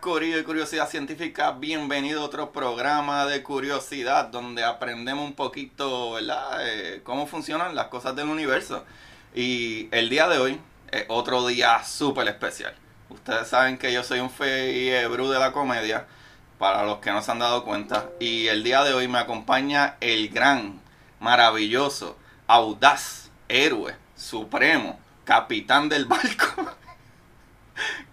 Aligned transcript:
Corillo 0.00 0.38
y 0.38 0.44
Curiosidad 0.44 0.88
Científica, 0.88 1.50
bienvenido 1.50 2.22
a 2.22 2.24
otro 2.26 2.52
programa 2.52 3.26
de 3.26 3.42
curiosidad 3.42 4.26
donde 4.26 4.62
aprendemos 4.62 5.24
un 5.24 5.34
poquito, 5.34 6.12
¿verdad?, 6.12 6.58
eh, 6.60 7.00
cómo 7.02 7.26
funcionan 7.26 7.74
las 7.74 7.88
cosas 7.88 8.14
del 8.14 8.28
universo. 8.28 8.84
Y 9.34 9.88
el 9.90 10.08
día 10.08 10.28
de 10.28 10.38
hoy 10.38 10.60
es 10.92 11.06
otro 11.08 11.44
día 11.48 11.82
súper 11.82 12.28
especial. 12.28 12.76
Ustedes 13.08 13.48
saben 13.48 13.76
que 13.76 13.92
yo 13.92 14.04
soy 14.04 14.20
un 14.20 14.30
fiebre 14.30 15.28
de 15.28 15.38
la 15.38 15.50
comedia, 15.50 16.06
para 16.58 16.84
los 16.84 16.98
que 16.98 17.10
no 17.10 17.20
se 17.20 17.32
han 17.32 17.40
dado 17.40 17.64
cuenta. 17.64 18.08
Y 18.20 18.46
el 18.46 18.62
día 18.62 18.84
de 18.84 18.94
hoy 18.94 19.08
me 19.08 19.18
acompaña 19.18 19.96
el 20.00 20.28
gran, 20.28 20.80
maravilloso, 21.18 22.16
audaz, 22.46 23.30
héroe, 23.48 23.96
supremo, 24.14 25.00
capitán 25.24 25.88
del 25.88 26.04
barco, 26.04 26.72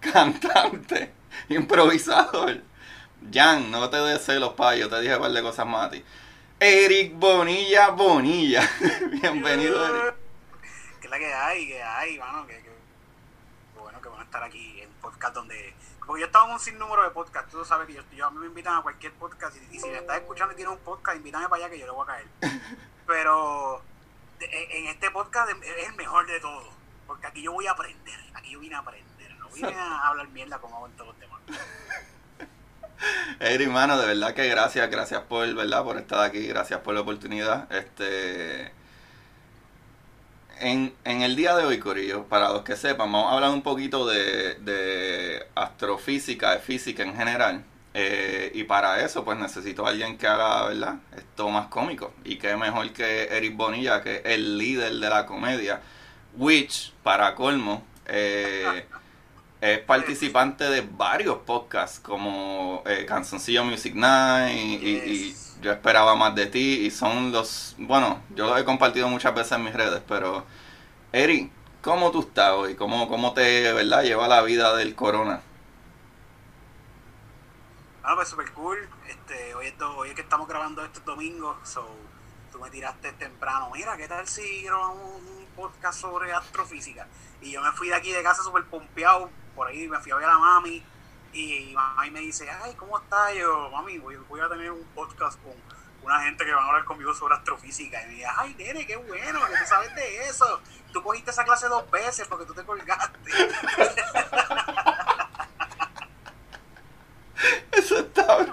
cantante 0.00 1.12
improvisador. 1.48 2.62
Jan, 3.32 3.70
no 3.70 3.88
te 3.88 3.96
des 3.96 4.22
celos, 4.22 4.52
pa, 4.54 4.76
yo 4.76 4.88
te 4.88 5.00
dije 5.00 5.16
un 5.16 5.22
par 5.22 5.32
de 5.32 5.42
cosas 5.42 5.66
más 5.66 5.86
a 5.86 5.90
ti. 5.90 6.04
Eric 6.60 7.14
Bonilla 7.14 7.90
Bonilla. 7.90 8.68
Bienvenido, 9.22 9.84
Eric. 9.86 10.14
¿Qué 11.00 11.06
es 11.06 11.10
la 11.10 11.18
que 11.18 11.34
hay? 11.34 11.68
¿Qué 11.68 11.82
hay, 11.82 12.18
mano? 12.18 12.46
Que, 12.46 12.62
bueno 13.78 14.00
que 14.00 14.08
van 14.08 14.20
a 14.20 14.24
estar 14.24 14.42
aquí 14.42 14.80
en 14.80 14.90
podcast 15.00 15.34
donde... 15.34 15.74
Porque 16.06 16.20
yo 16.20 16.26
estaba 16.26 16.46
en 16.46 16.52
un 16.52 16.60
sinnúmero 16.60 17.02
de 17.02 17.10
podcasts, 17.10 17.50
tú 17.50 17.64
sabes 17.64 17.86
que 17.86 17.94
yo, 18.14 18.26
a 18.26 18.30
mí 18.30 18.38
me 18.38 18.46
invitan 18.46 18.76
a 18.76 18.82
cualquier 18.82 19.12
podcast 19.14 19.56
y, 19.56 19.78
si 19.78 19.86
me 19.88 19.96
estás 19.96 20.18
escuchando 20.18 20.52
y 20.52 20.56
tienes 20.56 20.74
un 20.74 20.80
podcast, 20.80 21.16
invítame 21.16 21.48
para 21.48 21.64
allá 21.64 21.70
que 21.72 21.78
yo 21.78 21.86
le 21.86 21.92
voy 21.92 22.04
a 22.04 22.12
caer. 22.12 22.26
Pero 23.06 23.82
en 24.40 24.86
este 24.86 25.10
podcast 25.10 25.50
es 25.50 25.88
el 25.88 25.94
mejor 25.94 26.26
de 26.26 26.40
todos, 26.40 26.68
porque 27.06 27.26
aquí 27.26 27.42
yo 27.42 27.52
voy 27.52 27.66
a 27.66 27.72
aprender, 27.72 28.20
aquí 28.34 28.50
yo 28.50 28.60
vine 28.60 28.74
a 28.74 28.80
aprender, 28.80 29.13
vine 29.54 29.74
a 29.74 30.08
hablar 30.08 30.28
mierda 30.28 30.58
como 30.58 30.76
hago 30.76 30.86
en 30.86 30.92
todos 30.92 31.08
los 31.08 31.18
temas. 31.18 31.40
Hey, 33.40 33.58
hermano, 33.60 33.98
de 33.98 34.06
verdad 34.06 34.32
que 34.34 34.48
gracias, 34.48 34.88
gracias 34.90 35.20
por, 35.22 35.52
¿verdad? 35.54 35.84
por 35.84 35.98
estar 35.98 36.20
aquí, 36.20 36.46
gracias 36.46 36.80
por 36.80 36.94
la 36.94 37.00
oportunidad. 37.00 37.70
Este 37.70 38.72
en, 40.60 40.94
el 41.04 41.36
día 41.36 41.56
de 41.56 41.64
hoy, 41.64 41.78
Corillo, 41.78 42.24
para 42.24 42.50
los 42.50 42.62
que 42.62 42.76
sepan, 42.76 43.10
vamos 43.12 43.30
a 43.30 43.34
hablar 43.34 43.50
un 43.50 43.62
poquito 43.62 44.06
de, 44.06 45.46
astrofísica, 45.54 46.52
de 46.52 46.58
física 46.60 47.02
en 47.02 47.16
general. 47.16 47.64
Eh, 47.92 48.50
y 48.54 48.64
para 48.64 49.04
eso, 49.04 49.24
pues 49.24 49.38
necesito 49.38 49.86
a 49.86 49.90
alguien 49.90 50.18
que 50.18 50.26
haga, 50.26 50.66
¿verdad? 50.68 50.96
Esto 51.16 51.48
más 51.48 51.68
cómico. 51.68 52.14
Y 52.24 52.36
qué 52.36 52.56
mejor 52.56 52.92
que 52.92 53.24
Eric 53.24 53.56
Bonilla, 53.56 54.02
que 54.02 54.16
es 54.16 54.22
el 54.24 54.58
líder 54.58 54.94
de 54.94 55.08
la 55.10 55.26
comedia. 55.26 55.80
Which, 56.36 56.92
para 57.02 57.34
colmo, 57.34 57.84
eh, 58.06 58.86
es 59.60 59.78
participante 59.80 60.64
de 60.64 60.82
varios 60.82 61.38
podcasts 61.38 61.98
como 62.00 62.82
eh, 62.86 63.06
Canzoncillo 63.06 63.64
Music 63.64 63.94
Night 63.94 64.82
y, 64.82 65.36
yo 65.62 65.72
esperaba 65.72 66.14
más 66.14 66.34
de 66.34 66.44
ti 66.44 66.84
y 66.84 66.90
son 66.90 67.32
los, 67.32 67.74
bueno, 67.78 68.20
yo 68.34 68.46
los 68.46 68.60
he 68.60 68.66
compartido 68.66 69.08
muchas 69.08 69.34
veces 69.34 69.52
en 69.52 69.64
mis 69.64 69.72
redes, 69.72 70.02
pero 70.06 70.44
Eri, 71.10 71.50
¿cómo 71.80 72.10
tú 72.10 72.20
estás 72.20 72.50
hoy? 72.50 72.74
¿Cómo, 72.74 73.08
cómo 73.08 73.32
te, 73.32 73.72
verdad, 73.72 74.02
lleva 74.02 74.28
la 74.28 74.42
vida 74.42 74.76
del 74.76 74.94
corona? 74.94 75.40
Bueno, 78.02 78.16
pues 78.16 78.28
super 78.28 78.52
cool. 78.52 78.76
Este, 79.08 79.54
hoy, 79.54 79.68
es 79.68 79.74
hoy 79.80 80.10
es 80.10 80.14
que 80.14 80.20
estamos 80.20 80.46
grabando 80.46 80.84
este 80.84 81.00
domingo, 81.00 81.56
so 81.62 81.88
tú 82.52 82.58
me 82.58 82.68
tiraste 82.68 83.12
temprano. 83.12 83.70
Mira, 83.72 83.96
¿qué 83.96 84.06
tal 84.06 84.28
si 84.28 84.64
grabamos 84.64 85.22
un 85.22 85.46
podcast 85.56 85.98
sobre 85.98 86.30
astrofísica? 86.34 87.06
Y 87.40 87.52
yo 87.52 87.62
me 87.62 87.72
fui 87.72 87.88
de 87.88 87.94
aquí 87.94 88.12
de 88.12 88.22
casa 88.22 88.42
súper 88.42 88.64
pompeado 88.64 89.30
por 89.54 89.68
ahí 89.68 89.88
me 89.88 89.98
fui 90.00 90.12
a 90.12 90.16
ver 90.16 90.28
a 90.28 90.38
mami 90.38 90.84
y 91.32 91.72
mami 91.74 92.10
me 92.10 92.20
dice, 92.20 92.48
ay, 92.50 92.74
¿cómo 92.74 92.98
estás? 92.98 93.34
Yo, 93.34 93.70
mami, 93.70 93.98
voy, 93.98 94.40
a 94.40 94.48
tener 94.48 94.70
un 94.70 94.84
podcast 94.94 95.40
con 95.42 95.52
una 96.02 96.20
gente 96.22 96.44
que 96.44 96.52
van 96.52 96.64
a 96.64 96.68
hablar 96.68 96.84
conmigo 96.84 97.14
sobre 97.14 97.34
astrofísica. 97.34 98.02
Y 98.02 98.06
me 98.06 98.12
dice, 98.14 98.26
ay, 98.36 98.54
nene, 98.56 98.86
qué 98.86 98.96
bueno, 98.96 99.40
que 99.46 99.56
tú 99.56 99.66
sabes 99.66 99.94
de 99.94 100.28
eso. 100.28 100.60
Tú 100.92 101.02
cogiste 101.02 101.30
esa 101.30 101.44
clase 101.44 101.68
dos 101.68 101.90
veces 101.90 102.26
porque 102.28 102.46
tú 102.46 102.54
te 102.54 102.64
colgaste. 102.64 103.18
Eso 107.72 107.98
está. 107.98 108.46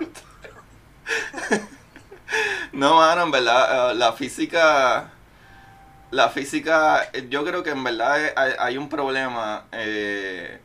No, 2.72 2.96
mano, 2.96 3.24
en 3.24 3.32
verdad, 3.32 3.92
eh, 3.92 3.96
la 3.96 4.14
física 4.14 5.12
la 6.12 6.30
física, 6.30 7.10
yo 7.30 7.44
creo 7.46 7.64
que 7.64 7.72
en 7.72 7.84
verdad 7.84 8.34
hay, 8.60 8.78
un 8.78 8.90
problema 8.90 9.66
eh, 9.72 10.60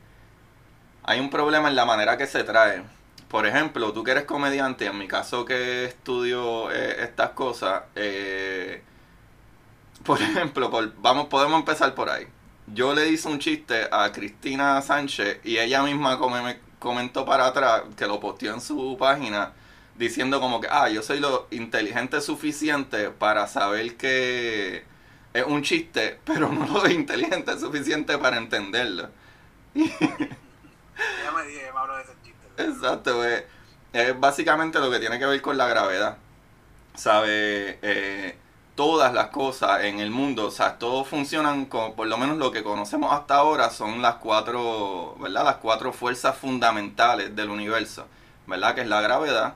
hay 1.07 1.21
un 1.21 1.31
problema 1.31 1.69
en 1.69 1.77
la 1.77 1.85
manera 1.85 2.19
que 2.19 2.27
se 2.27 2.43
trae. 2.45 2.83
Por 3.29 3.47
ejemplo, 3.47 3.93
tú 3.93 4.03
que 4.05 4.11
eres 4.11 4.25
comediante, 4.25 4.87
en 4.87 4.99
mi 4.99 5.07
caso 5.09 5.45
que 5.45 5.85
estudio 5.87 6.71
eh, 6.73 7.05
estas 7.05 7.31
cosas, 7.31 7.85
eh, 7.95 8.83
por 10.05 10.21
ejemplo, 10.23 10.71
vamos, 10.99 11.27
podemos 11.27 11.61
empezar 11.61 11.95
por 11.95 12.11
ahí. 12.11 12.27
Yo 12.67 12.93
le 12.95 13.09
hice 13.09 13.29
un 13.29 13.39
chiste 13.39 13.89
a 13.91 14.11
Cristina 14.11 14.83
Sánchez 14.83 15.41
y 15.45 15.59
ella 15.59 15.83
misma 15.85 16.19
me 16.43 16.59
comentó 16.81 17.25
para 17.25 17.47
atrás, 17.47 17.83
que 17.97 18.07
lo 18.07 18.19
posteó 18.19 18.53
en 18.53 18.61
su 18.61 18.97
página, 18.99 19.53
diciendo 19.97 20.41
como 20.41 20.61
que, 20.61 20.67
ah, 20.69 20.89
yo 20.89 21.03
soy 21.03 21.21
lo 21.21 21.47
inteligente 21.53 22.21
suficiente 22.21 23.11
para 23.11 23.47
saber 23.47 23.97
que 23.97 24.85
es 25.33 25.45
un 25.47 25.63
chiste, 25.63 26.19
pero 26.25 26.51
no 26.51 26.67
lo 26.67 26.91
inteligente 26.91 27.57
suficiente 27.61 28.19
para 28.19 28.39
entenderlo. 28.39 29.11
Ya 31.25 31.33
me 31.33 31.45
dije, 31.45 31.71
me 31.73 31.79
hablo 31.79 31.97
de 31.97 32.03
ese 32.03 32.13
chiste. 32.23 32.47
Exacto, 32.57 33.25
Es 33.93 34.21
básicamente 34.21 34.79
lo 34.79 34.91
que 34.91 34.99
tiene 34.99 35.19
que 35.19 35.27
ver 35.27 35.43
con 35.43 35.57
la 35.57 35.67
gravedad. 35.67 36.19
¿Sabe? 36.95 37.79
Eh, 37.83 38.39
todas 38.77 39.13
las 39.13 39.29
cosas 39.29 39.85
en 39.85 40.01
el 40.01 40.11
mundo, 40.11 40.47
o 40.47 40.51
sea, 40.51 40.79
todos 40.79 41.09
funcionan 41.09 41.65
con, 41.65 41.95
por 41.95 42.07
lo 42.07 42.19
menos 42.19 42.37
lo 42.37 42.53
que 42.53 42.63
conocemos 42.63 43.13
hasta 43.13 43.37
ahora 43.37 43.71
son 43.71 44.03
las 44.03 44.17
cuatro, 44.17 45.17
¿verdad? 45.19 45.45
Las 45.45 45.57
cuatro 45.57 45.93
fuerzas 45.93 46.37
fundamentales 46.37 47.35
del 47.35 47.51
universo, 47.51 48.07
¿verdad? 48.47 48.75
Que 48.75 48.83
es 48.83 48.89
la 48.89 49.01
gravedad, 49.01 49.55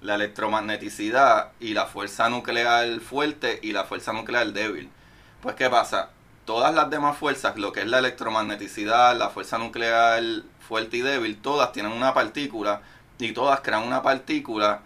la 0.00 0.14
electromagneticidad 0.16 1.52
y 1.60 1.74
la 1.74 1.86
fuerza 1.86 2.28
nuclear 2.30 3.00
fuerte 3.00 3.60
y 3.62 3.72
la 3.72 3.84
fuerza 3.84 4.12
nuclear 4.12 4.52
débil. 4.52 4.90
Pues, 5.42 5.54
¿qué 5.54 5.68
pasa? 5.68 6.10
Todas 6.44 6.74
las 6.74 6.90
demás 6.90 7.16
fuerzas, 7.16 7.56
lo 7.56 7.72
que 7.72 7.80
es 7.80 7.86
la 7.86 8.00
electromagneticidad, 8.00 9.16
la 9.16 9.30
fuerza 9.30 9.58
nuclear 9.58 10.22
fuerte 10.60 10.96
y 10.96 11.02
débil, 11.02 11.40
todas 11.40 11.72
tienen 11.72 11.92
una 11.92 12.14
partícula 12.14 12.82
y 13.18 13.32
todas 13.32 13.60
crean 13.60 13.84
una 13.84 14.02
partícula 14.02 14.82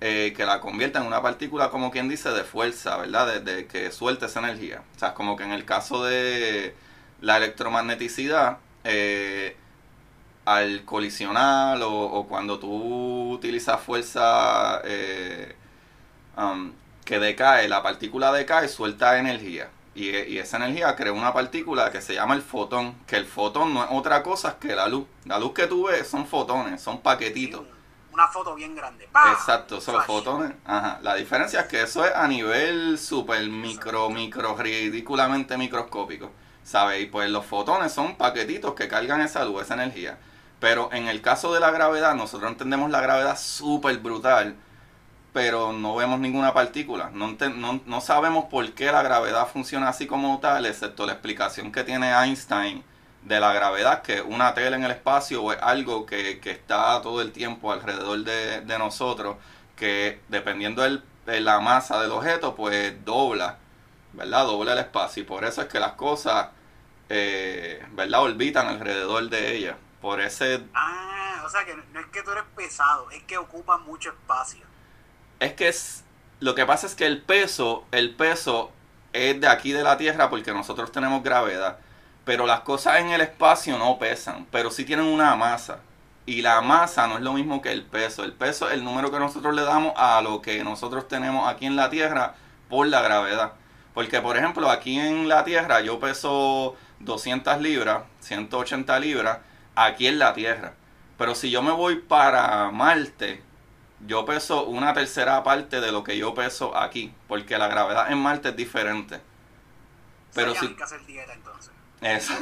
eh, 0.00 0.34
que 0.36 0.44
la 0.44 0.60
convierta 0.60 1.00
en 1.00 1.06
una 1.06 1.22
partícula, 1.22 1.70
como 1.70 1.90
quien 1.90 2.08
dice, 2.08 2.30
de 2.30 2.44
fuerza, 2.44 2.96
¿verdad? 2.96 3.40
De, 3.40 3.66
que 3.66 3.92
suelte 3.92 4.26
esa 4.26 4.40
energía. 4.40 4.82
O 4.96 4.98
sea, 4.98 5.14
como 5.14 5.36
que 5.36 5.44
en 5.44 5.52
el 5.52 5.64
caso 5.64 6.04
de 6.04 6.74
la 7.20 7.36
electromagneticidad, 7.36 8.58
eh, 8.84 9.56
al 10.44 10.84
colisionar 10.84 11.78
o, 11.82 12.26
cuando 12.28 12.58
tú 12.58 13.30
utilizas 13.32 13.80
fuerza 13.80 14.80
eh, 14.84 15.54
um, 16.36 16.72
que 17.04 17.18
decae, 17.18 17.68
la 17.68 17.82
partícula 17.82 18.32
decae, 18.32 18.68
suelta 18.68 19.18
energía. 19.18 19.68
Y, 19.94 20.08
y, 20.08 20.38
esa 20.38 20.56
energía 20.56 20.96
crea 20.96 21.12
una 21.12 21.34
partícula 21.34 21.90
que 21.90 22.00
se 22.00 22.14
llama 22.14 22.34
el 22.34 22.42
fotón, 22.42 22.94
que 23.06 23.16
el 23.16 23.26
fotón 23.26 23.74
no 23.74 23.84
es 23.84 23.90
otra 23.90 24.22
cosa 24.22 24.58
que 24.58 24.74
la 24.74 24.88
luz. 24.88 25.06
La 25.26 25.38
luz 25.38 25.52
que 25.52 25.66
tú 25.66 25.86
ves 25.86 26.08
son 26.08 26.26
fotones, 26.26 26.80
son 26.80 27.00
paquetitos 27.00 27.62
una 28.12 28.28
foto 28.28 28.54
bien 28.54 28.74
grande. 28.74 29.08
Exacto, 29.32 29.80
son 29.80 29.96
los 29.96 30.04
fotones. 30.04 30.52
Ajá. 30.64 30.98
La 31.02 31.14
diferencia 31.14 31.60
es 31.60 31.66
que 31.66 31.82
eso 31.82 32.04
es 32.04 32.14
a 32.14 32.28
nivel 32.28 32.98
super 32.98 33.42
micro, 33.48 34.10
micro, 34.10 34.54
ridículamente 34.56 35.56
microscópico. 35.56 36.30
¿Sabes? 36.62 37.02
Y 37.02 37.06
pues 37.06 37.30
los 37.30 37.44
fotones 37.44 37.92
son 37.92 38.16
paquetitos 38.16 38.74
que 38.74 38.86
cargan 38.86 39.20
esa 39.20 39.44
luz, 39.44 39.62
esa 39.62 39.74
energía. 39.74 40.18
Pero 40.60 40.90
en 40.92 41.08
el 41.08 41.22
caso 41.22 41.52
de 41.52 41.60
la 41.60 41.70
gravedad, 41.70 42.14
nosotros 42.14 42.50
entendemos 42.50 42.90
la 42.90 43.00
gravedad 43.00 43.36
súper 43.36 43.98
brutal, 43.98 44.56
pero 45.32 45.72
no 45.72 45.96
vemos 45.96 46.20
ninguna 46.20 46.52
partícula. 46.52 47.10
No, 47.12 47.36
no, 47.56 47.80
no 47.84 48.00
sabemos 48.00 48.46
por 48.46 48.72
qué 48.72 48.92
la 48.92 49.02
gravedad 49.02 49.48
funciona 49.48 49.88
así 49.88 50.06
como 50.06 50.38
tal, 50.40 50.66
excepto 50.66 51.06
la 51.06 51.12
explicación 51.12 51.72
que 51.72 51.84
tiene 51.84 52.12
Einstein 52.12 52.84
de 53.22 53.40
la 53.40 53.52
gravedad, 53.52 54.02
que 54.02 54.20
una 54.20 54.52
tela 54.54 54.76
en 54.76 54.84
el 54.84 54.90
espacio 54.90 55.52
es 55.52 55.58
algo 55.62 56.06
que, 56.06 56.40
está 56.44 57.00
todo 57.02 57.22
el 57.22 57.32
tiempo 57.32 57.72
alrededor 57.72 58.24
de, 58.24 58.78
nosotros, 58.78 59.36
que 59.76 60.20
dependiendo 60.28 60.82
de 60.82 61.40
la 61.40 61.60
masa 61.60 62.00
del 62.02 62.10
objeto, 62.10 62.54
pues 62.54 63.04
dobla, 63.04 63.58
¿verdad? 64.12 64.44
Dobla 64.46 64.72
el 64.72 64.80
espacio 64.80 65.22
y 65.22 65.26
por 65.26 65.44
eso 65.44 65.62
es 65.62 65.68
que 65.68 65.80
las 65.80 65.92
cosas, 65.92 66.48
eh, 67.08 67.84
¿verdad? 67.92 68.22
Orbitan 68.22 68.66
alrededor 68.66 69.28
de 69.30 69.56
ella. 69.56 69.76
Por 70.00 70.20
ese... 70.20 70.64
Ah, 70.74 71.42
o 71.46 71.48
sea 71.48 71.64
que 71.64 71.76
no 71.76 72.00
es 72.00 72.06
que 72.06 72.22
tú 72.22 72.32
eres 72.32 72.44
pesado, 72.56 73.08
es 73.12 73.22
que 73.22 73.38
ocupa 73.38 73.78
mucho 73.78 74.10
espacio. 74.10 74.71
Es 75.42 75.52
que 75.54 75.68
es... 75.68 76.04
Lo 76.40 76.54
que 76.54 76.66
pasa 76.66 76.86
es 76.86 76.94
que 76.94 77.06
el 77.06 77.20
peso, 77.20 77.84
el 77.92 78.14
peso 78.14 78.72
es 79.12 79.40
de 79.40 79.46
aquí 79.46 79.72
de 79.72 79.82
la 79.82 79.96
Tierra 79.96 80.30
porque 80.30 80.52
nosotros 80.52 80.90
tenemos 80.90 81.22
gravedad 81.22 81.78
pero 82.24 82.46
las 82.46 82.60
cosas 82.60 83.00
en 83.00 83.08
el 83.10 83.20
espacio 83.20 83.78
no 83.78 83.98
pesan, 83.98 84.46
pero 84.50 84.70
sí 84.70 84.84
tienen 84.84 85.06
una 85.06 85.34
masa. 85.36 85.80
Y 86.24 86.42
la 86.42 86.60
masa 86.60 87.08
no 87.08 87.16
es 87.16 87.22
lo 87.22 87.32
mismo 87.32 87.60
que 87.60 87.72
el 87.72 87.82
peso. 87.82 88.22
El 88.22 88.32
peso 88.32 88.68
es 88.68 88.74
el 88.74 88.84
número 88.84 89.10
que 89.10 89.18
nosotros 89.18 89.54
le 89.54 89.62
damos 89.62 89.92
a 89.96 90.22
lo 90.22 90.40
que 90.40 90.62
nosotros 90.62 91.08
tenemos 91.08 91.48
aquí 91.48 91.66
en 91.66 91.74
la 91.74 91.90
Tierra 91.90 92.34
por 92.68 92.86
la 92.86 93.02
gravedad. 93.02 93.54
Porque, 93.92 94.20
por 94.20 94.36
ejemplo, 94.36 94.70
aquí 94.70 94.98
en 94.98 95.28
la 95.28 95.44
Tierra 95.44 95.80
yo 95.80 95.98
peso 95.98 96.76
200 97.00 97.60
libras, 97.60 98.04
180 98.20 99.00
libras, 99.00 99.38
aquí 99.74 100.06
en 100.06 100.20
la 100.20 100.32
Tierra. 100.32 100.74
Pero 101.18 101.34
si 101.34 101.50
yo 101.50 101.60
me 101.60 101.72
voy 101.72 101.96
para 101.96 102.70
Marte, 102.70 103.42
yo 104.06 104.24
peso 104.24 104.64
una 104.64 104.92
tercera 104.92 105.42
parte 105.42 105.80
de 105.80 105.92
lo 105.92 106.02
que 106.02 106.16
yo 106.16 106.34
peso 106.34 106.76
aquí. 106.76 107.14
Porque 107.28 107.58
la 107.58 107.68
gravedad 107.68 108.10
en 108.10 108.18
Marte 108.18 108.50
es 108.50 108.56
diferente. 108.56 109.20
Pero 110.34 110.54
si... 110.54 110.74
que 110.74 110.82
hacer 110.82 111.04
dieta 111.06 111.32
entonces. 111.32 111.72
Eso. 112.00 112.34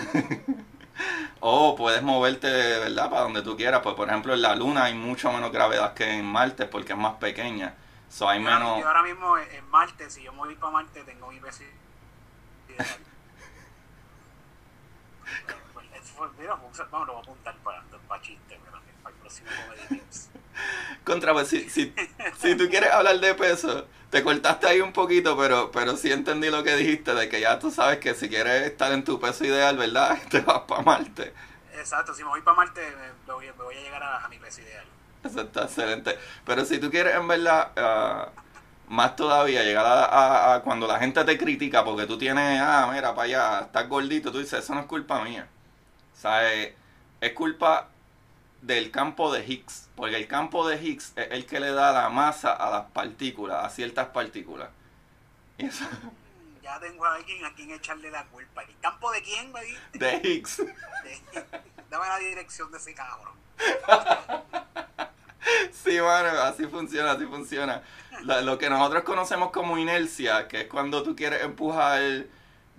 o 1.41 1.77
puedes 1.77 2.03
moverte, 2.03 2.49
¿verdad? 2.49 3.11
Para 3.11 3.23
donde 3.23 3.43
tú 3.43 3.57
quieras. 3.57 3.81
Pues, 3.83 3.95
por 3.95 4.09
ejemplo, 4.09 4.35
en 4.35 4.43
la 4.43 4.55
Luna 4.55 4.85
hay 4.85 4.95
mucho 4.95 5.33
menos 5.33 5.53
gravedad 5.53 5.95
que 5.95 6.11
en 6.11 6.25
Marte 6.25 6.67
porque 6.67 6.93
es 6.93 6.99
más 6.99 7.15
pequeña. 7.15 7.75
So, 8.09 8.29
hay 8.29 8.41
menos... 8.41 8.81
Yo 8.81 8.89
ahora 8.89 9.03
mismo 9.03 9.39
en 9.39 9.69
Marte, 9.71 10.11
si 10.11 10.23
yo 10.23 10.33
me 10.33 10.39
voy 10.39 10.55
para 10.57 10.73
Marte, 10.73 11.05
tengo 11.05 11.31
mi 11.31 11.39
peso 11.39 11.63
Vamos, 16.51 17.07
lo 17.07 17.07
voy 17.07 17.17
a 17.17 17.19
apuntar 17.21 17.57
para, 17.59 17.83
para 18.09 18.23
chiste, 18.23 18.59
para 19.03 19.15
el 19.15 19.21
próximo 19.21 19.49
Contra, 21.05 21.33
pues 21.33 21.49
si, 21.49 21.69
si, 21.71 21.93
si 22.39 22.55
tú 22.57 22.69
quieres 22.69 22.91
hablar 22.91 23.19
de 23.21 23.35
peso, 23.35 23.87
te 24.11 24.23
cortaste 24.23 24.67
ahí 24.67 24.81
un 24.81 24.93
poquito, 24.93 25.37
pero, 25.37 25.71
pero 25.71 25.97
sí 25.97 26.11
entendí 26.11 26.51
lo 26.51 26.63
que 26.63 26.77
dijiste, 26.77 27.15
de 27.15 27.29
que 27.29 27.41
ya 27.41 27.59
tú 27.59 27.71
sabes 27.71 27.99
que 27.99 28.15
si 28.15 28.29
quieres 28.29 28.67
estar 28.67 28.93
en 28.93 29.05
tu 29.05 29.21
peso 29.21 29.45
ideal, 29.45 29.77
¿verdad? 29.77 30.19
Te 30.31 30.41
vas 30.41 30.63
para 30.63 30.83
Marte. 30.83 31.33
Exacto, 31.75 32.13
si 32.13 32.23
me 32.23 32.29
voy 32.29 32.43
para 32.43 32.57
Marte, 32.57 32.81
me 33.27 33.33
voy, 33.33 33.47
me 33.47 33.65
voy 33.65 33.77
a 33.77 33.81
llegar 33.81 34.03
a, 34.03 34.29
mi 34.29 34.39
peso 34.39 34.61
ideal. 34.61 34.85
Eso 35.25 35.41
está 35.41 35.63
excelente. 35.65 36.19
Pero 36.45 36.65
si 36.65 36.79
tú 36.79 36.91
quieres, 36.91 37.15
en 37.15 37.29
verdad, 37.29 37.71
ah, 37.77 38.29
más 38.89 39.15
todavía, 39.15 39.63
llegar 39.63 39.87
a, 39.87 40.55
a, 40.55 40.63
cuando 40.63 40.87
la 40.89 40.99
gente 40.99 41.23
te 41.25 41.39
critica 41.39 41.85
porque 41.85 42.07
tú 42.07 42.19
tienes, 42.19 42.61
ah, 42.61 42.91
mira, 42.93 43.15
para 43.15 43.27
allá, 43.27 43.61
estás 43.67 43.89
gordito, 43.89 44.33
tú 44.33 44.39
dices, 44.39 44.65
eso 44.65 44.75
no 44.75 44.81
es 44.81 44.87
culpa 44.87 45.23
mía. 45.23 45.49
O 46.17 46.21
sea, 46.21 46.53
es, 46.53 46.75
es 47.21 47.33
culpa 47.33 47.90
del 48.63 48.91
campo 48.91 49.33
de 49.33 49.45
Higgs, 49.45 49.89
porque 49.97 50.17
el 50.17 50.27
campo 50.27 50.69
de 50.69 50.77
Higgs 50.83 51.13
es 51.17 51.31
el 51.31 51.47
que 51.47 51.61
le 51.61 51.73
da 51.73 51.93
la 51.93 52.09
masa 52.09 52.53
a 52.53 52.71
las 52.71 52.91
partículas, 52.91 53.65
a 53.65 53.71
ciertas 53.71 54.09
partículas. 54.09 54.69
Ya 56.63 56.79
tengo 56.79 57.05
a 57.05 57.15
alguien 57.15 57.45
a 57.45 57.53
quien 57.55 57.73
echarle 57.73 58.11
la 58.11 58.25
culpa. 58.27 58.63
¿El 58.63 58.79
campo 58.81 59.11
de 59.11 59.23
quién 59.23 59.51
me 59.51 59.61
De 59.99 60.21
Higgs. 60.23 60.59
Dame 61.89 62.07
la 62.07 62.19
dirección 62.19 62.71
de 62.71 62.79
ese 62.79 62.95
cabrón. 62.95 63.35
Sí, 65.73 65.99
mano, 66.01 66.29
así 66.43 66.67
funciona, 66.67 67.13
así 67.13 67.25
funciona. 67.27 67.83
lo 68.23 68.59
que 68.59 68.69
nosotros 68.69 69.03
conocemos 69.03 69.51
como 69.51 69.79
inercia, 69.79 70.47
que 70.47 70.63
es 70.63 70.67
cuando 70.69 71.03
tú 71.03 71.17
quieres 71.17 71.43
empujar 71.43 72.27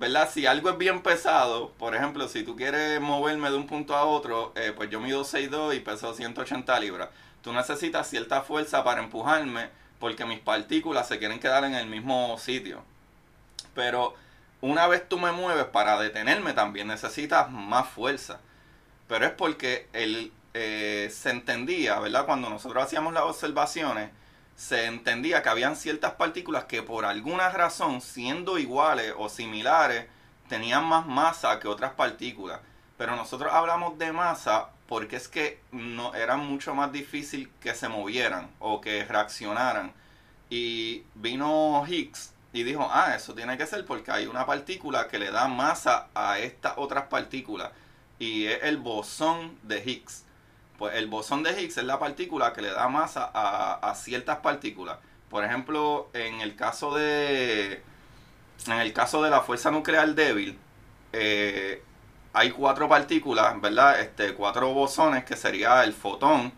¿verdad? 0.01 0.31
Si 0.33 0.47
algo 0.47 0.71
es 0.71 0.79
bien 0.79 1.03
pesado, 1.03 1.73
por 1.77 1.95
ejemplo, 1.95 2.27
si 2.27 2.41
tú 2.41 2.55
quieres 2.55 2.99
moverme 2.99 3.51
de 3.51 3.55
un 3.55 3.67
punto 3.67 3.95
a 3.95 4.03
otro, 4.03 4.51
eh, 4.55 4.73
pues 4.75 4.89
yo 4.89 4.99
mido 4.99 5.23
6'2 5.23 5.75
y 5.75 5.79
peso 5.79 6.15
180 6.15 6.79
libras. 6.79 7.09
Tú 7.43 7.53
necesitas 7.53 8.09
cierta 8.09 8.41
fuerza 8.41 8.83
para 8.83 9.03
empujarme 9.03 9.69
porque 9.99 10.25
mis 10.25 10.39
partículas 10.39 11.07
se 11.07 11.19
quieren 11.19 11.39
quedar 11.39 11.65
en 11.65 11.75
el 11.75 11.85
mismo 11.85 12.35
sitio. 12.39 12.83
Pero 13.75 14.15
una 14.59 14.87
vez 14.87 15.07
tú 15.07 15.19
me 15.19 15.31
mueves 15.33 15.65
para 15.65 15.99
detenerme 15.99 16.53
también 16.53 16.87
necesitas 16.87 17.51
más 17.51 17.87
fuerza. 17.87 18.39
Pero 19.07 19.27
es 19.27 19.31
porque 19.33 19.87
él 19.93 20.31
eh, 20.55 21.11
se 21.13 21.29
entendía, 21.29 21.99
¿verdad? 21.99 22.25
Cuando 22.25 22.49
nosotros 22.49 22.83
hacíamos 22.83 23.13
las 23.13 23.23
observaciones, 23.23 24.09
se 24.61 24.85
entendía 24.85 25.41
que 25.41 25.49
habían 25.49 25.75
ciertas 25.75 26.13
partículas 26.13 26.65
que 26.65 26.83
por 26.83 27.03
alguna 27.03 27.49
razón, 27.49 27.99
siendo 27.99 28.59
iguales 28.59 29.11
o 29.17 29.27
similares, 29.27 30.05
tenían 30.47 30.85
más 30.85 31.07
masa 31.07 31.59
que 31.59 31.67
otras 31.67 31.93
partículas. 31.93 32.59
Pero 32.95 33.15
nosotros 33.15 33.51
hablamos 33.51 33.97
de 33.97 34.11
masa 34.11 34.69
porque 34.85 35.15
es 35.15 35.27
que 35.27 35.59
no 35.71 36.13
era 36.13 36.37
mucho 36.37 36.75
más 36.75 36.91
difícil 36.91 37.51
que 37.59 37.73
se 37.73 37.89
movieran 37.89 38.51
o 38.59 38.81
que 38.81 39.03
reaccionaran. 39.03 39.93
Y 40.47 41.05
vino 41.15 41.83
Higgs 41.87 42.31
y 42.53 42.61
dijo, 42.61 42.87
ah, 42.91 43.15
eso 43.15 43.33
tiene 43.33 43.57
que 43.57 43.65
ser 43.65 43.83
porque 43.83 44.11
hay 44.11 44.27
una 44.27 44.45
partícula 44.45 45.07
que 45.07 45.17
le 45.17 45.31
da 45.31 45.47
masa 45.47 46.09
a 46.13 46.37
estas 46.37 46.73
otras 46.77 47.05
partículas. 47.05 47.71
Y 48.19 48.45
es 48.45 48.59
el 48.61 48.77
bosón 48.77 49.57
de 49.63 49.79
Higgs. 49.83 50.23
Pues 50.81 50.95
el 50.95 51.05
bosón 51.05 51.43
de 51.43 51.51
Higgs 51.61 51.77
es 51.77 51.83
la 51.83 51.99
partícula 51.99 52.53
que 52.53 52.63
le 52.63 52.71
da 52.71 52.87
masa 52.87 53.29
a, 53.35 53.93
ciertas 53.93 54.37
partículas. 54.37 54.97
Por 55.29 55.45
ejemplo, 55.45 56.09
en 56.13 56.41
el 56.41 56.55
caso 56.55 56.95
de. 56.95 57.83
En 58.65 58.73
el 58.73 58.91
caso 58.91 59.21
de 59.21 59.29
la 59.29 59.41
fuerza 59.41 59.69
nuclear 59.69 60.15
débil, 60.15 60.57
eh, 61.13 61.83
hay 62.33 62.49
cuatro 62.49 62.89
partículas, 62.89 63.61
¿verdad? 63.61 63.99
Este, 63.99 64.33
cuatro 64.33 64.73
bosones 64.73 65.23
que 65.23 65.35
sería 65.35 65.83
el 65.83 65.93
fotón, 65.93 66.51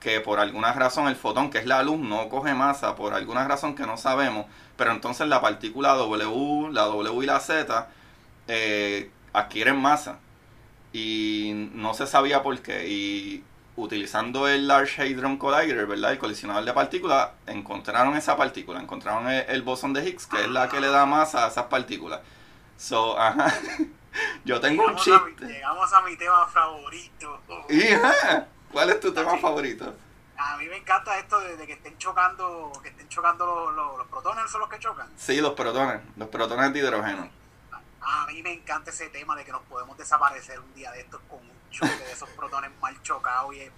que 0.00 0.22
por 0.22 0.40
alguna 0.40 0.72
razón 0.72 1.06
el 1.08 1.16
fotón, 1.16 1.50
que 1.50 1.58
es 1.58 1.66
la 1.66 1.82
luz, 1.82 2.00
no 2.00 2.30
coge 2.30 2.54
masa, 2.54 2.96
por 2.96 3.12
alguna 3.12 3.46
razón 3.46 3.74
que 3.74 3.84
no 3.84 3.98
sabemos, 3.98 4.46
pero 4.78 4.92
entonces 4.92 5.28
la 5.28 5.42
partícula 5.42 5.92
W, 5.96 6.72
la 6.72 6.84
W 6.84 7.22
y 7.22 7.26
la 7.26 7.40
Z 7.40 7.90
eh, 8.48 9.10
adquieren 9.34 9.76
masa 9.76 10.18
y 10.94 11.68
no 11.74 11.92
se 11.92 12.06
sabía 12.06 12.42
por 12.42 12.58
qué. 12.62 12.88
Y 12.88 13.44
utilizando 13.76 14.46
el 14.48 14.66
Large 14.68 15.02
Hadron 15.02 15.36
Collider, 15.38 15.86
¿verdad? 15.86 16.12
El 16.12 16.18
colisionador 16.18 16.64
de 16.64 16.72
partículas, 16.72 17.30
encontraron 17.46 18.16
esa 18.16 18.36
partícula, 18.36 18.80
encontraron 18.80 19.28
el, 19.28 19.44
el 19.48 19.62
bosón 19.62 19.92
de 19.92 20.04
Higgs, 20.08 20.26
que 20.26 20.42
es 20.42 20.48
la 20.48 20.68
que 20.68 20.80
le 20.80 20.88
da 20.88 21.06
masa 21.06 21.44
a 21.44 21.48
esas 21.48 21.64
partículas. 21.66 22.20
So, 22.76 23.18
ajá. 23.20 23.52
Yo 24.44 24.60
tengo 24.60 24.84
un 24.84 24.96
Llegamos 24.96 25.08
a 25.08 25.24
mi- 25.24 25.30
chiste. 25.36 25.46
llegamos 25.52 25.92
a 25.92 26.00
mi 26.02 26.16
tema 26.16 26.46
favorito. 26.48 27.40
¿Cuál 28.72 28.90
es 28.90 29.00
tu 29.00 29.12
tema 29.12 29.36
favorito? 29.38 29.94
A 30.36 30.56
mí 30.56 30.66
me 30.66 30.76
encanta 30.78 31.18
esto 31.18 31.38
de, 31.40 31.56
de 31.56 31.66
que 31.66 31.74
estén 31.74 31.96
chocando, 31.98 32.72
que 32.82 32.88
estén 32.88 33.08
chocando 33.08 33.44
los, 33.46 33.74
los- 33.74 33.98
los 33.98 34.06
protones, 34.08 34.50
son 34.50 34.60
los 34.62 34.70
que 34.70 34.78
chocan. 34.78 35.08
Sí, 35.16 35.40
los 35.40 35.52
protones, 35.52 36.00
los 36.16 36.28
protones 36.28 36.72
de 36.72 36.78
hidrógeno. 36.80 37.28
A 38.02 38.26
mí 38.26 38.42
me 38.42 38.52
encanta 38.54 38.90
ese 38.90 39.08
tema 39.10 39.36
de 39.36 39.44
que 39.44 39.52
nos 39.52 39.62
podemos 39.62 39.96
desaparecer 39.98 40.58
un 40.58 40.72
día 40.74 40.90
de 40.92 41.00
estos 41.00 41.20
con 41.28 41.38
un 41.38 41.50
choque 41.70 41.96
de 42.04 42.12
esos 42.12 42.28
protones 42.30 42.70
mal 42.80 43.00
chocados 43.02 43.54
y 43.54 43.60
eh, 43.60 43.72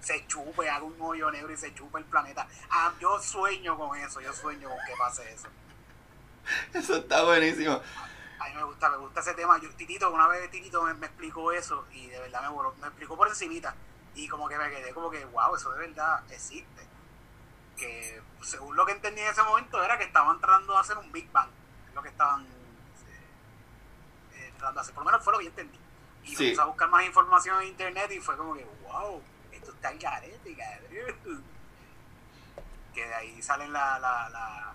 se 0.00 0.26
chupe, 0.26 0.68
haga 0.70 0.84
un 0.84 0.96
hoyo 1.00 1.30
negro 1.30 1.52
y 1.52 1.56
se 1.56 1.74
chupe 1.74 1.98
el 1.98 2.04
planeta. 2.04 2.46
Ah, 2.70 2.92
yo 3.00 3.20
sueño 3.20 3.76
con 3.76 3.96
eso, 3.98 4.20
yo 4.20 4.32
sueño 4.32 4.68
con 4.68 4.78
que 4.86 4.94
pase 4.98 5.32
eso. 5.32 5.48
Eso 6.72 6.96
está 6.96 7.24
buenísimo. 7.24 7.80
A 8.38 8.48
mí 8.48 8.54
me 8.54 8.62
gusta, 8.64 8.88
me 8.90 8.96
gusta 8.98 9.20
ese 9.20 9.34
tema. 9.34 9.58
Yo, 9.60 9.68
Titito, 9.74 10.10
una 10.10 10.28
vez 10.28 10.48
Titito 10.50 10.82
me, 10.82 10.94
me 10.94 11.06
explicó 11.06 11.50
eso 11.52 11.86
y 11.92 12.06
de 12.06 12.20
verdad 12.20 12.42
me, 12.42 12.48
voló- 12.48 12.74
me 12.80 12.86
explicó 12.86 13.16
por 13.16 13.26
encimita 13.28 13.74
y 14.14 14.28
como 14.28 14.48
que 14.48 14.56
me 14.56 14.70
quedé 14.70 14.94
como 14.94 15.10
que, 15.10 15.24
wow, 15.24 15.56
eso 15.56 15.72
de 15.72 15.78
verdad 15.80 16.22
existe. 16.30 16.86
Que 17.76 18.22
según 18.42 18.76
lo 18.76 18.86
que 18.86 18.92
entendí 18.92 19.20
en 19.22 19.28
ese 19.28 19.42
momento 19.42 19.82
era 19.82 19.98
que 19.98 20.04
estaban 20.04 20.40
tratando 20.40 20.74
de 20.74 20.78
hacer 20.78 20.96
un 20.98 21.10
Big 21.12 21.30
Bang, 21.32 21.48
es 21.88 21.94
lo 21.94 22.02
que 22.02 22.08
estaban 22.10 22.46
eh, 24.34 24.52
tratando 24.56 24.80
de 24.80 24.82
hacer, 24.82 24.94
por 24.94 25.04
lo 25.04 25.10
menos 25.10 25.24
fue 25.24 25.32
lo 25.32 25.38
que 25.40 25.44
yo 25.46 25.50
entendí. 25.50 25.78
Y 26.26 26.34
Sí. 26.36 26.54
a 26.60 26.64
buscar 26.64 26.88
más 26.90 27.04
información 27.06 27.62
en 27.62 27.68
internet 27.68 28.10
y 28.12 28.18
fue 28.20 28.36
como 28.36 28.54
que, 28.54 28.66
wow, 28.82 29.22
esto 29.52 29.70
está 29.72 29.90
el 29.90 29.98
garete, 29.98 30.54
cabrón. 30.56 31.44
Que 32.94 33.06
de 33.06 33.14
ahí 33.14 33.42
salen 33.42 33.72
la, 33.72 33.98
la, 33.98 34.28
la, 34.30 34.72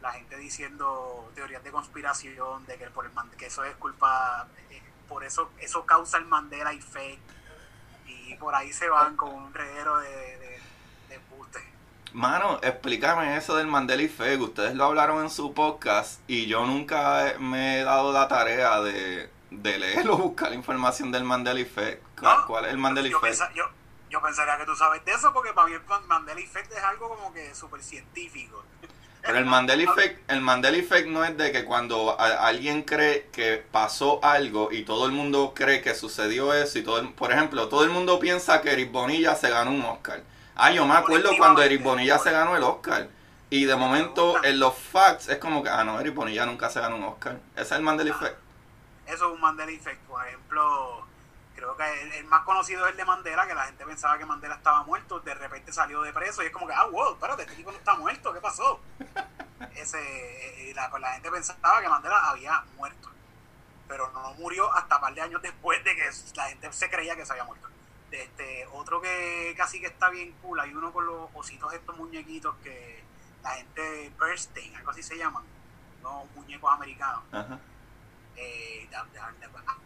la 0.00 0.12
gente 0.12 0.36
diciendo 0.36 1.30
teorías 1.34 1.62
de 1.64 1.70
conspiración, 1.70 2.64
de 2.66 2.76
que 2.78 2.86
por 2.90 3.04
el 3.06 3.12
que 3.36 3.46
eso 3.46 3.64
es 3.64 3.74
culpa, 3.76 4.46
eh, 4.70 4.82
por 5.08 5.24
eso 5.24 5.50
eso 5.58 5.84
causa 5.84 6.18
el 6.18 6.26
Mandela 6.26 6.72
Effect. 6.72 7.20
Y 8.06 8.34
por 8.36 8.54
ahí 8.54 8.72
se 8.72 8.88
van 8.88 9.16
con 9.16 9.32
un 9.32 9.52
reguero 9.54 9.98
de, 9.98 10.08
de. 10.38 10.60
Mano, 12.12 12.58
explícame 12.62 13.36
eso 13.36 13.56
del 13.56 13.66
Mandela 13.66 14.02
Effect. 14.02 14.40
Ustedes 14.40 14.74
lo 14.74 14.84
hablaron 14.84 15.22
en 15.22 15.28
su 15.28 15.52
podcast 15.52 16.20
y 16.26 16.46
yo 16.46 16.64
nunca 16.64 17.34
me 17.38 17.80
he 17.80 17.84
dado 17.84 18.10
la 18.12 18.26
tarea 18.26 18.80
de, 18.80 19.28
de 19.50 19.78
leer 19.78 20.08
o 20.10 20.16
buscar 20.18 20.52
información 20.52 21.10
del 21.12 21.24
Mandela 21.24 21.60
Effect. 21.60 22.02
¿Cuál, 22.18 22.36
¿No? 22.38 22.46
cuál 22.46 22.64
es 22.66 22.70
el 22.72 22.78
Mandela 22.78 23.08
yo, 23.08 23.18
Effect? 23.18 23.32
pensa- 23.38 23.52
yo, 23.54 23.64
yo 24.10 24.20
pensaría 24.22 24.56
que 24.58 24.64
tú 24.64 24.74
sabes 24.76 25.04
de 25.04 25.12
eso 25.12 25.32
porque 25.32 25.52
para 25.52 25.68
mí 25.68 25.74
el 25.74 25.84
Man- 25.84 26.06
Mandela 26.06 26.40
Effect 26.40 26.72
es 26.72 26.82
algo 26.82 27.08
como 27.08 27.32
que 27.32 27.54
súper 27.54 27.82
científico. 27.82 28.64
Pero 29.22 29.38
el 29.38 29.44
Mandela 29.46 29.82
Effect, 29.82 30.30
el 30.30 30.40
Mandela 30.40 30.76
Effect 30.76 31.08
no 31.08 31.24
es 31.24 31.36
de 31.36 31.50
que 31.52 31.64
cuando 31.64 32.18
a- 32.20 32.46
alguien 32.46 32.82
cree 32.82 33.28
que 33.32 33.64
pasó 33.70 34.20
algo 34.24 34.70
y 34.72 34.84
todo 34.84 35.06
el 35.06 35.12
mundo 35.12 35.52
cree 35.54 35.80
que 35.82 35.94
sucedió 35.94 36.52
eso 36.54 36.78
y 36.78 36.82
todo 36.84 36.98
el- 37.00 37.12
por 37.12 37.32
ejemplo, 37.32 37.68
todo 37.68 37.84
el 37.84 37.90
mundo 37.90 38.18
piensa 38.18 38.60
que 38.62 38.72
Eric 38.72 38.92
Bonilla 38.92 39.34
se 39.34 39.50
ganó 39.50 39.70
un 39.72 39.82
Oscar. 39.82 40.22
Ah, 40.54 40.70
yo 40.70 40.86
me 40.86 40.94
acuerdo 40.94 41.30
cuando 41.36 41.62
Eric 41.62 41.82
Bonilla 41.82 42.18
se 42.18 42.30
ganó 42.30 42.56
el 42.56 42.62
Oscar. 42.62 43.08
Y 43.50 43.64
de 43.66 43.76
momento 43.76 44.42
en 44.42 44.58
los 44.58 44.74
facts 44.76 45.28
es 45.28 45.38
como 45.38 45.62
que, 45.62 45.68
ah, 45.68 45.84
no, 45.84 46.00
Eric 46.00 46.14
Bonilla 46.14 46.46
nunca 46.46 46.68
se 46.70 46.80
ganó 46.80 46.96
un 46.96 47.04
Oscar. 47.04 47.38
Ese 47.54 47.62
es 47.62 47.72
el 47.72 47.82
Mandela 47.82 48.10
Effect. 48.10 48.36
Eso 49.06 49.26
es 49.28 49.32
un 49.34 49.40
Mandela 49.40 49.72
Effect. 49.72 50.02
Por 50.02 50.26
ejemplo, 50.26 51.06
creo 51.56 51.76
que 51.76 52.02
el, 52.02 52.12
el 52.12 52.24
más 52.26 52.42
conocido 52.44 52.84
es 52.84 52.92
el 52.92 52.96
de 52.96 53.04
Mandela, 53.04 53.46
que 53.46 53.54
la 53.54 53.64
gente 53.64 53.84
pensaba 53.84 54.18
que 54.18 54.26
Mandela 54.26 54.56
estaba 54.56 54.84
muerto, 54.84 55.20
de 55.20 55.34
repente 55.34 55.72
salió 55.72 56.02
de 56.02 56.12
preso 56.12 56.42
y 56.42 56.46
es 56.46 56.52
como 56.52 56.66
que, 56.66 56.74
ah, 56.74 56.86
wow, 56.86 57.14
espérate, 57.14 57.42
este 57.42 57.56
tipo 57.56 57.72
no 57.72 57.78
está 57.78 57.94
muerto, 57.94 58.32
¿qué 58.32 58.40
pasó? 58.40 58.80
Ese, 59.74 60.70
eh, 60.70 60.74
la, 60.74 60.90
pues 60.90 61.00
la 61.00 61.14
gente 61.14 61.30
pensaba 61.30 61.80
que 61.80 61.88
Mandela 61.88 62.28
había 62.28 62.62
muerto, 62.76 63.08
pero 63.88 64.10
no 64.12 64.34
murió 64.34 64.72
hasta 64.74 64.96
un 64.96 65.00
par 65.00 65.14
de 65.14 65.22
años 65.22 65.42
después 65.42 65.82
de 65.82 65.96
que 65.96 66.10
la 66.34 66.48
gente 66.48 66.72
se 66.72 66.90
creía 66.90 67.16
que 67.16 67.24
se 67.24 67.32
había 67.32 67.44
muerto. 67.44 67.68
Este, 68.10 68.66
otro 68.72 69.00
que 69.00 69.54
casi 69.56 69.80
que 69.80 69.86
está 69.86 70.10
bien 70.10 70.32
cool, 70.42 70.60
hay 70.60 70.72
uno 70.72 70.92
con 70.92 71.06
los 71.06 71.28
ositos 71.34 71.72
estos 71.72 71.96
muñequitos 71.96 72.54
que 72.62 73.02
la 73.42 73.50
gente, 73.50 74.12
Bernstein, 74.18 74.76
algo 74.76 74.90
así 74.90 75.02
se 75.02 75.16
llaman, 75.16 75.42
unos 76.00 76.30
muñecos 76.34 76.70
americanos. 76.72 77.22
Ajá. 77.32 77.58
Eh, 78.36 78.88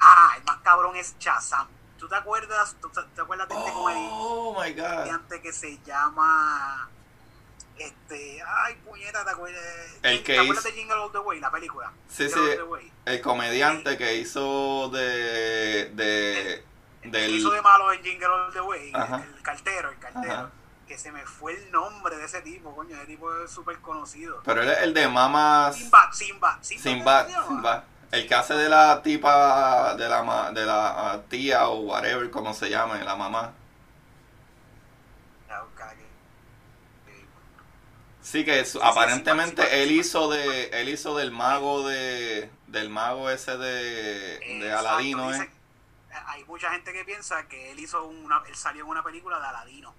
ah, 0.01 0.35
el 0.37 0.45
más 0.45 0.57
cabrón 0.63 0.97
es 0.97 1.17
Shazam. 1.19 1.69
¿Tú 1.99 2.09
te 2.09 2.15
acuerdas? 2.15 2.77
¿Tú 2.81 2.89
te, 2.89 3.21
acuerdas 3.21 3.49
de 3.49 3.55
este 3.55 3.71
Oh 3.75 4.61
my 4.61 4.73
god. 4.73 4.89
comediante 4.89 5.43
que 5.43 5.53
se 5.53 5.79
llama 5.85 6.89
este, 7.81 8.43
ay, 8.47 8.75
puñeta, 8.85 9.25
¿te 9.25 9.31
acuerdas? 9.31 9.65
El 10.03 10.23
que 10.23 10.35
¿Te 10.35 10.39
acuerdas 10.41 10.65
hizo- 10.65 10.75
de 10.75 10.81
Jingle 10.81 10.97
All 10.97 11.13
the 11.13 11.19
Way, 11.19 11.41
la 11.41 11.51
película? 11.51 11.93
Sí, 12.09 12.29
Jingle 12.29 12.59
sí. 12.81 12.93
El 13.07 13.21
comediante 13.23 13.97
que 13.97 14.17
hizo 14.17 14.89
de. 14.91 15.91
de. 15.95 16.65
El 17.03 17.11
que 17.11 17.19
del. 17.19 17.31
hizo 17.37 17.51
de 17.51 17.63
malo 17.63 17.93
en 17.93 18.03
Jingle 18.03 18.27
All 18.27 18.53
the 18.53 18.61
Way, 18.61 18.93
el, 18.93 19.37
el 19.37 19.43
cartero, 19.43 19.91
el 19.91 19.99
cartero. 19.99 20.33
Ajá. 20.33 20.51
Que 20.87 20.99
se 20.99 21.13
me 21.13 21.25
fue 21.25 21.53
el 21.55 21.71
nombre 21.71 22.17
de 22.17 22.25
ese 22.25 22.43
tipo, 22.43 22.75
coño, 22.75 22.97
ese 22.97 23.07
tipo 23.07 23.33
es 23.43 23.51
súper 23.51 23.79
conocido. 23.79 24.43
Pero 24.45 24.63
él 24.63 24.71
es 24.71 24.79
el 24.81 24.93
de 24.93 25.09
Mamas. 25.09 25.77
Simba, 25.77 26.13
Simba, 26.13 26.59
Simba. 26.61 27.27
Simba. 27.47 27.85
El 28.13 28.27
que 28.29 28.35
hace 28.35 28.55
de 28.55 28.69
la 28.69 29.03
tipa, 29.03 29.95
de 29.97 30.09
la, 30.09 30.23
ma- 30.23 30.51
de 30.53 30.65
la 30.67 31.13
ah, 31.13 31.23
tía 31.29 31.69
o 31.69 31.81
whatever, 31.81 32.31
como 32.31 32.55
se 32.55 32.69
llame, 32.71 33.03
la 33.05 33.17
mamá. 33.17 33.53
Sí. 38.21 38.45
Que 38.45 38.65
su- 38.65 38.83
aparentemente 38.83 39.83
él 39.83 39.91
hizo 39.93 40.31
de, 40.31 40.67
él 40.81 40.89
hizo 40.89 41.17
del 41.17 41.31
mago 41.31 41.89
de, 41.89 42.51
del 42.67 42.91
mago 42.91 43.31
ese 43.31 43.57
de, 43.57 44.45
Aladino, 44.73 45.35
¿eh? 45.35 45.51
Hay 46.27 46.45
mucha 46.45 46.71
gente 46.73 46.93
que 46.93 47.05
piensa 47.05 47.47
que 47.49 47.71
él 47.73 47.79
hizo 47.81 48.05
una, 48.05 48.43
él 48.49 48.55
salió 48.57 48.83
en 48.85 48.91
una 48.91 49.03
película 49.03 49.39
de 49.41 49.47
Aladino. 49.47 49.95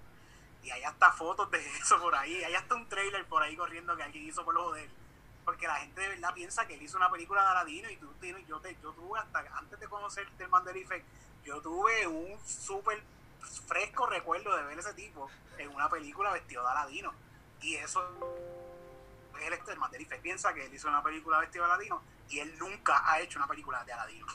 Y 0.62 0.70
hay 0.70 0.82
hasta 0.84 1.10
fotos 1.12 1.50
de 1.50 1.58
eso 1.80 1.98
por 2.00 2.14
ahí, 2.14 2.42
hay 2.44 2.54
hasta 2.54 2.74
un 2.74 2.88
trailer 2.88 3.26
por 3.26 3.42
ahí 3.42 3.56
corriendo 3.56 3.96
que 3.96 4.02
alguien 4.04 4.24
hizo 4.24 4.44
por 4.44 4.54
los 4.54 4.74
de 4.74 4.84
él. 4.84 4.90
Porque 5.44 5.66
la 5.66 5.76
gente 5.76 6.00
de 6.00 6.08
verdad 6.08 6.32
piensa 6.34 6.66
que 6.66 6.74
él 6.74 6.82
hizo 6.82 6.96
una 6.96 7.10
película 7.10 7.42
de 7.42 7.48
Aladino 7.48 7.90
y 7.90 7.96
tú 7.96 8.12
tienes, 8.20 8.46
yo 8.46 8.60
te, 8.60 8.76
yo 8.82 8.92
tuve 8.92 9.18
hasta 9.18 9.44
antes 9.56 9.78
de 9.80 9.88
conocer 9.88 10.28
el 10.38 10.48
Mandela 10.48 10.78
Effect, 10.78 11.04
yo 11.44 11.60
tuve 11.60 12.06
un 12.06 12.38
súper 12.46 13.02
fresco 13.66 14.06
recuerdo 14.06 14.56
de 14.56 14.62
ver 14.64 14.78
ese 14.78 14.94
tipo 14.94 15.28
en 15.58 15.68
una 15.74 15.88
película 15.88 16.30
vestido 16.32 16.62
de 16.62 16.70
Aladino. 16.70 17.12
Y 17.60 17.74
eso 17.76 18.00
él 19.44 19.52
el 19.68 19.78
Mandela 19.78 20.04
Effect 20.04 20.22
piensa 20.22 20.54
que 20.54 20.66
él 20.66 20.72
hizo 20.74 20.88
una 20.88 21.02
película 21.02 21.38
vestido 21.38 21.64
de 21.66 21.72
Aladino 21.72 22.02
y 22.28 22.38
él 22.38 22.56
nunca 22.58 23.02
ha 23.10 23.18
hecho 23.20 23.38
una 23.40 23.48
película 23.48 23.82
de 23.84 23.92
Aladino. 23.92 24.26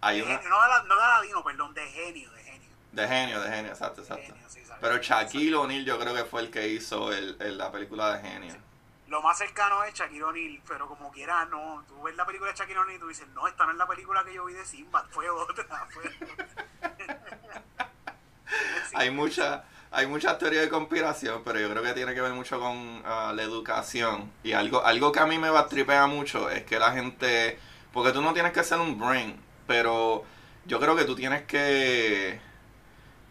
Hay 0.00 0.18
De 0.20 0.22
una, 0.26 0.38
genio, 0.38 0.48
no, 0.50 0.62
de, 0.82 0.88
no 0.88 0.96
de 0.96 1.02
Aladino, 1.02 1.44
perdón, 1.44 1.74
de 1.74 1.86
genio, 1.88 2.30
de 2.32 2.42
genio. 2.42 2.68
de 2.92 3.08
genio, 3.08 3.40
de 3.42 3.50
genio, 3.50 3.72
exacto, 3.72 3.96
de 4.02 4.08
exacto. 4.08 4.32
genio, 4.34 4.48
sí, 4.48 4.64
¿sabes? 4.64 4.78
Pero 4.80 4.96
Shaquille 5.02 5.54
O'Neal 5.54 5.84
yo 5.84 5.98
creo 5.98 6.14
que 6.14 6.24
fue 6.24 6.40
el 6.42 6.50
que 6.50 6.68
hizo 6.68 7.12
el, 7.12 7.36
el- 7.40 7.58
la 7.58 7.70
película 7.70 8.16
de 8.16 8.28
genio. 8.28 8.56
Lo 9.08 9.22
más 9.22 9.38
cercano 9.38 9.84
es 9.84 9.94
Shaquille 9.94 10.24
O'Neal, 10.24 10.62
pero 10.66 10.88
como 10.88 11.12
quiera, 11.12 11.44
no. 11.44 11.84
Tú 11.86 12.02
ves 12.02 12.16
la 12.16 12.26
película 12.26 12.50
de 12.50 12.56
Shaquille 12.56 12.78
O'Neal 12.78 12.96
y 12.96 13.00
tú 13.00 13.08
dices, 13.08 13.28
no, 13.28 13.46
esta 13.46 13.64
no 13.64 13.72
es 13.72 13.78
la 13.78 13.86
película 13.86 14.24
que 14.24 14.34
yo 14.34 14.44
vi 14.46 14.54
de 14.54 14.64
Simba, 14.64 15.06
fue 15.10 15.30
otra. 15.30 15.64
Hay 18.94 19.10
mucha, 19.10 19.64
hay 19.90 20.06
muchas 20.06 20.38
teorías 20.38 20.62
de 20.62 20.68
conspiración, 20.70 21.42
pero 21.44 21.60
yo 21.60 21.68
creo 21.68 21.82
que 21.82 21.92
tiene 21.92 22.14
que 22.14 22.20
ver 22.20 22.32
mucho 22.32 22.58
con 22.58 23.02
ah, 23.04 23.32
la 23.34 23.42
educación. 23.42 24.32
Y 24.42 24.52
algo, 24.52 24.84
algo 24.84 25.12
que 25.12 25.20
a 25.20 25.26
mí 25.26 25.38
me 25.38 25.50
va 25.50 25.68
tripea 25.68 26.06
mucho 26.06 26.48
es 26.48 26.64
que 26.64 26.78
la 26.78 26.92
gente, 26.92 27.58
porque 27.92 28.12
tú 28.12 28.22
no 28.22 28.32
tienes 28.32 28.52
que 28.52 28.64
ser 28.64 28.78
un 28.78 28.98
brain, 28.98 29.38
pero 29.66 30.24
yo 30.64 30.80
creo 30.80 30.96
que 30.96 31.04
tú 31.04 31.14
tienes 31.14 31.42
que, 31.42 32.40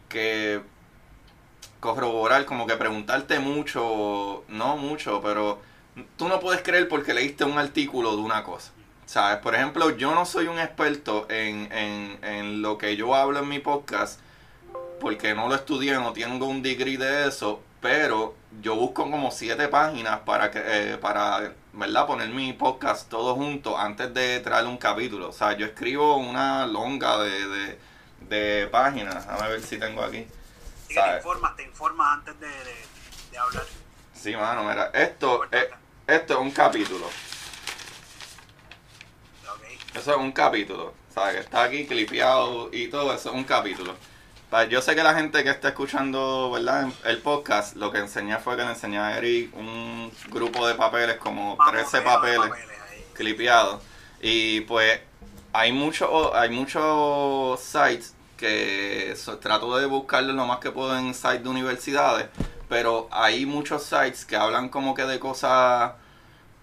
que 0.10 0.62
corroborar, 1.86 2.46
como 2.46 2.68
que 2.68 2.76
preguntarte 2.76 3.40
mucho, 3.40 4.44
no 4.48 4.78
mucho, 4.78 5.22
pero 5.22 5.60
tú 6.18 6.28
no 6.28 6.40
puedes 6.40 6.62
creer 6.62 6.88
porque 6.88 7.14
leíste 7.14 7.46
un 7.46 7.58
artículo 7.58 8.16
de 8.16 8.22
una 8.22 8.44
cosa. 8.44 8.72
¿Sabes? 9.06 9.38
Por 9.38 9.54
ejemplo, 9.54 9.96
yo 9.96 10.16
no 10.16 10.26
soy 10.26 10.48
un 10.48 10.58
experto 10.58 11.28
en, 11.30 11.72
en, 11.72 12.18
en 12.24 12.62
lo 12.64 12.78
que 12.80 12.98
yo 12.98 13.14
hablo 13.14 13.40
en 13.40 13.48
mi 13.48 13.60
podcast, 13.60 14.20
porque 15.00 15.36
no 15.36 15.48
lo 15.48 15.56
estudié, 15.56 15.94
no 15.94 16.12
tengo 16.12 16.48
un 16.48 16.64
degree 16.64 16.98
de 16.98 17.28
eso, 17.28 17.62
pero 17.82 18.34
yo 18.62 18.76
busco 18.76 19.10
como 19.12 19.30
siete 19.30 19.68
páginas 19.68 20.22
para 20.22 20.50
que, 20.50 20.60
eh, 20.66 20.98
para, 20.98 21.54
¿verdad? 21.74 22.08
Poner 22.08 22.30
mi 22.30 22.54
podcast 22.54 23.08
todo 23.10 23.36
junto 23.36 23.78
antes 23.78 24.12
de 24.14 24.40
traer 24.40 24.66
un 24.66 24.78
capítulo. 24.78 25.30
O 25.30 25.32
sea, 25.32 25.54
yo 25.56 25.68
escribo 25.68 26.18
una 26.18 26.66
longa 26.66 27.20
de, 27.20 27.48
de, 27.48 27.80
de 28.30 28.68
páginas. 28.68 29.28
A 29.28 29.48
ver 29.48 29.62
si 29.62 29.78
tengo 29.78 30.02
aquí. 30.02 30.26
Sí, 30.88 30.94
te 30.94 30.94
¿sabes? 30.96 31.18
informas, 31.18 31.56
te 31.56 31.64
informas 31.64 32.14
antes 32.14 32.40
de, 32.40 32.48
de, 32.48 32.76
de 33.32 33.38
hablar. 33.38 33.64
Sí, 34.14 34.36
mano, 34.36 34.64
mira, 34.64 34.92
esto 34.94 35.44
es, 35.52 35.68
esto 36.08 36.34
es 36.34 36.40
un 36.40 36.52
capítulo. 36.52 37.10
Eso 39.94 40.12
es 40.12 40.18
un 40.18 40.32
capítulo. 40.32 40.94
¿Sabes? 41.14 41.36
Que 41.36 41.40
está 41.42 41.64
aquí 41.64 41.86
clipeado 41.86 42.70
y 42.74 42.88
todo 42.90 43.14
eso 43.14 43.30
es 43.30 43.36
un 43.36 43.46
capítulo. 43.46 43.96
yo 44.70 44.82
sé 44.82 44.96
que 44.96 45.04
la 45.04 45.14
gente 45.16 45.44
que 45.44 45.50
está 45.50 45.70
escuchando 45.70 46.52
¿verdad? 46.52 46.90
el 47.06 47.22
podcast, 47.22 47.78
lo 47.78 47.92
que 47.92 48.00
enseñé 48.00 48.38
fue 48.40 48.58
que 48.58 48.64
le 48.64 48.70
enseñé 48.72 49.00
a 49.00 49.18
Eric 49.18 49.56
un 49.56 50.12
grupo 50.30 50.68
de 50.68 50.76
papeles, 50.76 51.18
como 51.18 51.58
13 51.72 52.02
papeles, 52.02 52.52
clipeados. 53.14 53.82
Y 54.20 54.62
pues 54.62 55.00
hay 55.54 55.72
muchos 55.72 56.34
hay 56.34 56.50
muchos 56.50 57.62
sites 57.62 58.15
que 58.38 59.16
trato 59.42 59.78
de 59.78 59.86
buscarlo 59.86 60.34
lo 60.34 60.46
más 60.46 60.60
que 60.60 60.72
puedo 60.72 60.98
en 60.98 61.14
sites 61.14 61.44
de 61.44 61.50
universidades, 61.50 62.28
pero 62.70 63.08
hay 63.12 63.46
muchos 63.46 63.84
sites 63.84 64.26
que 64.26 64.36
hablan 64.36 64.70
como 64.70 64.94
que 64.94 65.04
de 65.04 65.20
cosas 65.20 65.94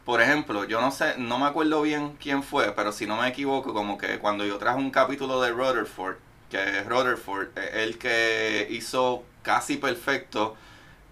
por 0.05 0.21
ejemplo, 0.21 0.65
yo 0.65 0.81
no 0.81 0.91
sé, 0.91 1.15
no 1.19 1.39
me 1.39 1.47
acuerdo 1.47 1.83
bien 1.83 2.17
quién 2.21 2.43
fue, 2.43 2.73
pero 2.73 2.91
si 2.91 3.07
no 3.07 3.17
me 3.17 3.29
equivoco, 3.29 3.73
como 3.73 3.99
que 3.99 4.19
cuando 4.19 4.45
yo 4.45 4.59
traje 4.59 4.79
un 4.79 4.91
capítulo 4.91 5.41
de 5.41 5.51
Rutherford, 5.53 6.17
que 6.51 6.79
es 6.79 6.87
Rutherford, 6.87 7.57
el 7.57 7.99
que 7.99 8.67
hizo 8.71 9.23
casi 9.43 9.77
perfecto 9.77 10.57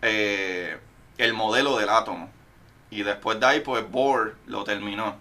eh, 0.02 0.78
el 1.18 1.34
modelo 1.34 1.78
del 1.78 1.88
átomo. 1.88 2.30
Y 2.90 3.04
después 3.04 3.38
de 3.38 3.46
ahí, 3.46 3.60
pues 3.60 3.88
Bohr 3.88 4.36
lo 4.46 4.64
terminó. 4.64 5.16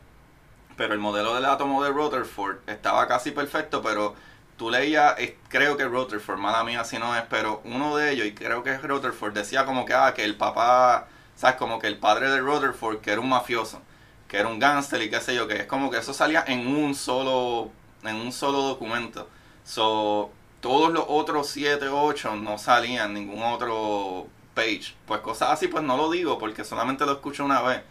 Pero 0.76 0.94
el 0.94 1.00
modelo 1.00 1.36
del 1.36 1.46
átomo 1.46 1.84
de 1.84 1.92
Rutherford 1.92 2.58
estaba 2.68 3.08
casi 3.08 3.32
perfecto, 3.32 3.84
pero 3.84 4.16
tú 4.60 4.70
leías, 4.70 5.16
creo 5.48 5.76
que 5.76 5.86
Rutherford, 5.86 6.38
mala 6.38 6.64
mía 6.64 6.84
si 6.84 7.00
no 7.00 7.16
es, 7.16 7.24
pero 7.28 7.62
uno 7.66 7.98
de 7.98 8.12
ellos, 8.12 8.28
y 8.28 8.36
creo 8.36 8.62
que 8.62 8.74
es 8.74 8.84
Rutherford, 8.84 9.34
decía 9.34 9.66
como 9.66 9.86
que, 9.86 9.96
ah, 9.96 10.14
que 10.14 10.24
el 10.24 10.36
papá 10.36 11.08
¿sabes? 11.40 11.56
Como 11.56 11.80
que 11.80 11.88
el 11.88 11.98
padre 11.98 12.30
de 12.30 12.42
Rutherford, 12.42 13.00
que 13.00 13.12
era 13.12 13.22
un 13.22 13.30
mafioso, 13.30 13.82
que 14.28 14.38
era 14.38 14.50
un 14.50 14.60
gángster 14.60 15.02
y 15.02 15.10
qué 15.10 15.22
sé 15.22 15.34
yo, 15.34 15.48
que 15.48 15.62
es 15.62 15.66
como 15.68 15.90
que 15.90 15.98
eso 15.98 16.14
salía 16.14 16.44
en 16.46 16.68
un 16.68 16.94
solo, 16.94 17.72
en 18.04 18.18
un 18.18 18.34
solo 18.34 18.62
documento. 18.64 19.30
So, 19.64 20.32
todos 20.60 20.92
los 20.92 21.06
otros 21.08 21.48
7, 21.48 21.88
8 21.88 22.36
no 22.36 22.58
salían 22.58 23.14
ningún 23.14 23.42
otro 23.42 24.28
page. 24.54 24.96
Pues 25.06 25.22
cosas 25.22 25.52
así, 25.52 25.70
pues 25.70 25.82
no 25.82 25.96
lo 25.96 26.12
digo 26.12 26.38
porque 26.38 26.66
solamente 26.66 27.06
lo 27.06 27.14
escucho 27.14 27.46
una 27.46 27.62
vez. 27.62 27.84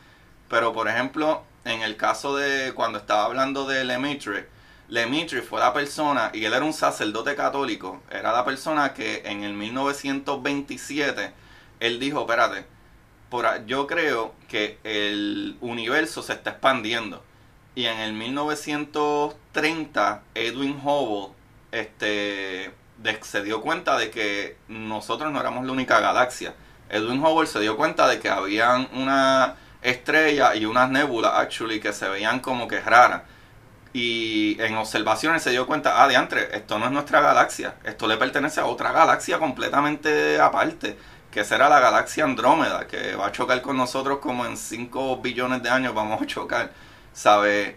Pero 0.50 0.74
por 0.74 0.86
ejemplo, 0.86 1.42
en 1.64 1.80
el 1.80 1.96
caso 1.96 2.36
de 2.36 2.74
cuando 2.74 2.98
estaba 2.98 3.24
hablando 3.24 3.66
de 3.66 3.82
Lemaitre, 3.86 4.46
Lemaitre 4.88 5.42
fue 5.42 5.60
la 5.60 5.74
persona, 5.74 6.30
y 6.32 6.44
él 6.44 6.54
era 6.54 6.64
un 6.64 6.72
sacerdote 6.72 7.34
católico, 7.34 8.00
era 8.10 8.32
la 8.32 8.44
persona 8.44 8.94
que 8.94 9.22
en 9.26 9.42
el 9.44 9.52
1927, 9.52 11.32
él 11.80 12.00
dijo, 12.00 12.20
espérate, 12.20 12.64
por, 13.28 13.66
yo 13.66 13.86
creo 13.86 14.34
que 14.48 14.78
el 14.84 15.58
universo 15.60 16.22
se 16.22 16.32
está 16.32 16.48
expandiendo. 16.50 17.22
Y 17.74 17.84
en 17.84 17.98
el 17.98 18.14
1930, 18.14 20.22
Edwin 20.34 20.80
Hubble 20.82 21.34
este, 21.70 22.72
se 23.22 23.42
dio 23.42 23.60
cuenta 23.60 23.98
de 23.98 24.10
que 24.10 24.56
nosotros 24.68 25.30
no 25.30 25.40
éramos 25.40 25.66
la 25.66 25.72
única 25.72 26.00
galaxia. 26.00 26.54
Edwin 26.88 27.22
Hubble 27.22 27.46
se 27.46 27.60
dio 27.60 27.76
cuenta 27.76 28.08
de 28.08 28.18
que 28.18 28.30
habían 28.30 28.88
una 28.94 29.56
estrella 29.82 30.54
y 30.56 30.64
unas 30.64 30.88
nébulas, 30.90 31.32
actually, 31.34 31.80
que 31.80 31.92
se 31.92 32.08
veían 32.08 32.40
como 32.40 32.66
que 32.66 32.80
raras. 32.80 33.24
Y 33.98 34.56
en 34.60 34.76
observaciones 34.76 35.42
se 35.42 35.50
dio 35.50 35.66
cuenta, 35.66 36.00
ah, 36.00 36.06
diantre, 36.06 36.56
esto 36.56 36.78
no 36.78 36.86
es 36.86 36.92
nuestra 36.92 37.20
galaxia, 37.20 37.74
esto 37.82 38.06
le 38.06 38.16
pertenece 38.16 38.60
a 38.60 38.66
otra 38.66 38.92
galaxia 38.92 39.40
completamente 39.40 40.40
aparte 40.40 40.96
que 41.32 41.44
será 41.44 41.68
la 41.68 41.80
galaxia 41.80 42.22
Andrómeda, 42.22 42.86
que 42.86 43.16
va 43.16 43.26
a 43.26 43.32
chocar 43.32 43.60
con 43.60 43.76
nosotros 43.76 44.20
como 44.20 44.46
en 44.46 44.56
5 44.56 45.16
billones 45.16 45.64
de 45.64 45.68
años 45.68 45.94
vamos 45.94 46.22
a 46.22 46.26
chocar, 46.26 46.72
¿sabes? 47.12 47.74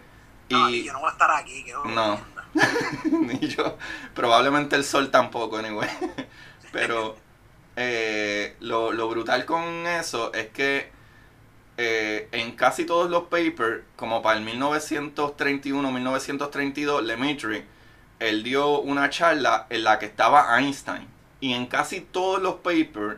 Y 0.48 0.84
yo 0.84 0.94
no 0.94 1.00
voy 1.00 1.10
a 1.10 1.12
estar 1.14 1.32
aquí, 1.32 1.64
que 1.64 1.74
no, 1.90 2.20
ni 3.22 3.40
yo, 3.40 3.80
probablemente 4.14 4.76
el 4.76 4.84
sol 4.84 5.10
tampoco, 5.10 5.58
anyway. 5.58 5.90
Pero 6.72 7.18
eh, 7.76 8.58
lo, 8.60 8.92
lo, 8.92 9.10
brutal 9.10 9.44
con 9.46 9.88
eso 9.88 10.32
es 10.34 10.50
que 10.50 10.92
eh, 11.84 12.30
en 12.32 12.52
casi 12.52 12.86
todos 12.86 13.10
los 13.10 13.24
papers, 13.24 13.82
como 13.96 14.22
para 14.22 14.38
el 14.38 14.46
1931-1932, 14.46 17.02
Lemaitre, 17.02 17.66
él 18.20 18.44
dio 18.44 18.82
una 18.82 19.10
charla 19.10 19.66
en 19.72 19.84
la 19.84 19.98
que 19.98 20.06
estaba 20.06 20.60
Einstein. 20.60 21.08
Y 21.40 21.54
en 21.54 21.66
casi 21.66 22.02
todos 22.02 22.40
los 22.40 22.58
papers 22.58 23.18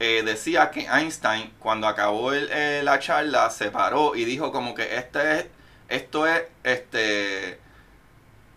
eh, 0.00 0.22
decía 0.22 0.70
que 0.70 0.86
Einstein, 0.86 1.54
cuando 1.58 1.88
acabó 1.88 2.34
eh, 2.34 2.82
la 2.84 2.98
charla, 2.98 3.48
se 3.48 3.70
paró 3.70 4.14
y 4.14 4.26
dijo 4.26 4.52
como 4.52 4.74
que 4.74 4.96
este 4.96 5.38
es, 5.38 5.46
esto 5.88 6.26
es 6.26 6.42
este, 6.62 7.58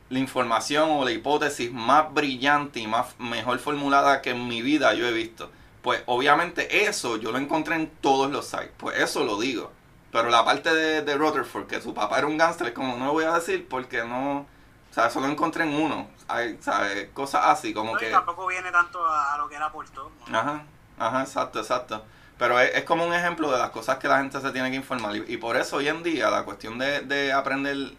la 0.09 0.19
información 0.19 0.89
o 0.89 1.05
la 1.05 1.11
hipótesis 1.11 1.71
más 1.71 2.13
brillante 2.13 2.81
y 2.81 2.87
más 2.87 3.17
mejor 3.17 3.59
formulada 3.59 4.21
que 4.21 4.31
en 4.31 4.45
mi 4.45 4.61
vida 4.61 4.93
yo 4.93 5.07
he 5.07 5.13
visto. 5.13 5.49
Pues 5.87 6.03
obviamente 6.05 6.85
eso 6.85 7.15
yo 7.15 7.31
lo 7.31 7.37
encontré 7.37 7.75
en 7.75 7.89
todos 7.89 8.29
los 8.29 8.47
sites. 8.47 8.71
Pues 8.75 8.99
eso 8.99 9.23
lo 9.23 9.39
digo. 9.39 9.71
Pero 10.11 10.29
la 10.29 10.43
parte 10.43 10.73
de, 10.73 11.01
de 11.01 11.15
Rutherford, 11.15 11.65
que 11.65 11.79
su 11.79 11.93
papá 11.93 12.17
era 12.17 12.27
un 12.27 12.37
gánster, 12.37 12.73
como 12.73 12.97
no 12.97 13.05
lo 13.05 13.13
voy 13.13 13.23
a 13.23 13.35
decir 13.35 13.65
porque 13.69 14.03
no... 14.03 14.39
O 14.39 14.93
sea, 14.93 15.07
eso 15.07 15.21
lo 15.21 15.27
encontré 15.27 15.63
en 15.63 15.73
uno. 15.73 16.09
Hay, 16.27 16.57
¿sabes? 16.59 17.07
Cosas 17.13 17.43
así 17.45 17.73
como 17.73 17.95
que... 17.95 18.09
tampoco 18.09 18.47
viene 18.47 18.69
tanto 18.69 18.99
a, 19.07 19.37
lo 19.37 19.47
que 19.47 19.55
era 19.55 19.71
por 19.71 19.87
todo. 19.89 20.11
Ajá. 20.29 20.63
Ajá, 20.99 21.21
exacto, 21.21 21.61
exacto. 21.61 22.03
Pero 22.37 22.59
es, 22.59 22.83
como 22.83 23.05
un 23.05 23.13
ejemplo 23.13 23.49
de 23.49 23.57
las 23.57 23.69
cosas 23.69 23.97
que 23.97 24.09
la 24.09 24.17
gente 24.17 24.41
se 24.41 24.51
tiene 24.51 24.69
que 24.69 24.75
informar. 24.75 25.15
Y, 25.15 25.37
por 25.37 25.55
eso 25.55 25.77
hoy 25.77 25.87
en 25.87 26.03
día 26.03 26.29
la 26.29 26.43
cuestión 26.43 26.77
de, 26.77 26.99
de 26.99 27.31
aprender 27.31 27.93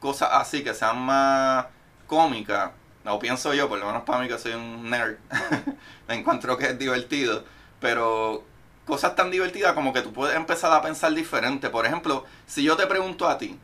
cosas 0.00 0.28
así 0.34 0.62
que 0.62 0.74
sean 0.74 0.98
más 0.98 1.64
cómicas, 2.06 2.72
o 3.04 3.18
pienso 3.18 3.52
yo, 3.54 3.68
por 3.68 3.78
lo 3.78 3.86
menos 3.86 4.02
para 4.02 4.20
mí 4.20 4.28
que 4.28 4.38
soy 4.38 4.52
un 4.52 4.88
nerd, 4.88 5.16
me 6.08 6.14
encuentro 6.14 6.56
que 6.56 6.66
es 6.66 6.78
divertido. 6.78 7.44
Pero 7.80 8.44
cosas 8.86 9.14
tan 9.16 9.30
divertidas 9.30 9.72
como 9.74 9.92
que 9.92 10.02
tú 10.02 10.12
puedes 10.12 10.36
empezar 10.36 10.72
a 10.72 10.82
pensar 10.82 11.12
diferente. 11.12 11.70
Por 11.70 11.86
ejemplo, 11.86 12.24
si 12.46 12.62
yo 12.62 12.76
te 12.76 12.86
pregunto 12.86 13.28
a 13.28 13.38
ti, 13.38 13.58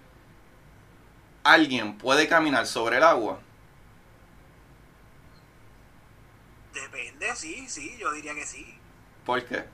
¿alguien 1.44 1.96
puede 1.98 2.28
caminar 2.28 2.66
sobre 2.66 2.96
el 2.96 3.04
agua? 3.04 3.38
Depende, 6.72 7.34
sí, 7.36 7.68
sí, 7.68 7.96
yo 7.98 8.12
diría 8.12 8.34
que 8.34 8.46
sí. 8.46 8.78
¿Por 9.24 9.44
qué? 9.44 9.64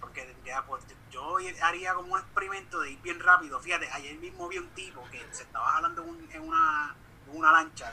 Porque 0.00 0.34
pues, 0.66 0.84
yo 1.10 1.36
haría 1.62 1.94
como 1.94 2.14
un 2.14 2.20
experimento 2.20 2.80
de 2.80 2.92
ir 2.92 3.02
bien 3.02 3.20
rápido. 3.20 3.60
Fíjate, 3.60 3.88
ayer 3.90 4.16
mismo 4.16 4.48
vi 4.48 4.58
un 4.58 4.68
tipo 4.70 5.02
que 5.10 5.20
se 5.30 5.42
estaba 5.42 5.66
jalando 5.66 6.04
en, 6.32 6.42
una, 6.42 6.94
una 7.32 7.52
lancha, 7.52 7.92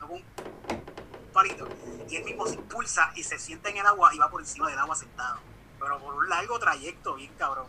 con 0.00 0.10
un 0.12 0.24
palito, 1.32 1.68
y 2.08 2.16
él 2.16 2.24
mismo 2.24 2.46
se 2.46 2.54
impulsa 2.54 3.12
y 3.14 3.22
se 3.22 3.38
sienta 3.38 3.68
en 3.68 3.78
el 3.78 3.86
agua 3.86 4.14
y 4.14 4.18
va 4.18 4.30
por 4.30 4.40
encima 4.40 4.68
del 4.68 4.78
agua 4.78 4.96
sentado. 4.96 5.38
Pero 5.78 5.98
por 5.98 6.14
un 6.14 6.28
largo 6.28 6.58
trayecto, 6.58 7.14
bien 7.14 7.32
cabrón. 7.34 7.66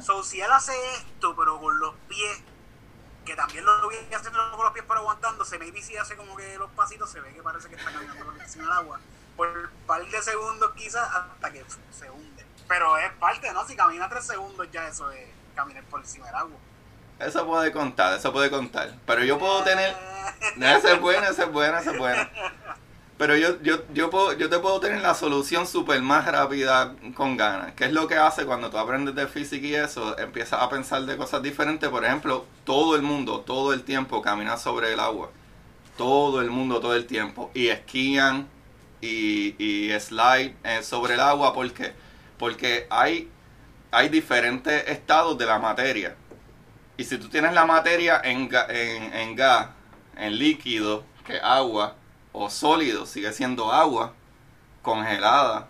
So, 0.00 0.22
si 0.22 0.40
él 0.40 0.50
hace 0.50 0.72
esto, 0.94 1.36
pero 1.36 1.60
con 1.60 1.78
los 1.78 1.94
pies 2.08 2.42
que 3.24 3.36
también 3.36 3.64
lo 3.64 3.88
viene 3.88 4.14
haciendo 4.16 4.38
con 4.56 4.64
los 4.64 4.72
pies 4.72 4.86
pero 4.88 5.00
aguantándose, 5.00 5.58
maybe 5.58 5.82
si 5.82 5.96
hace 5.98 6.16
como 6.16 6.34
que 6.34 6.56
los 6.56 6.70
pasitos 6.70 7.10
se 7.10 7.20
ve 7.20 7.32
que 7.34 7.42
parece 7.42 7.68
que 7.68 7.74
está 7.74 7.92
caminando 7.92 8.24
por 8.24 8.40
encima 8.40 8.64
del 8.64 8.72
agua, 8.72 9.00
por 9.36 9.48
un 9.48 9.86
par 9.86 10.04
de 10.06 10.22
segundos 10.22 10.72
quizás 10.74 11.14
hasta 11.14 11.52
que 11.52 11.64
se 11.92 12.10
hunde. 12.10 12.46
Pero 12.66 12.96
es 12.96 13.12
parte, 13.14 13.52
¿no? 13.52 13.66
Si 13.66 13.76
camina 13.76 14.08
tres 14.08 14.26
segundos 14.26 14.66
ya 14.72 14.88
eso 14.88 15.10
es 15.10 15.28
caminar 15.54 15.84
por 15.84 16.00
encima 16.00 16.26
del 16.26 16.36
agua. 16.36 16.56
Eso 17.20 17.46
puede 17.46 17.72
contar, 17.72 18.16
eso 18.16 18.32
puede 18.32 18.50
contar. 18.50 18.94
Pero 19.06 19.24
yo 19.24 19.38
puedo 19.38 19.62
tener... 19.64 19.94
Esa 20.56 20.92
es 20.92 21.00
buena, 21.00 21.28
esa 21.28 21.44
es 21.44 21.52
buena, 21.52 21.80
esa 21.80 21.92
es 21.92 21.98
buena. 21.98 22.30
Pero 23.18 23.36
yo, 23.36 23.60
yo, 23.62 23.82
yo, 23.92 24.10
puedo, 24.10 24.32
yo 24.34 24.48
te 24.48 24.60
puedo 24.60 24.78
tener 24.78 25.00
la 25.00 25.12
solución 25.12 25.66
súper 25.66 26.00
más 26.00 26.24
rápida 26.26 26.94
con 27.14 27.36
ganas. 27.36 27.72
¿Qué 27.72 27.86
es 27.86 27.92
lo 27.92 28.06
que 28.06 28.14
hace 28.14 28.46
cuando 28.46 28.70
tú 28.70 28.78
aprendes 28.78 29.16
de 29.16 29.26
física 29.26 29.66
y 29.66 29.74
eso? 29.74 30.16
Empiezas 30.16 30.62
a 30.62 30.70
pensar 30.70 31.02
de 31.02 31.16
cosas 31.16 31.42
diferentes. 31.42 31.88
Por 31.90 32.04
ejemplo, 32.04 32.46
todo 32.64 32.94
el 32.94 33.02
mundo, 33.02 33.40
todo 33.40 33.72
el 33.72 33.82
tiempo 33.82 34.22
camina 34.22 34.56
sobre 34.56 34.92
el 34.92 35.00
agua. 35.00 35.30
Todo 35.96 36.40
el 36.40 36.50
mundo, 36.50 36.78
todo 36.78 36.94
el 36.94 37.06
tiempo. 37.06 37.50
Y 37.54 37.66
esquían 37.68 38.46
y, 39.00 39.56
y 39.58 39.98
slide 39.98 40.54
eh, 40.62 40.84
sobre 40.84 41.14
el 41.14 41.20
agua. 41.20 41.52
¿Por 41.52 41.72
qué? 41.72 41.92
Porque 42.38 42.86
hay, 42.88 43.28
hay 43.90 44.08
diferentes 44.10 44.86
estados 44.86 45.36
de 45.36 45.46
la 45.46 45.58
materia. 45.58 46.14
Y 46.98 47.04
si 47.04 47.16
tú 47.16 47.28
tienes 47.30 47.54
la 47.54 47.64
materia 47.64 48.20
en, 48.22 48.50
en, 48.68 49.14
en 49.14 49.36
gas, 49.36 49.68
en 50.16 50.36
líquido, 50.36 51.04
que 51.24 51.38
agua, 51.40 51.94
o 52.32 52.50
sólido, 52.50 53.06
sigue 53.06 53.32
siendo 53.32 53.72
agua 53.72 54.12
congelada 54.82 55.68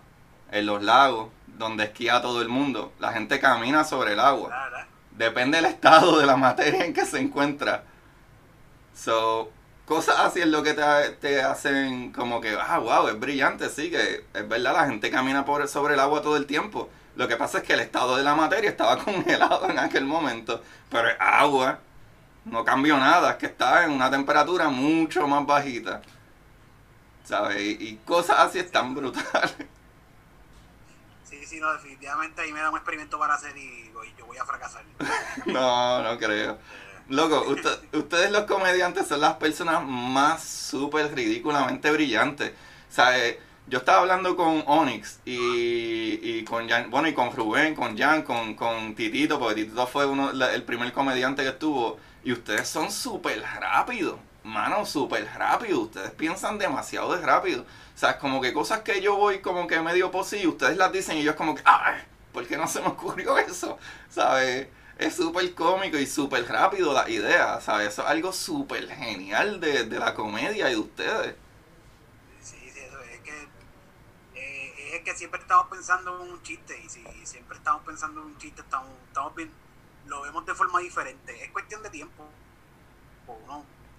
en 0.51 0.65
los 0.65 0.83
lagos 0.83 1.29
donde 1.45 1.83
esquía 1.83 2.21
todo 2.21 2.41
el 2.41 2.49
mundo. 2.49 2.93
La 2.99 3.13
gente 3.13 3.39
camina 3.39 3.83
sobre 3.83 4.13
el 4.13 4.19
agua. 4.19 4.69
Depende 5.11 5.57
del 5.57 5.65
estado 5.65 6.19
de 6.19 6.25
la 6.25 6.37
materia 6.37 6.85
en 6.85 6.93
que 6.93 7.05
se 7.05 7.19
encuentra. 7.19 7.83
So, 8.95 9.51
cosas 9.85 10.15
así 10.19 10.39
es 10.39 10.47
lo 10.47 10.63
que 10.63 10.73
te, 10.73 11.41
hacen 11.41 12.11
como 12.11 12.41
que, 12.41 12.57
ah, 12.59 12.79
wow, 12.79 13.07
es 13.09 13.19
brillante, 13.19 13.69
sí, 13.69 13.91
que 13.91 14.25
es 14.33 14.47
verdad, 14.47 14.73
la 14.73 14.87
gente 14.87 15.11
camina 15.11 15.45
por, 15.45 15.67
sobre 15.67 15.93
el 15.93 15.99
agua 15.99 16.21
todo 16.21 16.37
el 16.37 16.45
tiempo. 16.45 16.89
Lo 17.19 17.27
que 17.27 17.35
pasa 17.35 17.57
es 17.57 17.65
que 17.65 17.73
el 17.73 17.81
estado 17.81 18.15
de 18.15 18.23
la 18.23 18.33
materia 18.33 18.69
estaba 18.69 18.97
congelado 19.03 19.69
en 19.69 19.77
aquel 19.77 20.05
momento, 20.05 20.63
pero 20.89 21.09
es 21.09 21.17
agua, 21.19 21.79
no 22.45 22.63
cambió 22.63 22.95
nada, 22.97 23.31
es 23.31 23.35
que 23.35 23.47
está 23.47 23.83
en 23.83 23.91
una 23.91 24.09
temperatura 24.09 24.69
mucho 24.69 25.27
más 25.27 25.45
bajita. 25.45 26.01
¿sabes? 27.25 27.57
Y, 27.59 27.99
cosas 28.05 28.39
así 28.39 28.59
están 28.59 28.95
brutales. 28.95 29.53
Sí, 31.25 31.45
sí, 31.45 31.59
no, 31.59 31.73
definitivamente 31.73 32.41
ahí 32.41 32.53
me 32.53 32.61
da 32.61 32.69
un 32.69 32.77
experimento 32.77 33.19
para 33.19 33.33
hacer 33.33 33.55
y 33.57 33.91
yo 34.17 34.25
voy 34.25 34.37
a 34.37 34.45
fracasar. 34.45 34.83
no, 35.45 36.01
no 36.01 36.17
creo. 36.17 36.57
Loco, 37.09 37.45
ustedes 37.91 38.31
los 38.31 38.45
comediantes 38.45 39.09
son 39.09 39.19
las 39.19 39.33
personas 39.33 39.83
más 39.85 40.41
súper 40.41 41.13
ridículamente 41.13 41.91
brillantes. 41.91 42.53
¿Sabes? 42.89 43.48
Yo 43.69 43.77
estaba 43.77 43.99
hablando 43.99 44.35
con 44.35 44.63
Onyx 44.65 45.19
y, 45.25 46.19
y 46.23 46.43
con 46.43 46.67
Jan, 46.67 46.89
bueno, 46.89 47.07
y 47.07 47.13
con 47.13 47.31
Rubén, 47.31 47.75
con 47.75 47.97
Jan, 47.97 48.23
con, 48.23 48.55
con 48.55 48.95
Titito, 48.95 49.39
porque 49.39 49.63
Titito 49.63 49.85
fue 49.85 50.05
uno, 50.07 50.31
el 50.31 50.63
primer 50.63 50.91
comediante 50.91 51.43
que 51.43 51.49
estuvo. 51.49 51.97
Y 52.23 52.31
ustedes 52.33 52.67
son 52.67 52.91
súper 52.91 53.41
rápidos, 53.41 54.19
mano, 54.43 54.85
súper 54.85 55.27
rápido. 55.37 55.81
Ustedes 55.81 56.11
piensan 56.11 56.57
demasiado 56.57 57.15
de 57.15 57.21
rápido. 57.25 57.61
O 57.61 57.97
sea, 57.97 58.11
es 58.11 58.15
como 58.17 58.41
que 58.41 58.53
cosas 58.53 58.79
que 58.79 59.01
yo 59.01 59.15
voy 59.15 59.39
como 59.39 59.67
que 59.67 59.79
medio 59.81 60.09
posible, 60.09 60.47
ustedes 60.47 60.77
las 60.77 60.91
dicen 60.91 61.17
y 61.17 61.23
yo 61.23 61.31
es 61.31 61.37
como 61.37 61.53
que, 61.53 61.61
¡ay! 61.65 62.01
¿Por 62.33 62.47
qué 62.47 62.57
no 62.57 62.67
se 62.67 62.81
me 62.81 62.87
ocurrió 62.87 63.37
eso? 63.37 63.77
¿Sabes? 64.09 64.67
Es 64.97 65.15
súper 65.15 65.53
cómico 65.53 65.97
y 65.97 66.05
súper 66.07 66.45
rápido 66.47 66.91
la 66.93 67.09
idea, 67.09 67.61
¿sabes? 67.61 67.89
Eso 67.89 68.01
es 68.03 68.09
algo 68.09 68.33
súper 68.33 68.89
genial 68.89 69.59
de, 69.59 69.85
de 69.85 69.99
la 69.99 70.13
comedia 70.13 70.69
y 70.69 70.73
de 70.73 70.79
ustedes. 70.79 71.35
Es 74.95 75.01
que 75.03 75.15
siempre 75.15 75.39
estamos 75.39 75.67
pensando 75.67 76.23
en 76.23 76.31
un 76.31 76.41
chiste 76.41 76.79
y 76.79 76.89
si 76.89 77.03
siempre 77.25 77.57
estamos 77.57 77.83
pensando 77.83 78.21
en 78.21 78.27
un 78.27 78.37
chiste 78.37 78.61
estamos, 78.61 78.89
estamos 79.07 79.35
bien, 79.35 79.51
lo 80.07 80.21
vemos 80.21 80.45
de 80.45 80.55
forma 80.55 80.79
diferente. 80.79 81.43
Es 81.43 81.51
cuestión 81.51 81.83
de 81.83 81.89
tiempo. 81.89 82.27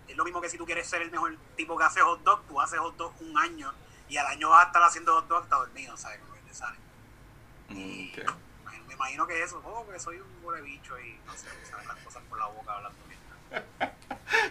es 0.09 0.17
lo 0.17 0.25
mismo 0.25 0.41
que 0.41 0.49
si 0.49 0.59
tú 0.59 0.67
quieres 0.67 0.89
ser 0.89 1.03
el 1.03 1.11
mejor 1.11 1.37
tipo 1.57 1.77
que 1.77 1.85
hace 1.85 2.01
hot 2.01 2.23
dog, 2.23 2.43
tú 2.49 2.61
haces 2.61 2.79
hot 2.81 2.97
dog 2.97 3.13
un 3.21 3.39
año 3.39 3.73
y 4.09 4.17
al 4.17 4.27
año 4.27 4.51
vas 4.51 4.65
a 4.65 4.67
estar 4.69 4.83
haciendo 4.83 5.15
hot 5.15 5.29
dog 5.29 5.43
hasta 5.45 5.57
dormido, 5.57 5.97
¿sabes? 5.97 6.21
Te 6.47 6.55
sale. 6.55 6.79
Y 7.71 8.13
me 8.89 8.95
imagino 8.95 9.27
que 9.27 9.41
eso, 9.41 9.63
oh, 9.65 9.87
que 9.89 10.01
soy 10.01 10.19
un 10.19 10.43
pobre 10.43 10.61
bicho 10.63 10.99
y 10.99 11.17
no 11.25 11.33
sé, 11.35 11.47
saben 11.71 11.87
las 11.87 11.99
cosas 11.99 12.23
por 12.29 12.39
la 12.39 12.47
boca 12.47 12.73
hablando 12.75 12.99
bien. 13.07 13.21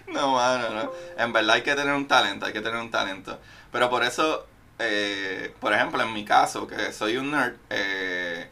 No, 0.08 0.34
mano, 0.34 0.69
no. 0.71 0.91
En 1.17 1.32
verdad 1.32 1.56
hay 1.56 1.63
que 1.63 1.73
tener 1.75 1.93
un 1.93 2.08
talento, 2.08 2.45
hay 2.45 2.52
que 2.52 2.62
tener 2.62 2.80
un 2.80 2.91
talento. 2.91 3.39
Pero 3.71 3.89
por 3.89 4.04
eso 4.04 4.45
eh, 4.80 5.54
por 5.60 5.74
ejemplo, 5.74 6.02
en 6.02 6.13
mi 6.13 6.26
caso, 6.26 6.68
que 6.68 6.92
soy 6.94 7.18
un 7.18 7.32
nerd, 7.32 7.56
eh, 7.70 8.50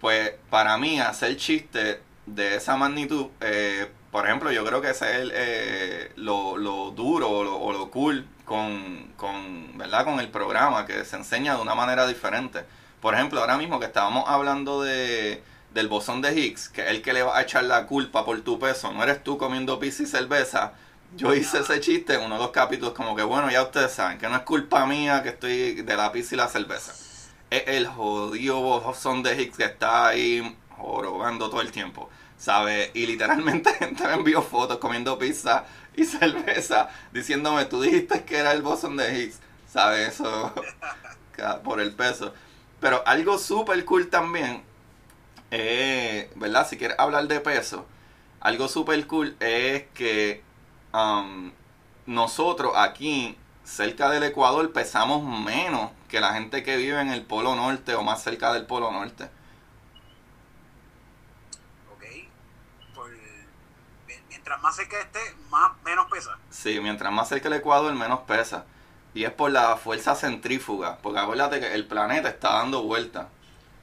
pues 0.00 0.32
para 0.50 0.76
mí 0.78 1.00
hacer 1.00 1.36
chistes 1.36 1.98
de 2.26 2.56
esa 2.56 2.76
magnitud, 2.76 3.26
eh, 3.40 3.90
por 4.10 4.26
ejemplo, 4.26 4.52
yo 4.52 4.64
creo 4.64 4.80
que 4.80 4.90
ese 4.90 5.10
es 5.10 5.18
el, 5.18 6.12
lo, 6.16 6.56
lo, 6.56 6.92
duro 6.92 7.30
o 7.30 7.44
lo, 7.44 7.56
o 7.56 7.72
lo 7.72 7.90
cool 7.90 8.26
con, 8.44 9.12
con, 9.16 9.76
¿verdad? 9.76 10.04
con 10.04 10.20
el 10.20 10.28
programa, 10.28 10.86
que 10.86 11.04
se 11.04 11.16
enseña 11.16 11.56
de 11.56 11.62
una 11.62 11.74
manera 11.74 12.06
diferente. 12.06 12.64
Por 13.00 13.14
ejemplo, 13.14 13.40
ahora 13.40 13.58
mismo 13.58 13.80
que 13.80 13.86
estábamos 13.86 14.24
hablando 14.28 14.82
de, 14.82 15.42
del 15.74 15.88
bosón 15.88 16.22
de 16.22 16.32
Higgs, 16.38 16.68
que 16.68 16.82
es 16.82 16.88
el 16.90 17.02
que 17.02 17.12
le 17.12 17.22
va 17.22 17.36
a 17.36 17.42
echar 17.42 17.64
la 17.64 17.86
culpa 17.86 18.24
por 18.24 18.40
tu 18.42 18.58
peso, 18.58 18.92
no 18.92 19.02
eres 19.02 19.22
tú 19.24 19.36
comiendo 19.36 19.78
pizza 19.80 20.04
y 20.04 20.06
cerveza, 20.06 20.72
yo 21.16 21.34
hice 21.34 21.60
ese 21.60 21.80
chiste 21.80 22.14
en 22.14 22.22
uno 22.22 22.36
de 22.36 22.40
los 22.40 22.50
capítulos 22.50 22.94
como 22.94 23.14
que 23.14 23.22
bueno, 23.22 23.50
ya 23.50 23.62
ustedes 23.62 23.92
saben 23.92 24.18
que 24.18 24.28
no 24.28 24.36
es 24.36 24.42
culpa 24.42 24.86
mía 24.86 25.22
que 25.22 25.30
estoy 25.30 25.82
de 25.82 25.96
la 25.96 26.12
pizza 26.12 26.34
y 26.34 26.38
la 26.38 26.48
cerveza. 26.48 26.92
Es 27.50 27.64
el 27.66 27.86
jodido 27.86 28.60
bozón 28.60 29.22
de 29.22 29.40
Hicks 29.40 29.56
que 29.56 29.64
está 29.64 30.08
ahí 30.08 30.56
jorobando 30.70 31.50
todo 31.50 31.60
el 31.60 31.70
tiempo, 31.70 32.10
¿sabes? 32.36 32.90
Y 32.94 33.06
literalmente 33.06 33.72
gente 33.78 34.06
me 34.06 34.14
envió 34.14 34.42
fotos 34.42 34.78
comiendo 34.78 35.18
pizza 35.18 35.64
y 35.94 36.04
cerveza 36.04 36.88
diciéndome, 37.12 37.64
tú 37.66 37.80
dijiste 37.80 38.24
que 38.24 38.38
era 38.38 38.52
el 38.52 38.62
bosón 38.62 38.96
de 38.96 39.18
Hicks, 39.18 39.38
¿sabes? 39.72 40.14
Eso 40.14 40.52
por 41.64 41.80
el 41.80 41.92
peso. 41.92 42.34
Pero 42.80 43.02
algo 43.06 43.38
súper 43.38 43.84
cool 43.84 44.08
también, 44.08 44.62
eh, 45.50 46.30
¿verdad? 46.34 46.68
Si 46.68 46.76
quieres 46.76 46.98
hablar 46.98 47.28
de 47.28 47.40
peso, 47.40 47.86
algo 48.40 48.68
súper 48.68 49.06
cool 49.06 49.36
es 49.40 49.84
que 49.94 50.43
Um, 50.94 51.50
nosotros 52.06 52.74
aquí, 52.76 53.36
cerca 53.64 54.10
del 54.10 54.22
Ecuador, 54.22 54.72
pesamos 54.72 55.24
menos 55.24 55.90
que 56.08 56.20
la 56.20 56.34
gente 56.34 56.62
que 56.62 56.76
vive 56.76 57.00
en 57.00 57.08
el 57.08 57.22
Polo 57.22 57.56
Norte 57.56 57.96
o 57.96 58.04
más 58.04 58.22
cerca 58.22 58.52
del 58.52 58.64
Polo 58.64 58.92
Norte. 58.92 59.28
Ok. 61.92 62.04
mientras 64.28 64.62
más 64.62 64.76
cerca 64.76 65.00
esté, 65.00 65.18
más, 65.50 65.72
menos 65.84 66.06
pesa. 66.08 66.38
Sí, 66.50 66.78
mientras 66.80 67.12
más 67.12 67.28
cerca 67.28 67.48
del 67.48 67.58
Ecuador, 67.58 67.92
menos 67.94 68.20
pesa. 68.20 68.64
Y 69.14 69.24
es 69.24 69.32
por 69.32 69.50
la 69.50 69.76
fuerza 69.76 70.14
centrífuga. 70.14 70.98
Porque 70.98 71.18
acuérdate 71.18 71.58
que 71.58 71.74
el 71.74 71.88
planeta 71.88 72.28
está 72.28 72.52
dando 72.54 72.84
vuelta. 72.84 73.30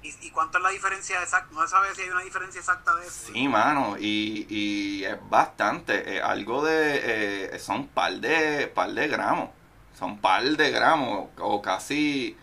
¿Y, 0.04 0.32
cuánto 0.32 0.58
es 0.58 0.64
la 0.64 0.72
diferencia 0.72 1.22
exacta? 1.22 1.54
¿No 1.54 1.68
sabes 1.68 1.96
si 1.96 2.02
hay 2.02 2.10
una 2.10 2.22
diferencia 2.22 2.60
exacta 2.60 2.96
de 2.96 3.06
eso? 3.06 3.32
Sí, 3.32 3.48
mano, 3.48 3.98
y, 4.00 4.48
y 4.50 5.04
es 5.04 5.18
bastante. 5.30 6.16
Eh, 6.16 6.22
algo 6.22 6.64
de. 6.64 7.54
Eh, 7.54 7.60
son 7.60 7.88
par 7.88 8.14
de, 8.14 8.68
par 8.68 8.92
de 8.92 9.08
gramos. 9.08 9.52
Son 9.98 10.18
par 10.18 10.44
de 10.44 10.72
gramos, 10.72 11.30
o 11.38 11.62
casi. 11.62 12.36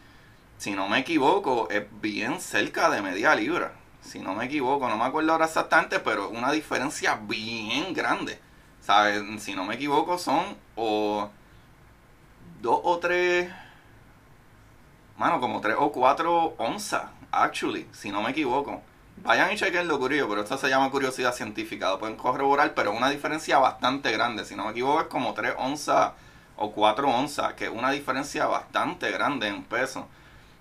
Si 0.57 0.71
no 0.73 0.89
me 0.89 0.99
equivoco, 1.01 1.69
es 1.71 1.85
bien 2.01 2.41
cerca 2.41 2.91
de 2.91 3.03
media 3.03 3.35
libra. 3.35 3.73
Si 4.03 4.21
no 4.21 4.35
me 4.35 4.45
equivoco, 4.45 4.89
no 4.89 4.97
me 4.97 5.05
acuerdo 5.05 5.33
ahora 5.33 5.47
exactamente, 5.47 5.99
pero 5.99 6.29
una 6.31 6.53
diferencia 6.53 7.17
bien 7.17 7.93
grande. 7.93 8.41
¿Sabes? 8.81 9.43
Si 9.43 9.55
no 9.55 9.65
me 9.65 9.75
equivoco, 9.75 10.17
son 10.17 10.57
o 10.77 11.29
dos 12.63 12.81
o 12.85 12.99
tres. 12.99 13.51
Mano, 15.17 15.41
como 15.41 15.61
tres 15.61 15.77
o 15.79 15.91
cuatro 15.91 16.55
onzas 16.59 17.18
actually, 17.31 17.87
si 17.93 18.11
no 18.11 18.23
me 18.23 18.31
equivoco. 18.31 18.83
Vayan 19.25 19.53
y 19.53 19.57
chequen 19.57 19.89
lo 19.89 19.99
curioso, 19.99 20.29
pero 20.29 20.43
esto 20.43 20.59
se 20.59 20.69
llama 20.69 20.91
curiosidad 20.91 21.35
científica. 21.35 21.91
Lo 21.91 21.99
pueden 21.99 22.17
corroborar, 22.17 22.75
pero 22.75 22.93
una 22.93 23.11
diferencia 23.11 23.59
bastante 23.59 24.13
grande. 24.13 24.45
Si 24.45 24.55
no 24.55 24.65
me 24.65 24.71
equivoco, 24.71 25.01
es 25.01 25.07
como 25.09 25.35
3 25.35 25.55
onzas 25.59 26.13
o 26.57 26.73
4 26.73 27.09
onzas, 27.09 27.55
que 27.55 27.65
es 27.65 27.71
una 27.71 27.91
diferencia 27.91 28.47
bastante 28.47 29.11
grande 29.11 29.49
en 29.49 29.65
peso. 29.65 30.07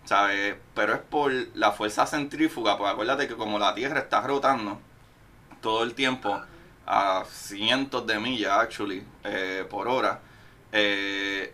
¿Sabes? 0.05 0.55
Pero 0.73 0.93
es 0.95 1.01
por 1.01 1.31
la 1.53 1.71
fuerza 1.71 2.07
centrífuga, 2.07 2.77
pues 2.77 2.91
acuérdate 2.91 3.27
que 3.27 3.35
como 3.35 3.59
la 3.59 3.75
Tierra 3.75 3.99
está 3.99 4.21
rotando 4.21 4.79
todo 5.61 5.83
el 5.83 5.93
tiempo 5.93 6.39
a 6.85 7.25
cientos 7.29 8.07
de 8.07 8.19
millas, 8.19 8.57
actually, 8.57 9.05
eh, 9.25 9.65
por 9.69 9.87
hora, 9.89 10.21
eh, 10.71 11.53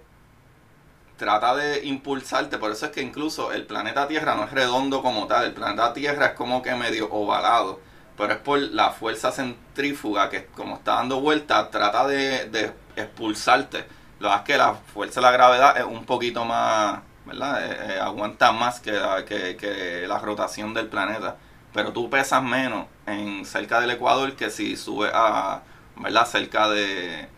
trata 1.23 1.55
de 1.55 1.85
impulsarte, 1.85 2.57
por 2.57 2.71
eso 2.71 2.87
es 2.87 2.91
que 2.91 3.01
incluso 3.01 3.53
el 3.53 3.65
planeta 3.65 4.09
Tierra 4.09 4.35
no 4.35 4.43
es 4.43 4.51
redondo 4.51 5.01
como 5.01 5.25
tal, 5.25 5.45
el 5.45 5.53
planeta 5.53 5.93
Tierra 5.93 6.25
es 6.27 6.33
como 6.33 6.61
que 6.61 6.75
medio 6.75 7.09
ovalado, 7.09 7.79
pero 8.17 8.33
es 8.33 8.39
por 8.39 8.59
la 8.59 8.91
fuerza 8.91 9.31
centrífuga 9.31 10.29
que 10.29 10.47
como 10.47 10.75
está 10.75 10.95
dando 10.95 11.21
vuelta, 11.21 11.71
trata 11.71 12.05
de, 12.07 12.73
expulsarte. 12.97 13.85
Lo 14.19 14.29
que 14.29 14.35
es 14.35 14.41
que 14.41 14.57
la 14.57 14.73
fuerza 14.73 15.21
de 15.21 15.25
la 15.25 15.31
gravedad 15.31 15.77
es 15.77 15.85
un 15.85 16.03
poquito 16.03 16.43
más, 16.43 16.99
¿verdad? 17.25 17.71
Eh, 17.71 17.95
eh, 17.95 17.99
aguanta 18.01 18.51
más 18.51 18.81
que 18.81 18.91
la, 18.91 19.23
que, 19.23 20.05
la 20.05 20.19
rotación 20.19 20.73
del 20.73 20.87
planeta, 20.87 21.37
pero 21.73 21.93
tú 21.93 22.09
pesas 22.09 22.43
menos 22.43 22.87
en 23.05 23.45
cerca 23.45 23.79
del 23.79 23.91
Ecuador 23.91 24.35
que 24.35 24.49
si 24.49 24.75
subes 24.75 25.11
a, 25.13 25.61
¿verdad? 25.95 26.25
Cerca 26.25 26.67
de 26.67 27.29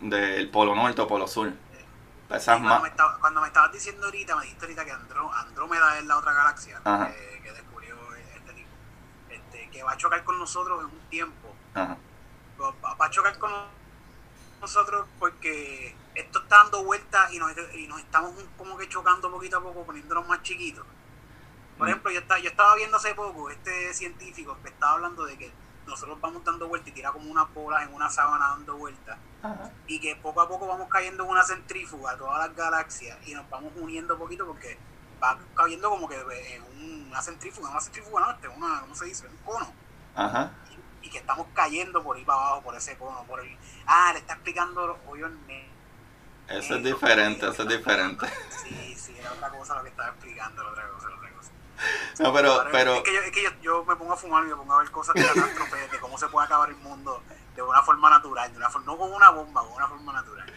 del 0.00 0.48
polo 0.50 0.74
norte 0.74 1.00
o 1.00 1.08
polo 1.08 1.26
sur 1.26 1.52
cuando, 2.28 2.80
me 2.80 2.92
cuando, 3.20 3.40
me 3.40 3.46
estabas 3.46 3.72
diciendo 3.72 4.06
ahorita, 4.06 4.36
me 4.36 4.42
dijiste 4.42 4.64
ahorita 4.64 4.84
que 4.84 4.92
Andrómeda 4.92 5.98
es 5.98 6.04
la 6.06 6.16
otra 6.16 6.32
galaxia 6.32 6.80
que, 7.42 7.52
descubrió 7.52 7.96
este 8.14 8.52
tipo, 8.52 8.70
este, 9.30 9.70
que 9.70 9.82
va 9.82 9.92
a 9.92 9.96
chocar 9.96 10.24
con 10.24 10.38
nosotros 10.38 10.80
en 10.80 10.86
un 10.86 11.08
tiempo. 11.08 11.54
Va, 11.76 11.96
a 12.98 13.10
chocar 13.10 13.38
con 13.38 13.52
nosotros 14.60 15.06
porque 15.18 15.94
esto 16.14 16.40
está 16.40 16.56
dando 16.56 16.84
vueltas 16.84 17.32
y 17.32 17.38
nos, 17.38 17.52
y 17.74 17.86
nos 17.86 18.00
estamos 18.00 18.34
como 18.56 18.76
que 18.76 18.88
chocando 18.88 19.30
poquito 19.30 19.58
a 19.58 19.62
poco, 19.62 19.84
poniéndonos 19.84 20.26
más 20.26 20.42
chiquitos. 20.42 20.84
Por 21.78 21.86
mm. 21.86 21.90
ejemplo, 21.90 22.10
yo 22.10 22.20
estaba, 22.20 22.40
yo 22.40 22.48
estaba 22.50 22.74
viendo 22.74 22.96
hace 22.96 23.14
poco 23.14 23.50
este 23.50 23.92
científico 23.94 24.56
que 24.62 24.70
estaba 24.70 24.92
hablando 24.92 25.26
de 25.26 25.36
que 25.36 25.52
nosotros 25.86 26.20
vamos 26.20 26.44
dando 26.44 26.68
vueltas 26.68 26.88
y 26.88 26.92
tira 26.92 27.12
como 27.12 27.30
una 27.30 27.44
bola 27.44 27.82
en 27.82 27.94
una 27.94 28.10
sábana 28.10 28.48
dando 28.48 28.76
vueltas. 28.76 29.18
Y 29.86 30.00
que 30.00 30.16
poco 30.16 30.40
a 30.40 30.48
poco 30.48 30.66
vamos 30.66 30.88
cayendo 30.88 31.24
en 31.24 31.30
una 31.30 31.44
centrífuga, 31.44 32.16
todas 32.16 32.48
las 32.48 32.56
galaxias, 32.56 33.16
y 33.26 33.34
nos 33.34 33.48
vamos 33.48 33.72
uniendo 33.76 34.14
un 34.14 34.20
poquito 34.20 34.46
porque 34.46 34.76
va 35.22 35.38
cayendo 35.54 35.88
como 35.88 36.08
que 36.08 36.16
en 36.16 36.62
una 37.08 37.22
centrífuga, 37.22 37.70
una 37.70 37.80
centrífuga 37.80 38.20
no, 38.20 38.30
este, 38.32 38.48
una, 38.48 38.80
¿cómo 38.80 38.94
se 38.94 39.04
dice? 39.06 39.28
Un 39.28 39.36
cono. 39.38 39.72
Ajá. 40.14 40.50
Y, 41.02 41.08
que 41.08 41.18
estamos 41.18 41.46
cayendo 41.54 42.02
por 42.02 42.16
ahí 42.16 42.24
para 42.24 42.40
abajo, 42.40 42.62
por 42.62 42.74
ese 42.74 42.98
cono, 42.98 43.22
por 43.28 43.38
el... 43.38 43.56
Ah, 43.86 44.10
le 44.12 44.18
está 44.18 44.32
explicando 44.32 44.88
los 44.88 44.96
hoyos 45.06 45.30
Eso 46.48 46.74
es 46.74 46.82
diferente, 46.82 47.48
eso 47.48 47.62
es 47.62 47.68
diferente. 47.68 48.26
Sí, 48.50 48.96
sí, 48.96 49.16
era 49.16 49.32
otra 49.32 49.50
cosa 49.50 49.76
lo 49.76 49.84
que 49.84 49.90
estaba 49.90 50.08
explicando, 50.08 50.68
otra 50.68 50.88
cosa. 50.88 51.06
No, 52.18 52.32
pero, 52.32 52.64
pero... 52.72 52.94
Es 52.94 53.02
que, 53.02 53.14
yo, 53.14 53.20
es 53.20 53.30
que 53.30 53.62
yo, 53.62 53.84
me 53.84 53.96
pongo 53.96 54.14
a 54.14 54.16
fumar 54.16 54.44
y 54.44 54.48
me 54.48 54.56
pongo 54.56 54.72
a 54.72 54.78
ver 54.78 54.90
cosas 54.90 55.14
de 55.14 55.22
catástrofe, 55.22 55.88
de 55.88 55.98
cómo 56.00 56.16
se 56.16 56.26
puede 56.28 56.46
acabar 56.46 56.70
el 56.70 56.76
mundo 56.76 57.22
de 57.54 57.62
una 57.62 57.82
forma 57.82 58.08
natural, 58.08 58.50
de 58.50 58.56
una 58.56 58.70
forma, 58.70 58.92
no 58.92 58.98
con 58.98 59.12
una 59.12 59.30
bomba, 59.30 59.62
con 59.62 59.72
una 59.72 59.88
forma 59.88 60.12
natural. 60.12 60.52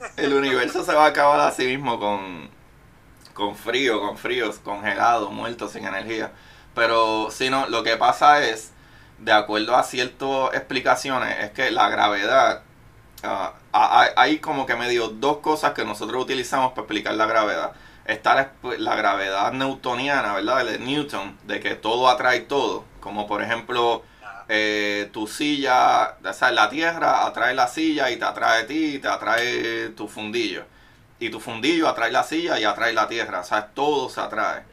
el 0.16 0.32
universo 0.32 0.84
se 0.84 0.94
va 0.94 1.04
a 1.04 1.08
acabar 1.08 1.40
a 1.40 1.50
sí 1.50 1.66
mismo 1.66 1.98
con, 1.98 2.50
con 3.32 3.56
frío, 3.56 4.00
con 4.00 4.16
fríos, 4.16 4.58
congelado, 4.58 5.30
muerto, 5.30 5.68
sin 5.68 5.84
energía. 5.86 6.32
Pero 6.74 7.30
si 7.30 7.50
no, 7.50 7.68
lo 7.68 7.82
que 7.82 7.96
pasa 7.96 8.44
es, 8.44 8.72
de 9.18 9.32
acuerdo 9.32 9.76
a 9.76 9.82
ciertas 9.82 10.54
explicaciones, 10.54 11.44
es 11.44 11.50
que 11.52 11.70
la 11.70 11.88
gravedad, 11.88 12.62
ah, 13.22 13.54
hay, 13.72 14.38
como 14.38 14.66
que 14.66 14.74
medio 14.74 15.08
dos 15.08 15.38
cosas 15.38 15.72
que 15.72 15.84
nosotros 15.84 16.22
utilizamos 16.22 16.70
para 16.70 16.82
explicar 16.82 17.14
la 17.14 17.26
gravedad. 17.26 17.72
Está 18.04 18.52
la, 18.78 18.96
gravedad 18.96 19.52
newtoniana, 19.52 20.34
¿verdad? 20.34 20.64
De 20.66 20.78
Newton, 20.78 21.38
de 21.44 21.60
que 21.60 21.74
todo 21.74 22.08
atrae 22.08 22.40
todo. 22.40 22.84
Como 23.00 23.26
por 23.26 23.42
ejemplo, 23.42 24.02
eh, 24.48 25.08
tu 25.12 25.26
silla, 25.26 26.16
o 26.22 26.32
sea, 26.32 26.50
la 26.52 26.68
tierra 26.68 27.26
atrae 27.26 27.54
la 27.54 27.66
silla 27.66 28.10
y 28.10 28.16
te 28.16 28.24
atrae 28.24 28.62
a 28.62 28.66
ti 28.66 28.96
y 28.96 28.98
te 28.98 29.08
atrae 29.08 29.88
tu 29.90 30.08
fundillo. 30.08 30.64
Y 31.18 31.30
tu 31.30 31.40
fundillo 31.40 31.88
atrae 31.88 32.12
la 32.12 32.24
silla 32.24 32.58
y 32.60 32.64
atrae 32.64 32.92
la 32.92 33.08
tierra. 33.08 33.40
O 33.40 33.44
sea, 33.44 33.68
todo 33.68 34.10
se 34.10 34.20
atrae. 34.20 34.64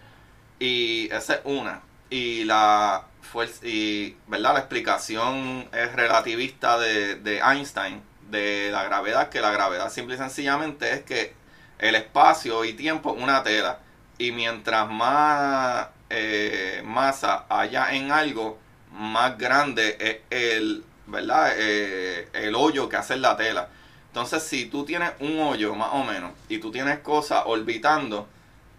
Y 0.60 1.10
esa 1.14 1.36
es 1.36 1.42
una. 1.46 1.82
Y 2.10 2.44
la 2.44 3.06
fuerza, 3.22 3.66
y, 3.66 4.18
¿verdad? 4.28 4.54
La 4.54 4.60
explicación 4.60 5.70
es 5.72 5.94
relativista 5.94 6.78
de 6.78 7.42
Einstein 7.44 8.02
de 8.32 8.70
la 8.72 8.84
gravedad, 8.84 9.30
que 9.30 9.42
la 9.42 9.52
gravedad 9.52 9.92
simple 9.92 10.16
y 10.16 10.18
sencillamente 10.18 10.92
es 10.94 11.02
que 11.04 11.41
el 11.82 11.96
espacio 11.96 12.64
y 12.64 12.74
tiempo 12.74 13.12
una 13.12 13.44
tela. 13.44 13.80
Y 14.18 14.32
mientras 14.32 14.90
más 14.90 15.88
eh, 16.10 16.82
masa 16.86 17.46
haya 17.50 17.94
en 17.94 18.12
algo, 18.12 18.60
más 18.92 19.38
grande 19.38 19.98
es 20.00 20.18
el, 20.30 20.86
¿verdad? 21.08 21.54
Eh, 21.58 22.30
el 22.34 22.56
hoyo 22.56 22.88
que 22.88 22.98
hace 22.98 23.18
la 23.18 23.36
tela. 23.36 23.68
Entonces, 24.08 24.44
si 24.44 24.66
tú 24.66 24.86
tienes 24.86 25.12
un 25.20 25.40
hoyo 25.40 25.74
más 25.74 25.90
o 25.94 26.04
menos 26.04 26.32
y 26.50 26.60
tú 26.60 26.72
tienes 26.72 27.00
cosas 27.00 27.44
orbitando 27.46 28.28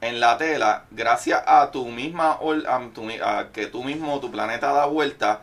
en 0.00 0.20
la 0.20 0.36
tela, 0.38 0.84
gracias 0.90 1.42
a 1.46 1.70
tu 1.70 1.86
misma, 1.86 2.38
que 3.52 3.66
tú 3.66 3.82
mismo, 3.82 4.20
tu 4.20 4.30
planeta 4.30 4.72
da 4.72 4.86
vuelta, 4.86 5.40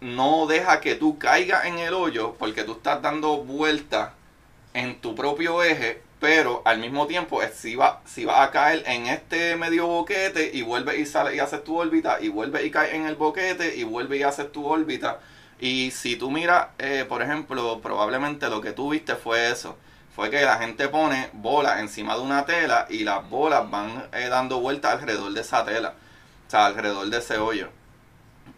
no 0.00 0.46
deja 0.46 0.80
que 0.80 0.96
tú 0.96 1.18
caigas 1.18 1.64
en 1.66 1.78
el 1.78 1.94
hoyo 1.94 2.34
porque 2.38 2.64
tú 2.64 2.72
estás 2.72 3.00
dando 3.00 3.38
vuelta 3.38 4.14
en 4.74 5.00
tu 5.00 5.14
propio 5.14 5.62
eje 5.62 6.07
pero 6.20 6.62
al 6.64 6.78
mismo 6.78 7.06
tiempo 7.06 7.40
si 7.54 7.76
va, 7.76 8.00
si 8.04 8.24
va 8.24 8.42
a 8.42 8.50
caer 8.50 8.82
en 8.86 9.06
este 9.06 9.56
medio 9.56 9.86
boquete 9.86 10.50
y 10.52 10.62
vuelve 10.62 10.98
y 10.98 11.06
sale 11.06 11.36
y 11.36 11.38
haces 11.38 11.62
tu 11.64 11.78
órbita 11.78 12.18
y 12.20 12.28
vuelve 12.28 12.64
y 12.64 12.70
cae 12.70 12.96
en 12.96 13.06
el 13.06 13.14
boquete 13.14 13.76
y 13.76 13.84
vuelve 13.84 14.18
y 14.18 14.22
haces 14.22 14.50
tu 14.52 14.66
órbita 14.66 15.20
y 15.60 15.90
si 15.90 16.16
tú 16.16 16.30
miras 16.30 16.68
eh, 16.78 17.04
por 17.08 17.22
ejemplo 17.22 17.80
probablemente 17.80 18.48
lo 18.48 18.60
que 18.60 18.72
tú 18.72 18.90
viste 18.90 19.14
fue 19.14 19.50
eso 19.50 19.76
fue 20.14 20.30
que 20.30 20.42
la 20.42 20.58
gente 20.58 20.88
pone 20.88 21.30
bolas 21.32 21.78
encima 21.78 22.16
de 22.16 22.22
una 22.22 22.44
tela 22.44 22.86
y 22.90 23.04
las 23.04 23.28
bolas 23.30 23.70
van 23.70 24.08
eh, 24.12 24.28
dando 24.28 24.58
vueltas 24.60 24.94
alrededor 24.94 25.32
de 25.32 25.40
esa 25.40 25.64
tela 25.64 25.94
o 26.48 26.50
sea 26.50 26.66
alrededor 26.66 27.08
de 27.08 27.18
ese 27.18 27.38
hoyo. 27.38 27.68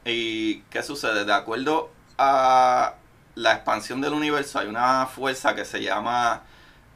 Y 0.04 0.60
qué 0.70 0.82
sucede 0.82 1.24
de 1.24 1.34
acuerdo 1.34 1.90
a 2.16 2.94
la 3.34 3.52
expansión 3.52 4.00
del 4.00 4.12
universo 4.12 4.58
hay 4.58 4.68
una 4.68 5.06
fuerza 5.06 5.54
que 5.54 5.64
se 5.64 5.82
llama 5.82 6.42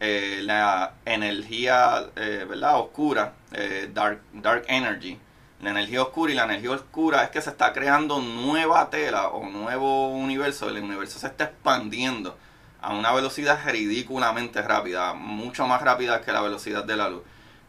eh, 0.00 0.40
la 0.42 0.94
energía 1.04 2.07
eh, 2.16 2.46
¿verdad? 2.48 2.78
oscura, 2.78 3.35
eh, 3.52 3.90
dark, 3.92 4.20
dark 4.33 4.64
energy. 4.68 5.18
La 5.61 5.70
energía 5.70 6.02
oscura 6.02 6.33
y 6.33 6.35
la 6.35 6.44
energía 6.44 6.72
oscura 6.72 7.24
es 7.24 7.30
que 7.30 7.40
se 7.40 7.50
está 7.50 7.72
creando 7.72 8.20
nueva 8.20 8.90
tela 8.90 9.28
o 9.28 9.48
nuevo 9.48 10.09
universo. 10.09 10.68
El 10.68 10.83
universo 10.83 11.18
se 11.18 11.28
está 11.28 11.44
expandiendo 11.44 12.37
a 12.83 12.94
una 12.94 13.12
velocidad 13.12 13.59
ridículamente 13.64 14.61
rápida, 14.61 15.14
mucho 15.14 15.66
más 15.66 15.80
rápida 15.80 16.20
que 16.20 16.33
la 16.33 16.42
velocidad 16.42 16.85
de 16.85 16.96
la 16.96 17.09
luz. 17.09 17.22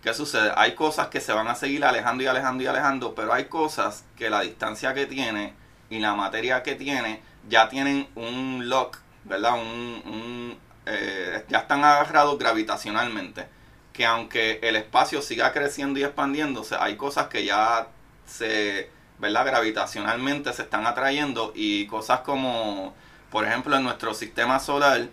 ¿Qué 0.03 0.13
sucede? 0.13 0.51
Hay 0.55 0.75
cosas 0.75 1.07
que 1.07 1.21
se 1.21 1.31
van 1.31 1.47
a 1.47 1.55
seguir 1.55 1.85
alejando 1.85 2.23
y 2.23 2.27
alejando 2.27 2.63
y 2.63 2.67
alejando, 2.67 3.15
pero 3.15 3.33
hay 3.33 3.45
cosas 3.45 4.03
que 4.17 4.29
la 4.29 4.41
distancia 4.41 4.93
que 4.93 5.05
tiene 5.05 5.53
y 5.89 5.99
la 5.99 6.15
materia 6.15 6.63
que 6.63 6.75
tiene 6.75 7.21
ya 7.47 7.69
tienen 7.69 8.07
un 8.15 8.67
lock, 8.67 8.97
¿verdad? 9.23 9.53
un, 9.53 10.57
eh, 10.85 11.43
ya 11.49 11.59
están 11.59 11.83
agarrados 11.83 12.37
gravitacionalmente. 12.37 13.47
Que 13.93 14.05
aunque 14.05 14.59
el 14.61 14.75
espacio 14.75 15.21
siga 15.21 15.53
creciendo 15.53 15.99
y 15.99 16.03
expandiéndose, 16.03 16.75
hay 16.79 16.97
cosas 16.97 17.27
que 17.27 17.45
ya 17.45 17.87
se, 18.25 18.89
¿verdad? 19.19 19.45
Gravitacionalmente 19.45 20.51
se 20.53 20.63
están 20.63 20.85
atrayendo 20.85 21.53
y 21.55 21.87
cosas 21.87 22.19
como, 22.21 22.93
por 23.31 23.45
ejemplo, 23.45 23.75
en 23.77 23.83
nuestro 23.83 24.13
sistema 24.13 24.59
solar, 24.59 25.07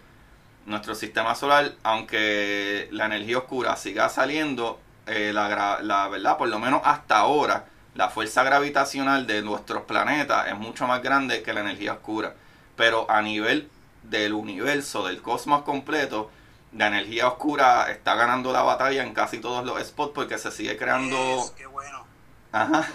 nuestro 0.66 0.94
sistema 0.94 1.34
solar, 1.34 1.72
aunque 1.82 2.88
la 2.90 3.06
energía 3.06 3.38
oscura 3.38 3.76
siga 3.76 4.08
saliendo, 4.08 4.80
eh, 5.06 5.32
la, 5.32 5.80
la 5.82 6.08
verdad, 6.08 6.36
por 6.36 6.48
lo 6.48 6.58
menos 6.58 6.82
hasta 6.84 7.18
ahora, 7.18 7.66
la 7.94 8.08
fuerza 8.08 8.42
gravitacional 8.42 9.26
de 9.26 9.42
nuestros 9.42 9.82
planetas 9.82 10.48
es 10.48 10.56
mucho 10.56 10.86
más 10.86 11.02
grande 11.02 11.42
que 11.42 11.52
la 11.52 11.60
energía 11.60 11.94
oscura. 11.94 12.34
Pero 12.76 13.08
a 13.10 13.20
nivel 13.20 13.68
del 14.02 14.32
universo, 14.32 15.06
del 15.06 15.22
cosmos 15.22 15.62
completo, 15.62 16.30
la 16.72 16.86
energía 16.86 17.28
oscura 17.28 17.90
está 17.90 18.14
ganando 18.14 18.52
la 18.52 18.62
batalla 18.62 19.02
en 19.02 19.12
casi 19.12 19.38
todos 19.38 19.64
los 19.64 19.82
spots 19.86 20.12
porque 20.14 20.38
se 20.38 20.50
sigue 20.50 20.76
creando. 20.76 21.52
qué 21.56 21.66
bueno. 21.66 22.04
Ajá. 22.50 22.86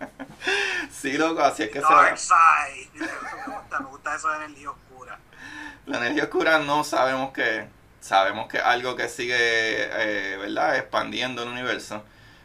sí, 0.90 1.12
loco, 1.16 1.42
así 1.42 1.64
es 1.64 1.70
que 1.70 1.80
Dark 1.80 2.18
se. 2.18 2.26
Side. 2.26 2.90
Me 2.92 3.54
gusta, 3.54 3.80
me 3.80 3.86
gusta 3.86 4.14
eso 4.14 4.28
de 4.30 4.36
energía 4.36 4.70
oscura. 4.70 5.18
La 5.86 5.98
energía 5.98 6.24
oscura 6.24 6.58
no 6.58 6.84
sabemos 6.84 7.32
que. 7.32 7.66
Sabemos 8.00 8.48
que 8.48 8.56
es 8.56 8.64
algo 8.64 8.96
que 8.96 9.10
sigue, 9.10 9.36
eh, 9.36 10.36
¿verdad? 10.38 10.76
Expandiendo 10.78 11.42
el 11.42 11.50
universo. 11.50 12.02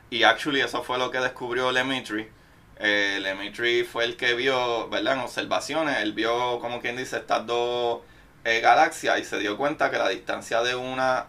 Y 0.10 0.24
actually 0.24 0.60
eso 0.60 0.84
fue 0.84 0.98
lo 0.98 1.12
que 1.12 1.20
descubrió 1.20 1.72
Lemitri 1.72 2.30
eh, 2.78 3.20
Lemitri 3.22 3.84
fue 3.84 4.04
el 4.04 4.18
que 4.18 4.34
vio, 4.34 4.90
¿verdad? 4.90 5.14
En 5.14 5.20
observaciones, 5.22 6.00
él 6.00 6.14
vio, 6.14 6.60
como 6.60 6.82
quien 6.82 6.98
dice, 6.98 7.18
estas 7.18 7.46
dos 7.46 8.02
eh, 8.44 8.60
galaxias 8.60 9.20
y 9.20 9.24
se 9.24 9.40
dio 9.40 9.58
cuenta 9.58 9.90
que 9.92 9.98
la 9.98 10.10
distancia 10.10 10.62
de 10.62 10.76
una 10.76 11.28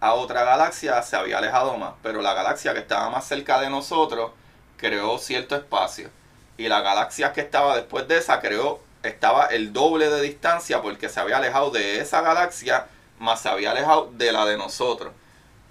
a 0.00 0.14
otra 0.14 0.44
galaxia 0.44 1.02
se 1.02 1.16
había 1.16 1.38
alejado 1.38 1.76
más, 1.76 1.94
pero 2.02 2.22
la 2.22 2.34
galaxia 2.34 2.72
que 2.72 2.80
estaba 2.80 3.10
más 3.10 3.26
cerca 3.26 3.60
de 3.60 3.70
nosotros 3.70 4.32
creó 4.76 5.18
cierto 5.18 5.56
espacio. 5.56 6.10
Y 6.56 6.68
la 6.68 6.80
galaxia 6.80 7.32
que 7.32 7.40
estaba 7.40 7.76
después 7.76 8.08
de 8.08 8.18
esa 8.18 8.40
creó 8.40 8.80
estaba 9.02 9.46
el 9.46 9.72
doble 9.72 10.08
de 10.10 10.22
distancia 10.22 10.82
porque 10.82 11.08
se 11.08 11.20
había 11.20 11.38
alejado 11.38 11.70
de 11.70 12.00
esa 12.00 12.20
galaxia 12.22 12.86
más 13.18 13.40
se 13.42 13.48
había 13.48 13.72
alejado 13.72 14.10
de 14.12 14.32
la 14.32 14.44
de 14.46 14.56
nosotros. 14.56 15.12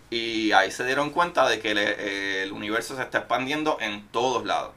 Y 0.09 0.51
ahí 0.53 0.71
se 0.71 0.85
dieron 0.85 1.11
cuenta 1.11 1.47
de 1.49 1.59
que 1.59 2.43
el 2.43 2.51
universo 2.51 2.95
se 2.95 3.03
está 3.03 3.19
expandiendo 3.19 3.77
en 3.81 4.07
todos 4.09 4.45
lados 4.45 4.71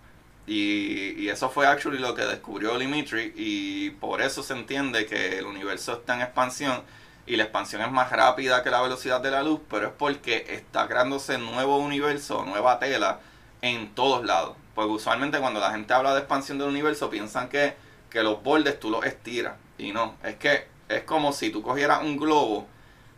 y, 0.52 1.28
eso 1.28 1.48
fue 1.48 1.68
actually 1.68 1.98
lo 1.98 2.12
que 2.12 2.22
descubrió 2.22 2.76
Dimitri 2.76 3.32
y 3.36 3.90
por 3.90 4.20
eso 4.20 4.42
se 4.42 4.52
entiende 4.52 5.06
que 5.06 5.38
el 5.38 5.46
universo 5.46 5.92
está 5.92 6.16
en 6.16 6.22
expansión 6.22 6.82
y 7.24 7.36
la 7.36 7.44
expansión 7.44 7.82
es 7.82 7.92
más 7.92 8.10
rápida 8.10 8.64
que 8.64 8.70
la 8.70 8.82
velocidad 8.82 9.20
de 9.20 9.30
la 9.30 9.44
luz, 9.44 9.60
pero 9.70 9.86
es 9.86 9.92
porque 9.96 10.46
está 10.48 10.88
creándose 10.88 11.38
nuevo 11.38 11.76
universo, 11.76 12.44
nueva 12.44 12.80
tela 12.80 13.20
en 13.62 13.94
todos 13.94 14.24
lados. 14.24 14.56
Porque 14.74 14.90
usualmente 14.90 15.38
cuando 15.38 15.60
la 15.60 15.70
gente 15.70 15.94
habla 15.94 16.14
de 16.14 16.18
expansión 16.18 16.58
del 16.58 16.66
universo 16.66 17.08
piensan 17.10 17.48
que, 17.48 17.76
que 18.10 18.24
los 18.24 18.42
bordes 18.42 18.80
tú 18.80 18.90
los 18.90 19.04
estiras 19.04 19.54
y 19.78 19.92
no, 19.92 20.16
es 20.24 20.34
que 20.34 20.66
es 20.88 21.04
como 21.04 21.32
si 21.32 21.50
tú 21.50 21.62
cogieras 21.62 22.02
un 22.02 22.16
globo, 22.16 22.66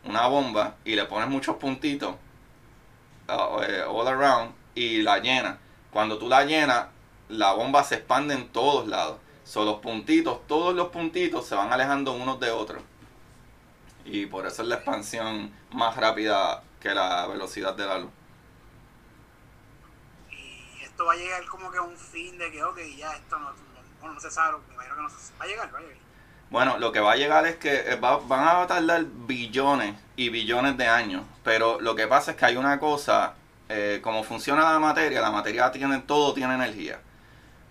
una 0.05 0.27
bomba 0.27 0.77
y 0.85 0.97
le 0.97 1.07
pones 1.07 1.31
muchos 1.31 1.57
puntitos 1.57 2.15
uh, 3.31 3.63
eh, 3.63 3.85
all 3.89 4.07
around 4.07 4.53
y 4.75 5.01
la 5.01 5.19
llenas. 5.19 5.57
Cuando 5.91 6.19
tú 6.19 6.29
la 6.29 6.45
llenas, 6.45 6.89
la 7.29 7.53
bomba 7.53 7.85
se 7.85 7.97
expande 7.97 8.35
en 8.35 8.49
todos 8.49 8.87
lados. 8.87 9.19
Son 9.45 9.67
los 9.67 9.81
puntitos, 9.81 10.47
todos 10.47 10.75
los 10.75 10.89
puntitos 10.89 11.47
se 11.47 11.55
van 11.55 11.73
alejando 11.73 12.13
unos 12.13 12.39
de 12.41 12.51
otros. 12.51 12.83
Y 14.05 14.27
por 14.27 14.47
eso 14.47 14.63
es 14.63 14.69
la 14.69 14.77
expansión 14.77 15.53
más 15.73 15.97
rápida 15.97 16.63
que 16.81 16.95
la 16.95 17.27
velocidad 17.27 17.75
de 17.75 17.87
la 17.87 17.99
luz. 17.99 18.11
Y 20.31 20.83
esto 20.83 21.05
va 21.05 21.13
a 21.13 21.17
llegar 21.17 21.45
como 21.47 21.71
que 21.71 21.79
a 21.79 21.83
un 21.83 21.97
fin 21.97 22.37
de 22.39 22.51
que, 22.51 22.63
ok, 22.63 22.79
ya 22.97 23.13
esto 23.15 23.39
no, 23.39 23.53
no, 24.03 24.15
no 24.15 24.21
se 24.21 24.31
sabe, 24.31 24.59
me 24.69 24.75
imagino 24.75 24.97
que 24.97 25.03
no 25.03 25.11
se, 25.11 25.33
va 25.39 25.45
a 25.45 25.49
llegar, 25.49 25.75
va 25.75 25.79
a 25.79 25.83
llegar. 25.83 26.03
Bueno, 26.51 26.79
lo 26.79 26.93
que 26.93 27.01
va 27.01 27.13
a 27.13 27.17
llegar 27.17 27.47
es 27.47 27.57
que 27.57 27.75
eh, 27.75 27.97
van 27.97 28.47
a 28.47 28.67
tardar 28.67 29.05
billones 29.05 29.97
y 30.17 30.29
billones 30.29 30.77
de 30.77 30.87
años. 30.87 31.25
Pero 31.43 31.81
lo 31.81 31.95
que 31.95 32.07
pasa 32.07 32.33
es 32.33 32.37
que 32.37 32.45
hay 32.45 32.57
una 32.57 32.79
cosa, 32.79 33.35
eh, 33.71 34.01
como 34.03 34.23
funciona 34.23 34.71
la 34.71 34.79
materia, 34.79 35.23
la 35.23 35.31
materia 35.31 35.73
tiene 35.73 36.01
todo, 36.01 36.35
tiene 36.35 36.55
energía. 36.55 37.01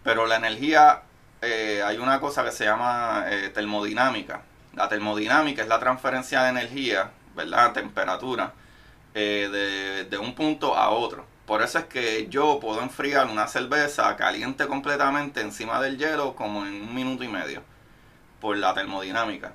Pero 0.04 0.26
la 0.26 0.38
energía, 0.38 1.04
eh, 1.42 1.82
hay 1.86 1.98
una 1.98 2.20
cosa 2.20 2.44
que 2.44 2.52
se 2.52 2.66
llama 2.66 3.26
eh, 3.30 3.50
termodinámica. 3.50 4.42
La 4.76 4.88
termodinámica 4.88 5.62
es 5.62 5.68
la 5.68 5.80
transferencia 5.80 6.44
de 6.44 6.50
energía, 6.50 7.12
¿verdad? 7.36 7.74
Temperatura, 7.74 8.54
eh, 9.14 10.08
de, 10.10 10.18
un 10.18 10.34
punto 10.34 10.76
a 10.76 10.90
otro. 10.90 11.26
Por 11.46 11.62
eso 11.62 11.80
es 11.80 11.86
que 11.86 12.28
yo 12.30 12.60
puedo 12.60 12.82
enfriar 12.82 13.28
una 13.28 13.48
cerveza 13.48 14.16
caliente 14.16 14.68
completamente 14.68 15.42
encima 15.42 15.82
del 15.82 15.98
hielo 15.98 16.36
como 16.36 16.66
en 16.66 16.82
un 16.82 16.96
minuto 16.96 17.24
y 17.24 17.28
medio, 17.28 17.62
por 18.40 18.58
la 18.58 18.74
termodinámica. 18.74 19.54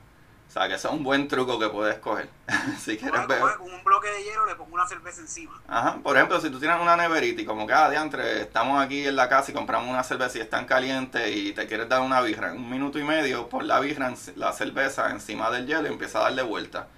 O 0.48 0.52
sea, 0.58 0.68
que 0.68 0.74
eso 0.74 0.88
es 0.88 0.94
un 0.94 1.02
buen 1.02 1.28
truco 1.28 1.58
que 1.58 1.68
puedes 1.68 1.98
coger. 1.98 2.28
si 2.80 2.96
quieres. 2.96 3.20
Con 3.26 3.72
un 3.72 3.84
bloque 3.84 4.08
de 4.08 4.24
hielo 4.24 4.46
le 4.46 4.54
pongo 4.54 4.74
una 4.74 4.86
cerveza 4.86 5.20
encima. 5.20 5.60
Ajá, 5.68 5.98
por 6.02 6.16
ejemplo, 6.16 6.40
si 6.40 6.48
tú 6.50 6.58
tienes 6.58 6.80
una 6.80 6.96
neverita 6.96 7.42
y 7.42 7.44
como 7.44 7.66
que, 7.66 7.72
ah, 7.74 7.90
diantre, 7.90 8.42
estamos 8.42 8.80
aquí 8.80 9.06
en 9.06 9.16
la 9.16 9.28
casa 9.28 9.50
y 9.50 9.54
compramos 9.54 9.90
una 9.90 10.02
cerveza 10.02 10.38
y 10.38 10.40
están 10.40 10.64
calientes 10.64 11.34
y 11.34 11.52
te 11.52 11.66
quieres 11.66 11.88
dar 11.88 12.00
una 12.00 12.20
birra 12.20 12.50
en 12.50 12.58
un 12.58 12.70
minuto 12.70 12.98
y 12.98 13.04
medio, 13.04 13.48
pon 13.48 13.66
la 13.66 13.80
birra, 13.80 14.14
la 14.36 14.52
cerveza 14.52 15.10
encima 15.10 15.50
del 15.50 15.66
hielo 15.66 15.88
y 15.88 15.92
empieza 15.92 16.20
a 16.20 16.22
darle 16.22 16.42
vuelta. 16.42 16.88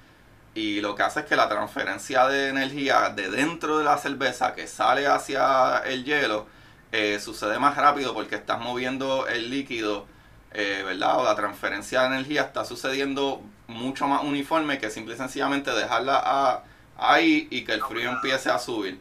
Y 0.55 0.81
lo 0.81 0.95
que 0.95 1.03
hace 1.03 1.21
es 1.21 1.27
que 1.27 1.37
la 1.37 1.49
transferencia 1.49 2.27
de 2.27 2.49
energía 2.49 3.11
de 3.11 3.31
dentro 3.31 3.79
de 3.79 3.85
la 3.85 3.97
cerveza 3.99 4.55
que 4.55 4.67
sale 4.67 5.07
hacia 5.07 5.79
el 5.79 6.05
hielo 6.05 6.47
eh, 6.91 7.21
sucede 7.21 7.59
más 7.59 7.77
rápido 7.77 8.15
porque 8.15 8.37
estás 8.37 8.59
moviendo 8.61 9.27
el 9.27 9.51
líquido 9.51 10.07
eh, 10.53 10.83
¿verdad? 10.85 11.19
O 11.21 11.25
la 11.25 11.35
transferencia 11.35 12.03
de 12.03 12.07
energía 12.09 12.43
está 12.43 12.65
sucediendo 12.65 13.43
mucho 13.67 14.07
más 14.09 14.23
uniforme 14.23 14.79
que 14.79 14.91
simple 14.91 15.15
y 15.15 15.19
sencillamente 15.19 15.71
dejarla 15.71 16.63
ahí 16.97 17.49
y 17.51 17.65
que 17.65 17.73
el 17.73 17.83
frío 17.83 18.11
empiece 18.11 18.51
a 18.51 18.59
subir. 18.59 19.01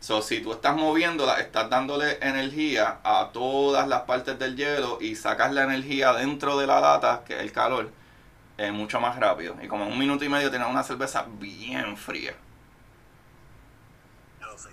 So, 0.00 0.22
si 0.22 0.40
tú 0.40 0.52
estás 0.52 0.76
moviéndola, 0.76 1.40
estás 1.40 1.70
dándole 1.70 2.18
energía 2.20 2.98
a 3.02 3.30
todas 3.32 3.88
las 3.88 4.02
partes 4.02 4.38
del 4.38 4.56
hielo 4.56 4.98
y 5.00 5.16
sacas 5.16 5.52
la 5.52 5.64
energía 5.64 6.12
dentro 6.12 6.58
de 6.58 6.66
la 6.66 6.80
lata, 6.80 7.24
que 7.26 7.34
es 7.34 7.40
el 7.40 7.50
calor, 7.50 7.90
es 8.56 8.72
mucho 8.72 9.00
más 9.00 9.16
rápido. 9.16 9.56
Y 9.62 9.68
como 9.68 9.84
en 9.84 9.92
un 9.92 9.98
minuto 9.98 10.24
y 10.24 10.28
medio 10.28 10.50
tienes 10.50 10.68
una 10.68 10.82
cerveza 10.82 11.26
bien 11.38 11.96
fría. 11.96 12.34
No 14.40 14.46
lo 14.48 14.58
sé. 14.58 14.68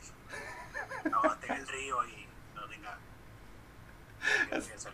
No, 1.10 1.22
en 1.42 1.52
el 1.52 1.68
río 1.68 1.98
y 2.06 2.28
no 2.56 2.68
tenga. 2.68 2.98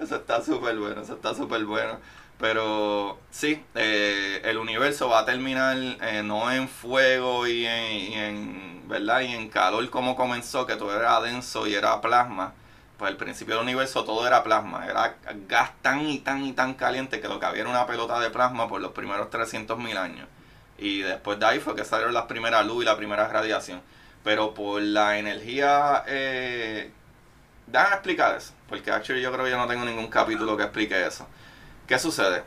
Eso 0.00 0.16
está 0.16 0.42
súper 0.42 0.78
bueno, 0.78 1.02
eso 1.02 1.14
está 1.14 1.34
súper 1.34 1.64
bueno. 1.64 1.98
Pero 2.38 3.18
sí, 3.30 3.62
eh, 3.74 4.40
el 4.44 4.56
universo 4.56 5.10
va 5.10 5.20
a 5.20 5.24
terminar 5.26 5.76
eh, 5.76 6.22
no 6.24 6.50
en 6.50 6.68
fuego 6.68 7.46
y 7.46 7.66
en, 7.66 8.88
¿verdad? 8.88 9.20
y 9.20 9.34
en 9.34 9.50
calor 9.50 9.88
como 9.90 10.16
comenzó, 10.16 10.66
que 10.66 10.76
todo 10.76 10.96
era 10.96 11.20
denso 11.20 11.66
y 11.66 11.74
era 11.74 12.00
plasma. 12.00 12.54
Pues 12.96 13.10
al 13.10 13.16
principio 13.18 13.56
del 13.56 13.64
universo 13.64 14.04
todo 14.04 14.26
era 14.26 14.42
plasma, 14.42 14.86
era 14.86 15.16
gas 15.48 15.72
tan 15.82 16.08
y 16.08 16.18
tan 16.20 16.44
y 16.44 16.52
tan 16.52 16.74
caliente 16.74 17.20
que 17.20 17.28
lo 17.28 17.38
que 17.40 17.46
había 17.46 17.62
era 17.62 17.70
una 17.70 17.86
pelota 17.86 18.18
de 18.20 18.30
plasma 18.30 18.68
por 18.68 18.80
los 18.80 18.92
primeros 18.92 19.28
300.000 19.30 19.96
años. 19.98 20.26
Y 20.78 21.00
después 21.00 21.38
de 21.38 21.46
ahí 21.46 21.60
fue 21.60 21.74
que 21.76 21.84
salieron 21.84 22.14
las 22.14 22.24
primeras 22.24 22.66
luz 22.66 22.82
y 22.82 22.86
la 22.86 22.96
primera 22.96 23.28
radiación. 23.28 23.82
Pero 24.24 24.54
por 24.54 24.80
la 24.82 25.18
energía 25.18 26.04
eh, 26.06 26.90
Déjame 27.70 27.94
explicar 27.94 28.36
eso, 28.36 28.52
porque 28.68 28.90
actually 28.90 29.22
yo 29.22 29.30
creo 29.32 29.44
que 29.44 29.50
yo 29.52 29.56
no 29.56 29.68
tengo 29.68 29.84
ningún 29.84 30.08
capítulo 30.08 30.56
que 30.56 30.64
explique 30.64 31.06
eso. 31.06 31.26
¿Qué 31.86 31.98
sucede? 31.98 32.42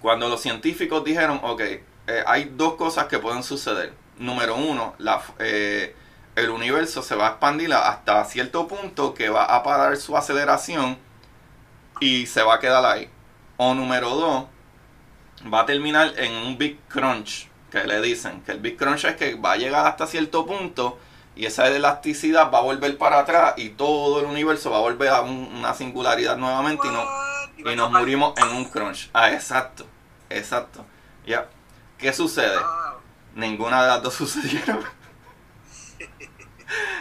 Cuando 0.00 0.28
los 0.28 0.40
científicos 0.40 1.02
dijeron, 1.02 1.40
ok, 1.42 1.60
eh, 1.60 1.82
hay 2.24 2.52
dos 2.54 2.74
cosas 2.74 3.06
que 3.06 3.18
pueden 3.18 3.42
suceder. 3.42 3.92
Número 4.18 4.54
uno, 4.56 4.94
eh, 5.40 5.94
el 6.36 6.50
universo 6.50 7.02
se 7.02 7.16
va 7.16 7.26
a 7.26 7.30
expandir 7.30 7.72
hasta 7.72 8.24
cierto 8.26 8.68
punto 8.68 9.12
que 9.12 9.28
va 9.28 9.44
a 9.44 9.62
parar 9.64 9.96
su 9.96 10.16
aceleración 10.16 10.98
y 12.00 12.26
se 12.26 12.42
va 12.42 12.54
a 12.54 12.60
quedar 12.60 12.84
ahí. 12.84 13.10
O 13.56 13.74
número 13.74 14.10
dos, 14.10 14.44
va 15.52 15.62
a 15.62 15.66
terminar 15.66 16.12
en 16.16 16.32
un 16.32 16.56
Big 16.56 16.78
Crunch, 16.88 17.48
que 17.72 17.82
le 17.82 18.00
dicen, 18.00 18.40
que 18.42 18.52
el 18.52 18.60
Big 18.60 18.76
Crunch 18.76 19.04
es 19.04 19.16
que 19.16 19.34
va 19.34 19.52
a 19.52 19.56
llegar 19.56 19.84
hasta 19.84 20.06
cierto 20.06 20.46
punto 20.46 20.98
y 21.38 21.46
esa 21.46 21.68
elasticidad 21.68 22.50
va 22.52 22.58
a 22.58 22.62
volver 22.62 22.98
para 22.98 23.20
atrás 23.20 23.54
y 23.56 23.68
todo 23.68 24.18
el 24.18 24.26
universo 24.26 24.72
va 24.72 24.78
a 24.78 24.80
volver 24.80 25.08
a 25.10 25.20
una 25.20 25.72
singularidad 25.72 26.36
nuevamente 26.36 26.88
y, 26.88 26.90
no, 26.90 27.70
y 27.70 27.76
nos 27.76 27.92
morimos 27.92 28.34
en 28.36 28.48
un 28.48 28.64
crunch. 28.64 29.08
Ah, 29.12 29.32
exacto, 29.32 29.86
exacto. 30.28 30.84
Ya. 31.24 31.46
¿Qué 31.96 32.12
sucede? 32.12 32.58
Ninguna 33.36 33.82
de 33.82 33.88
las 33.88 34.02
dos 34.02 34.14
sucedieron. 34.16 34.84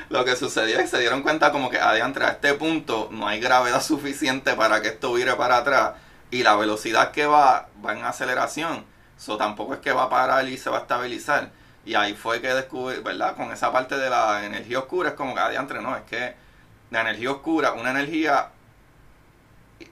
Lo 0.10 0.23
que 0.23 0.36
sucedió 0.36 0.76
es 0.76 0.84
que 0.84 0.88
se 0.88 1.00
dieron 1.00 1.23
cuenta 1.23 1.52
como 1.52 1.71
que 1.71 1.80
adiante 1.80 2.23
a 2.23 2.30
este 2.30 2.54
punto 2.54 3.10
no 3.12 3.28
hay 3.28 3.39
gravedad 3.39 3.82
suficiente 3.82 4.54
para 4.54 4.84
que 4.84 4.89
esto 4.89 5.13
vire 5.13 5.34
para 5.34 5.58
atrás 5.58 5.93
y 6.30 6.43
la 6.43 6.56
velocidad 6.56 7.10
que 7.10 7.26
va 7.26 7.69
va 7.84 7.93
en 7.93 8.06
aceleración. 8.06 8.86
Eso 9.17 9.36
tampoco 9.36 9.73
es 9.73 9.80
que 9.80 9.93
va 9.93 10.04
a 10.04 10.10
parar 10.12 10.47
y 10.47 10.60
se 10.60 10.69
va 10.69 10.78
a 10.78 10.82
estabilizar. 10.82 11.50
Y 11.88 11.95
ahí 11.95 12.15
fue 12.15 12.41
que 12.41 12.54
descubrí, 12.54 13.00
¿verdad? 13.00 13.38
Con 13.38 13.50
esa 13.54 13.71
parte 13.71 13.97
de 13.97 14.10
la 14.10 14.45
energía 14.45 14.80
oscura, 14.80 15.12
es 15.12 15.15
como 15.15 15.34
que 15.34 15.39
adiante, 15.39 15.73
no, 15.76 15.95
es 15.95 16.04
que 16.04 16.36
la 16.91 17.00
energía 17.00 17.32
oscura, 17.32 17.71
una 17.71 17.91
energía, 17.91 18.50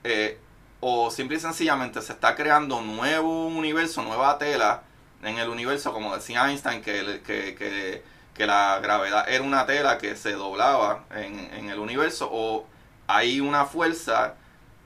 eh, 0.03 0.37
o 0.81 1.09
simple 1.09 1.37
y 1.37 1.39
sencillamente 1.39 2.01
se 2.01 2.11
está 2.11 2.35
creando 2.35 2.81
nuevo 2.81 3.47
universo, 3.47 4.03
nueva 4.03 4.37
tela 4.37 4.83
en 5.23 5.37
el 5.37 5.47
universo, 5.47 5.93
como 5.93 6.13
decía 6.13 6.49
Einstein, 6.49 6.81
que, 6.81 7.21
que, 7.25 8.03
que, 8.33 8.45
la 8.45 8.77
gravedad 8.81 9.29
era 9.29 9.41
una 9.41 9.65
tela 9.65 9.97
que 9.97 10.17
se 10.17 10.33
doblaba 10.33 11.05
en, 11.15 11.39
en 11.53 11.69
el 11.69 11.79
universo, 11.79 12.27
o 12.29 12.67
hay 13.07 13.39
una 13.39 13.63
fuerza 13.63 14.33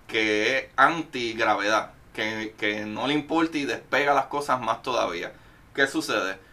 que 0.07 0.57
es 0.57 0.65
antigravedad, 0.75 1.89
que, 2.13 2.53
que 2.55 2.85
no 2.85 3.07
le 3.07 3.15
importa 3.15 3.57
y 3.57 3.65
despega 3.65 4.13
las 4.13 4.25
cosas 4.27 4.61
más 4.61 4.83
todavía. 4.83 5.31
¿Qué 5.73 5.87
sucede? 5.87 6.48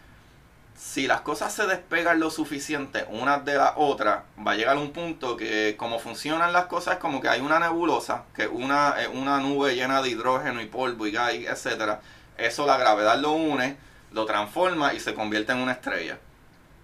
Si 0.77 1.07
las 1.07 1.21
cosas 1.21 1.51
se 1.53 1.65
despegan 1.65 2.19
lo 2.19 2.29
suficiente 2.29 3.05
unas 3.09 3.43
de 3.43 3.55
la 3.55 3.73
otra, 3.77 4.25
va 4.45 4.51
a 4.51 4.55
llegar 4.55 4.77
un 4.77 4.91
punto 4.91 5.35
que 5.35 5.75
como 5.75 5.97
funcionan 5.97 6.53
las 6.53 6.65
cosas 6.65 6.95
es 6.95 6.99
como 6.99 7.19
que 7.19 7.29
hay 7.29 7.41
una 7.41 7.59
nebulosa, 7.59 8.25
que 8.35 8.47
una, 8.47 8.95
una 9.11 9.39
nube 9.39 9.75
llena 9.75 10.03
de 10.03 10.09
hidrógeno 10.09 10.61
y 10.61 10.67
polvo 10.67 11.07
y 11.07 11.11
gas, 11.11 11.33
etcétera. 11.33 12.01
Eso 12.37 12.67
la 12.67 12.77
gravedad 12.77 13.17
lo 13.17 13.31
une, 13.31 13.75
lo 14.11 14.25
transforma 14.25 14.93
y 14.93 14.99
se 14.99 15.15
convierte 15.15 15.51
en 15.51 15.59
una 15.59 15.71
estrella. 15.71 16.19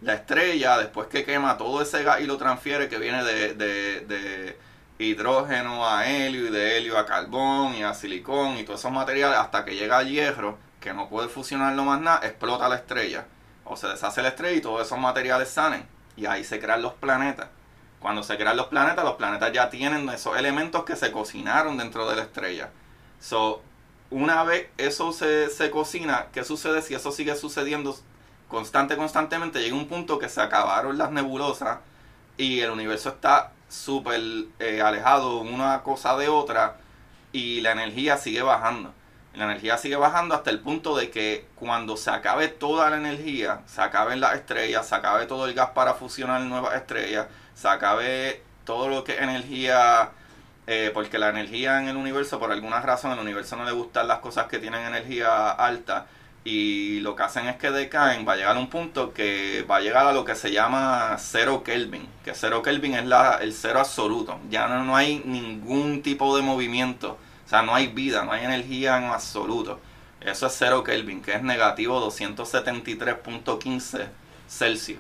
La 0.02 0.16
estrella, 0.16 0.80
después 0.80 1.08
que 1.08 1.24
quema 1.24 1.58
todo 1.58 1.80
ese 1.82 2.04
gas 2.04 2.20
y 2.22 2.26
lo 2.26 2.38
transfiere, 2.38 2.90
que 2.90 2.98
viene 2.98 3.24
de, 3.24 3.54
de, 3.54 4.00
de 4.02 4.58
hidrógeno 4.98 5.88
a 5.88 6.08
helio 6.08 6.48
y 6.48 6.50
de 6.50 6.78
helio 6.78 6.98
a 6.98 7.06
carbón 7.06 7.76
y 7.76 7.84
a 7.84 7.94
silicón 7.94 8.58
y 8.58 8.64
todos 8.64 8.80
esos 8.80 8.92
materiales, 8.92 9.38
hasta 9.38 9.64
que 9.64 9.76
llega 9.76 10.00
al 10.00 10.10
hierro, 10.10 10.58
que 10.80 10.94
no 10.94 11.10
puede 11.10 11.30
fusionarlo 11.30 11.84
más 11.84 12.02
nada, 12.02 12.22
explota 12.24 12.68
la 12.68 12.78
estrella 12.78 13.28
o 13.66 13.76
se 13.76 13.88
deshace 13.88 14.22
la 14.22 14.30
estrella 14.30 14.58
y 14.58 14.62
todos 14.62 14.86
esos 14.86 14.98
materiales 14.98 15.50
salen. 15.50 15.86
Y 16.16 16.26
ahí 16.26 16.44
se 16.44 16.60
crean 16.60 16.82
los 16.82 16.94
planetas. 16.94 17.48
Cuando 18.00 18.24
se 18.24 18.38
crean 18.38 18.58
los 18.58 18.68
planetas, 18.68 19.04
los 19.04 19.16
planetas 19.16 19.52
ya 19.54 19.70
tienen 19.70 20.08
esos 20.10 20.38
elementos 20.38 20.84
que 20.84 20.96
se 20.96 21.12
cocinaron 21.12 21.78
dentro 21.78 22.10
de 22.10 22.18
la 22.18 22.24
estrella. 22.24 22.70
So, 23.20 23.62
una 24.10 24.44
vez 24.44 24.68
eso 24.78 25.12
se, 25.14 25.50
se 25.50 25.72
cocina, 25.72 26.28
¿qué 26.34 26.44
sucede 26.44 26.82
si 26.82 26.94
eso 26.94 27.12
sigue 27.12 27.36
sucediendo 27.36 27.98
constante, 28.50 28.98
constantemente? 28.98 29.62
Llega 29.62 29.76
un 29.76 29.88
punto 29.88 30.20
que 30.20 30.30
se 30.30 30.42
acabaron 30.42 30.98
las 30.98 31.12
nebulosas 31.12 31.80
y 32.38 32.60
el 32.60 32.72
universo 32.72 33.10
está 33.10 33.54
súper 33.70 34.22
eh, 34.60 34.82
alejado 34.82 35.40
una 35.40 35.82
cosa 35.82 36.16
de 36.18 36.28
otra 36.28 36.78
y 37.32 37.62
la 37.62 37.72
energía 37.72 38.18
sigue 38.18 38.44
bajando 38.44 38.94
la 39.36 39.46
energía 39.46 39.78
sigue 39.78 39.96
bajando 39.96 40.36
hasta 40.36 40.52
el 40.52 40.60
punto 40.60 40.96
de 40.96 41.10
que 41.10 41.48
cuando 41.56 41.98
se 41.98 42.12
acabe 42.12 42.48
toda 42.48 42.90
la 42.90 42.98
energía, 42.98 43.62
se 43.66 43.82
acaben 43.82 44.20
las 44.20 44.36
estrellas, 44.36 44.88
se 44.88 44.96
acabe 44.96 45.26
todo 45.26 45.48
el 45.48 45.54
gas 45.54 45.70
para 45.72 45.96
fusionar 45.96 46.42
nuevas 46.42 46.76
estrellas, 46.76 47.28
se 47.56 47.68
acabe 47.68 48.44
todo 48.64 48.90
lo 48.90 49.04
que 49.04 49.14
es 49.14 49.22
energía, 49.22 50.12
eh, 50.68 50.92
porque 50.94 51.18
la 51.18 51.30
energía 51.30 51.80
en 51.82 51.88
el 51.88 51.98
universo, 51.98 52.40
por 52.40 52.52
alguna 52.52 52.80
razón, 52.82 53.12
el 53.12 53.20
universo 53.20 53.56
no 53.56 53.66
le 53.66 53.72
gustan 53.72 54.08
las 54.08 54.20
cosas 54.20 54.46
que 54.48 54.60
tienen 54.60 54.86
energía 54.86 55.50
alta 55.50 56.06
y 56.46 57.00
lo 57.00 57.16
que 57.16 57.24
hacen 57.24 57.48
es 57.48 57.56
que 57.56 57.72
decaen, 57.72 58.28
va 58.28 58.34
a 58.34 58.36
llegar 58.36 58.56
a 58.56 58.60
un 58.60 58.70
punto 58.70 59.14
que 59.14 59.66
va 59.70 59.78
a 59.78 59.80
llegar 59.80 60.06
a 60.06 60.14
lo 60.14 60.26
que 60.26 60.36
se 60.36 60.52
llama 60.52 61.16
cero 61.18 61.64
Kelvin, 61.64 62.08
que 62.24 62.36
cero 62.36 62.62
Kelvin 62.62 62.96
es 62.96 63.06
la, 63.06 63.40
el 63.42 63.54
cero 63.54 63.80
absoluto, 63.80 64.40
ya 64.50 64.68
no, 64.68 64.84
no 64.84 64.96
hay 64.96 65.24
ningún 65.26 66.02
tipo 66.04 66.36
de 66.36 66.44
movimiento 66.44 67.18
sea, 67.54 67.62
no 67.62 67.76
hay 67.76 67.88
vida, 67.88 68.26
no 68.26 68.32
hay 68.32 68.46
energía 68.46 68.98
en 68.98 69.04
absoluto. 69.06 69.80
Eso 70.20 70.48
es 70.48 70.56
cero 70.58 70.84
Kelvin, 70.84 71.22
que 71.22 71.36
es 71.36 71.44
negativo 71.44 72.04
273.15 72.10 74.10
Celsius. 74.48 75.00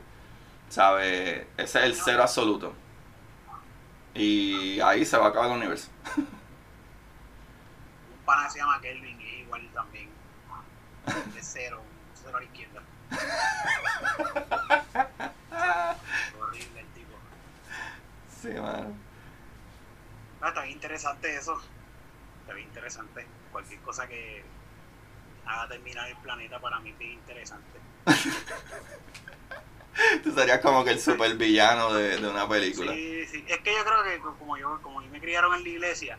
¿Sabe? 0.69 1.47
Ese 1.57 1.79
es 1.79 1.85
el 1.85 1.95
cero 1.95 2.21
absoluto. 2.21 2.75
Y 4.13 4.79
ahí 4.81 5.03
se 5.03 5.17
va 5.17 5.25
a 5.25 5.29
acabar 5.29 5.49
el 5.49 5.57
universo. 5.57 5.89
Un 6.17 6.27
pana 8.25 8.47
se 8.49 8.59
llama 8.59 8.79
Kelvin 8.81 9.19
y 9.19 9.41
igual 9.41 9.67
también. 9.73 10.09
Es 11.35 11.49
cero, 11.51 11.81
cero 12.13 12.37
a 12.37 12.39
la 12.39 12.45
izquierda. 12.45 12.83
Horrible 16.39 16.79
el 16.79 16.87
tipo. 16.87 17.17
Sí, 18.41 18.49
mano. 18.49 18.95
Ah, 20.41 20.49
está 20.49 20.67
interesante 20.67 21.35
eso 21.35 21.59
interesante. 22.61 23.25
Cualquier 23.51 23.79
cosa 23.81 24.07
que 24.07 24.43
haga 25.45 25.67
terminar 25.67 26.09
el 26.09 26.17
planeta 26.17 26.59
para 26.59 26.79
mí 26.79 26.91
es 26.91 26.97
bien 26.97 27.13
interesante. 27.13 27.79
Tú 30.23 30.33
serías 30.33 30.59
como 30.59 30.83
que 30.83 30.91
el 30.91 30.99
super 30.99 31.35
villano 31.35 31.93
de, 31.93 32.19
de, 32.19 32.27
una 32.27 32.47
película. 32.47 32.93
Sí, 32.93 33.25
sí. 33.27 33.45
Es 33.47 33.59
que 33.59 33.73
yo 33.73 33.83
creo 33.83 34.03
que 34.03 34.19
como 34.19 34.57
yo, 34.57 34.79
como 34.81 35.01
me 35.01 35.19
criaron 35.19 35.53
en 35.55 35.63
la 35.63 35.69
iglesia 35.69 36.17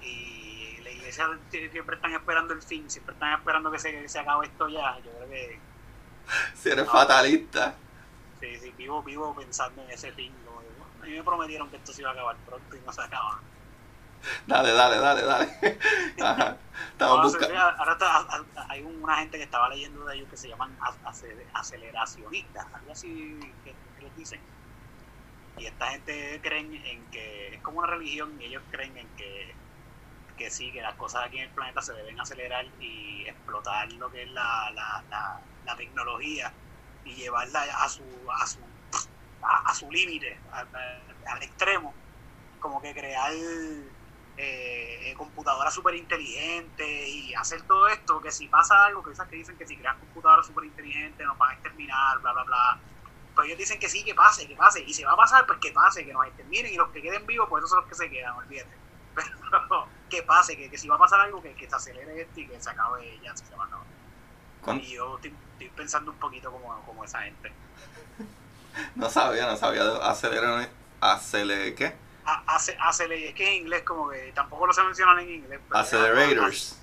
y 0.00 0.78
leí 0.82 0.96
iglesia 0.96 1.26
siempre 1.70 1.96
están 1.96 2.12
esperando 2.12 2.54
el 2.54 2.62
fin, 2.62 2.90
siempre 2.90 3.14
están 3.14 3.38
esperando 3.38 3.70
que 3.70 3.78
se, 3.78 4.08
se 4.08 4.18
acabe 4.18 4.46
esto 4.46 4.68
ya. 4.68 4.98
Yo 4.98 5.12
creo 5.12 5.28
que. 5.28 5.60
Si 6.54 6.70
eres 6.70 6.88
fatalista. 6.88 7.74
Sí, 8.40 8.56
sí, 8.58 8.72
vivo, 8.76 9.02
vivo 9.02 9.34
pensando 9.34 9.82
en 9.82 9.90
ese 9.90 10.10
fin. 10.12 10.32
A 11.00 11.06
mí 11.06 11.12
me 11.12 11.22
prometieron 11.22 11.68
que 11.68 11.76
esto 11.76 11.92
se 11.92 12.00
iba 12.00 12.10
a 12.10 12.14
acabar 12.14 12.36
pronto 12.46 12.76
y 12.76 12.80
no 12.80 12.90
se 12.90 13.02
acaba. 13.02 13.42
Dale, 14.46 14.72
dale, 14.72 14.98
dale, 14.98 15.22
dale. 15.22 15.78
Ajá. 16.22 16.56
Estamos 16.92 17.22
buscando. 17.22 17.58
Ahora 17.58 17.92
está, 17.92 18.44
hay 18.68 18.82
una 18.82 19.16
gente 19.16 19.38
que 19.38 19.44
estaba 19.44 19.68
leyendo 19.68 20.04
de 20.04 20.16
ellos 20.16 20.28
que 20.28 20.36
se 20.36 20.48
llaman 20.48 20.76
aceleracionistas, 21.52 22.66
algo 22.72 22.92
así 22.92 23.38
que, 23.64 23.74
les 24.02 24.16
dicen. 24.16 24.40
Y 25.58 25.66
esta 25.66 25.86
gente 25.88 26.40
creen 26.42 26.74
en 26.74 27.04
que 27.10 27.54
es 27.54 27.62
como 27.62 27.78
una 27.78 27.88
religión 27.88 28.36
y 28.40 28.46
ellos 28.46 28.62
creen 28.70 28.96
en 28.96 29.08
que, 29.16 29.54
que 30.36 30.50
sí, 30.50 30.72
que 30.72 30.82
las 30.82 30.94
cosas 30.94 31.26
aquí 31.26 31.38
en 31.38 31.44
el 31.44 31.50
planeta 31.50 31.80
se 31.80 31.92
deben 31.92 32.18
acelerar 32.20 32.66
y 32.80 33.24
explotar 33.26 33.92
lo 33.92 34.10
que 34.10 34.24
es 34.24 34.30
la, 34.30 34.70
la, 34.74 35.04
la, 35.10 35.40
la 35.64 35.76
tecnología 35.76 36.52
y 37.04 37.14
llevarla 37.14 37.62
a 37.62 37.88
su, 37.88 38.02
a 38.32 38.46
su, 38.46 38.58
a, 39.42 39.74
su 39.74 39.90
límite, 39.90 40.38
al 41.26 41.42
extremo, 41.42 41.94
como 42.60 42.80
que 42.80 42.92
crear 42.94 43.32
eh, 44.36 45.14
computadoras 45.16 45.72
súper 45.72 45.94
inteligentes 45.94 47.08
y 47.08 47.34
hacer 47.34 47.62
todo 47.62 47.88
esto, 47.88 48.20
que 48.20 48.30
si 48.30 48.48
pasa 48.48 48.84
algo, 48.84 49.02
que 49.02 49.12
esas 49.12 49.28
que 49.28 49.36
dicen 49.36 49.56
que 49.56 49.66
si 49.66 49.76
crean 49.76 49.98
computadoras 49.98 50.46
súper 50.46 50.64
inteligentes 50.64 51.26
nos 51.26 51.38
van 51.38 51.50
a 51.50 51.54
exterminar, 51.54 52.18
bla, 52.20 52.32
bla, 52.32 52.44
bla. 52.44 52.78
Pues 53.34 53.46
ellos 53.46 53.58
dicen 53.58 53.78
que 53.78 53.88
sí, 53.88 54.04
que 54.04 54.14
pase, 54.14 54.46
que 54.46 54.56
pase. 54.56 54.82
Y 54.82 54.94
si 54.94 55.02
va 55.04 55.12
a 55.12 55.16
pasar, 55.16 55.46
pues 55.46 55.58
que 55.60 55.72
pase, 55.72 56.04
que 56.04 56.12
nos 56.12 56.26
exterminen 56.26 56.72
y 56.72 56.76
los 56.76 56.88
que 56.90 57.02
queden 57.02 57.26
vivos, 57.26 57.48
pues 57.48 57.60
esos 57.62 57.70
son 57.70 57.80
los 57.80 57.88
que 57.88 57.94
se 57.94 58.10
quedan, 58.10 58.34
olvídate. 58.36 58.70
Pero 59.14 59.88
que 60.10 60.22
pase, 60.22 60.56
que, 60.56 60.70
que 60.70 60.78
si 60.78 60.88
va 60.88 60.96
a 60.96 60.98
pasar 60.98 61.20
algo, 61.20 61.42
que, 61.42 61.54
que 61.54 61.68
se 61.68 61.74
acelere 61.74 62.22
esto 62.22 62.40
y 62.40 62.46
que 62.46 62.60
se 62.60 62.70
acabe 62.70 63.18
ya, 63.22 63.36
se 63.36 63.54
va 63.56 63.64
a 63.64 63.66
acabar. 63.66 63.86
Y 64.80 64.94
yo 64.94 65.16
estoy, 65.16 65.34
pensando 65.76 66.10
un 66.10 66.18
poquito 66.18 66.50
como, 66.50 66.80
como 66.84 67.04
esa 67.04 67.22
gente. 67.22 67.52
no 68.94 69.10
sabía, 69.10 69.46
no 69.46 69.56
sabía 69.56 69.82
acelerar, 69.98 70.68
acelerar, 71.00 71.74
¿qué? 71.74 71.94
Acelerar, 72.24 73.28
es 73.28 73.34
que 73.34 73.46
en 73.46 73.62
inglés 73.62 73.82
como 73.82 74.08
que 74.08 74.32
tampoco 74.34 74.66
lo 74.66 74.72
se 74.72 74.82
mencionan 74.82 75.18
en 75.20 75.30
inglés. 75.30 75.60
Accelerators. 75.70 76.80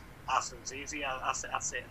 sí, 0.63 0.87
sí, 0.87 1.03
hace, 1.03 1.47
hace, 1.47 1.85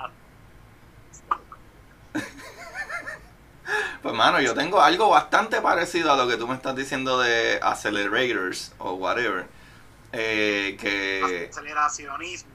Pues 4.03 4.15
mano, 4.15 4.41
yo 4.41 4.55
tengo 4.55 4.81
algo 4.81 5.11
bastante 5.11 5.61
parecido 5.61 6.13
a 6.13 6.17
lo 6.17 6.27
que 6.29 6.37
tú 6.37 6.49
me 6.49 6.55
estás 6.55 6.75
diciendo 6.75 7.19
de 7.19 7.61
accelerators 7.63 8.73
o 8.79 8.95
whatever. 8.95 9.47
Eh, 10.13 10.77
que... 10.81 11.49
Aceleracionismo. 11.51 12.51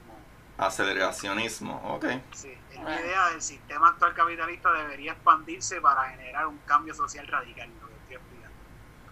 Aceleracionismo, 0.58 1.94
ok. 1.94 2.06
Sí, 2.32 2.52
es 2.72 2.82
la 2.82 3.00
idea 3.00 3.28
del 3.30 3.42
sistema 3.42 3.88
actual 3.88 4.14
capitalista 4.14 4.72
debería 4.72 5.12
expandirse 5.12 5.80
para 5.80 6.10
generar 6.10 6.46
un 6.46 6.58
cambio 6.66 6.94
social 6.94 7.26
radical, 7.26 7.70
lo 7.80 7.88
que 7.88 7.94
estoy 7.94 8.16
explicando. 8.16 8.56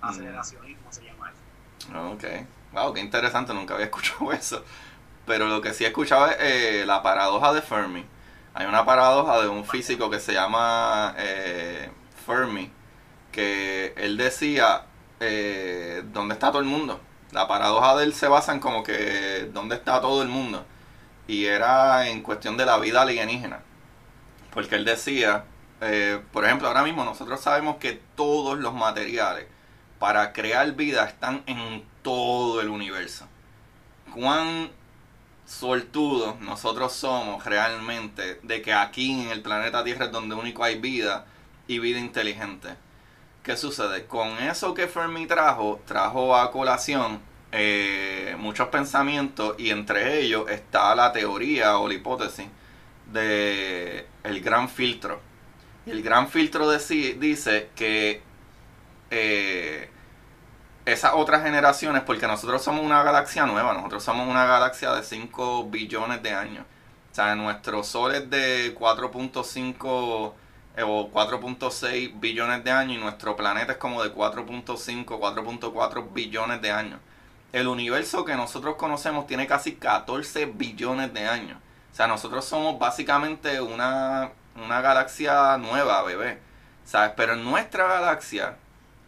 Mm. 0.01 0.05
Aceleracionismo 0.05 0.93
se 0.93 1.05
llama 1.05 1.31
eso. 1.31 1.44
Ok. 1.93 2.25
Wow, 2.73 2.93
qué 2.93 3.01
interesante, 3.01 3.55
nunca 3.55 3.75
había 3.75 3.87
escuchado 3.91 4.33
eso. 4.33 4.65
Pero 5.27 5.47
lo 5.47 5.61
que 5.61 5.73
sí 5.73 5.85
he 5.85 5.89
escuchado 5.89 6.29
es 6.29 6.37
eh, 6.41 6.85
la 6.87 7.03
paradoja 7.03 7.53
de 7.53 7.63
Fermi. 7.63 8.05
Hay 8.55 8.67
una 8.67 8.85
paradoja 8.85 9.41
de 9.41 9.49
un 9.49 9.65
físico 9.65 10.11
que 10.11 10.21
se 10.21 10.33
llama 10.33 11.15
eh, 11.19 11.91
Fermi, 12.27 12.71
que 13.33 13.95
él 13.97 14.17
decía, 14.17 14.87
eh, 15.21 16.03
¿dónde 16.13 16.35
está 16.35 16.51
todo 16.51 16.61
el 16.61 16.67
mundo? 16.67 17.01
La 17.33 17.49
paradoja 17.49 17.97
de 17.97 18.05
él 18.05 18.15
se 18.15 18.29
basa 18.29 18.53
en 18.53 18.61
como 18.61 18.85
que, 18.85 19.51
¿dónde 19.53 19.75
está 19.77 20.01
todo 20.01 20.23
el 20.23 20.29
mundo? 20.29 20.65
y 21.27 21.47
era 21.47 22.09
en 22.09 22.23
cuestión 22.23 22.57
de 22.57 22.67
la 22.67 22.79
vida 22.79 23.03
alienígena. 23.03 23.61
Porque 24.53 24.77
él 24.77 24.85
decía, 24.85 25.45
eh, 25.81 26.21
por 26.33 26.45
ejemplo, 26.45 26.69
ahora 26.69 26.83
mismo 26.83 27.05
nosotros 27.05 27.41
sabemos 27.41 27.77
que 27.77 28.01
todos 28.15 28.59
los 28.59 28.75
materiales 28.75 29.47
para 30.05 30.35
crear 30.35 30.71
vida 30.73 31.07
están 31.07 31.43
en 31.47 31.83
todo 32.03 32.61
el 32.61 32.69
universo. 32.69 33.27
Cuán 34.13 34.69
suertudos 35.47 36.39
nosotros 36.41 36.93
somos 36.93 37.43
realmente 37.47 38.39
de 38.43 38.61
que 38.61 38.75
aquí 38.75 39.23
en 39.23 39.31
el 39.31 39.41
planeta 39.41 39.83
Tierra 39.83 40.05
es 40.05 40.13
donde 40.13 40.35
único 40.35 40.63
hay 40.63 40.79
vida 40.79 41.25
y 41.67 41.79
vida 41.79 41.99
inteligente. 41.99 42.75
¿Qué 43.43 43.57
sucede? 43.57 44.05
Con 44.05 44.37
eso 44.41 44.75
que 44.75 44.89
Fermi 44.89 45.27
trajo, 45.27 45.81
trajo 45.87 46.37
a 46.37 46.51
colación 46.51 47.21
eh, 47.51 48.37
muchos 48.39 48.69
pensamientos 48.69 49.55
y 49.57 49.71
entre 49.71 50.21
ellos 50.21 50.51
está 50.51 50.95
la 50.95 51.15
teoría 51.15 51.79
o 51.79 51.89
la 51.89 51.95
hipótesis 51.95 52.49
de 53.11 54.07
el 54.23 54.43
gran 54.43 54.69
filtro. 54.69 55.23
El 55.87 56.03
gran 56.03 56.29
filtro 56.29 56.71
dice 56.71 57.71
que 57.75 58.21
eh, 59.11 59.89
esas 60.85 61.13
otras 61.15 61.43
generaciones, 61.43 62.03
porque 62.03 62.27
nosotros 62.27 62.63
somos 62.63 62.85
una 62.85 63.03
galaxia 63.03 63.47
nueva, 63.47 63.75
nosotros 63.75 64.03
somos 64.05 64.29
una 64.29 64.45
galaxia 64.47 64.93
de 64.93 65.03
5 65.03 65.71
billones 65.71 66.23
de 66.23 66.33
años. 66.33 66.65
O 67.13 67.15
sea, 67.15 67.35
nuestro 67.35 67.85
Sol 67.85 68.15
es 68.15 68.29
de 68.29 68.75
4.5 68.77 70.33
eh, 70.77 70.83
o 70.83 71.11
4.6 71.11 72.21
billones 72.21 72.65
de 72.65 72.71
años 72.73 72.97
y 72.97 73.01
nuestro 73.01 73.37
planeta 73.37 73.73
es 73.73 73.79
como 73.79 74.03
de 74.03 74.13
4.5, 74.13 75.05
4.4 75.07 76.13
billones 76.13 76.61
de 76.61 76.71
años 76.71 77.01
el 77.55 77.69
universo 77.69 78.25
que 78.25 78.35
nosotros 78.35 78.75
conocemos 78.75 79.29
tiene 79.29 79.47
casi 79.47 79.77
14 79.77 80.47
billones 80.47 81.15
de 81.15 81.25
años. 81.29 81.57
O 81.93 81.95
sea, 81.95 82.09
nosotros 82.09 82.45
somos 82.45 82.81
básicamente 82.81 83.61
una, 83.61 84.33
galaxia 84.57 85.57
nueva, 85.59 86.03
bebé. 86.03 86.41
¿Sabes? 86.85 87.13
Pero 87.17 87.35
en 87.35 87.45
nuestra 87.45 87.87
galaxia 87.87 88.57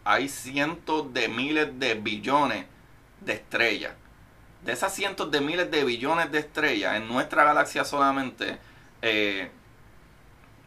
hay 0.07 0.29
cientos 0.29 1.13
de 1.13 1.27
miles 1.27 1.77
de 1.79 1.95
billones 1.95 2.65
de 3.19 3.33
estrellas. 3.33 3.93
De 4.63 4.71
esas 4.71 4.93
cientos 4.93 5.29
de 5.31 5.41
miles 5.41 5.69
de 5.69 5.83
billones 5.83 6.31
de 6.31 6.39
estrellas, 6.39 6.95
en 6.95 7.09
nuestra 7.09 7.43
galaxia 7.43 7.83
solamente, 7.83 8.57
eh, 9.01 9.51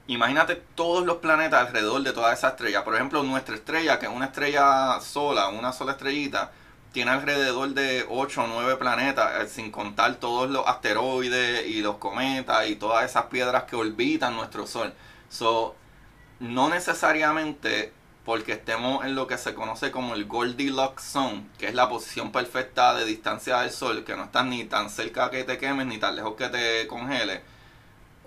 imagínate 0.09 0.57
todos 0.75 1.07
los 1.07 1.17
planetas 1.17 1.67
alrededor 1.67 2.03
de 2.03 2.13
todas 2.13 2.39
esas 2.39 2.53
estrellas. 2.53 2.83
Por 2.83 2.95
ejemplo, 2.95 3.23
nuestra 3.23 3.55
estrella, 3.55 3.99
que 3.99 4.07
es 4.07 4.13
una 4.13 4.27
estrella 4.27 5.01
sola, 5.01 5.49
una 5.49 5.73
sola 5.73 5.93
estrellita, 5.93 6.53
tiene 6.93 7.13
alrededor 7.13 7.71
de 7.71 8.05
8 8.11 8.43
o 8.45 8.47
9 8.47 8.77
planetas, 8.77 9.43
eh, 9.43 9.49
sin 9.49 9.71
contar 9.71 10.17
todos 10.17 10.51
los 10.51 10.67
asteroides 10.67 11.67
y 11.67 11.81
los 11.81 11.97
cometas 11.97 12.69
y 12.69 12.77
todas 12.77 13.09
esas 13.09 13.25
piedras 13.27 13.65
que 13.65 13.77
orbitan 13.77 14.37
nuestro 14.37 14.67
Sol. 14.67 14.93
So, 15.31 15.77
no 16.41 16.69
necesariamente 16.69 17.95
porque 18.31 18.53
estemos 18.53 19.05
en 19.05 19.17
lo 19.17 19.27
que 19.27 19.37
se 19.37 19.55
conoce 19.55 19.91
como 19.91 20.15
el 20.15 20.27
Goldilocks 20.27 21.03
Zone, 21.03 21.49
que 21.59 21.67
es 21.67 21.75
la 21.75 21.89
posición 21.89 22.31
perfecta 22.31 22.95
de 22.95 23.05
distancia 23.05 23.59
del 23.59 23.73
Sol, 23.73 24.05
que 24.05 24.15
no 24.15 24.23
estás 24.23 24.47
ni 24.47 24.63
tan 24.63 24.89
cerca 24.89 25.31
que 25.31 25.43
te 25.43 25.59
quemes 25.59 25.89
ni 25.89 25.99
tan 25.99 26.15
lejos 26.15 26.37
que 26.37 26.49
te 26.49 26.87
congele. 26.87 27.43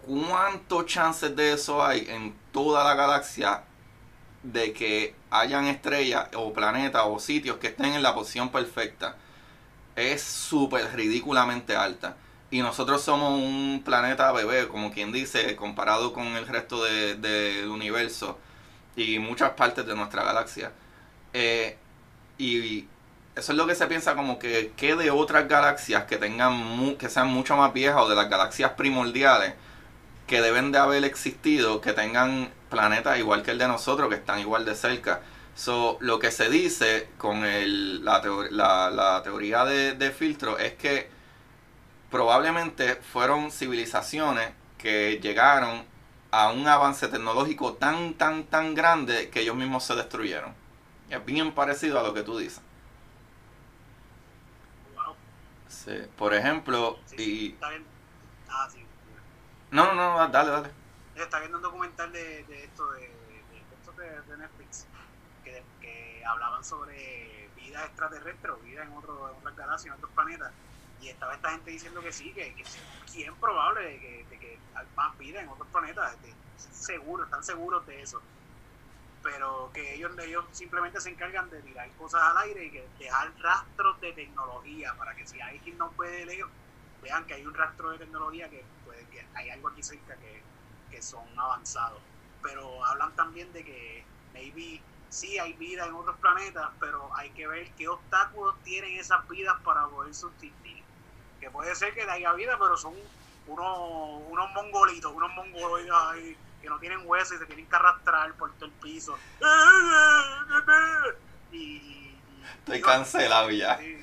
¿Cuántos 0.06 0.88
chances 0.88 1.34
de 1.38 1.54
eso 1.54 1.86
hay 1.86 2.06
en 2.10 2.36
toda 2.52 2.84
la 2.84 2.96
galaxia 2.96 3.64
de 4.44 4.74
que 4.74 5.16
hayan 5.30 5.68
estrellas 5.68 6.28
o 6.36 6.52
planetas 6.52 7.04
o 7.06 7.18
sitios 7.18 7.56
que 7.56 7.68
estén 7.68 7.94
en 7.94 8.04
la 8.04 8.14
posición 8.14 8.50
perfecta 8.50 9.16
es 9.96 10.22
súper 10.22 10.94
ridículamente 10.98 11.78
alta. 11.78 12.18
Y 12.52 12.62
nosotros 12.62 13.02
somos 13.02 13.40
un 13.40 13.84
planeta 13.86 14.34
bebé, 14.34 14.68
como 14.68 14.92
quien 14.92 15.14
dice, 15.14 15.56
comparado 15.56 16.12
con 16.12 16.28
el 16.36 16.46
resto 16.46 16.84
del 16.84 17.70
universo 17.70 18.38
y 18.96 19.20
muchas 19.20 19.52
partes 19.52 19.86
de 19.86 19.96
nuestra 19.96 20.24
galaxia. 20.24 20.72
Eh, 21.34 21.78
y 22.38 22.88
eso 23.36 23.52
es 23.52 23.58
lo 23.58 23.66
que 23.66 23.76
se 23.76 23.88
piensa 23.88 24.16
como 24.16 24.38
que, 24.40 24.74
que 24.78 24.96
de 24.96 25.12
otras 25.12 25.48
galaxias 25.48 26.06
que 26.06 26.18
tengan 26.18 26.96
que 26.98 27.10
sean 27.10 27.28
mucho 27.28 27.58
más 27.58 27.74
viejas 27.74 28.02
o 28.02 28.10
de 28.10 28.16
las 28.16 28.30
galaxias 28.30 28.72
primordiales 28.72 29.56
que 30.28 30.42
deben 30.42 30.72
de 30.72 30.78
haber 30.80 31.04
existido, 31.04 31.82
que 31.82 31.94
tengan 31.94 32.50
planetas 32.70 33.20
igual 33.20 33.44
que 33.44 33.52
el 33.52 33.58
de 33.58 33.68
nosotros, 33.68 34.10
que 34.10 34.16
están 34.16 34.40
igual 34.40 34.66
de 34.66 34.76
cerca. 34.76 35.22
So, 35.56 35.98
lo 36.00 36.18
que 36.20 36.32
se 36.32 36.50
dice 36.50 37.10
con 37.18 37.46
el, 37.46 38.04
la, 38.04 38.22
la, 38.92 39.22
teoría 39.24 39.66
de, 39.66 39.94
de, 39.94 40.12
filtro 40.12 40.58
es 40.58 40.74
que 40.74 41.10
probablemente 42.10 42.96
fueron 42.96 43.52
civilizaciones 43.52 44.50
que 44.78 45.20
llegaron 45.22 45.84
a 46.36 46.52
un 46.52 46.68
avance 46.68 47.08
tecnológico 47.10 47.76
tan, 47.76 48.16
tan, 48.16 48.46
tan 48.46 48.74
grande 48.74 49.30
que 49.30 49.42
ellos 49.42 49.56
mismos 49.56 49.84
se 49.84 49.94
destruyeron. 49.94 50.56
es 51.08 51.24
bien 51.24 51.54
parecido 51.54 52.00
a 52.00 52.04
lo 52.04 52.12
que 52.16 52.24
tú 52.24 52.40
dices. 52.40 52.60
Sí. 55.68 55.92
Por 56.18 56.34
ejemplo, 56.34 56.98
y... 57.20 57.56
Ah, 57.62 58.68
no, 59.70 59.94
no, 59.94 60.18
no, 60.18 60.28
dale, 60.30 60.50
dale. 60.50 60.72
Está 61.16 61.38
viendo 61.38 61.58
un 61.58 61.64
documental 61.64 62.12
de, 62.12 62.44
de 62.46 62.64
esto, 62.64 62.92
de, 62.94 63.02
de, 63.02 64.22
de 64.22 64.38
Netflix, 64.38 64.88
que, 65.44 65.64
que, 65.82 66.24
hablaban 66.26 66.64
sobre 66.64 67.48
vida 67.56 67.86
extraterrestre 67.86 68.50
o 68.50 68.58
vida 68.58 68.82
en, 68.82 68.92
otro, 68.94 69.30
en 69.30 69.36
otras 69.38 69.56
galaxias, 69.56 69.94
en 69.94 70.00
otros 70.00 70.12
planetas. 70.16 70.52
Y 71.04 71.10
estaba 71.10 71.34
esta 71.34 71.52
gente 71.52 71.72
diciendo 71.72 72.02
que 72.02 72.12
sí, 72.14 72.32
que, 72.34 72.56
es 72.58 73.14
bien 73.14 73.36
probable 73.36 73.82
de 73.82 74.00
que, 74.00 74.26
de 74.30 74.40
que 74.40 74.58
hay 74.74 74.88
más 74.96 75.18
vida 75.18 75.42
en 75.42 75.50
otros 75.50 75.68
planetas, 75.70 76.16
seguro, 76.72 77.26
están 77.26 77.44
seguros 77.44 77.86
de 77.86 78.02
eso. 78.02 78.22
Pero 79.22 79.70
que 79.74 79.96
ellos, 79.96 80.12
ellos 80.20 80.46
simplemente 80.52 81.00
se 81.02 81.10
encargan 81.10 81.50
de 81.50 81.62
tirar 81.62 81.90
cosas 81.92 82.22
al 82.24 82.38
aire 82.38 82.66
y 82.66 82.72
que 82.72 82.88
dejar 83.00 83.34
rastros 83.40 84.00
de 84.02 84.14
tecnología 84.14 84.94
para 84.98 85.16
que 85.16 85.28
si 85.28 85.40
alguien 85.42 85.78
no 85.78 85.92
puede 85.92 86.26
leer, 86.26 86.46
vean 87.02 87.26
que 87.26 87.34
hay 87.34 87.46
un 87.46 87.54
rastro 87.54 87.92
de 87.92 88.00
tecnología 88.00 88.50
que, 88.50 88.64
puede, 88.86 89.06
que 89.08 89.26
hay 89.34 89.50
algo 89.50 89.70
aquí 89.70 89.84
cerca 89.84 90.16
que, 90.16 90.42
que 90.90 91.02
son 91.02 91.28
avanzados. 91.38 92.02
Pero 92.42 92.84
hablan 92.86 93.14
también 93.16 93.52
de 93.54 93.64
que 93.64 94.06
maybe 94.34 94.82
sí 95.14 95.38
hay 95.38 95.54
vida 95.54 95.86
en 95.86 95.94
otros 95.94 96.18
planetas, 96.18 96.72
pero 96.80 97.16
hay 97.16 97.30
que 97.32 97.48
ver 97.48 97.72
qué 97.76 97.88
obstáculos 97.88 98.56
tienen 98.64 98.98
esas 99.00 99.28
vidas 99.30 99.56
para 99.64 99.88
poder 99.88 100.14
subsistir. 100.14 100.73
Que 101.44 101.52
puede 101.52 101.76
ser 101.76 101.94
que 101.94 102.04
haya 102.04 102.32
vida, 102.32 102.56
pero 102.58 102.78
son 102.78 102.94
unos, 103.48 103.78
unos 104.30 104.52
mongolitos, 104.54 105.12
unos 105.12 105.30
mongoloides 105.34 105.92
ahí 105.92 106.38
que 106.62 106.70
no 106.70 106.80
tienen 106.80 107.02
huesos 107.04 107.36
y 107.36 107.40
se 107.40 107.46
tienen 107.46 107.68
que 107.68 107.76
arrastrar 107.76 108.32
por 108.36 108.50
todo 108.54 108.68
el 108.68 108.72
piso. 108.72 109.18
Y, 111.52 111.58
y- 111.58 112.18
Estoy 112.60 112.78
digo, 112.78 112.88
cancelado 112.88 113.50
ya. 113.52 113.78
Sí. 113.78 114.02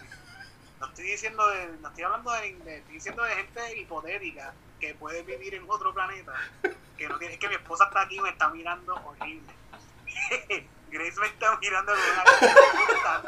No 0.80 0.86
estoy 0.88 1.04
diciendo 1.06 1.48
de, 1.48 1.68
no 1.80 1.88
estoy 1.88 2.04
hablando 2.04 2.30
de, 2.32 2.40
de- 2.56 2.76
estoy 2.76 2.92
diciendo 2.94 3.22
de 3.24 3.34
gente 3.36 3.78
hipotética 3.80 4.52
que 4.78 4.94
puede 4.96 5.22
vivir 5.22 5.54
en 5.54 5.64
otro 5.68 5.94
planeta. 5.94 6.34
Que 6.98 7.08
no 7.08 7.16
tiene, 7.18 7.32
es 7.34 7.40
que 7.40 7.48
mi 7.48 7.54
esposa 7.54 7.84
está 7.86 8.02
aquí 8.02 8.16
y 8.18 8.20
me 8.20 8.28
está 8.28 8.50
mirando 8.50 8.94
horrible. 8.96 9.50
Grace 10.90 11.18
me 11.20 11.26
está 11.28 11.56
mirando 11.56 11.92
con 11.92 12.02
una 12.12 12.24
cara. 13.02 13.22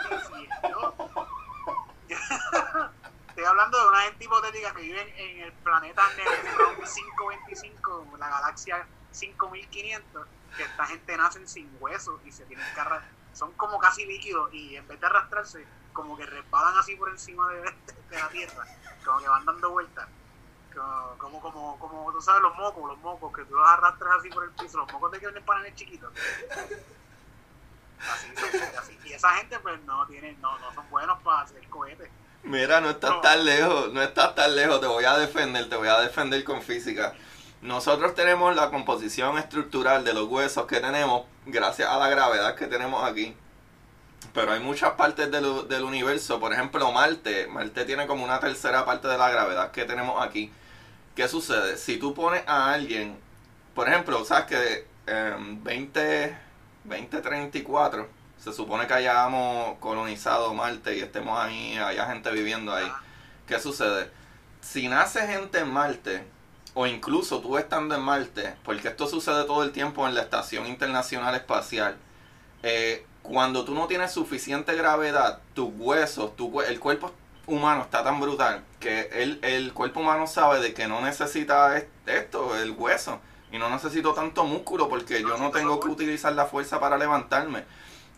Estoy 3.33 3.47
hablando 3.47 3.81
de 3.81 3.89
una 3.89 4.01
gente 4.03 4.25
hipotética 4.27 4.75
que 4.75 4.83
vive 4.83 5.15
en 5.17 5.41
el 5.45 5.53
planeta 5.55 6.03
Neutron 6.19 6.75
525, 6.77 8.17
la 8.19 8.29
galaxia 8.29 8.87
5500, 9.11 10.27
que 10.55 10.63
esta 10.63 10.85
gente 10.85 11.17
nacen 11.17 11.49
sin 11.49 11.75
huesos 11.81 12.21
y 12.27 12.31
se 12.31 12.45
tienen 12.45 12.67
que 12.75 12.81
arrastrar. 12.81 13.11
Son 13.33 13.51
como 13.53 13.79
casi 13.79 14.05
líquidos 14.05 14.53
y 14.53 14.77
en 14.77 14.87
vez 14.87 15.01
de 15.01 15.07
arrastrarse, 15.07 15.67
como 15.95 16.15
que 16.15 16.27
resbalan 16.27 16.77
así 16.77 16.95
por 16.95 17.09
encima 17.09 17.49
de, 17.49 17.75
la 18.11 18.29
tierra, 18.29 18.67
como 19.03 19.19
que 19.21 19.29
van 19.29 19.47
dando 19.47 19.71
vueltas. 19.71 20.07
Como, 21.17 21.41
como, 21.41 21.79
como, 21.79 21.79
como 21.79 22.13
tú 22.13 22.21
sabes, 22.21 22.43
los 22.43 22.55
mocos, 22.55 22.87
los 22.87 22.99
mocos, 22.99 23.35
que 23.35 23.47
tú 23.47 23.55
los 23.55 23.67
arrastras 23.67 24.19
así 24.19 24.29
por 24.29 24.45
el 24.45 24.51
piso, 24.51 24.77
los 24.77 24.93
mocos 24.93 25.11
de 25.11 25.21
que 25.21 25.25
venden 25.25 25.45
paneles 25.47 25.75
chiquitos. 25.75 26.13
Así, 27.99 28.29
así. 28.79 28.99
Y 29.05 29.15
esa 29.15 29.31
gente, 29.37 29.59
pues, 29.61 29.83
no 29.85 30.07
tienen, 30.07 30.39
no, 30.43 30.59
no 30.59 30.75
son 30.75 30.91
buenos 30.91 31.19
para 31.23 31.43
hacer 31.43 31.67
cohetes. 31.71 32.11
Mira, 32.45 32.81
no 32.81 32.91
estás 32.91 33.11
No. 33.11 33.21
tan 33.21 33.45
lejos, 33.45 33.93
no 33.93 34.03
estás 34.03 34.35
tan 34.35 34.55
lejos, 34.57 34.81
te 34.81 34.87
voy 34.87 35.05
a 35.05 35.17
defender, 35.17 35.69
te 35.69 35.77
voy 35.77 35.89
a 35.89 36.01
defender 36.01 36.43
con 36.45 36.61
física. 36.63 37.15
Nosotros 37.61 38.15
tenemos 38.17 38.57
la 38.57 38.71
composición 38.71 39.39
estructural 39.39 40.05
de 40.05 40.13
los 40.13 40.27
huesos 40.29 40.67
que 40.67 40.81
tenemos 40.81 41.23
gracias 41.47 41.89
a 41.89 41.97
la 41.99 42.09
gravedad 42.09 42.57
que 42.57 42.67
tenemos 42.67 43.09
aquí. 43.09 43.37
Pero 44.35 44.53
hay 44.53 44.61
muchas 44.61 44.93
partes 44.93 45.31
del, 45.31 45.69
del 45.69 45.85
universo, 45.85 46.41
por 46.41 46.53
ejemplo 46.53 46.91
Marte, 46.91 47.47
Marte 47.49 47.85
tiene 47.85 48.07
como 48.07 48.25
una 48.25 48.41
tercera 48.41 48.85
parte 48.85 49.07
de 49.07 49.19
la 49.19 49.31
gravedad 49.31 49.71
que 49.71 49.85
tenemos 49.85 50.21
aquí. 50.25 50.51
¿Qué 51.15 51.29
sucede? 51.29 51.77
Si 51.77 51.99
tú 51.99 52.15
pones 52.15 52.43
a 52.49 52.73
alguien, 52.73 53.19
por 53.75 53.89
ejemplo, 53.89 54.25
sabes 54.25 54.47
que 54.47 54.87
en 55.07 55.63
20, 55.63 56.37
2034 56.85 58.09
se 58.43 58.53
supone 58.53 58.87
que 58.87 58.95
hayamos 58.95 59.79
colonizado 59.79 60.53
Marte 60.55 60.97
y 60.97 61.01
estemos 61.01 61.39
ahí, 61.39 61.77
haya 61.79 62.07
gente 62.07 62.31
viviendo 62.33 62.73
ahí. 62.75 62.87
Ah, 62.91 63.01
¿Qué 63.47 63.59
sucede? 63.61 64.11
Si 64.61 64.89
nace 64.89 65.27
gente 65.27 65.59
en 65.61 65.71
Marte, 65.73 66.25
o 66.75 66.87
incluso 66.87 67.41
tú 67.41 67.59
estando 67.59 67.95
en 67.95 68.01
Marte, 68.01 68.55
porque 68.65 68.89
esto 68.89 69.07
sucede 69.07 69.45
todo 69.45 69.63
el 69.63 69.73
tiempo 69.73 70.07
en 70.09 70.15
la 70.15 70.23
Estación 70.23 70.67
Internacional 70.67 71.35
Espacial, 71.35 71.97
eh, 72.63 73.07
cuando 73.23 73.65
tú 73.65 73.75
no 73.75 73.87
tienes 73.87 74.11
suficiente 74.13 74.75
gravedad, 74.75 75.39
tus 75.55 75.71
huesos, 75.77 76.35
tu, 76.37 76.61
el 76.63 76.81
cuerpo 76.81 77.13
humano 77.47 77.83
está 77.83 78.03
tan 78.03 78.21
brutal 78.21 78.65
que 78.81 79.09
el, 79.13 79.39
el 79.43 79.73
cuerpo 79.73 80.01
humano 80.01 80.27
sabe 80.27 80.61
de 80.61 80.75
que 80.75 80.89
no 80.89 81.01
necesita 81.01 81.77
es- 81.77 81.87
esto, 82.07 82.57
el 82.57 82.71
hueso, 82.73 83.21
y 83.53 83.59
no 83.59 83.69
necesito 83.69 84.15
tanto 84.15 84.45
músculo 84.45 84.89
porque 84.89 85.21
yo 85.21 85.37
no 85.37 85.51
tengo 85.51 85.79
que 85.79 85.89
utilizar 85.89 86.33
la 86.33 86.47
fuerza 86.47 86.81
para 86.81 86.97
levantarme. 86.99 87.65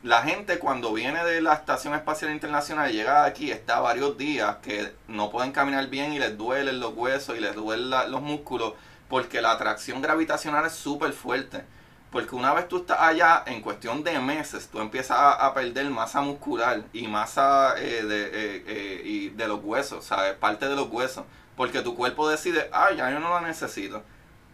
La 0.04 0.20
gente 0.22 0.58
cuando 0.58 0.92
viene 0.92 1.24
de 1.24 1.40
la 1.40 1.54
Estación 1.54 1.94
Espacial 1.94 2.30
Internacional 2.30 2.90
y 2.90 2.94
llega 2.94 3.24
aquí 3.24 3.50
está 3.50 3.80
varios 3.80 4.18
días 4.18 4.56
que 4.56 4.94
no 5.08 5.30
pueden 5.30 5.50
caminar 5.50 5.86
bien 5.88 6.12
y 6.12 6.18
les 6.18 6.36
duelen 6.36 6.78
los 6.78 6.92
huesos 6.94 7.34
y 7.36 7.40
les 7.40 7.54
duelen 7.54 7.88
la- 7.88 8.06
los 8.06 8.20
músculos 8.20 8.74
porque 9.08 9.40
la 9.40 9.52
atracción 9.52 10.02
gravitacional 10.02 10.66
es 10.66 10.72
súper 10.74 11.12
fuerte. 11.14 11.64
Porque 12.12 12.34
una 12.36 12.52
vez 12.52 12.68
tú 12.68 12.76
estás 12.76 13.00
allá, 13.00 13.42
en 13.46 13.60
cuestión 13.62 14.04
de 14.04 14.18
meses, 14.20 14.68
tú 14.70 14.78
empiezas 14.78 15.16
a, 15.18 15.46
a 15.46 15.54
perder 15.54 15.88
masa 15.90 16.20
muscular 16.20 16.82
y 16.92 17.08
masa 17.08 17.74
eh, 17.78 18.04
de, 18.04 18.24
eh, 18.26 18.64
eh, 18.66 19.02
y 19.04 19.28
de 19.30 19.48
los 19.48 19.60
huesos, 19.64 20.04
¿sabes? 20.04 20.34
Parte 20.34 20.68
de 20.68 20.76
los 20.76 20.88
huesos. 20.90 21.24
Porque 21.56 21.80
tu 21.80 21.96
cuerpo 21.96 22.28
decide, 22.28 22.68
ah, 22.72 22.90
ya 22.92 23.10
yo 23.10 23.18
no 23.20 23.30
la 23.30 23.40
necesito. 23.40 24.02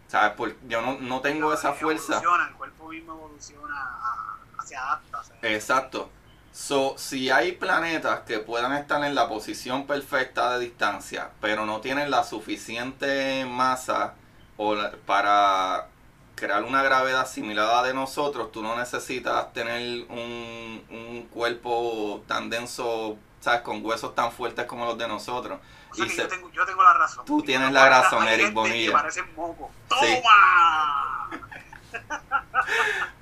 ¿Sabes? 0.09 0.33
Porque 0.37 0.57
yo 0.69 0.81
no, 0.81 0.97
no 1.01 1.21
tengo 1.21 1.53
esa 1.53 1.73
fuerza. 1.73 2.21
El 2.49 2.55
cuerpo 2.55 2.89
mismo 2.89 3.13
evoluciona, 3.13 3.75
a- 3.77 4.30
se 4.71 4.77
adapta. 4.77 5.23
se- 5.25 5.55
Exacto. 5.55 6.11
So, 6.53 6.95
si 6.99 7.31
hay 7.31 7.53
planetas 7.53 8.21
que 8.21 8.39
puedan 8.41 8.73
estar 8.73 9.03
en 9.05 9.15
la 9.15 9.29
posición 9.29 9.87
perfecta 9.87 10.53
de 10.55 10.61
distancia, 10.65 11.31
pero 11.41 11.65
no 11.67 11.81
tienen 11.81 12.11
la 12.11 12.25
suficiente 12.25 13.45
masa 13.47 14.15
o 14.57 14.75
la- 14.75 14.93
para 15.07 15.87
crear 16.35 16.65
una 16.65 16.83
gravedad 16.83 17.27
similar 17.29 17.69
a 17.71 17.75
la 17.77 17.83
de 17.85 17.95
nosotros, 17.95 18.51
tú 18.51 18.63
no 18.63 18.75
necesitas 18.77 19.53
tener 19.53 20.07
un, 20.09 20.83
un 20.91 21.29
cuerpo 21.33 22.25
tan 22.27 22.49
denso, 22.51 23.17
¿sabes? 23.41 23.61
Con 23.61 23.85
huesos 23.85 24.15
tan 24.15 24.33
fuertes 24.33 24.65
como 24.67 24.87
los 24.87 24.97
de 24.99 25.07
nosotros. 25.07 25.61
O 25.91 25.95
sea 25.95 26.05
Y 26.05 26.09
que 26.09 26.15
se- 26.17 26.23
yo, 26.23 26.29
tengo, 26.29 26.51
yo 26.51 26.67
tengo 26.67 26.83
la 26.83 26.95
razón. 26.95 27.25
Tú 27.27 27.43
tienes 27.43 27.71
la 27.73 27.89
razón, 27.89 28.27
Eric 28.27 28.53
Bonilla. 28.53 28.87
Que 28.87 28.93
parecen 28.93 29.35
moco. 29.37 29.71
Sí. 30.01 30.21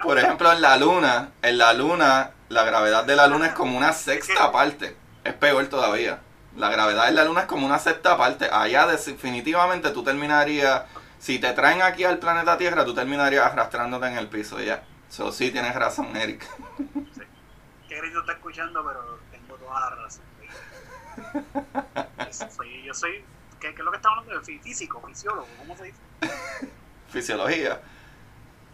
Por 0.02 0.18
ejemplo, 0.18 0.52
en 0.52 0.60
la 0.60 0.76
luna, 0.76 1.30
en 1.42 1.58
la 1.58 1.72
luna, 1.72 2.30
la 2.48 2.64
gravedad 2.64 3.04
de 3.04 3.16
la 3.16 3.26
luna 3.26 3.46
es 3.48 3.52
como 3.52 3.76
una 3.76 3.92
sexta 3.92 4.52
parte. 4.52 4.96
Es 5.24 5.34
peor 5.34 5.66
todavía. 5.66 6.20
La 6.56 6.70
gravedad 6.70 7.06
de 7.06 7.12
la 7.12 7.24
luna 7.24 7.42
es 7.42 7.46
como 7.46 7.66
una 7.66 7.78
sexta 7.78 8.16
parte. 8.16 8.48
Allá 8.50 8.86
definitivamente 8.86 9.90
tú 9.90 10.02
terminarías, 10.02 10.84
si 11.18 11.38
te 11.38 11.52
traen 11.52 11.82
aquí 11.82 12.04
al 12.04 12.18
planeta 12.18 12.56
Tierra, 12.58 12.84
tú 12.84 12.94
terminarías 12.94 13.46
arrastrándote 13.46 14.06
en 14.06 14.18
el 14.18 14.28
piso 14.28 14.60
ya. 14.60 14.82
Eso 15.08 15.32
sí 15.32 15.50
tienes 15.50 15.74
razón, 15.74 16.16
Eric. 16.16 16.44
Que 17.88 17.98
Eric 17.98 18.12
no 18.12 18.20
está 18.20 18.32
escuchando, 18.32 18.84
pero 18.86 19.18
tengo 19.30 19.54
toda 19.56 19.80
la 19.80 19.90
razón. 19.90 20.22
Yo 22.18 22.48
soy, 22.50 22.82
yo 22.84 22.94
soy 22.94 23.24
¿qué, 23.60 23.74
qué 23.74 23.80
es 23.80 23.84
lo 23.84 23.90
que 23.90 23.96
estamos 23.96 24.18
hablando? 24.18 24.44
Físico, 24.44 25.02
fisiólogo, 25.06 25.46
¿cómo 25.58 25.76
se 25.76 25.84
dice? 25.84 25.98
Fisiología. 27.08 27.80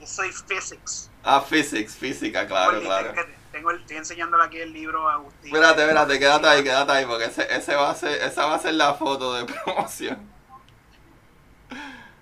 Yo 0.05 0.11
soy 0.11 0.31
physics. 0.33 1.11
Ah, 1.23 1.41
physics, 1.41 1.97
física, 1.97 2.47
claro, 2.47 2.77
Oye, 2.77 2.85
claro. 2.87 3.13
tengo- 3.15 3.29
tengo 3.53 3.71
el- 3.71 3.81
estoy 3.81 3.97
enseñándole 3.97 4.45
aquí 4.45 4.59
el 4.59 4.71
libro 4.73 5.09
a 5.09 5.15
Agustín. 5.15 5.47
Espérate, 5.55 5.81
espérate, 5.83 6.19
quédate 6.19 6.47
ahí, 6.47 6.63
quédate 6.63 6.93
ahí, 6.93 7.07
porque 7.07 7.25
ese, 7.25 7.57
ese 7.57 7.75
va 7.75 7.91
a 7.91 7.95
ser, 7.95 8.21
esa 8.23 8.45
va 8.45 8.57
a 8.57 8.59
ser 8.59 8.75
la 8.75 8.93
foto 8.95 9.33
de 9.33 9.45
promoción. 9.65 10.31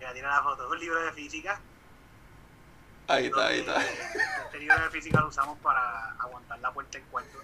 Ya 0.01 0.13
tiene 0.13 0.29
la 0.29 0.43
foto, 0.45 0.65
es 0.67 0.71
un 0.71 0.79
libro 0.79 1.01
de 1.03 1.13
física. 1.13 1.61
Ahí 3.09 3.27
está, 3.27 3.47
ahí 3.49 3.61
está. 3.61 3.83
Este 4.45 4.59
libro 4.61 4.79
de 4.85 4.91
física 4.91 5.21
lo 5.21 5.27
usamos 5.29 5.59
para 5.59 6.13
aguantar 6.13 6.61
la 6.61 6.71
puerta 6.73 6.99
del 6.99 7.07
cuarto. 7.09 7.39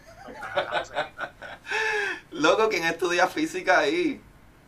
Loco, 2.30 2.68
¿quién 2.68 2.84
estudia 2.84 3.26
física 3.26 3.80
ahí? 3.80 4.22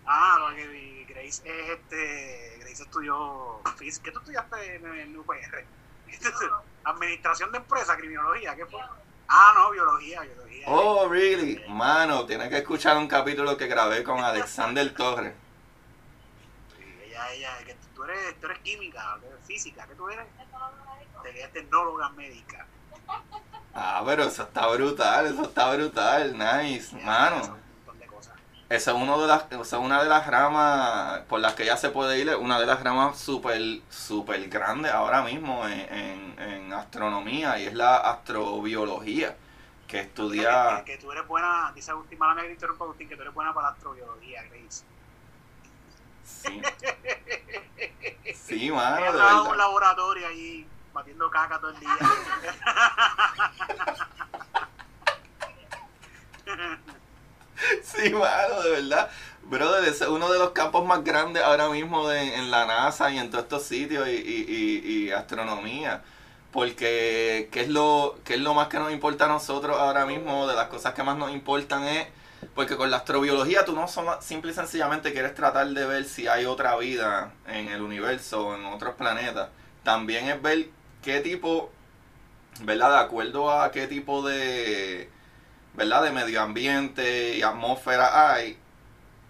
Ah, 0.04 0.38
porque 0.40 1.06
Grace 1.08 1.42
es 1.44 1.70
este. 1.78 2.59
Grace 2.70 2.82
estudió. 2.84 3.60
fis- 3.76 4.00
¿Qué 4.00 4.12
tú 4.12 4.20
estudiaste 4.20 4.76
en 4.76 4.86
el 4.86 5.16
UPR? 5.18 5.64
Administración 6.84 7.50
de 7.52 7.58
empresa, 7.58 7.96
criminología, 7.96 8.54
¿qué 8.54 8.64
fue? 8.66 8.80
Ah, 9.28 9.52
no, 9.56 9.70
biología, 9.70 10.20
biología. 10.22 10.66
Oh, 10.68 11.08
really? 11.08 11.62
Mano, 11.68 12.26
tienes 12.26 12.48
que 12.48 12.58
escuchar 12.58 12.96
un 12.96 13.06
capítulo 13.08 13.56
que 13.56 13.66
grabé 13.66 14.02
con 14.04 14.18
Alexander 14.22 14.92
Torres. 14.94 15.34
Sí, 16.76 16.84
ella, 17.06 17.32
ella, 17.32 17.58
que 17.64 17.76
tú 17.94 18.04
eres, 18.04 18.40
tú 18.40 18.46
eres 18.46 18.58
química, 18.60 19.18
física, 19.46 19.86
¿qué 19.86 19.94
tú 19.94 20.08
eres? 20.08 20.26
Te 21.22 21.48
tecnóloga 21.48 22.08
médica. 22.10 22.66
Ah, 23.74 24.02
pero 24.04 24.24
eso 24.24 24.42
está 24.44 24.66
brutal, 24.68 25.26
eso 25.26 25.42
está 25.42 25.74
brutal, 25.74 26.32
nice, 26.36 26.96
mano. 27.04 27.44
son 27.44 27.54
Un 27.54 27.60
montón 27.86 27.98
de 27.98 28.06
cosas. 28.06 28.34
Esa 28.70 28.92
es, 28.92 28.96
uno 28.96 29.20
de 29.20 29.26
las, 29.26 29.46
esa 29.50 29.76
es 29.78 29.82
una 29.82 30.00
de 30.02 30.08
las 30.08 30.26
ramas 30.28 31.20
por 31.28 31.40
las 31.40 31.54
que 31.54 31.64
ya 31.66 31.76
se 31.76 31.90
puede 31.90 32.18
ir, 32.20 32.28
es 32.28 32.36
una 32.36 32.60
de 32.60 32.66
las 32.66 32.82
ramas 32.84 33.18
súper, 33.18 33.60
súper 33.90 34.48
grandes 34.48 34.92
ahora 34.92 35.22
mismo 35.22 35.66
en, 35.66 35.80
en- 35.92 36.38
en 36.40 36.72
astronomía 36.72 37.58
y 37.58 37.66
es 37.66 37.74
la 37.74 37.96
astrobiología, 37.96 39.36
que 39.88 39.98
estudia... 40.00 40.84
Que, 40.86 40.98
tú 40.98 41.10
eres 41.10 41.26
buena, 41.26 41.72
dice 41.74 41.90
Agustín, 41.90 42.16
mala 42.18 42.34
me 42.40 42.48
interrumpa 42.48 42.84
Agustín, 42.84 43.08
que 43.08 43.16
tú 43.16 43.22
eres 43.22 43.34
buena 43.34 43.52
para 43.52 43.68
la 43.68 43.72
astrobiología, 43.74 44.42
Grace. 44.44 44.84
Sí. 46.24 46.62
Sí, 48.34 48.70
mano, 48.70 48.96
Ella 48.98 49.12
de 49.12 49.18
verdad. 49.18 49.42
un 49.50 49.58
laboratorio 49.58 50.26
ahí, 50.28 50.66
batiendo 50.92 51.28
caca 51.30 51.58
todo 51.60 51.70
el 51.70 51.80
día. 51.80 51.90
Sí, 57.82 58.10
mano, 58.10 58.62
de 58.62 58.70
verdad. 58.70 59.10
Brother, 59.42 59.88
es 59.88 60.00
uno 60.02 60.30
de 60.30 60.38
los 60.38 60.50
campos 60.50 60.86
más 60.86 61.02
grandes 61.02 61.42
ahora 61.42 61.68
mismo 61.68 62.10
en 62.12 62.50
la 62.50 62.66
NASA 62.66 63.10
y 63.10 63.18
en 63.18 63.30
todos 63.30 63.44
estos 63.44 63.64
sitios 63.64 64.08
y 64.08 65.10
astronomía. 65.10 66.02
Porque, 66.52 67.48
¿qué 67.52 67.60
es, 67.60 67.68
lo, 67.68 68.18
¿qué 68.24 68.34
es 68.34 68.40
lo 68.40 68.54
más 68.54 68.68
que 68.68 68.78
nos 68.78 68.92
importa 68.92 69.26
a 69.26 69.28
nosotros 69.28 69.78
ahora 69.78 70.04
mismo? 70.04 70.48
De 70.48 70.54
las 70.54 70.68
cosas 70.68 70.94
que 70.94 71.02
más 71.02 71.16
nos 71.16 71.30
importan 71.32 71.84
es... 71.84 72.08
Porque 72.54 72.76
con 72.76 72.90
la 72.90 72.98
astrobiología 72.98 73.64
tú 73.66 73.74
no 73.74 73.86
solo, 73.86 74.20
simple 74.22 74.50
y 74.52 74.54
sencillamente 74.54 75.12
quieres 75.12 75.34
tratar 75.34 75.68
de 75.68 75.86
ver 75.86 76.04
si 76.06 76.26
hay 76.26 76.46
otra 76.46 76.76
vida 76.76 77.32
en 77.46 77.68
el 77.68 77.82
universo 77.82 78.48
o 78.48 78.54
en 78.56 78.64
otros 78.64 78.94
planetas. 78.94 79.50
También 79.84 80.28
es 80.28 80.40
ver 80.40 80.70
qué 81.02 81.20
tipo, 81.20 81.70
¿verdad? 82.62 82.90
De 82.92 82.98
acuerdo 82.98 83.50
a 83.52 83.70
qué 83.70 83.86
tipo 83.86 84.26
de, 84.26 85.10
¿verdad? 85.74 86.02
De 86.02 86.12
medio 86.12 86.40
ambiente 86.42 87.36
y 87.36 87.42
atmósfera 87.42 88.32
hay, 88.32 88.58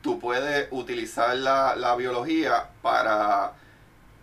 tú 0.03 0.19
puedes 0.19 0.69
utilizar 0.71 1.37
la, 1.37 1.77
la 1.77 1.95
biología 1.97 2.71
para 2.83 3.53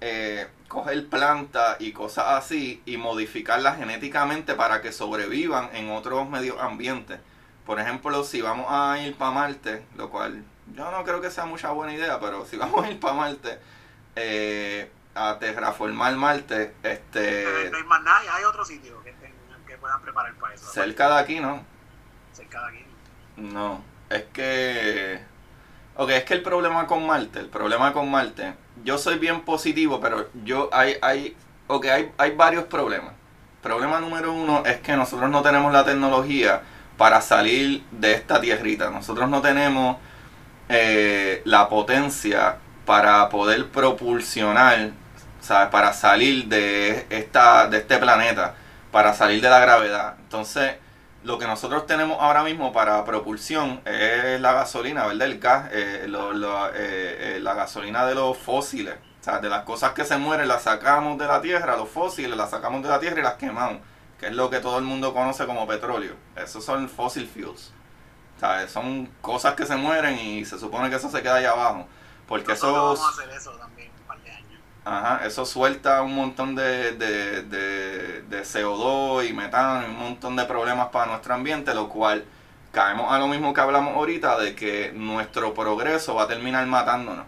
eh, 0.02 0.48
coger 0.68 1.08
plantas 1.08 1.78
y 1.80 1.92
cosas 1.92 2.26
así 2.30 2.82
y 2.86 2.98
modificarlas 2.98 3.78
genéticamente 3.78 4.54
para 4.56 4.82
que 4.82 4.92
sobrevivan 4.92 5.70
en 5.74 5.90
otros 5.92 6.30
medios 6.30 6.60
ambientes. 6.60 7.20
Por 7.66 7.80
ejemplo, 7.80 8.24
si 8.24 8.42
vamos 8.42 8.68
a 8.70 9.00
ir 9.00 9.16
para 9.16 9.32
Marte, 9.32 9.86
lo 9.96 10.10
cual 10.10 10.44
yo 10.74 10.92
no 10.92 11.04
creo 11.04 11.22
que 11.22 11.32
sea 11.32 11.46
mucha 11.46 11.72
buena 11.72 11.94
idea, 11.94 12.20
pero 12.20 12.46
si 12.46 12.58
vamos 12.58 12.86
a 12.86 12.92
ir 12.92 13.00
para 13.00 13.14
Marte, 13.14 13.60
eh, 14.16 14.92
a 15.16 15.38
terraformar 15.40 16.16
Marte, 16.16 16.76
este, 16.84 17.70
no 17.72 17.78
hay 17.78 17.84
más 17.84 18.04
nada, 18.04 18.36
hay 18.36 18.44
otro 18.44 18.64
sitio 18.64 19.02
que, 19.04 19.16
que 19.68 19.78
puedan 19.78 20.02
preparar 20.02 20.34
para 20.36 20.54
eso. 20.54 20.68
cerca 20.72 21.10
de 21.10 21.20
aquí, 21.20 21.40
¿no? 21.40 21.66
Cerca 22.38 22.62
de 22.62 22.68
aquí. 22.68 22.86
No, 23.38 23.82
es 24.12 24.26
que... 24.32 25.20
Ok, 25.96 26.12
es 26.12 26.24
que 26.24 26.36
el 26.36 26.44
problema 26.44 26.86
con 26.86 27.08
Marte, 27.08 27.40
el 27.40 27.48
problema 27.48 27.92
con 27.94 28.12
Marte, 28.12 28.54
yo 28.84 29.00
soy 29.00 29.18
bien 29.18 29.42
positivo, 29.42 30.00
pero 30.00 30.30
yo 30.44 30.70
hay, 30.72 30.98
hay, 31.02 31.36
ok, 31.66 31.86
hay, 31.88 32.12
hay 32.20 32.36
varios 32.36 32.66
problemas. 32.66 33.14
Problema 33.64 34.00
número 34.00 34.32
uno 34.32 34.64
es 34.68 34.78
que 34.78 34.96
nosotros 34.96 35.32
no 35.32 35.42
tenemos 35.42 35.74
la 35.74 35.84
tecnología 35.84 36.62
para 36.96 37.22
salir 37.22 37.84
de 37.90 38.14
esta 38.14 38.40
tierrita. 38.40 38.92
Nosotros 38.92 39.28
no 39.28 39.42
tenemos 39.42 39.98
eh, 40.70 41.42
la 41.44 41.68
potencia 41.68 42.58
para 42.86 43.28
poder 43.30 43.70
propulsionar, 43.70 44.92
¿sabes? 45.42 45.70
Para 45.70 45.92
salir 45.92 46.46
de, 46.46 47.08
esta, 47.10 47.68
de 47.68 47.80
este 47.80 47.98
planeta, 47.98 48.54
para 48.92 49.16
salir 49.16 49.42
de 49.42 49.50
la 49.50 49.60
gravedad. 49.60 50.14
Entonces, 50.20 50.76
lo 51.24 51.38
que 51.38 51.46
nosotros 51.48 51.86
tenemos 51.88 52.18
ahora 52.22 52.44
mismo 52.44 52.72
para 52.72 53.04
propulsión 53.06 53.82
es 53.86 54.40
la 54.40 54.54
gasolina, 54.54 55.06
¿verdad? 55.08 55.28
El 55.28 55.40
gas, 55.40 55.70
eh, 55.74 56.06
lo- 56.08 56.34
lo- 56.34 56.68
eh, 56.70 57.38
eh, 57.38 57.40
la 57.42 57.54
gasolina 57.54 58.06
de 58.06 58.16
los 58.16 58.38
fósiles. 58.38 58.96
O 59.22 59.24
sea, 59.24 59.40
de 59.40 59.50
las 59.50 59.64
cosas 59.64 59.92
que 59.94 60.06
se 60.06 60.18
mueren 60.18 60.48
las 60.48 60.64
sacamos 60.64 61.18
de 61.18 61.28
la 61.28 61.42
tierra, 61.42 61.76
los 61.76 61.90
fósiles 61.90 62.38
las 62.38 62.50
sacamos 62.52 62.82
de 62.84 62.90
la 62.90 63.00
tierra 63.00 63.20
y 63.20 63.24
las 63.24 63.34
quemamos, 63.36 63.80
que 64.20 64.28
es 64.28 64.34
lo 64.34 64.50
que 64.50 64.60
todo 64.60 64.78
el 64.78 64.86
mundo 64.86 65.14
conoce 65.14 65.46
como 65.46 65.68
petróleo. 65.68 66.16
Esos 66.36 66.64
son 66.64 66.88
fossil 66.90 67.28
fuels. 67.28 67.74
O 68.38 68.40
sea, 68.40 68.68
son 68.68 69.08
cosas 69.22 69.56
que 69.56 69.66
se 69.66 69.76
mueren 69.76 70.18
y 70.20 70.46
se 70.46 70.60
supone 70.60 70.90
que 70.90 70.96
eso 70.98 71.10
se 71.10 71.22
queda 71.22 71.36
allá 71.36 71.52
abajo. 71.52 71.88
Porque 72.28 72.54
Nosotros 72.54 73.00
eso, 73.00 73.04
vamos 73.04 73.20
a 73.20 73.24
hacer 73.24 73.30
eso 73.36 73.52
también 73.58 73.92
un 74.00 74.06
par 74.08 74.20
de 74.22 74.32
años. 74.32 74.62
Ajá, 74.88 75.26
eso 75.26 75.46
suelta 75.46 76.02
un 76.02 76.16
montón 76.16 76.56
de, 76.56 76.94
de, 76.94 77.44
de, 77.44 78.22
de 78.22 78.42
CO2 78.42 79.30
y 79.30 79.34
metano 79.34 79.86
y 79.86 79.90
un 79.90 80.00
montón 80.00 80.36
de 80.36 80.46
problemas 80.46 80.88
para 80.90 81.08
nuestro 81.08 81.34
ambiente, 81.34 81.74
lo 81.74 81.90
cual 81.90 82.24
caemos 82.72 83.12
a 83.12 83.20
lo 83.20 83.28
mismo 83.28 83.54
que 83.54 83.62
hablamos 83.62 83.96
ahorita 83.96 84.40
de 84.40 84.56
que 84.56 84.92
nuestro 84.94 85.54
progreso 85.54 86.16
va 86.16 86.24
a 86.24 86.28
terminar 86.28 86.66
matándonos. 86.68 87.26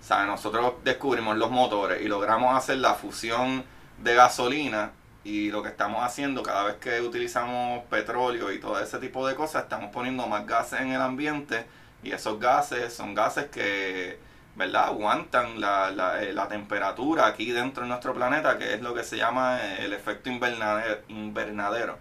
O 0.00 0.02
sea, 0.02 0.24
nosotros 0.26 0.74
descubrimos 0.84 1.36
los 1.36 1.50
motores 1.50 2.02
y 2.02 2.08
logramos 2.08 2.56
hacer 2.56 2.78
la 2.78 2.94
fusión 2.94 3.64
de 3.98 4.14
gasolina 4.14 4.92
y 5.24 5.50
lo 5.50 5.62
que 5.62 5.68
estamos 5.68 6.02
haciendo 6.04 6.42
cada 6.42 6.64
vez 6.64 6.76
que 6.76 7.00
utilizamos 7.00 7.84
petróleo 7.86 8.52
y 8.52 8.60
todo 8.60 8.80
ese 8.80 8.98
tipo 8.98 9.26
de 9.26 9.34
cosas, 9.34 9.64
estamos 9.64 9.90
poniendo 9.92 10.26
más 10.26 10.46
gases 10.46 10.80
en 10.80 10.92
el 10.92 11.00
ambiente 11.00 11.66
y 12.02 12.12
esos 12.12 12.38
gases 12.38 12.94
son 12.94 13.14
gases 13.14 13.46
que, 13.46 14.18
¿verdad? 14.58 14.86
Aguantan 14.88 15.60
la, 15.60 15.90
la, 15.90 16.20
eh, 16.22 16.32
la 16.34 16.48
temperatura 16.48 17.26
aquí 17.26 17.50
dentro 17.52 17.84
de 17.84 17.88
nuestro 17.88 18.12
planeta, 18.12 18.58
que 18.58 18.74
es 18.74 18.82
lo 18.82 18.92
que 18.92 19.04
se 19.04 19.16
llama 19.16 19.58
eh, 19.62 19.84
el 19.84 19.92
efecto 19.94 20.28
invernadero, 20.28 21.00
invernadero 21.08 21.96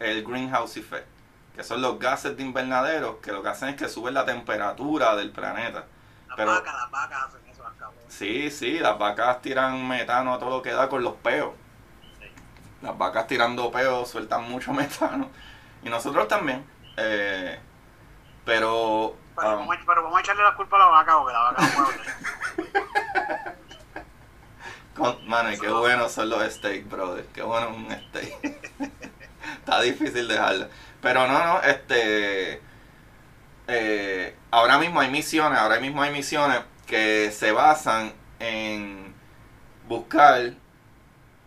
el 0.00 0.24
greenhouse 0.24 0.76
effect, 0.78 1.06
que 1.54 1.62
son 1.62 1.82
los 1.82 1.98
gases 1.98 2.36
de 2.36 2.42
invernadero 2.42 3.20
que 3.20 3.30
lo 3.32 3.42
que 3.42 3.48
hacen 3.50 3.68
es 3.70 3.76
que 3.76 3.88
suben 3.88 4.14
la 4.14 4.24
temperatura 4.24 5.14
del 5.16 5.30
planeta. 5.30 5.84
Las 6.28 6.36
Pero- 6.36 6.52
vacas, 6.52 6.74
las 6.74 6.90
vacas 6.90 7.24
hacen 7.26 7.40
eso, 7.50 7.62
las 7.64 7.72
cabrones. 7.74 8.04
Sí, 8.14 8.50
sí, 8.50 8.78
las 8.78 8.98
vacas 8.98 9.42
tiran 9.42 9.86
metano 9.86 10.34
a 10.34 10.38
todo 10.38 10.50
lo 10.50 10.62
que 10.62 10.72
da 10.72 10.88
con 10.88 11.02
los 11.02 11.14
peos. 11.16 11.50
Sí. 12.20 12.26
Las 12.80 12.96
vacas 12.96 13.26
tirando 13.26 13.70
peos 13.70 14.08
sueltan 14.08 14.48
mucho 14.48 14.72
metano. 14.82 15.28
Y 15.82 15.88
nosotros 15.90 16.26
también. 16.28 16.64
eh, 16.96 17.58
pero... 18.44 19.14
Pero, 19.38 19.56
vamos 19.56 19.76
a, 19.76 19.80
pero 19.86 20.02
vamos 20.02 20.18
a 20.18 20.20
echarle 20.20 20.42
la 20.42 20.54
culpa 20.54 20.76
a 20.76 20.78
la 20.80 20.86
vaca 20.86 21.18
porque 21.18 21.32
la 21.32 21.40
vaca 21.40 21.62
no 21.62 21.84
puede 24.96 25.18
mano, 25.26 25.52
y 25.52 25.58
qué 25.58 25.68
buenos 25.68 26.12
son 26.12 26.28
los 26.28 26.42
steaks, 26.52 26.88
brother. 26.88 27.24
Qué 27.32 27.42
bueno 27.42 27.70
un 27.70 27.88
steak. 27.90 28.62
Está 29.60 29.80
difícil 29.82 30.26
dejarlo. 30.26 30.68
Pero 31.00 31.28
no, 31.28 31.44
no, 31.44 31.62
este... 31.62 32.60
eh, 33.68 34.36
ahora 34.50 34.78
mismo 34.78 35.00
hay 35.00 35.10
misiones, 35.10 35.58
ahora 35.58 35.78
mismo 35.78 36.02
hay 36.02 36.12
misiones 36.12 36.60
que 36.86 37.30
se 37.30 37.52
basan 37.52 38.12
en 38.40 39.14
buscar 39.86 40.52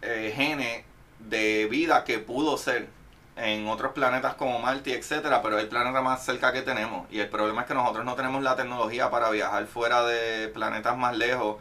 eh, 0.01 0.33
genes 0.35 0.85
de 1.19 1.67
vida 1.69 2.03
que 2.03 2.19
pudo 2.19 2.57
ser 2.57 2.87
en 3.35 3.67
otros 3.67 3.93
planetas 3.93 4.35
como 4.35 4.59
Marte, 4.59 4.97
etcétera, 4.97 5.41
pero 5.41 5.57
es 5.57 5.63
el 5.63 5.69
planeta 5.69 6.01
más 6.01 6.23
cerca 6.25 6.51
que 6.51 6.61
tenemos. 6.61 7.07
Y 7.11 7.19
el 7.19 7.29
problema 7.29 7.61
es 7.61 7.67
que 7.67 7.73
nosotros 7.73 8.05
no 8.05 8.15
tenemos 8.15 8.43
la 8.43 8.55
tecnología 8.55 9.09
para 9.09 9.29
viajar 9.29 9.65
fuera 9.67 10.03
de 10.03 10.49
planetas 10.49 10.97
más 10.97 11.15
lejos. 11.15 11.57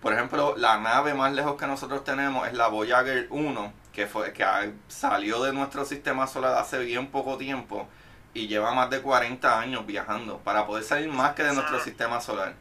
Por 0.00 0.12
ejemplo, 0.12 0.54
la 0.56 0.78
nave 0.78 1.14
más 1.14 1.32
lejos 1.32 1.56
que 1.56 1.66
nosotros 1.66 2.04
tenemos 2.04 2.46
es 2.46 2.54
la 2.54 2.68
Voyager 2.68 3.26
1, 3.30 3.72
que 3.92 4.06
fue 4.06 4.32
que 4.32 4.44
salió 4.88 5.42
de 5.42 5.52
nuestro 5.52 5.84
sistema 5.84 6.26
solar 6.26 6.58
hace 6.58 6.78
bien 6.80 7.10
poco 7.10 7.38
tiempo 7.38 7.88
y 8.34 8.48
lleva 8.48 8.74
más 8.74 8.90
de 8.90 9.00
40 9.00 9.58
años 9.58 9.86
viajando 9.86 10.38
para 10.38 10.66
poder 10.66 10.84
salir 10.84 11.08
más 11.08 11.34
que 11.34 11.44
de 11.44 11.54
nuestro 11.54 11.80
sistema 11.80 12.20
solar. 12.20 12.54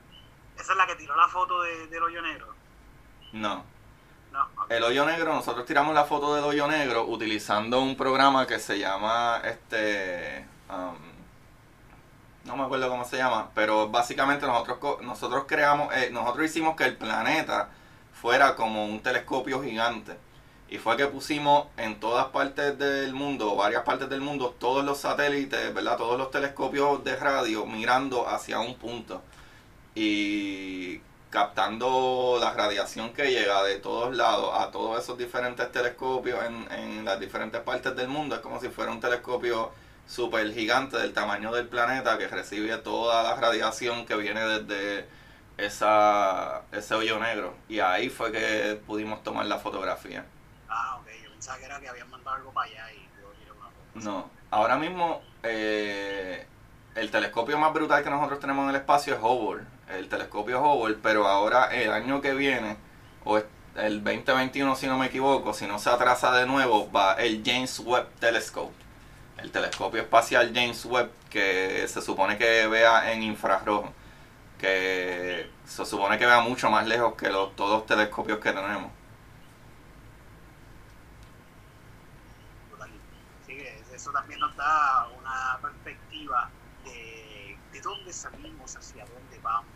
Esa 0.56 0.72
es 0.72 0.78
la 0.78 0.88
que 0.88 0.96
tiró 0.96 1.16
la 1.18 1.28
foto 1.28 1.62
de, 1.64 1.88
del 1.88 2.04
hoyo 2.04 2.22
negro. 2.22 2.54
No. 3.34 3.73
El 4.70 4.84
hoyo 4.84 5.06
negro, 5.06 5.34
nosotros 5.34 5.66
tiramos 5.66 5.94
la 5.94 6.06
foto 6.06 6.36
del 6.36 6.44
hoyo 6.44 6.68
negro 6.68 7.06
utilizando 7.06 7.82
un 7.82 7.96
programa 7.96 8.48
que 8.48 8.60
se 8.60 8.80
llama 8.80 9.42
este 9.44 10.46
um, 10.70 11.14
no 12.46 12.58
me 12.58 12.64
acuerdo 12.64 12.90
cómo 12.90 13.06
se 13.06 13.18
llama, 13.18 13.52
pero 13.54 13.90
básicamente 13.90 14.46
nosotros 14.46 15.02
nosotros 15.02 15.46
creamos 15.48 15.94
eh, 15.96 16.10
nosotros 16.12 16.46
hicimos 16.46 16.76
que 16.76 16.86
el 16.86 16.98
planeta 16.98 17.70
fuera 18.14 18.56
como 18.56 18.86
un 18.86 19.02
telescopio 19.02 19.62
gigante. 19.62 20.18
Y 20.70 20.78
fue 20.78 20.98
que 20.98 21.06
pusimos 21.08 21.68
en 21.78 22.00
todas 22.00 22.28
partes 22.28 22.80
del 22.80 23.14
mundo, 23.14 23.56
varias 23.56 23.84
partes 23.84 24.10
del 24.10 24.22
mundo, 24.22 24.56
todos 24.58 24.84
los 24.84 24.98
satélites, 24.98 25.74
¿verdad? 25.74 25.98
Todos 25.98 26.18
los 26.18 26.32
telescopios 26.32 27.04
de 27.04 27.16
radio 27.16 27.66
mirando 27.66 28.28
hacia 28.28 28.60
un 28.60 28.76
punto. 28.76 29.22
Y 29.94 31.02
captando 31.34 32.38
la 32.40 32.54
radiación 32.54 33.12
que 33.12 33.32
llega 33.32 33.64
de 33.64 33.80
todos 33.80 34.16
lados 34.16 34.52
a 34.54 34.70
todos 34.70 35.02
esos 35.02 35.18
diferentes 35.18 35.72
telescopios 35.72 36.46
en, 36.46 36.72
en 36.72 37.06
las 37.06 37.20
diferentes 37.20 37.60
partes 37.62 37.96
del 37.96 38.08
mundo. 38.08 38.36
Es 38.36 38.42
como 38.42 38.62
si 38.62 38.70
fuera 38.70 38.92
un 38.92 39.00
telescopio 39.00 39.72
super 40.08 40.54
gigante 40.54 40.96
del 40.98 41.12
tamaño 41.12 41.52
del 41.52 41.68
planeta 41.68 42.20
que 42.20 42.28
recibe 42.28 42.78
toda 42.78 43.24
la 43.24 43.36
radiación 43.36 44.06
que 44.06 44.16
viene 44.16 44.42
desde 44.42 45.08
esa, 45.58 46.62
ese 46.72 46.94
hoyo 46.94 47.18
negro. 47.18 47.56
Y 47.68 47.80
ahí 47.80 48.10
fue 48.10 48.32
que 48.32 48.80
pudimos 48.86 49.24
tomar 49.24 49.48
la 49.48 49.58
fotografía. 49.58 50.24
Ah, 50.70 51.00
ok. 51.02 51.08
Yo 51.24 51.32
pensaba 51.32 51.58
que 51.58 51.66
era 51.66 51.80
que 51.80 51.90
habían 51.90 52.12
mandado 52.12 52.36
algo 52.38 52.54
para 52.54 52.70
allá 52.70 52.94
y. 52.94 53.10
No, 53.96 54.30
ahora 54.52 54.78
mismo 54.78 55.24
eh, 55.42 56.46
el 56.94 57.10
telescopio 57.10 57.58
más 57.58 57.74
brutal 57.74 58.04
que 58.04 58.10
nosotros 58.12 58.40
tenemos 58.40 58.64
en 58.66 58.70
el 58.70 58.76
espacio 58.76 59.16
es 59.16 59.20
Hubble, 59.20 59.64
el 59.90 60.08
telescopio 60.10 60.62
Hubble, 60.62 60.98
pero 61.02 61.28
ahora 61.28 61.66
el 61.74 61.92
año 61.92 62.22
que 62.22 62.34
viene, 62.34 62.78
o 63.24 63.38
el 63.76 64.04
2021 64.04 64.76
si 64.76 64.88
no 64.88 64.98
me 64.98 65.08
equivoco, 65.08 65.54
si 65.54 65.66
no 65.68 65.80
se 65.80 65.90
atrasa 65.90 66.32
de 66.32 66.46
nuevo, 66.46 66.92
va 66.92 67.14
el 67.16 67.42
James 67.46 67.80
Webb 67.80 68.08
Telescope, 68.20 68.74
el 69.38 69.52
telescopio 69.52 70.02
espacial 70.02 70.52
James 70.54 70.86
Webb, 70.86 71.10
que 71.30 71.88
se 71.88 72.02
supone 72.02 72.38
que 72.38 72.68
vea 72.68 73.12
en 73.12 73.24
infrarrojo, 73.24 73.92
que 74.60 75.50
se 75.66 75.86
supone 75.86 76.18
que 76.18 76.26
vea 76.26 76.42
mucho 76.42 76.70
más 76.70 76.88
lejos 76.88 77.16
que 77.16 77.30
los, 77.30 77.56
todos 77.56 77.80
los 77.80 77.86
telescopios 77.86 78.40
que 78.40 78.52
tenemos. 78.52 78.92
Sí, 83.46 83.58
eso 83.94 84.12
también 84.12 84.40
nos 84.40 84.56
da 84.56 85.10
una 85.20 85.60
perspectiva 85.62 86.50
de, 86.86 87.58
de 87.72 87.82
dónde 87.82 88.14
salimos, 88.14 88.76
hacia 88.76 89.06
dónde 89.06 89.40
vamos, 89.42 89.73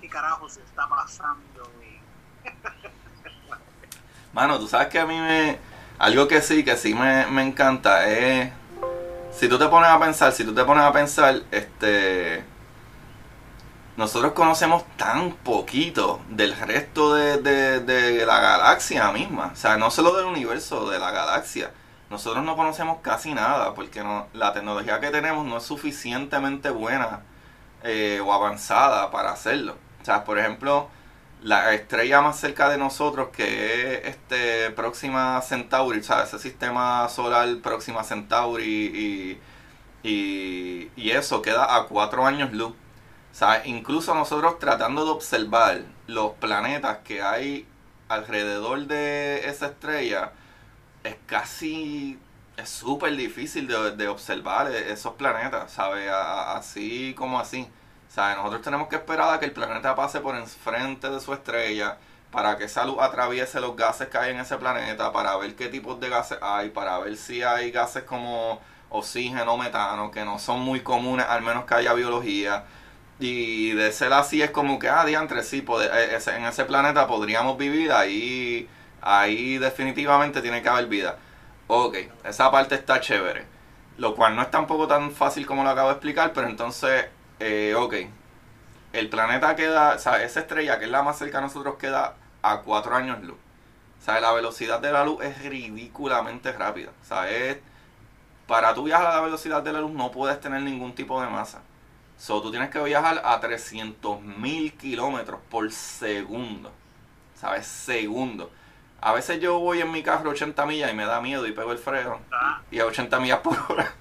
qué 0.00 0.08
carajo 0.08 0.48
se 0.48 0.60
está 0.60 0.88
pasando. 0.88 1.70
Mano, 4.32 4.58
tú 4.58 4.68
sabes 4.68 4.88
que 4.88 4.98
a 4.98 5.06
mí 5.06 5.18
me 5.18 5.58
algo 5.98 6.28
que 6.28 6.40
sí, 6.40 6.64
que 6.64 6.76
sí 6.76 6.94
me, 6.94 7.42
encanta 7.42 8.08
es. 8.08 8.52
Si 9.32 9.48
tú 9.48 9.58
te 9.58 9.66
pones 9.66 9.90
a 9.90 9.98
pensar, 9.98 10.32
si 10.32 10.44
tú 10.44 10.54
te 10.54 10.64
pones 10.64 10.84
a 10.84 10.92
pensar, 10.92 11.42
este. 11.50 12.44
Nosotros 13.96 14.32
conocemos 14.32 14.84
tan 14.96 15.32
poquito 15.32 16.20
del 16.28 16.56
resto 16.56 17.14
de, 17.14 18.24
la 18.24 18.40
galaxia 18.40 19.10
misma. 19.10 19.50
O 19.52 19.56
sea, 19.56 19.76
no 19.76 19.90
solo 19.90 20.16
del 20.16 20.26
universo, 20.26 20.88
de 20.88 21.00
la 21.00 21.10
galaxia. 21.10 21.72
Nosotros 22.08 22.44
no 22.44 22.56
conocemos 22.56 22.98
casi 23.02 23.34
nada 23.34 23.74
porque 23.74 24.04
no, 24.04 24.28
la 24.32 24.52
tecnología 24.52 25.00
que 25.00 25.10
tenemos 25.10 25.44
no 25.44 25.58
es 25.58 25.64
suficientemente 25.64 26.70
buena 26.70 27.22
eh, 27.82 28.20
o 28.24 28.32
avanzada 28.32 29.10
para 29.10 29.32
hacerlo. 29.32 29.76
O 30.00 30.04
sea, 30.04 30.24
por 30.24 30.38
ejemplo, 30.38 30.88
la 31.42 31.74
estrella 31.74 32.20
más 32.20 32.38
cerca 32.38 32.68
de 32.68 32.78
nosotros 32.78 33.28
que 33.28 33.98
es 33.98 34.06
este 34.06 34.70
Próxima 34.72 35.40
Centauri, 35.42 36.00
o 36.00 36.22
ese 36.22 36.38
sistema 36.38 37.08
solar 37.08 37.48
Próxima 37.62 38.02
Centauri 38.04 39.38
y, 40.02 40.08
y, 40.96 41.10
eso 41.10 41.42
queda 41.42 41.76
a 41.76 41.86
cuatro 41.86 42.26
años 42.26 42.52
luz. 42.52 42.74
O 43.40 43.46
incluso 43.66 44.14
nosotros 44.14 44.58
tratando 44.58 45.04
de 45.04 45.10
observar 45.12 45.82
los 46.06 46.32
planetas 46.34 46.98
que 47.04 47.22
hay 47.22 47.66
alrededor 48.08 48.86
de 48.86 49.48
esa 49.48 49.66
estrella, 49.66 50.32
es 51.04 51.16
casi, 51.26 52.18
es 52.58 52.68
súper 52.68 53.16
difícil 53.16 53.66
de, 53.68 53.92
de, 53.92 54.08
observar 54.08 54.70
esos 54.72 55.14
planetas, 55.14 55.72
¿sabes? 55.72 56.10
Así 56.10 57.14
como 57.16 57.38
así. 57.38 57.68
Nosotros 58.16 58.62
tenemos 58.62 58.88
que 58.88 58.96
esperar 58.96 59.34
a 59.34 59.38
que 59.38 59.46
el 59.46 59.52
planeta 59.52 59.94
pase 59.94 60.20
por 60.20 60.34
enfrente 60.34 61.08
de 61.08 61.20
su 61.20 61.32
estrella 61.32 61.98
para 62.32 62.58
que 62.58 62.64
esa 62.64 62.84
luz 62.84 62.96
atraviese 63.00 63.60
los 63.60 63.76
gases 63.76 64.08
que 64.08 64.18
hay 64.18 64.32
en 64.32 64.40
ese 64.40 64.56
planeta, 64.56 65.12
para 65.12 65.36
ver 65.36 65.54
qué 65.54 65.68
tipos 65.68 66.00
de 66.00 66.08
gases 66.08 66.38
hay, 66.42 66.70
para 66.70 66.98
ver 66.98 67.16
si 67.16 67.42
hay 67.42 67.70
gases 67.70 68.02
como 68.02 68.60
oxígeno, 68.90 69.56
metano, 69.56 70.10
que 70.10 70.24
no 70.24 70.38
son 70.38 70.60
muy 70.60 70.80
comunes, 70.80 71.26
al 71.28 71.42
menos 71.42 71.64
que 71.64 71.74
haya 71.74 71.94
biología. 71.94 72.64
Y 73.20 73.72
de 73.72 73.92
ser 73.92 74.12
así 74.12 74.42
es 74.42 74.50
como 74.50 74.78
que, 74.78 74.88
ah, 74.88 75.04
diantre, 75.04 75.42
sí, 75.42 75.64
eh, 75.92 76.18
en 76.36 76.44
ese 76.44 76.64
planeta 76.64 77.06
podríamos 77.06 77.56
vivir, 77.56 77.92
ahí, 77.92 78.68
ahí 79.00 79.58
definitivamente 79.58 80.42
tiene 80.42 80.62
que 80.62 80.68
haber 80.68 80.86
vida. 80.86 81.18
Ok, 81.68 81.96
esa 82.24 82.50
parte 82.50 82.74
está 82.74 83.00
chévere. 83.00 83.46
Lo 83.98 84.14
cual 84.14 84.34
no 84.36 84.42
es 84.42 84.50
tampoco 84.50 84.86
tan 84.88 85.12
fácil 85.12 85.46
como 85.46 85.62
lo 85.64 85.70
acabo 85.70 85.88
de 85.88 85.94
explicar, 85.94 86.32
pero 86.32 86.48
entonces 86.48 87.06
eh, 87.40 87.74
ok, 87.76 87.94
el 88.92 89.08
planeta 89.08 89.54
queda, 89.54 89.94
o 89.94 89.98
sea, 89.98 90.22
esa 90.22 90.40
estrella 90.40 90.78
que 90.78 90.86
es 90.86 90.90
la 90.90 91.02
más 91.02 91.18
cerca 91.18 91.38
a 91.38 91.40
nosotros 91.40 91.76
queda 91.78 92.16
a 92.42 92.62
4 92.62 92.96
años 92.96 93.22
luz. 93.22 93.36
O 94.00 94.04
sea, 94.04 94.20
la 94.20 94.32
velocidad 94.32 94.80
de 94.80 94.92
la 94.92 95.04
luz 95.04 95.22
es 95.24 95.42
ridículamente 95.44 96.52
rápida. 96.52 96.90
O 97.02 97.04
sea, 97.04 97.30
es, 97.30 97.58
para 98.46 98.74
tú 98.74 98.84
viajar 98.84 99.06
a 99.06 99.16
la 99.16 99.20
velocidad 99.20 99.62
de 99.62 99.72
la 99.72 99.80
luz 99.80 99.92
no 99.92 100.10
puedes 100.10 100.40
tener 100.40 100.62
ningún 100.62 100.94
tipo 100.94 101.20
de 101.20 101.28
masa. 101.28 101.62
So, 102.16 102.42
tú 102.42 102.50
tienes 102.50 102.70
que 102.70 102.82
viajar 102.82 103.22
a 103.24 103.40
300.000 103.40 104.76
kilómetros 104.76 105.40
por 105.50 105.70
segundo. 105.70 106.72
¿Sabes? 107.36 107.66
Segundo. 107.66 108.50
A 109.00 109.12
veces 109.12 109.40
yo 109.40 109.58
voy 109.58 109.80
en 109.80 109.92
mi 109.92 110.02
carro 110.02 110.30
80 110.30 110.66
millas 110.66 110.90
y 110.90 110.94
me 110.94 111.06
da 111.06 111.20
miedo 111.20 111.46
y 111.46 111.52
pego 111.52 111.72
el 111.72 111.78
freno. 111.78 112.20
Ah. 112.32 112.60
Y 112.70 112.80
a 112.80 112.86
80 112.86 113.20
millas 113.20 113.38
por 113.38 113.56
hora 113.68 113.94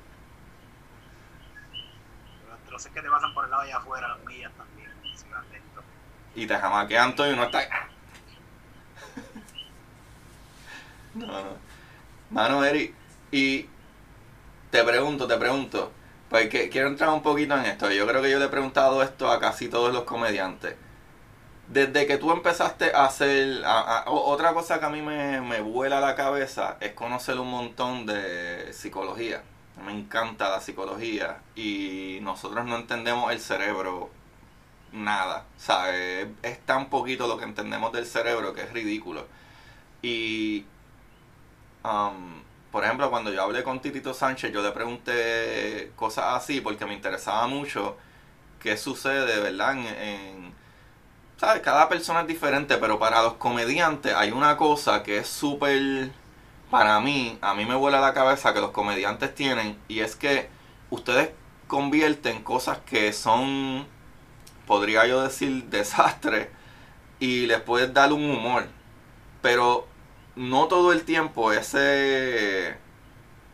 sé 2.79 2.89
que 2.91 3.01
te 3.01 3.09
pasan 3.09 3.33
por 3.33 3.43
el 3.45 3.51
lado 3.51 3.63
de 3.63 3.69
allá 3.69 3.77
afuera, 3.77 4.09
las 4.09 4.19
millas 4.25 4.51
también, 4.53 4.91
si 5.03 5.25
lento. 5.51 5.81
Y 6.35 6.45
te 6.45 6.55
jamaquean 6.55 7.15
todo 7.15 7.31
y 7.31 7.35
no 7.35 7.45
está. 7.45 7.59
no, 11.15 11.25
no. 11.25 11.57
Mano, 12.29 12.63
Eri, 12.63 12.93
y 13.31 13.67
te 14.69 14.83
pregunto, 14.83 15.27
te 15.27 15.37
pregunto, 15.37 15.91
porque 16.29 16.69
quiero 16.69 16.89
entrar 16.89 17.09
un 17.09 17.23
poquito 17.23 17.57
en 17.57 17.65
esto. 17.65 17.91
Yo 17.91 18.05
creo 18.05 18.21
que 18.21 18.29
yo 18.29 18.37
le 18.39 18.45
he 18.45 18.49
preguntado 18.49 19.01
esto 19.01 19.31
a 19.31 19.39
casi 19.39 19.69
todos 19.69 19.91
los 19.93 20.03
comediantes. 20.03 20.75
Desde 21.70 22.07
que 22.07 22.18
tú 22.18 22.32
empezaste 22.32 22.93
a 22.93 23.05
hacer. 23.05 23.63
otra 24.05 24.53
cosa 24.53 24.80
que 24.80 24.86
a 24.86 24.89
mí 24.89 25.01
me, 25.01 25.41
me 25.41 25.61
vuela 25.61 25.99
la 25.99 26.15
cabeza 26.15 26.78
es 26.80 26.93
conocer 26.93 27.39
un 27.39 27.51
montón 27.51 28.05
de 28.05 28.72
psicología 28.74 29.41
me 29.86 29.93
encanta 29.93 30.49
la 30.49 30.61
psicología 30.61 31.41
y 31.55 32.20
nosotros 32.22 32.65
no 32.65 32.78
entendemos 32.78 33.32
el 33.32 33.39
cerebro 33.39 34.09
nada. 34.91 35.45
O 35.70 35.86
es, 36.43 36.59
tan 36.65 36.89
poquito 36.89 37.28
lo 37.28 37.38
que 37.38 37.45
entendemos 37.45 37.91
del 37.93 38.05
cerebro 38.05 38.53
que 38.53 38.61
es 38.63 38.74
ridículo. 38.74 39.28
Y, 40.01 40.65
um, 41.84 42.41
por 42.72 42.84
ejemplo, 42.84 43.09
cuando 43.09 43.32
yo 43.32 43.43
hablé 43.43 43.63
con 43.63 43.82
Titito 43.82 44.13
Sánchez, 44.13 44.51
yo 44.51 44.61
le 44.61 44.72
pregunté 44.72 45.91
cosas 45.95 46.36
así 46.36 46.61
porque 46.61 46.86
me 46.86 46.93
interesaba 46.93 47.47
mucho 47.47 47.97
qué 48.59 48.78
sucede, 48.78 49.39
¿verdad? 49.39 49.74
En, 49.74 49.86
en 49.88 50.46
¿sabes? 51.38 51.61
Cada 51.61 51.88
persona 51.89 52.21
es 52.21 52.27
diferente, 52.27 52.77
pero 52.77 52.99
para 52.99 53.21
los 53.21 53.33
comediantes 53.33 54.13
hay 54.13 54.31
una 54.31 54.57
cosa 54.57 55.03
que 55.03 55.19
es 55.19 55.27
súper 55.27 56.11
para 56.69 56.99
mí, 56.99 57.38
a 57.41 57.53
mí 57.53 57.65
me 57.65 57.75
vuela 57.75 58.01
la 58.01 58.13
cabeza 58.13 58.53
que 58.53 58.59
los 58.59 58.71
comediantes 58.71 59.33
tienen 59.33 59.77
y 59.88 60.01
es 60.01 60.15
que 60.15 60.49
ustedes 60.89 61.29
convierten 61.67 62.43
cosas 62.43 62.79
que 62.79 63.13
son, 63.13 63.88
podría 64.65 65.07
yo 65.07 65.21
decir, 65.21 65.65
desastres 65.69 66.49
y 67.19 67.45
les 67.47 67.61
puedes 67.61 67.93
dar 67.93 68.13
un 68.13 68.29
humor. 68.29 68.67
Pero 69.41 69.88
no 70.35 70.67
todo 70.67 70.91
el 70.93 71.03
tiempo 71.03 71.51
ese, 71.53 72.77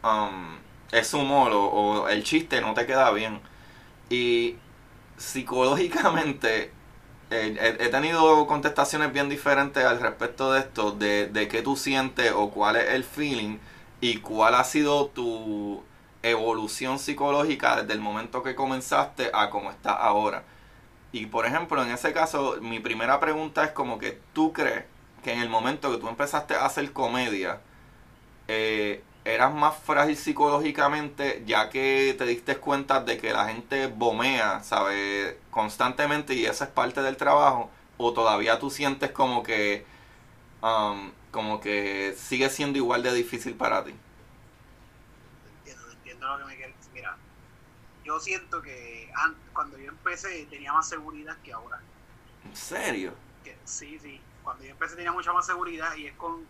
um, 0.04 0.58
ese 0.92 1.18
humor 1.18 1.52
o 1.54 2.10
el 2.10 2.24
chiste 2.24 2.62
no 2.62 2.74
te 2.74 2.86
queda 2.86 3.12
bien. 3.12 3.42
Y 4.10 4.58
psicológicamente 5.18 6.72
he, 7.34 7.90
tenido 7.90 8.46
contestaciones 8.48 9.12
bien 9.14 9.30
diferentes 9.30 9.84
al 9.84 10.00
respecto 10.00 10.52
de 10.54 10.60
esto, 10.60 10.92
de, 10.92 11.28
de 11.28 11.48
qué 11.48 11.62
tú 11.62 11.76
sientes 11.76 12.32
o 12.36 12.50
cuál 12.50 12.76
es 12.76 12.90
el 12.90 13.04
feeling 13.04 13.58
y 14.02 14.18
cuál 14.18 14.56
ha 14.56 14.64
sido 14.64 15.08
tu 15.08 15.84
evolución 16.24 17.00
psicológica 17.00 17.82
desde 17.82 17.94
el 17.94 18.00
momento 18.00 18.44
que 18.44 18.56
comenzaste 18.56 19.30
a 19.34 19.50
cómo 19.50 19.72
estás 19.72 19.98
ahora. 20.00 20.44
Y 21.12 21.28
por 21.28 21.46
ejemplo, 21.46 21.84
en 21.84 21.92
ese 21.92 22.12
caso, 22.14 22.58
mi 22.62 22.80
primera 22.80 23.20
pregunta 23.20 23.64
es 23.64 23.72
como 23.72 24.00
que 24.00 24.20
tú 24.34 24.52
crees 24.52 24.86
que 25.24 25.32
en 25.32 25.40
el 25.40 25.50
momento 25.50 25.92
que 25.92 26.00
tú 26.00 26.10
empezaste 26.10 26.56
a 26.56 26.66
hacer 26.66 26.92
comedia, 26.92 27.62
eh, 28.48 29.04
eras 29.26 29.54
más 29.54 29.78
frágil 29.78 30.18
psicológicamente 30.18 31.44
ya 31.46 31.70
que 31.70 32.16
te 32.18 32.26
diste 32.26 32.58
cuenta 32.58 33.02
de 33.02 33.18
que 33.18 33.32
la 33.32 33.48
gente 33.48 33.88
bomea, 33.88 34.62
¿sabes? 34.64 35.36
Constantemente 35.50 36.34
y 36.34 36.46
esa 36.46 36.66
es 36.66 36.72
parte 36.72 37.02
del 37.02 37.16
trabajo 37.16 37.70
o 37.98 38.14
todavía 38.14 38.60
tú 38.60 38.70
sientes 38.70 39.12
como 39.12 39.44
que 39.44 39.86
um, 40.62 41.12
como 41.32 41.62
que 41.62 42.16
sigue 42.18 42.50
siendo 42.50 42.78
igual 42.78 43.02
de 43.02 43.14
difícil 43.14 43.56
para 43.56 43.84
ti. 43.84 43.94
Entiendo, 45.60 45.92
entiendo 45.92 46.28
lo 46.28 46.38
que 46.40 46.46
me 46.46 46.56
quieres 46.58 46.76
Mira, 46.94 47.18
yo 48.04 48.20
siento 48.20 48.62
que 48.62 49.10
cuando 49.54 49.78
yo 49.78 49.90
empecé 49.90 50.46
tenía 50.46 50.74
más 50.74 50.90
seguridad 50.90 51.38
que 51.44 51.54
ahora. 51.54 51.80
¿En 52.46 52.56
serio? 52.56 53.14
sí, 53.64 53.98
sí. 54.02 54.20
Cuando 54.44 54.66
yo 54.66 54.72
empecé 54.72 54.98
tenía 54.98 55.14
mucha 55.14 55.32
más 55.32 55.46
seguridad 55.46 55.96
y 55.96 56.08
es 56.08 56.14
con 56.16 56.44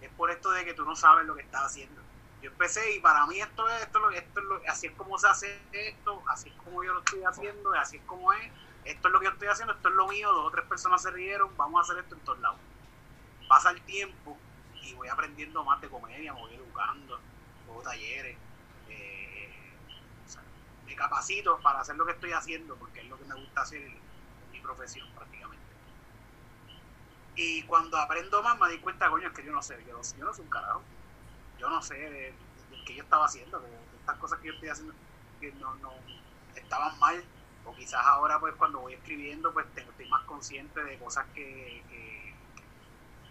es 0.00 0.10
por 0.12 0.30
esto 0.30 0.50
de 0.50 0.64
que 0.64 0.74
tú 0.74 0.84
no 0.84 0.94
sabes 0.96 1.26
lo 1.26 1.34
que 1.34 1.42
estás 1.42 1.62
haciendo. 1.66 2.02
Yo 2.40 2.50
empecé 2.50 2.94
y 2.94 3.00
para 3.00 3.26
mí 3.26 3.40
esto 3.40 3.68
es, 3.68 3.82
esto, 3.82 4.10
esto, 4.10 4.40
es 4.62 4.70
así 4.70 4.86
es 4.86 4.92
como 4.96 5.18
se 5.18 5.28
hace 5.28 5.68
esto, 5.72 6.22
así 6.28 6.50
es 6.50 6.56
como 6.56 6.84
yo 6.84 6.92
lo 6.92 7.00
estoy 7.00 7.22
haciendo, 7.24 7.72
así 7.74 7.96
es 7.96 8.04
como 8.04 8.32
es, 8.32 8.52
esto 8.84 9.08
es 9.08 9.12
lo 9.12 9.18
que 9.18 9.26
yo 9.26 9.32
estoy 9.32 9.48
haciendo, 9.48 9.74
esto 9.74 9.88
es 9.88 9.94
lo 9.94 10.06
mío, 10.06 10.30
dos 10.32 10.46
o 10.46 10.50
tres 10.50 10.64
personas 10.66 11.02
se 11.02 11.10
rieron, 11.10 11.56
vamos 11.56 11.80
a 11.80 11.82
hacer 11.92 12.04
esto 12.04 12.14
en 12.14 12.20
todos 12.22 12.38
lados. 12.38 12.60
Pasa 13.48 13.70
el 13.70 13.82
tiempo 13.82 14.38
y 14.82 14.94
voy 14.94 15.08
aprendiendo 15.08 15.64
más 15.64 15.80
de 15.80 15.88
comedia, 15.88 16.32
me 16.32 16.40
voy 16.40 16.54
educando, 16.54 17.20
hago 17.66 17.82
talleres, 17.82 18.38
eh, 18.86 19.80
me 20.84 20.94
capacito 20.94 21.60
para 21.60 21.80
hacer 21.80 21.96
lo 21.96 22.06
que 22.06 22.12
estoy 22.12 22.32
haciendo, 22.32 22.76
porque 22.78 23.00
es 23.00 23.06
lo 23.08 23.18
que 23.18 23.24
me 23.24 23.34
gusta 23.34 23.62
hacer 23.62 23.82
en 23.82 24.50
mi 24.50 24.60
profesión 24.60 25.12
prácticamente. 25.14 25.57
Y 27.40 27.62
cuando 27.62 27.96
aprendo 27.96 28.42
más 28.42 28.58
me 28.58 28.68
di 28.68 28.78
cuenta, 28.78 29.08
coño, 29.08 29.28
es 29.28 29.32
que 29.32 29.44
yo 29.44 29.52
no 29.52 29.62
sé, 29.62 29.76
yo 29.86 29.96
no, 29.96 30.02
yo 30.02 30.24
no 30.24 30.34
soy 30.34 30.44
un 30.44 30.50
carajo. 30.50 30.82
Yo 31.56 31.70
no 31.70 31.80
sé 31.80 31.94
de, 31.94 32.34
que 32.84 32.96
yo 32.96 33.04
estaba 33.04 33.26
haciendo, 33.26 33.62
que 33.62 33.68
estas 34.00 34.16
cosas 34.18 34.40
que 34.40 34.48
yo 34.48 34.54
estoy 34.54 34.68
haciendo 34.70 34.92
que 35.40 35.52
no, 35.52 35.72
no 35.76 35.92
estaban 36.56 36.98
mal, 36.98 37.22
o 37.64 37.72
quizás 37.76 38.04
ahora 38.04 38.40
pues 38.40 38.56
cuando 38.56 38.80
voy 38.80 38.94
escribiendo 38.94 39.52
pues 39.52 39.72
tengo, 39.72 39.88
estoy 39.92 40.08
más 40.08 40.24
consciente 40.24 40.82
de 40.82 40.98
cosas 40.98 41.26
que, 41.32 41.84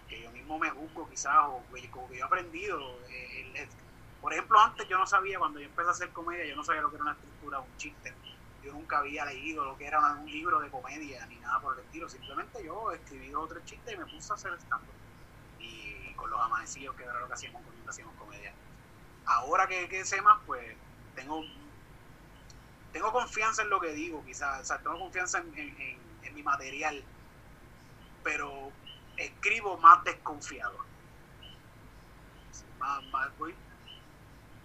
que, 0.07 0.21
yo 0.21 0.31
mismo 0.31 0.57
me 0.57 0.69
juzgo 0.69 1.09
quizás, 1.09 1.35
o 1.39 1.61
como 1.91 2.07
que 2.07 2.17
yo 2.17 2.23
he 2.23 2.27
aprendido. 2.27 2.79
Eh, 3.09 3.67
por 4.21 4.31
ejemplo, 4.31 4.57
antes 4.57 4.87
yo 4.87 4.97
no 4.97 5.05
sabía, 5.05 5.37
cuando 5.37 5.59
yo 5.59 5.65
empecé 5.65 5.89
a 5.89 5.91
hacer 5.91 6.09
comedia, 6.11 6.45
yo 6.45 6.55
no 6.55 6.63
sabía 6.63 6.81
lo 6.81 6.89
que 6.89 6.95
era 6.95 7.03
una 7.03 7.13
estructura, 7.13 7.59
un 7.59 7.77
chiste. 7.77 8.13
Yo 8.67 8.73
nunca 8.73 8.97
había 8.97 9.23
leído 9.23 9.63
lo 9.63 9.77
que 9.77 9.87
era 9.87 10.01
un 10.11 10.29
libro 10.29 10.59
de 10.59 10.69
comedia 10.69 11.25
ni 11.27 11.37
nada 11.37 11.61
por 11.61 11.75
el 11.75 11.85
estilo. 11.85 12.09
Simplemente 12.09 12.61
yo 12.65 12.91
escribí 12.91 13.29
dos 13.29 13.45
o 13.45 13.47
tres 13.47 13.63
y 13.71 13.95
me 13.95 14.05
puse 14.05 14.33
a 14.33 14.35
hacer 14.35 14.51
stand 14.55 14.83
Y 15.57 16.13
con 16.15 16.29
los 16.29 16.41
amanecidos, 16.41 16.93
que 16.97 17.03
era 17.03 17.17
lo 17.17 17.27
que 17.27 17.33
hacíamos 17.33 17.61
cuando 17.63 17.89
hacíamos 17.89 18.13
comedia. 18.15 18.53
Ahora 19.25 19.67
que, 19.67 20.03
sé 20.03 20.21
más, 20.21 20.39
pues 20.45 20.75
tengo 21.15 21.45
tengo 22.91 23.13
confianza 23.13 23.61
en 23.61 23.69
lo 23.69 23.79
que 23.79 23.93
digo, 23.93 24.21
quizás, 24.25 24.63
o 24.63 24.65
sea, 24.65 24.79
tengo 24.79 24.99
confianza 24.99 25.37
en, 25.37 26.35
mi 26.35 26.43
material, 26.43 27.01
pero 28.21 28.69
escribo 29.15 29.77
más 29.77 30.03
desconfiado. 30.03 30.77
voy 33.39 33.55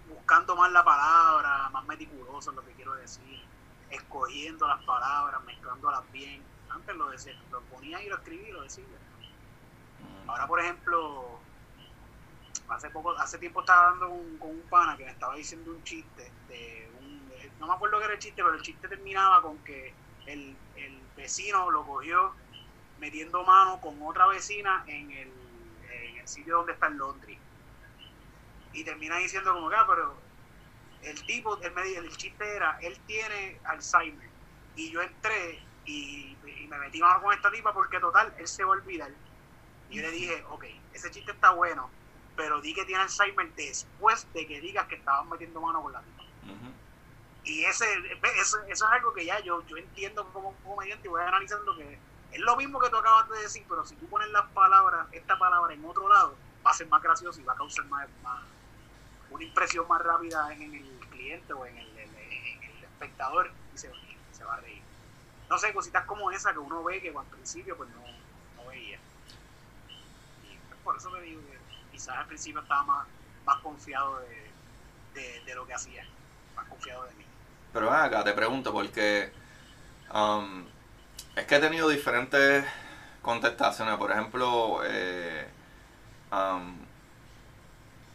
buscando 0.09 0.57
más 0.57 0.73
la 0.73 0.83
palabra, 0.83 1.69
más 1.71 1.85
meticuloso 1.87 2.51
en 2.51 2.57
lo 2.57 2.65
que 2.65 2.73
quiero 2.73 2.95
decir, 2.95 3.43
escogiendo 3.93 4.67
las 4.67 4.83
palabras, 4.85 5.43
mezclándolas 5.45 6.11
bien. 6.13 6.43
Antes 6.71 6.97
lo 6.97 7.11
decía, 7.11 7.35
lo 7.51 7.61
ponía 7.63 8.03
y 8.03 8.09
lo 8.09 8.17
escribí 8.17 8.49
y 8.49 8.53
lo 8.53 8.63
decía. 8.63 8.85
Mm. 8.85 10.31
Ahora, 10.31 10.47
por 10.47 10.61
ejemplo, 10.61 11.39
hace 12.69 12.91
poco, 12.91 13.11
hace 13.13 13.39
tiempo 13.39 13.61
estaba 13.61 13.89
hablando 13.89 14.09
con, 14.39 14.51
un 14.51 14.63
pana 14.71 14.97
que 14.97 15.05
me 15.05 15.11
estaba 15.11 15.35
diciendo 15.37 15.71
un 15.71 15.85
chiste 15.85 16.31
de 16.49 16.91
no 17.63 17.69
me 17.69 17.75
acuerdo 17.75 17.99
qué 17.99 18.05
era 18.07 18.15
el 18.15 18.19
chiste, 18.19 18.43
pero 18.43 18.55
el 18.57 18.63
chiste 18.63 18.89
terminaba 18.89 19.41
con 19.41 19.57
que 19.59 19.95
el, 20.27 20.57
vecino 21.17 21.71
lo 21.71 21.85
cogió 21.87 22.33
metiendo 22.99 23.45
mano 23.45 23.81
con 23.81 24.03
otra 24.03 24.27
vecina 24.27 24.83
en 24.89 25.11
el, 25.13 25.33
sitio 26.25 26.59
donde 26.59 26.73
está 26.73 26.87
el 26.87 26.99
laundry. 26.99 27.39
Y 28.73 28.85
termina 28.85 29.19
diciendo 29.19 29.53
como 29.53 29.69
que, 29.69 29.77
ah, 29.77 29.87
pero 29.89 30.15
el 31.03 31.23
tipo, 31.25 31.59
el, 31.61 31.79
el 31.79 32.17
chiste 32.17 32.57
era, 32.57 32.79
él 32.81 32.99
tiene 33.07 33.59
Alzheimer. 33.65 34.29
Y 34.77 34.91
yo 34.91 35.03
entré 35.03 35.63
y, 35.85 36.37
me 36.69 36.79
metí 36.79 37.01
mano 37.01 37.21
con 37.21 37.35
esta 37.35 37.51
tipa 37.51 37.75
porque 37.75 38.01
total, 38.01 38.35
él 38.39 38.49
se 38.49 38.65
va 38.65 38.71
a 38.71 38.79
olvidar. 38.79 39.11
Y 39.91 39.97
yo 39.97 40.03
le 40.03 40.11
dije, 40.11 40.45
ok, 40.49 40.65
ese 40.95 41.11
chiste 41.11 41.33
está 41.33 41.51
bueno, 41.51 41.91
pero 42.35 42.61
di 42.61 42.73
que 42.73 42.85
tiene 42.85 43.03
Alzheimer 43.03 43.53
después 43.55 44.27
de 44.33 44.47
que 44.47 44.61
digas 44.61 44.87
que 44.87 44.95
estabas 44.95 45.27
metiendo 45.27 45.61
mano 45.61 45.83
con 45.83 45.93
la 45.93 46.01
tipa. 46.01 46.23
Y 47.45 47.65
ese, 47.65 47.85
eso, 48.41 48.59
es 48.69 48.83
algo 48.83 49.13
que 49.13 49.25
ya 49.25 49.41
yo, 49.41 49.67
yo 49.67 49.77
entiendo 49.77 50.25
como 50.33 50.55
comediante 50.65 51.09
y 51.09 51.11
voy 51.11 51.23
analizando 51.23 51.77
que 51.77 51.99
es 52.33 52.41
lo 52.41 52.57
mismo 52.57 52.79
que 52.79 52.89
tú 52.89 52.97
acabas 52.97 53.29
de 53.29 53.41
decir, 53.41 53.65
pero 53.69 53.85
si 53.85 53.95
tú 53.97 54.07
pones 54.07 54.31
las 54.31 54.47
palabras, 54.53 55.07
esta 55.13 55.39
palabra 55.39 55.75
en 55.75 55.85
otro 55.85 56.09
lado, 56.09 56.37
va 56.65 56.71
a 56.71 56.75
ser 56.75 56.87
más 56.89 57.03
gracioso 57.03 57.41
y 57.41 57.45
va 57.45 57.53
a 57.53 57.57
causar 57.57 57.85
más, 57.87 58.09
una 59.33 59.45
impresión 59.45 59.87
más 59.89 60.01
rápida 60.03 60.53
en 60.53 60.75
el 60.75 61.09
cliente 61.11 61.53
o 61.53 61.67
en 61.67 61.79
el, 61.79 61.89
espectador 62.83 63.51
y 63.75 63.79
se, 63.79 63.89
va 64.45 64.55
a 64.55 64.61
reír. 64.61 64.83
No 65.51 65.59
sé, 65.59 65.73
cositas 65.73 66.05
como 66.05 66.31
esa 66.31 66.53
que 66.53 66.59
uno 66.59 66.85
ve 66.85 67.01
que 67.01 67.09
al 67.09 67.25
principio 67.27 67.77
pues 67.77 67.91
no, 67.91 68.63
no 68.63 68.69
veía. 68.69 68.99
Y 70.45 70.57
pues, 70.69 70.81
por 70.85 70.97
eso 70.97 71.11
te 71.11 71.21
digo 71.23 71.41
que 71.43 71.59
quizás 71.91 72.17
al 72.17 72.27
principio 72.27 72.61
estaba 72.61 72.85
más, 72.85 73.09
más 73.45 73.61
confiado 73.61 74.21
de, 75.15 75.43
de 75.45 75.55
lo 75.55 75.67
que 75.67 75.75
hacía, 75.75 76.07
más 76.55 76.69
confiado 76.69 77.05
de 77.07 77.15
mí. 77.15 77.25
Pero 77.73 77.87
ven 77.87 78.01
acá, 78.01 78.23
te 78.23 78.33
pregunto, 78.35 78.73
porque 78.73 79.33
um, 80.13 80.65
es 81.35 81.47
que 81.47 81.57
he 81.57 81.59
tenido 81.59 81.89
diferentes 81.89 82.65
contestaciones. 83.23 83.97
Por 83.97 84.11
ejemplo, 84.11 84.81
eh, 84.85 85.49
um, 86.31 86.77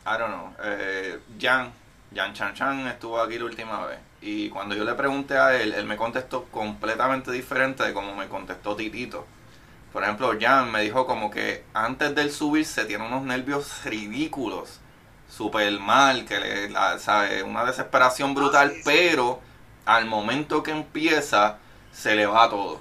I 0.07 0.17
don't 0.17 0.31
know, 0.31 0.53
eh, 0.63 1.19
Jan, 1.37 1.69
Jan 2.15 2.33
Chan 2.33 2.53
Chan 2.53 2.87
estuvo 2.87 3.19
aquí 3.19 3.37
la 3.37 3.45
última 3.45 3.85
vez. 3.85 3.99
Y 4.21 4.49
cuando 4.49 4.73
yo 4.73 4.85
le 4.85 4.93
pregunté 4.93 5.37
a 5.37 5.59
él, 5.61 5.73
él 5.73 5.85
me 5.85 5.97
contestó 5.97 6.45
completamente 6.45 7.29
diferente 7.31 7.83
de 7.83 7.93
como 7.93 8.15
me 8.15 8.29
contestó 8.29 8.73
Titito. 8.75 9.27
Por 9.91 10.03
ejemplo, 10.03 10.33
Jan 10.39 10.71
me 10.71 10.81
dijo 10.81 11.05
como 11.05 11.29
que 11.29 11.65
antes 11.73 12.15
del 12.15 12.31
subirse 12.31 12.85
tiene 12.85 13.05
unos 13.05 13.23
nervios 13.23 13.83
ridículos, 13.83 14.79
super 15.29 15.77
mal, 15.79 16.23
que 16.25 16.39
le, 16.39 16.99
sabe, 16.99 17.43
una 17.43 17.65
desesperación 17.65 18.33
brutal, 18.33 18.73
ah, 18.75 18.81
pero 18.85 19.41
al 19.85 20.05
momento 20.05 20.63
que 20.63 20.71
empieza, 20.71 21.57
se 21.91 22.15
le 22.15 22.25
va 22.25 22.49
todo. 22.49 22.79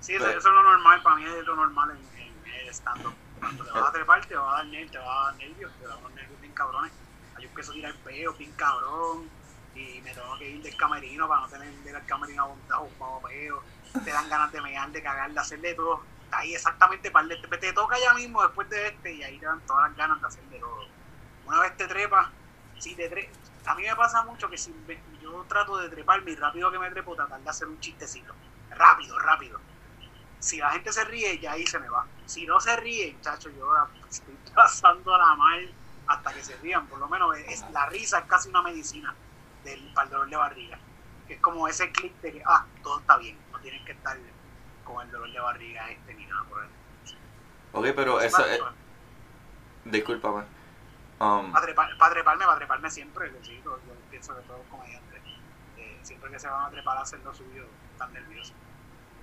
Sí, 0.00 0.14
eso, 0.14 0.28
es 0.28 0.44
lo 0.44 0.62
normal, 0.62 1.02
para 1.02 1.16
mí 1.16 1.24
es 1.24 1.46
lo 1.46 1.54
normal 1.54 1.90
en, 1.90 2.20
en 2.22 2.60
el 2.60 2.68
stand-up. 2.70 3.14
Cuando 3.38 3.64
te 3.64 3.70
vas 3.70 3.88
a 3.88 3.92
trepar, 3.92 4.26
te 4.26 4.34
va 4.34 4.58
a 4.58 4.64
dar, 4.64 4.90
te 4.90 4.98
va 4.98 5.20
a 5.20 5.24
dar 5.26 5.36
nervios, 5.36 5.72
te 5.80 5.86
va 5.86 5.94
a 5.94 5.96
dar 6.00 6.07
cabrones. 6.58 6.92
Yo 7.38 7.48
empiezo 7.48 7.70
a 7.70 7.74
tirar 7.74 7.94
peo, 8.04 8.34
bien 8.34 8.52
cabrón, 8.52 9.30
y 9.74 10.00
me 10.02 10.12
tengo 10.12 10.36
que 10.38 10.50
ir 10.50 10.62
del 10.62 10.76
camerino 10.76 11.28
para 11.28 11.42
no 11.42 11.48
tener 11.48 11.96
al 11.96 12.06
camerino 12.06 12.42
aguantado, 12.42 12.82
un 12.82 13.22
peo. 13.22 13.62
Te 14.04 14.10
dan 14.10 14.28
ganas 14.28 14.52
de 14.52 14.60
mear, 14.60 14.90
de 14.90 15.02
cagar, 15.02 15.30
de 15.30 15.40
hacer 15.40 15.60
de 15.60 15.74
todo. 15.74 16.02
Ahí 16.30 16.54
exactamente 16.54 17.10
para 17.10 17.26
el, 17.32 17.40
te, 17.40 17.72
toca 17.72 17.96
ya 17.98 18.12
mismo 18.12 18.42
después 18.42 18.68
de 18.68 18.88
este 18.88 19.14
y 19.14 19.22
ahí 19.22 19.38
te 19.38 19.46
dan 19.46 19.60
todas 19.60 19.88
las 19.88 19.96
ganas 19.96 20.20
de 20.20 20.26
hacer 20.26 20.44
de 20.44 20.58
todo. 20.58 20.86
Una 21.46 21.60
vez 21.60 21.76
te 21.76 21.86
trepas, 21.86 22.28
si 22.78 22.94
te 22.94 23.30
a 23.64 23.74
mí 23.74 23.82
me 23.82 23.96
pasa 23.96 24.22
mucho 24.24 24.48
que 24.48 24.58
si 24.58 24.74
yo 25.22 25.44
trato 25.48 25.76
de 25.76 25.88
treparme 25.88 26.32
y 26.32 26.36
rápido 26.36 26.70
que 26.70 26.78
me 26.78 26.90
trepo, 26.90 27.14
tratar 27.14 27.40
de 27.40 27.50
hacer 27.50 27.68
un 27.68 27.78
chistecito. 27.80 28.34
Rápido, 28.70 29.18
rápido. 29.18 29.60
Si 30.38 30.58
la 30.58 30.70
gente 30.70 30.92
se 30.92 31.04
ríe, 31.04 31.38
ya 31.38 31.52
ahí 31.52 31.66
se 31.66 31.78
me 31.78 31.88
va. 31.88 32.06
Si 32.26 32.46
no 32.46 32.60
se 32.60 32.76
ríe, 32.76 33.12
muchachos, 33.14 33.52
yo 33.56 33.70
estoy 34.08 34.36
pasando 34.54 35.14
a 35.14 35.18
la 35.18 35.34
mal 35.34 35.74
hasta 36.08 36.32
que 36.32 36.42
se 36.42 36.56
rían. 36.56 36.86
Por 36.86 36.98
lo 36.98 37.08
menos 37.08 37.36
es, 37.38 37.64
la 37.70 37.86
risa 37.86 38.18
es 38.20 38.24
casi 38.24 38.48
una 38.48 38.62
medicina 38.62 39.14
del, 39.64 39.92
para 39.94 40.06
el 40.06 40.10
dolor 40.10 40.30
de 40.30 40.36
barriga. 40.36 40.78
es 41.28 41.40
como 41.40 41.68
ese 41.68 41.92
clip 41.92 42.20
de 42.22 42.32
que, 42.32 42.42
ah, 42.46 42.66
todo 42.82 42.98
está 42.98 43.16
bien. 43.18 43.38
No 43.52 43.60
tienen 43.60 43.84
que 43.84 43.92
estar 43.92 44.18
con 44.84 45.04
el 45.04 45.12
dolor 45.12 45.30
de 45.30 45.40
barriga 45.40 45.90
este 45.90 46.14
ni 46.14 46.26
nada 46.26 46.44
por 46.44 46.62
ahí. 46.62 46.68
Ok, 47.72 47.86
pero 47.94 48.20
eso 48.20 48.44
es... 48.46 48.60
Disculpa, 49.84 50.44
Um, 51.20 51.50
para, 51.50 51.66
treparme, 51.66 52.44
para 52.44 52.56
treparme 52.58 52.90
siempre, 52.92 53.32
yo, 53.42 53.78
pienso 54.08 54.36
que 54.36 54.42
todos 54.42 54.60
los 54.60 54.68
comediantes, 54.68 55.20
eh, 55.76 55.98
siempre 56.02 56.30
que 56.30 56.38
se 56.38 56.46
van 56.46 56.66
a 56.66 56.70
trepar 56.70 56.96
a 56.96 57.00
hacer 57.00 57.18
lo 57.24 57.34
suyo, 57.34 57.64
están 57.90 58.12
nerviosos. 58.12 58.54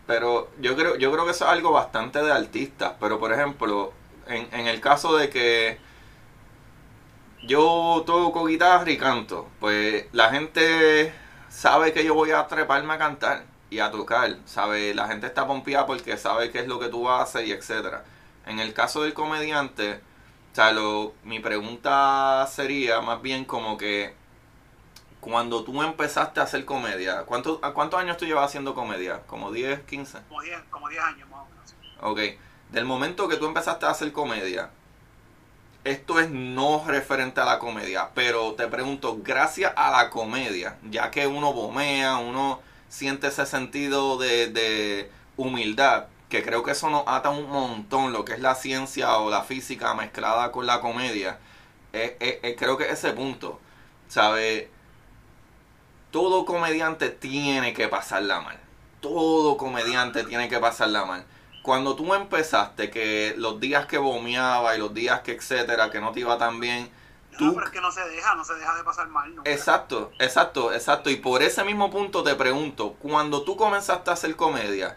Pero 0.06 0.52
yo 0.60 0.76
creo, 0.76 0.98
yo 0.98 1.10
creo 1.14 1.24
que 1.24 1.32
eso 1.32 1.46
es 1.46 1.52
algo 1.52 1.72
bastante 1.72 2.22
de 2.22 2.34
artistas, 2.34 2.96
pero 3.00 3.18
por 3.18 3.32
ejemplo, 3.32 3.94
en, 4.28 4.54
en 4.54 4.68
el 4.68 4.82
caso 4.82 5.16
de 5.16 5.30
que 5.30 5.80
yo 7.46 8.04
toco 8.06 8.46
guitarra 8.46 8.90
y 8.90 8.98
canto, 8.98 9.48
pues 9.60 10.06
la 10.12 10.30
gente 10.30 11.14
sabe 11.50 11.94
que 11.94 12.04
yo 12.04 12.14
voy 12.14 12.32
a 12.32 12.48
treparme 12.48 12.94
a 12.94 12.98
cantar 12.98 13.46
y 13.70 13.80
a 13.80 13.92
tocar, 13.92 14.38
sabe, 14.46 14.94
la 14.94 15.08
gente 15.08 15.28
está 15.28 15.48
pompeada 15.48 15.86
porque 15.86 16.18
sabe 16.18 16.52
qué 16.52 16.60
es 16.60 16.68
lo 16.68 16.80
que 16.80 16.90
tú 16.90 17.10
haces 17.10 17.48
y 17.48 17.52
etcétera. 17.52 18.04
En 18.46 18.60
el 18.60 18.74
caso 18.74 19.04
del 19.04 19.14
comediante, 19.14 20.02
o 20.52 20.56
sea, 20.56 20.72
lo, 20.72 21.14
mi 21.24 21.40
pregunta 21.40 22.48
sería 22.50 23.02
más 23.02 23.22
bien 23.22 23.46
como 23.46 23.78
que 23.78 24.16
cuando 25.20 25.64
tú 25.64 25.82
empezaste 25.82 26.40
a 26.40 26.44
hacer 26.44 26.66
comedia, 26.66 27.24
¿cuántos, 27.24 27.60
¿cuántos 27.74 28.00
años 28.00 28.18
tú 28.18 28.26
llevas 28.26 28.46
haciendo 28.46 28.76
comedia? 28.76 29.24
¿Como 29.26 29.52
10, 29.52 29.82
15? 29.82 30.20
Como 30.30 30.42
10, 30.42 30.60
como 30.70 30.88
10 30.88 31.04
años 31.04 31.30
más 31.30 31.42
o 31.42 31.50
menos. 31.50 31.76
Ok, 32.02 32.40
del 32.72 32.86
momento 32.86 33.28
que 33.28 33.38
tú 33.38 33.48
empezaste 33.48 33.86
a 33.86 33.90
hacer 33.90 34.12
comedia, 34.12 34.70
esto 35.86 36.20
es 36.20 36.32
no 36.32 36.84
referente 36.86 37.40
a 37.40 37.46
la 37.46 37.60
comedia, 37.60 38.10
pero 38.16 38.54
te 38.56 38.68
pregunto, 38.68 39.20
gracias 39.24 39.72
a 39.76 39.92
la 39.92 40.10
comedia, 40.10 40.78
ya 40.90 41.12
que 41.12 41.28
uno 41.28 41.54
bomea, 41.54 42.18
uno 42.18 42.60
siente 42.90 43.28
ese 43.28 43.46
sentido 43.46 44.18
de, 44.18 44.48
de 44.48 45.12
humildad, 45.38 46.08
que 46.28 46.44
creo 46.44 46.64
que 46.64 46.72
eso 46.72 46.90
nos 46.90 47.04
ata 47.08 47.30
un 47.30 47.50
montón, 47.50 48.14
lo 48.14 48.26
que 48.26 48.34
es 48.34 48.40
la 48.40 48.56
ciencia 48.56 49.18
o 49.20 49.30
la 49.30 49.44
física 49.44 49.94
mezclada 49.94 50.52
con 50.52 50.66
la 50.66 50.82
comedia. 50.82 51.38
creo 51.92 52.78
que 52.78 52.90
ese 52.90 53.12
punto, 53.14 53.60
¿sabe? 54.08 54.72
Todo 56.10 56.46
comediante 56.46 57.10
tiene 57.10 57.74
que 57.74 57.88
pasarla 57.88 58.42
mal. 58.42 58.58
Todo 59.02 59.56
comediante 59.58 60.24
tiene 60.24 60.50
que 60.50 60.60
pasarla 60.60 61.06
mal. 61.06 61.26
Cuando 61.66 61.96
tú 61.96 62.14
empezaste, 62.14 62.92
que 62.92 63.34
los 63.40 63.60
días 63.60 63.88
que 63.88 63.98
vomeaba 63.98 64.76
y 64.76 64.80
los 64.80 64.94
días 64.94 65.22
que 65.22 65.32
etcétera, 65.32 65.90
que 65.90 66.00
no 66.00 66.12
te 66.12 66.20
iba 66.20 66.38
tan 66.38 66.60
bien, 66.60 66.92
no, 67.40 67.56
pero 67.56 67.66
es 67.66 67.72
que 67.72 67.82
no 67.82 67.92
se 67.92 68.08
deja, 68.08 68.36
no 68.36 68.46
se 68.46 68.54
deja 68.54 68.76
de 68.76 68.84
pasar 68.84 69.08
mal. 69.08 69.34
Exacto, 69.46 70.12
exacto, 70.20 70.72
exacto. 70.72 71.10
Y 71.10 71.16
por 71.16 71.42
ese 71.42 71.64
mismo 71.64 71.90
punto 71.90 72.22
te 72.22 72.36
pregunto, 72.36 72.94
cuando 73.00 73.44
tú 73.44 73.58
comenzaste 73.58 74.12
a 74.12 74.14
hacer 74.14 74.36
comedia, 74.36 74.96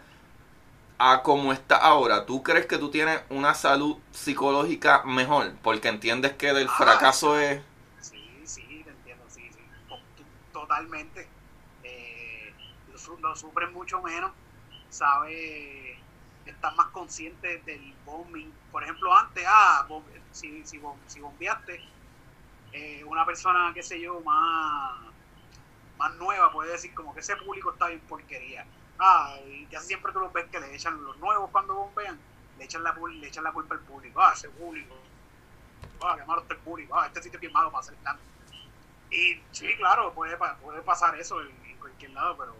a 0.99 1.23
como 1.23 1.53
está 1.53 1.77
ahora, 1.77 2.27
¿tú 2.27 2.43
crees 2.43 2.67
que 2.67 2.77
tú 2.77 2.91
tienes 2.91 3.19
una 3.29 3.55
salud 3.55 3.97
psicológica 4.11 5.01
mejor? 5.05 5.53
Porque 5.63 5.87
entiendes 5.87 6.33
que 6.33 6.53
del 6.53 6.67
ah, 6.69 6.75
fracaso 6.77 7.39
es... 7.39 7.63
Sí, 7.99 8.41
sí, 8.45 8.85
totalmente. 10.53 11.27
Eh, 11.83 12.53
lo, 13.21 13.35
sufren 13.35 13.73
mucho 13.73 14.03
menos, 14.03 14.31
sabe, 14.89 15.98
están 16.49 16.75
más 16.75 16.87
conscientes 16.87 17.65
del 17.65 17.93
bombing. 18.05 18.51
Por 18.71 18.83
ejemplo, 18.83 19.15
antes, 19.15 19.43
ah, 19.47 19.87
si, 20.31 20.65
si, 20.65 20.79
bombeaste, 21.19 21.81
eh, 22.71 23.03
una 23.05 23.25
persona, 23.25 23.71
qué 23.73 23.83
sé 23.83 23.99
yo, 23.99 24.21
más, 24.21 24.99
más 25.97 26.15
nueva 26.15 26.51
puede 26.51 26.71
decir 26.71 26.93
como 26.93 27.13
que 27.13 27.21
ese 27.21 27.35
público 27.35 27.71
está 27.71 27.87
bien 27.87 27.99
porquería. 28.01 28.65
Ah, 28.99 29.35
y 29.47 29.65
casi 29.65 29.87
siempre 29.87 30.11
tú 30.11 30.19
lo 30.19 30.31
ves 30.31 30.45
que 30.51 30.59
le 30.59 30.75
echan 30.75 31.01
los 31.03 31.17
nuevos 31.17 31.49
cuando 31.51 31.73
bombean, 31.73 32.19
le 32.57 32.65
echan 32.65 32.83
la, 32.83 32.93
le 32.93 33.27
echan 33.27 33.43
la 33.43 33.51
culpa 33.51 33.75
al 33.75 33.81
público. 33.81 34.21
Ah, 34.21 34.33
ese 34.35 34.49
público. 34.49 34.95
Ah, 36.01 36.15
qué 36.17 36.25
malo 36.25 36.41
está 36.41 36.53
el 36.53 36.59
público. 36.59 36.95
Ah, 36.95 37.07
este 37.07 37.23
sitio 37.23 37.37
es 37.37 37.41
bien 37.41 37.53
malo 37.53 37.71
para 37.71 37.81
hacer 37.81 37.95
stand. 37.95 38.19
Y 39.11 39.41
sí, 39.51 39.75
claro, 39.77 40.13
puede, 40.13 40.37
puede 40.37 40.81
pasar 40.81 41.19
eso 41.19 41.41
en, 41.41 41.77
cualquier 41.79 42.11
lado, 42.11 42.37
pero 42.37 42.55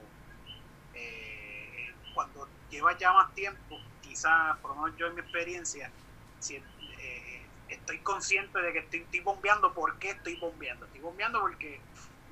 eh, 0.94 1.94
cuando 2.14 2.48
llevas 2.70 2.98
ya 2.98 3.12
más 3.14 3.34
tiempo, 3.34 3.80
quizás, 4.02 4.58
por 4.58 4.76
lo 4.76 4.82
menos 4.82 4.98
yo 4.98 5.08
en 5.08 5.16
mi 5.16 5.22
experiencia, 5.22 5.92
si, 6.40 6.56
eh, 6.56 7.48
estoy 7.68 8.00
consciente 8.00 8.60
de 8.60 8.74
que 8.74 8.80
estoy, 8.80 9.20
bombeando. 9.22 9.74
¿Por 9.74 9.98
qué 10.00 10.12
estoy 10.12 10.36
bombeando? 10.38 10.86
Estoy 10.86 11.02
bombeando 11.02 11.42
porque 11.42 11.80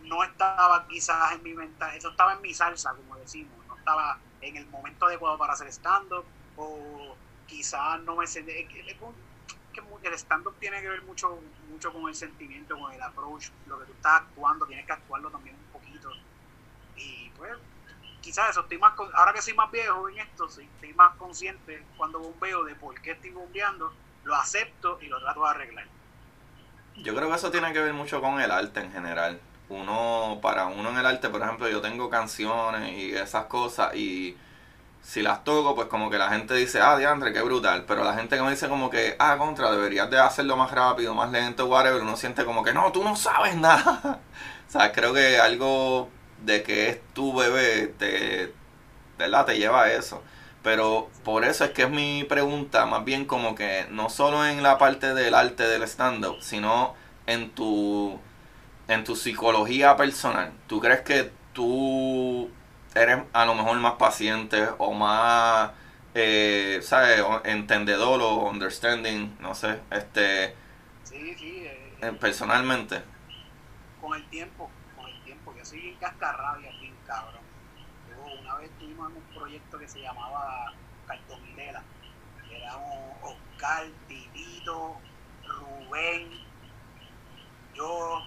no 0.03 0.23
estaba 0.23 0.87
quizás 0.87 1.33
en 1.33 1.43
mi 1.43 1.53
mente, 1.53 1.85
eso 1.95 2.09
estaba 2.09 2.33
en 2.33 2.41
mi 2.41 2.53
salsa, 2.53 2.93
como 2.93 3.15
decimos, 3.17 3.65
no 3.67 3.75
estaba 3.75 4.19
en 4.41 4.55
el 4.55 4.67
momento 4.67 5.05
adecuado 5.05 5.37
para 5.37 5.53
hacer 5.53 5.67
stand-up, 5.67 6.25
o 6.55 7.15
quizás 7.47 7.99
no 8.01 8.15
me 8.15 8.27
sentí, 8.27 8.65
que 8.65 10.07
el 10.07 10.13
stand-up 10.13 10.55
tiene 10.59 10.81
que 10.81 10.89
ver 10.89 11.01
mucho, 11.03 11.39
mucho 11.69 11.91
con 11.91 12.07
el 12.07 12.15
sentimiento, 12.15 12.77
con 12.77 12.91
el 12.91 13.01
approach, 13.01 13.49
lo 13.67 13.79
que 13.79 13.85
tú 13.85 13.93
estás 13.93 14.21
actuando, 14.21 14.65
tienes 14.65 14.85
que 14.85 14.93
actuarlo 14.93 15.29
también 15.29 15.55
un 15.55 15.71
poquito. 15.71 16.11
Y 16.95 17.29
pues, 17.31 17.53
quizás 18.27 18.49
eso, 18.49 18.59
estoy 18.59 18.77
más, 18.77 18.93
ahora 19.13 19.31
que 19.31 19.41
soy 19.41 19.53
más 19.53 19.71
viejo 19.71 20.09
en 20.09 20.17
esto, 20.17 20.47
estoy 20.47 20.93
más 20.95 21.15
consciente 21.15 21.81
cuando 21.95 22.19
bombeo 22.19 22.65
de 22.65 22.75
por 22.75 22.99
qué 22.99 23.11
estoy 23.11 23.29
bombeando, 23.29 23.93
lo 24.25 24.35
acepto 24.35 24.99
y 25.01 25.05
lo 25.05 25.17
trato 25.21 25.43
de 25.43 25.49
arreglar. 25.49 25.85
Yo 26.97 27.15
creo 27.15 27.29
que 27.29 27.35
eso 27.35 27.49
tiene 27.51 27.71
que 27.71 27.79
ver 27.79 27.93
mucho 27.93 28.19
con 28.19 28.41
el 28.41 28.51
arte 28.51 28.81
en 28.81 28.91
general. 28.91 29.39
Uno, 29.69 30.39
para 30.41 30.65
uno 30.65 30.89
en 30.89 30.97
el 30.97 31.05
arte, 31.05 31.29
por 31.29 31.41
ejemplo, 31.41 31.69
yo 31.69 31.79
tengo 31.79 32.09
canciones 32.09 32.91
y 32.91 33.15
esas 33.15 33.45
cosas 33.45 33.95
y 33.95 34.35
si 35.01 35.21
las 35.21 35.45
toco, 35.45 35.73
pues 35.73 35.87
como 35.87 36.09
que 36.09 36.17
la 36.17 36.27
gente 36.27 36.53
dice, 36.53 36.81
ah, 36.81 36.97
diantre, 36.97 37.31
qué 37.31 37.41
brutal. 37.41 37.85
Pero 37.87 38.03
la 38.03 38.13
gente 38.13 38.35
que 38.35 38.41
me 38.41 38.51
dice 38.51 38.67
como 38.67 38.89
que, 38.89 39.15
ah, 39.19 39.37
contra, 39.37 39.71
deberías 39.71 40.09
de 40.09 40.19
hacerlo 40.19 40.57
más 40.57 40.71
rápido, 40.71 41.13
más 41.13 41.31
lento, 41.31 41.67
whatever, 41.67 42.01
uno 42.01 42.17
siente 42.17 42.43
como 42.43 42.61
que, 42.61 42.73
no, 42.73 42.91
tú 42.91 43.05
no 43.05 43.15
sabes 43.15 43.55
nada. 43.55 44.19
o 44.67 44.71
sea, 44.71 44.91
creo 44.91 45.13
que 45.13 45.39
algo 45.39 46.09
de 46.43 46.63
que 46.63 46.89
es 46.89 46.99
tu 47.13 47.35
bebé, 47.35 47.87
te, 47.97 48.53
¿verdad? 49.17 49.45
Te 49.45 49.57
lleva 49.57 49.83
a 49.83 49.93
eso. 49.93 50.23
Pero 50.63 51.09
por 51.23 51.45
eso 51.45 51.63
es 51.65 51.71
que 51.71 51.83
es 51.83 51.89
mi 51.89 52.23
pregunta, 52.25 52.85
más 52.85 53.05
bien 53.05 53.25
como 53.25 53.55
que 53.55 53.87
no 53.89 54.09
solo 54.09 54.45
en 54.45 54.63
la 54.63 54.77
parte 54.77 55.13
del 55.13 55.33
arte 55.33 55.63
del 55.63 55.83
stand-up, 55.83 56.41
sino 56.41 56.95
en 57.25 57.51
tu, 57.51 58.19
en 58.87 59.03
tu 59.03 59.15
psicología 59.15 59.95
personal. 59.95 60.51
¿Tú 60.67 60.79
crees 60.81 61.01
que 61.01 61.31
tú 61.53 62.49
eres 62.95 63.19
a 63.33 63.45
lo 63.45 63.55
mejor 63.55 63.77
más 63.77 63.93
paciente 63.93 64.67
o 64.77 64.93
más, 64.93 65.71
eh, 66.13 66.79
¿sabes? 66.81 67.23
Entendedor 67.45 68.21
o 68.21 68.49
understanding, 68.49 69.37
no 69.39 69.55
sé, 69.55 69.79
este... 69.91 70.55
Sí, 71.03 71.35
sí. 71.37 71.63
Eh, 71.65 71.93
eh, 72.01 72.11
personalmente. 72.19 73.01
Con 74.01 74.15
el 74.15 74.27
tiempo, 74.29 74.69
con 74.95 75.07
el 75.07 75.23
tiempo. 75.23 75.53
Yo 75.57 75.65
soy 75.65 75.76
bien 75.87 75.99
cascarrabia, 75.99 76.69
bien 76.79 76.95
cabrón. 77.05 77.41
Yo 78.09 78.41
una 78.41 78.55
vez 78.55 78.69
tuvimos 78.77 79.07
un 79.07 79.21
proyecto 79.33 79.79
que 79.79 79.87
se 79.87 80.01
llamaba 80.01 80.73
era 82.51 82.75
un 82.75 83.13
Oscar, 83.21 83.85
Titito, 84.07 84.99
Rubén, 85.45 86.29
yo, 87.73 88.21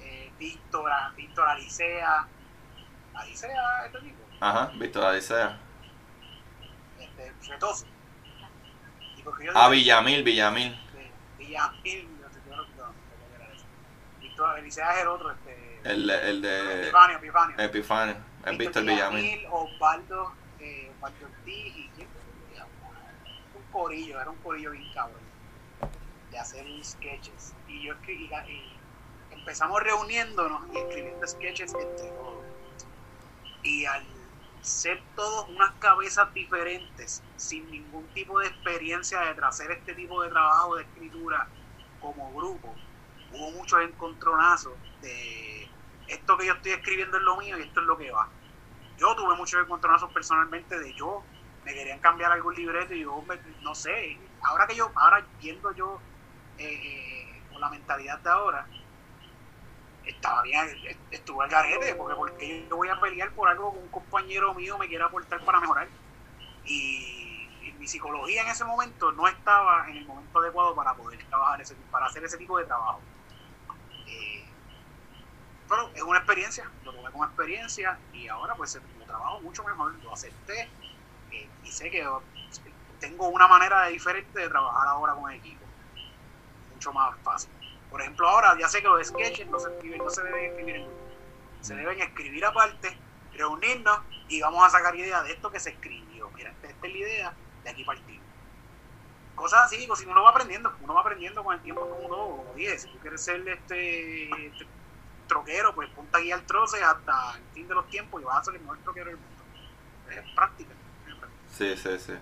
eh, 0.00 0.30
Víctor, 0.38 0.90
Víctor 1.16 1.48
Alicea, 1.48 2.28
Alicea, 3.14 3.86
este 3.86 4.00
tipo. 4.00 4.22
Ajá, 4.40 4.72
Víctor 4.74 5.04
Alicea. 5.04 5.58
Este, 6.98 7.32
Retoso. 7.48 7.86
ah, 9.54 9.68
Villamil, 9.70 10.22
Villamil. 10.22 10.72
Sí, 10.92 11.10
Villamil, 11.38 12.20
no 12.20 12.28
sé 12.30 12.40
qué 12.44 12.50
era 13.34 13.52
eso. 13.54 13.64
Víctor 14.20 14.50
Alicea 14.58 14.90
es 14.94 15.02
el 15.02 15.08
otro, 15.08 15.30
este. 15.30 15.65
El, 15.86 16.10
el 16.10 16.42
de. 16.42 16.82
Epifanio, 16.82 17.16
Epifanio. 17.18 17.58
Epifanio, 17.58 18.16
es 18.44 18.58
Víctor 18.58 18.84
Villamil. 18.84 19.46
Osvaldo, 19.50 20.32
eh, 20.58 20.90
Osvaldo 20.96 21.26
Ortiz 21.26 21.76
y 21.76 21.90
un 23.54 23.62
corillo, 23.70 24.20
era 24.20 24.30
un 24.30 24.38
corillo 24.38 24.72
bien 24.72 24.92
cabrón. 24.92 25.20
De 26.30 26.38
hacer 26.38 26.66
sketches. 26.84 27.54
Y 27.68 27.84
yo 27.84 27.94
escribí, 27.94 28.28
y 28.48 29.34
empezamos 29.34 29.80
reuniéndonos 29.82 30.62
y 30.74 30.78
escribiendo 30.78 31.26
sketches 31.26 31.72
entre 31.74 32.08
todos 32.10 32.44
y 33.66 33.84
al 33.84 34.04
ser 34.60 35.02
todos 35.14 35.48
unas 35.48 35.72
cabezas 35.74 36.32
diferentes, 36.32 37.22
sin 37.36 37.70
ningún 37.70 38.06
tipo 38.08 38.38
de 38.40 38.48
experiencia 38.48 39.20
de 39.20 39.44
hacer 39.44 39.70
este 39.70 39.94
tipo 39.94 40.22
de 40.22 40.30
trabajo 40.30 40.76
de 40.76 40.82
escritura 40.82 41.48
como 42.00 42.32
grupo, 42.32 42.74
hubo 43.32 43.50
muchos 43.52 43.80
encontronazos 43.82 44.72
de 45.02 45.65
esto 46.08 46.36
que 46.36 46.46
yo 46.46 46.54
estoy 46.54 46.72
escribiendo 46.72 47.16
es 47.16 47.22
lo 47.22 47.36
mío 47.36 47.58
y 47.58 47.62
esto 47.62 47.80
es 47.80 47.86
lo 47.86 47.96
que 47.96 48.10
va. 48.10 48.28
Yo 48.98 49.14
tuve 49.14 49.34
muchos 49.36 49.62
encontronazos 49.62 50.10
personalmente 50.12 50.78
de 50.78 50.94
yo, 50.94 51.22
me 51.64 51.74
querían 51.74 51.98
cambiar 51.98 52.32
algún 52.32 52.54
libreto 52.54 52.94
y 52.94 53.00
yo, 53.00 53.24
no 53.62 53.74
sé, 53.74 54.18
ahora 54.42 54.66
que 54.66 54.76
yo, 54.76 54.90
ahora 54.94 55.26
viendo 55.40 55.72
yo 55.72 56.00
eh, 56.58 56.64
eh, 56.64 57.42
con 57.50 57.60
la 57.60 57.68
mentalidad 57.68 58.18
de 58.20 58.30
ahora, 58.30 58.66
estaba 60.04 60.42
bien, 60.42 60.66
estuvo 61.10 61.42
al 61.42 61.50
garete, 61.50 61.94
porque 61.94 62.14
porque 62.14 62.66
yo 62.68 62.76
voy 62.76 62.88
a 62.88 63.00
pelear 63.00 63.30
por 63.32 63.48
algo 63.48 63.72
que 63.72 63.78
un 63.78 63.88
compañero 63.88 64.54
mío 64.54 64.78
me 64.78 64.88
quiere 64.88 65.04
aportar 65.04 65.44
para 65.44 65.60
mejorar. 65.60 65.88
Y, 66.64 67.22
mi 67.78 67.86
psicología 67.86 68.42
en 68.42 68.48
ese 68.48 68.64
momento 68.64 69.12
no 69.12 69.28
estaba 69.28 69.86
en 69.90 69.98
el 69.98 70.06
momento 70.06 70.38
adecuado 70.38 70.74
para 70.74 70.94
poder 70.94 71.22
trabajar, 71.24 71.60
ese, 71.60 71.74
para 71.90 72.06
hacer 72.06 72.24
ese 72.24 72.38
tipo 72.38 72.56
de 72.58 72.64
trabajo. 72.64 73.02
Pero 75.68 75.90
es 75.94 76.02
una 76.02 76.18
experiencia, 76.18 76.70
lo 76.84 76.92
tomé 76.92 77.10
como 77.10 77.24
experiencia 77.24 77.98
y 78.12 78.28
ahora 78.28 78.54
pues 78.54 78.78
lo 78.98 79.04
trabajo 79.04 79.40
mucho 79.40 79.64
mejor, 79.64 79.94
lo 80.02 80.12
acepté 80.12 80.68
eh, 81.32 81.48
y 81.64 81.72
sé 81.72 81.90
que 81.90 82.06
tengo 83.00 83.28
una 83.28 83.48
manera 83.48 83.86
diferente 83.86 84.38
de 84.38 84.48
trabajar 84.48 84.88
ahora 84.88 85.14
con 85.14 85.30
el 85.30 85.38
equipo, 85.38 85.64
mucho 86.72 86.92
más 86.92 87.16
fácil. 87.22 87.50
Por 87.90 88.00
ejemplo, 88.00 88.28
ahora 88.28 88.56
ya 88.58 88.68
sé 88.68 88.80
que 88.80 88.88
los 88.88 89.06
sketches 89.06 89.48
no 89.48 89.58
se, 89.58 89.68
no 89.70 90.10
se 90.10 90.22
deben 90.22 90.44
escribir 90.50 90.76
en 90.76 90.88
Se 91.60 91.74
deben 91.74 92.00
escribir 92.00 92.44
aparte, 92.44 92.96
reunirnos 93.32 94.00
y 94.28 94.40
vamos 94.40 94.64
a 94.64 94.70
sacar 94.70 94.94
ideas 94.94 95.24
de 95.24 95.32
esto 95.32 95.50
que 95.50 95.60
se 95.60 95.70
escribió. 95.70 96.30
Mira, 96.30 96.50
esta, 96.50 96.68
es 96.68 96.92
la 96.92 96.98
idea, 96.98 97.34
de 97.64 97.70
aquí 97.70 97.84
partimos. 97.84 98.24
Cosas 99.34 99.64
así, 99.64 99.84
pues, 99.86 100.00
si 100.00 100.06
uno 100.06 100.22
va 100.22 100.30
aprendiendo, 100.30 100.74
uno 100.80 100.94
va 100.94 101.00
aprendiendo 101.00 101.44
con 101.44 101.54
el 101.54 101.60
tiempo 101.60 101.82
como 101.88 102.08
todo. 102.08 102.36
Como 102.38 102.54
dije, 102.54 102.78
si 102.78 102.88
tú 102.88 102.98
quieres 102.98 103.22
ser 103.22 103.46
este, 103.46 104.46
este 104.46 104.66
troquero, 105.26 105.74
pues 105.74 105.88
ponte 105.90 106.18
aquí 106.18 106.32
al 106.32 106.44
troce 106.44 106.82
hasta 106.82 107.36
el 107.36 107.54
fin 107.54 107.68
de 107.68 107.74
los 107.74 107.86
tiempos 107.88 108.20
y 108.20 108.24
vas 108.24 108.38
a 108.38 108.44
ser 108.44 108.54
el 108.54 108.60
mejor 108.60 108.78
troquero 108.78 109.06
del 109.06 109.16
mundo. 109.16 109.42
Es 110.10 110.34
práctica. 110.34 110.70
Sí, 111.50 111.76
sí, 111.76 111.98
sí. 111.98 112.12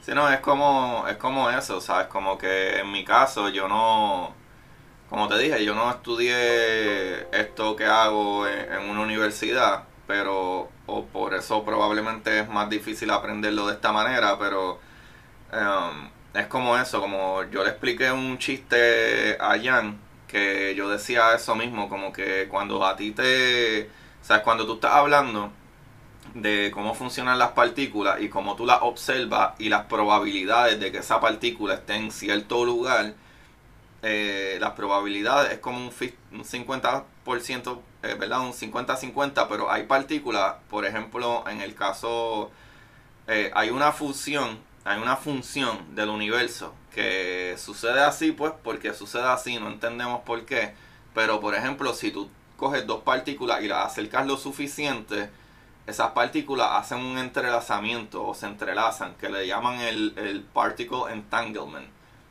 Sí, 0.00 0.12
no, 0.14 0.28
es 0.30 0.40
como, 0.40 1.06
es 1.08 1.16
como 1.16 1.50
eso, 1.50 1.80
¿sabes? 1.80 2.06
Como 2.06 2.38
que 2.38 2.78
en 2.80 2.90
mi 2.90 3.04
caso 3.04 3.48
yo 3.50 3.68
no 3.68 4.34
como 5.10 5.26
te 5.26 5.38
dije, 5.38 5.64
yo 5.64 5.74
no 5.74 5.90
estudié 5.90 7.26
esto 7.36 7.74
que 7.74 7.84
hago 7.84 8.46
en, 8.46 8.88
una 8.88 9.00
universidad, 9.00 9.82
pero 10.06 10.70
o 10.86 11.04
por 11.06 11.34
eso 11.34 11.64
probablemente 11.64 12.38
es 12.40 12.48
más 12.48 12.70
difícil 12.70 13.10
aprenderlo 13.10 13.66
de 13.66 13.74
esta 13.74 13.90
manera, 13.90 14.38
pero 14.38 14.78
um, 15.52 16.10
es 16.32 16.46
como 16.46 16.78
eso, 16.78 17.00
como 17.00 17.42
yo 17.50 17.64
le 17.64 17.70
expliqué 17.70 18.12
un 18.12 18.38
chiste 18.38 19.36
a 19.40 19.58
Jan, 19.60 19.98
que 20.30 20.74
yo 20.76 20.88
decía 20.88 21.34
eso 21.34 21.54
mismo, 21.56 21.88
como 21.88 22.12
que 22.12 22.46
cuando 22.48 22.86
a 22.86 22.96
ti 22.96 23.10
te, 23.10 23.90
sabes, 24.22 24.42
cuando 24.44 24.66
tú 24.66 24.74
estás 24.74 24.92
hablando 24.92 25.52
de 26.34 26.70
cómo 26.72 26.94
funcionan 26.94 27.38
las 27.38 27.50
partículas 27.52 28.20
y 28.20 28.28
cómo 28.28 28.54
tú 28.54 28.64
las 28.64 28.78
observas 28.82 29.54
y 29.58 29.68
las 29.68 29.86
probabilidades 29.86 30.78
de 30.78 30.92
que 30.92 30.98
esa 30.98 31.20
partícula 31.20 31.74
esté 31.74 31.96
en 31.96 32.12
cierto 32.12 32.64
lugar, 32.64 33.14
eh, 34.02 34.58
las 34.60 34.72
probabilidades 34.72 35.52
es 35.52 35.58
como 35.58 35.78
un, 35.78 35.90
50%, 35.92 37.80
eh, 38.02 38.14
¿verdad? 38.14 38.40
Un 38.40 38.52
50-50, 38.52 39.46
pero 39.48 39.70
hay 39.70 39.84
partículas, 39.84 40.54
por 40.70 40.86
ejemplo, 40.86 41.44
en 41.48 41.60
el 41.60 41.74
caso, 41.74 42.50
eh, 43.26 43.50
hay 43.54 43.70
una 43.70 43.92
fusión, 43.92 44.58
hay 44.84 45.00
una 45.02 45.16
función 45.16 45.94
del 45.94 46.08
universo 46.10 46.74
que 46.94 47.56
sucede 47.58 48.00
así, 48.02 48.32
pues 48.32 48.52
porque 48.62 48.94
sucede 48.94 49.28
así, 49.28 49.58
no 49.58 49.68
entendemos 49.68 50.22
por 50.22 50.44
qué, 50.44 50.74
pero 51.14 51.40
por 51.40 51.54
ejemplo, 51.54 51.94
si 51.94 52.10
tú 52.10 52.28
coges 52.56 52.86
dos 52.86 53.02
partículas 53.02 53.62
y 53.62 53.68
las 53.68 53.86
acercas 53.86 54.26
lo 54.26 54.36
suficiente, 54.36 55.30
esas 55.86 56.10
partículas 56.10 56.68
hacen 56.72 56.98
un 56.98 57.18
entrelazamiento 57.18 58.26
o 58.26 58.34
se 58.34 58.46
entrelazan, 58.46 59.14
que 59.14 59.28
le 59.28 59.46
llaman 59.46 59.80
el, 59.80 60.14
el 60.16 60.42
particle 60.42 61.12
entanglement. 61.12 61.88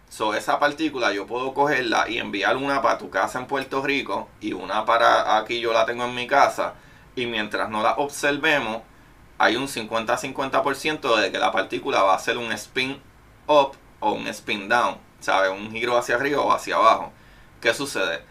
So, 0.10 0.34
esa 0.34 0.60
partícula 0.60 1.14
yo 1.14 1.28
puedo 1.28 1.54
cogerla 1.54 2.10
y 2.10 2.18
enviar 2.18 2.58
una 2.58 2.82
para 2.82 2.98
tu 2.98 3.10
casa 3.10 3.40
en 3.40 3.46
Puerto 3.46 3.84
Rico 3.84 4.28
y 4.42 4.54
una 4.54 4.84
para 4.84 5.38
aquí 5.38 5.60
yo 5.60 5.72
la 5.72 5.86
tengo 5.86 6.06
en 6.06 6.16
mi 6.16 6.26
casa. 6.26 6.74
Y 7.16 7.28
mientras 7.28 7.70
no 7.70 7.84
la 7.84 7.94
observemos, 7.94 8.82
hay 9.38 9.56
un 9.56 9.68
50-50% 9.68 11.16
de 11.16 11.32
que 11.32 11.38
la 11.38 11.52
partícula 11.52 12.02
va 12.02 12.14
a 12.14 12.16
hacer 12.16 12.38
un 12.38 12.52
spin 12.54 13.00
up 13.48 13.74
o 14.00 14.14
un 14.14 14.28
spin 14.28 14.70
down, 14.70 14.98
¿sabes? 15.20 15.52
Un 15.52 15.72
giro 15.72 15.98
hacia 15.98 16.16
arriba 16.16 16.42
o 16.42 16.52
hacia 16.52 16.76
abajo. 16.76 17.12
¿Qué 17.62 17.74
sucede? 17.74 18.24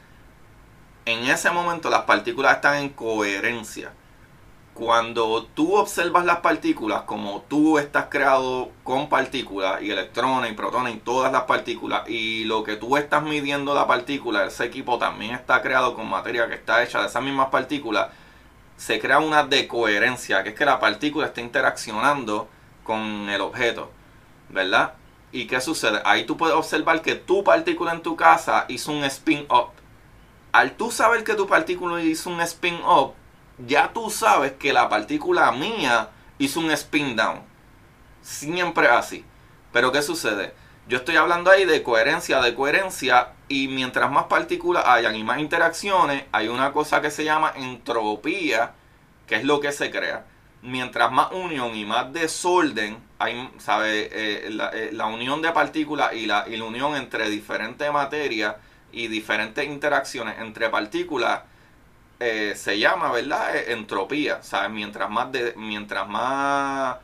En 1.04 1.24
ese 1.24 1.50
momento 1.50 1.90
las 1.90 2.02
partículas 2.02 2.56
están 2.56 2.76
en 2.76 2.88
coherencia 2.90 3.92
cuando 4.78 5.44
tú 5.54 5.74
observas 5.74 6.24
las 6.24 6.36
partículas, 6.36 7.02
como 7.02 7.42
tú 7.48 7.78
estás 7.78 8.06
creado 8.08 8.70
con 8.84 9.08
partículas 9.08 9.82
y 9.82 9.90
electrones 9.90 10.52
y 10.52 10.54
protones 10.54 10.94
y 10.94 10.98
todas 10.98 11.32
las 11.32 11.42
partículas, 11.42 12.08
y 12.08 12.44
lo 12.44 12.62
que 12.62 12.76
tú 12.76 12.96
estás 12.96 13.24
midiendo 13.24 13.74
la 13.74 13.88
partícula, 13.88 14.46
ese 14.46 14.64
equipo 14.66 14.96
también 14.96 15.34
está 15.34 15.62
creado 15.62 15.94
con 15.94 16.08
materia 16.08 16.46
que 16.46 16.54
está 16.54 16.84
hecha 16.84 17.00
de 17.00 17.08
esas 17.08 17.20
mismas 17.24 17.48
partículas, 17.48 18.10
se 18.76 19.00
crea 19.00 19.18
una 19.18 19.42
decoherencia, 19.42 20.44
que 20.44 20.50
es 20.50 20.54
que 20.54 20.64
la 20.64 20.78
partícula 20.78 21.26
está 21.26 21.40
interaccionando 21.40 22.48
con 22.84 23.28
el 23.28 23.40
objeto, 23.40 23.90
¿verdad? 24.48 24.94
¿Y 25.30 25.46
qué 25.46 25.60
sucede? 25.60 26.00
Ahí 26.04 26.24
tú 26.24 26.36
puedes 26.36 26.56
observar 26.56 27.02
que 27.02 27.14
tu 27.14 27.44
partícula 27.44 27.92
en 27.92 28.02
tu 28.02 28.16
casa 28.16 28.64
hizo 28.68 28.92
un 28.92 29.04
spin 29.04 29.46
up. 29.50 29.72
Al 30.52 30.72
tú 30.72 30.90
saber 30.90 31.24
que 31.24 31.34
tu 31.34 31.46
partícula 31.46 32.02
hizo 32.02 32.30
un 32.30 32.40
spin 32.40 32.80
up, 32.82 33.14
ya 33.58 33.92
tú 33.92 34.08
sabes 34.08 34.52
que 34.52 34.72
la 34.72 34.88
partícula 34.88 35.52
mía 35.52 36.08
hizo 36.38 36.60
un 36.60 36.70
spin 36.70 37.14
down. 37.14 37.42
Siempre 38.22 38.88
así. 38.88 39.24
Pero 39.72 39.92
¿qué 39.92 40.00
sucede? 40.00 40.54
Yo 40.88 40.96
estoy 40.96 41.16
hablando 41.16 41.50
ahí 41.50 41.66
de 41.66 41.82
coherencia, 41.82 42.40
de 42.40 42.54
coherencia, 42.54 43.32
y 43.48 43.68
mientras 43.68 44.10
más 44.10 44.24
partículas 44.24 44.86
hayan 44.86 45.14
y 45.16 45.22
más 45.22 45.38
interacciones, 45.38 46.24
hay 46.32 46.48
una 46.48 46.72
cosa 46.72 47.02
que 47.02 47.10
se 47.10 47.24
llama 47.24 47.52
entropía, 47.56 48.72
que 49.26 49.36
es 49.36 49.44
lo 49.44 49.60
que 49.60 49.72
se 49.72 49.90
crea. 49.90 50.24
Mientras 50.62 51.12
más 51.12 51.30
unión 51.32 51.76
y 51.76 51.84
más 51.84 52.10
desorden, 52.14 52.96
hay, 53.18 53.50
¿sabe? 53.58 54.08
Eh, 54.12 54.48
eh, 54.48 54.90
la, 54.92 55.06
unión 55.06 55.42
de 55.42 55.50
partículas 55.52 56.12
y 56.14 56.26
la, 56.26 56.44
y 56.48 56.56
la 56.56 56.64
unión 56.64 56.94
entre 56.96 57.28
diferentes 57.30 57.92
materias 57.92 58.56
y 58.92 59.08
diferentes 59.08 59.64
interacciones 59.66 60.38
entre 60.38 60.70
partículas 60.70 61.42
eh, 62.20 62.54
se 62.56 62.78
llama, 62.78 63.12
¿verdad? 63.12 63.56
Entropía. 63.68 64.42
¿Sabes? 64.42 64.70
Mientras 64.70 65.10
más, 65.10 65.32
de, 65.32 65.54
mientras 65.56 66.08
más 66.08 66.96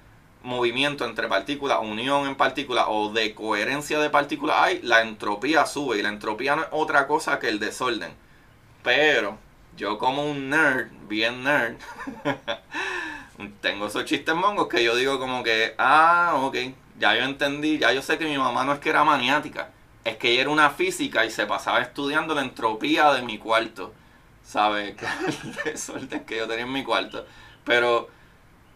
movimiento 0.43 1.05
entre 1.07 1.29
partículas, 1.29 1.79
unión 1.81 2.27
en 2.29 2.37
partículas 2.37 2.87
o 2.89 3.13
de 3.13 3.35
coherencia 3.35 3.99
de 3.99 4.11
partículas 4.11 4.57
hay, 4.59 4.83
la 4.83 5.03
entropía 5.03 5.67
sube. 5.67 5.99
Y 5.99 6.03
la 6.03 6.09
entropía 6.11 6.57
no 6.57 6.63
es 6.63 6.69
otra 6.73 7.07
cosa 7.07 7.39
que 7.39 7.49
el 7.49 7.59
desorden. 7.59 8.13
Pero 8.83 9.39
yo 9.77 9.99
como 9.99 10.25
un 10.31 10.51
nerd, 10.51 10.91
bien 11.09 11.45
nerd, 11.45 11.77
tengo 13.61 13.87
esos 13.87 14.05
chistes 14.05 14.35
mongos 14.35 14.69
que 14.69 14.85
yo 14.85 14.97
digo 14.97 15.19
como 15.19 15.43
que, 15.43 15.75
ah, 15.79 16.35
ok, 16.43 16.57
ya 16.99 17.17
yo 17.17 17.25
entendí, 17.25 17.79
ya 17.79 17.93
yo 17.93 18.03
sé 18.03 18.19
que 18.19 18.27
mi 18.27 18.39
mamá 18.39 18.65
no 18.65 18.73
es 18.73 18.79
que 18.79 18.91
era 18.91 19.05
maniática, 19.05 19.71
es 20.05 20.17
que 20.17 20.33
ella 20.33 20.43
era 20.43 20.51
una 20.51 20.71
física 20.71 21.25
y 21.25 21.31
se 21.31 21.47
pasaba 21.47 21.81
estudiando 21.81 22.35
la 22.35 22.43
entropía 22.43 23.13
de 23.13 23.23
mi 23.23 23.39
cuarto. 23.39 23.93
¿sabes? 24.45 24.95
desorden 25.65 26.25
que 26.25 26.37
yo 26.37 26.47
tenía 26.47 26.65
en 26.65 26.73
mi 26.73 26.85
cuarto. 26.85 27.27
Pero, 27.65 28.09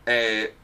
eh, 0.06 0.54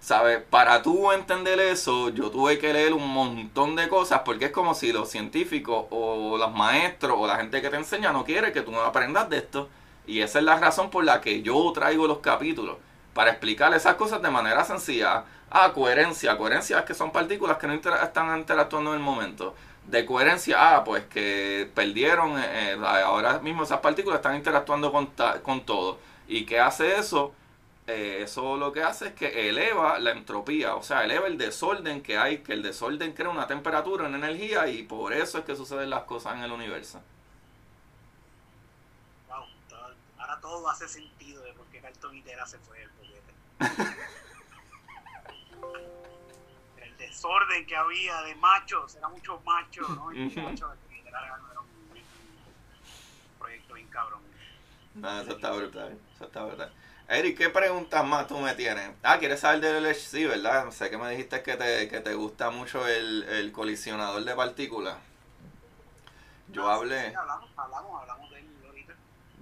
¿sabes? 0.00 0.42
Para 0.50 0.82
tú 0.82 1.12
entender 1.12 1.58
eso, 1.60 2.10
yo 2.10 2.30
tuve 2.30 2.58
que 2.58 2.72
leer 2.72 2.92
un 2.92 3.08
montón 3.08 3.76
de 3.76 3.88
cosas 3.88 4.22
porque 4.24 4.46
es 4.46 4.50
como 4.52 4.74
si 4.74 4.92
los 4.92 5.08
científicos 5.10 5.86
o 5.90 6.36
los 6.36 6.52
maestros 6.52 7.16
o 7.18 7.26
la 7.26 7.36
gente 7.36 7.62
que 7.62 7.70
te 7.70 7.76
enseña 7.76 8.12
no 8.12 8.24
quiere 8.24 8.52
que 8.52 8.62
tú 8.62 8.72
no 8.72 8.80
aprendas 8.80 9.30
de 9.30 9.38
esto. 9.38 9.68
Y 10.06 10.20
esa 10.20 10.38
es 10.38 10.44
la 10.44 10.58
razón 10.58 10.90
por 10.90 11.04
la 11.04 11.20
que 11.20 11.42
yo 11.42 11.72
traigo 11.72 12.06
los 12.06 12.18
capítulos. 12.18 12.76
Para 13.16 13.30
explicar 13.30 13.72
esas 13.72 13.94
cosas 13.94 14.20
de 14.20 14.28
manera 14.28 14.62
sencilla. 14.62 15.24
Ah, 15.50 15.72
coherencia. 15.72 16.36
Coherencia 16.36 16.80
es 16.80 16.84
que 16.84 16.92
son 16.92 17.10
partículas 17.10 17.56
que 17.56 17.66
no 17.66 17.72
están 17.72 18.38
interactuando 18.38 18.90
en 18.90 18.98
el 18.98 19.02
momento 19.02 19.54
de 19.86 20.04
coherencia, 20.04 20.76
ah, 20.76 20.84
pues 20.84 21.06
que 21.06 21.70
perdieron, 21.74 22.38
eh, 22.38 22.72
eh, 22.72 22.78
ahora 22.84 23.38
mismo 23.38 23.62
esas 23.62 23.80
partículas 23.80 24.18
están 24.18 24.36
interactuando 24.36 24.92
con, 24.92 25.06
con 25.42 25.64
todo. 25.64 25.98
¿Y 26.28 26.44
qué 26.44 26.60
hace 26.60 26.98
eso? 26.98 27.32
Eh, 27.86 28.22
eso 28.22 28.58
lo 28.58 28.70
que 28.70 28.82
hace 28.82 29.08
es 29.08 29.14
que 29.14 29.48
eleva 29.48 29.98
la 29.98 30.10
entropía, 30.10 30.74
o 30.74 30.82
sea, 30.82 31.04
eleva 31.04 31.26
el 31.26 31.38
desorden 31.38 32.02
que 32.02 32.18
hay, 32.18 32.38
que 32.42 32.52
el 32.52 32.62
desorden 32.62 33.14
crea 33.14 33.30
una 33.30 33.46
temperatura, 33.46 34.08
una 34.08 34.18
energía 34.18 34.68
y 34.68 34.82
por 34.82 35.14
eso 35.14 35.38
es 35.38 35.44
que 35.44 35.56
suceden 35.56 35.88
las 35.88 36.02
cosas 36.02 36.34
en 36.34 36.42
el 36.42 36.52
universo. 36.52 37.00
Wow, 39.28 39.46
ahora 40.18 40.38
todo 40.42 40.68
hace 40.68 40.86
sentido 40.86 41.42
de 41.44 41.52
por 41.54 41.64
qué 41.68 41.80
Carlton 41.80 42.14
Itera 42.14 42.44
se 42.44 42.58
fue 42.58 42.86
poquete. 46.76 46.96
desorden 46.98 47.66
que 47.66 47.76
había 47.76 48.22
de 48.22 48.34
machos, 48.36 48.94
era 48.96 49.08
muchos 49.08 49.44
machos, 49.44 49.88
¿no? 49.90 50.12
Y 50.12 50.32
era 50.32 50.48
un 50.48 50.56
proyecto 53.38 53.74
bien 53.74 53.88
cabrón. 53.88 54.20
No, 54.94 55.20
eso 55.20 55.32
está 55.32 55.50
brutal, 55.52 55.98
eso 56.14 56.24
está 56.24 56.44
brutal. 56.44 56.72
Eric, 57.08 57.38
¿qué 57.38 57.50
preguntas 57.50 58.04
más 58.04 58.26
tú 58.26 58.38
me 58.38 58.54
tienes? 58.54 58.90
Ah, 59.02 59.18
¿quieres 59.18 59.38
saber 59.40 59.60
del 59.60 59.84
LHC, 59.84 60.28
verdad? 60.28 60.70
Sé 60.72 60.90
que 60.90 60.98
me 60.98 61.08
dijiste 61.10 61.40
que 61.42 61.56
te, 61.56 61.88
que 61.88 62.00
te 62.00 62.14
gusta 62.14 62.50
mucho 62.50 62.86
el, 62.88 63.22
el 63.22 63.52
colisionador 63.52 64.24
de 64.24 64.34
partículas. 64.34 64.96
Yo 66.48 66.68
ah, 66.68 66.74
hablé... 66.74 67.10
Sí, 67.10 67.14
hablamos, 67.14 67.50
hablamos. 67.56 68.02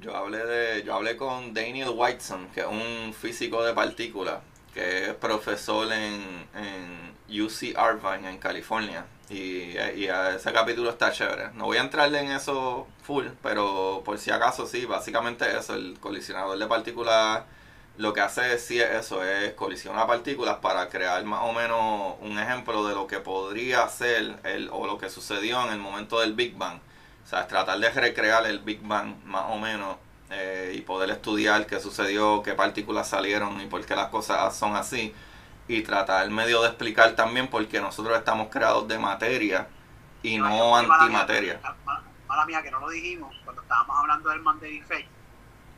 Yo 0.04 0.14
hablé, 0.14 0.44
de, 0.44 0.82
yo 0.82 0.94
hablé 0.94 1.16
con 1.16 1.54
Daniel 1.54 1.88
Whiteson, 1.94 2.48
que 2.52 2.60
es 2.60 2.66
un 2.66 3.14
físico 3.14 3.64
de 3.64 3.72
partículas, 3.72 4.40
que 4.74 5.06
es 5.06 5.14
profesor 5.14 5.90
en, 5.90 6.46
en 6.54 7.42
UC 7.42 7.62
Irvine 7.72 8.28
en 8.28 8.36
California. 8.36 9.06
Y, 9.30 9.78
y, 9.96 10.08
ese 10.36 10.52
capítulo 10.52 10.90
está 10.90 11.10
chévere. 11.10 11.52
No 11.54 11.64
voy 11.64 11.78
a 11.78 11.80
entrarle 11.80 12.20
en 12.20 12.32
eso 12.32 12.86
full, 13.02 13.28
pero 13.42 14.02
por 14.04 14.18
si 14.18 14.30
acaso 14.30 14.66
sí, 14.66 14.84
básicamente 14.84 15.46
eso, 15.56 15.74
el 15.74 15.98
colisionador 15.98 16.58
de 16.58 16.66
partículas 16.66 17.44
lo 17.96 18.12
que 18.12 18.20
hace 18.20 18.58
sí 18.58 18.78
es 18.78 18.90
eso, 18.90 19.24
es 19.24 19.54
colisionar 19.54 20.06
partículas 20.06 20.56
para 20.56 20.90
crear 20.90 21.24
más 21.24 21.44
o 21.44 21.54
menos 21.54 22.16
un 22.20 22.38
ejemplo 22.38 22.86
de 22.86 22.94
lo 22.94 23.06
que 23.06 23.20
podría 23.20 23.88
ser 23.88 24.36
el, 24.44 24.68
o 24.70 24.86
lo 24.86 24.98
que 24.98 25.08
sucedió 25.08 25.64
en 25.66 25.72
el 25.72 25.78
momento 25.78 26.20
del 26.20 26.34
Big 26.34 26.58
Bang. 26.58 26.80
O 27.24 27.26
sea, 27.26 27.46
tratar 27.46 27.78
de 27.78 27.90
recrear 27.90 28.46
el 28.46 28.58
Big 28.58 28.80
Bang 28.82 29.16
más 29.24 29.44
o 29.48 29.58
menos 29.58 29.96
eh, 30.30 30.74
y 30.76 30.82
poder 30.82 31.10
estudiar 31.10 31.66
qué 31.66 31.80
sucedió, 31.80 32.42
qué 32.42 32.52
partículas 32.52 33.08
salieron 33.08 33.60
y 33.60 33.66
por 33.66 33.84
qué 33.86 33.96
las 33.96 34.08
cosas 34.08 34.54
son 34.56 34.76
así 34.76 35.14
y 35.66 35.82
tratar 35.82 36.28
medio 36.30 36.60
de 36.62 36.68
explicar 36.68 37.14
también 37.14 37.48
por 37.48 37.66
qué 37.68 37.80
nosotros 37.80 38.16
estamos 38.18 38.48
creados 38.50 38.86
de 38.86 38.98
materia 38.98 39.66
y 40.22 40.38
no, 40.38 40.76
antimateria. 40.76 41.60
Mala, 42.26 42.46
mía, 42.46 42.62
que 42.62 42.70
no 42.70 42.80
lo 42.80 42.88
dijimos 42.90 43.34
cuando 43.44 43.62
estábamos 43.62 43.98
hablando 43.98 44.30
del 44.30 44.40
Mandela 44.40 44.74
Effect, 44.74 45.08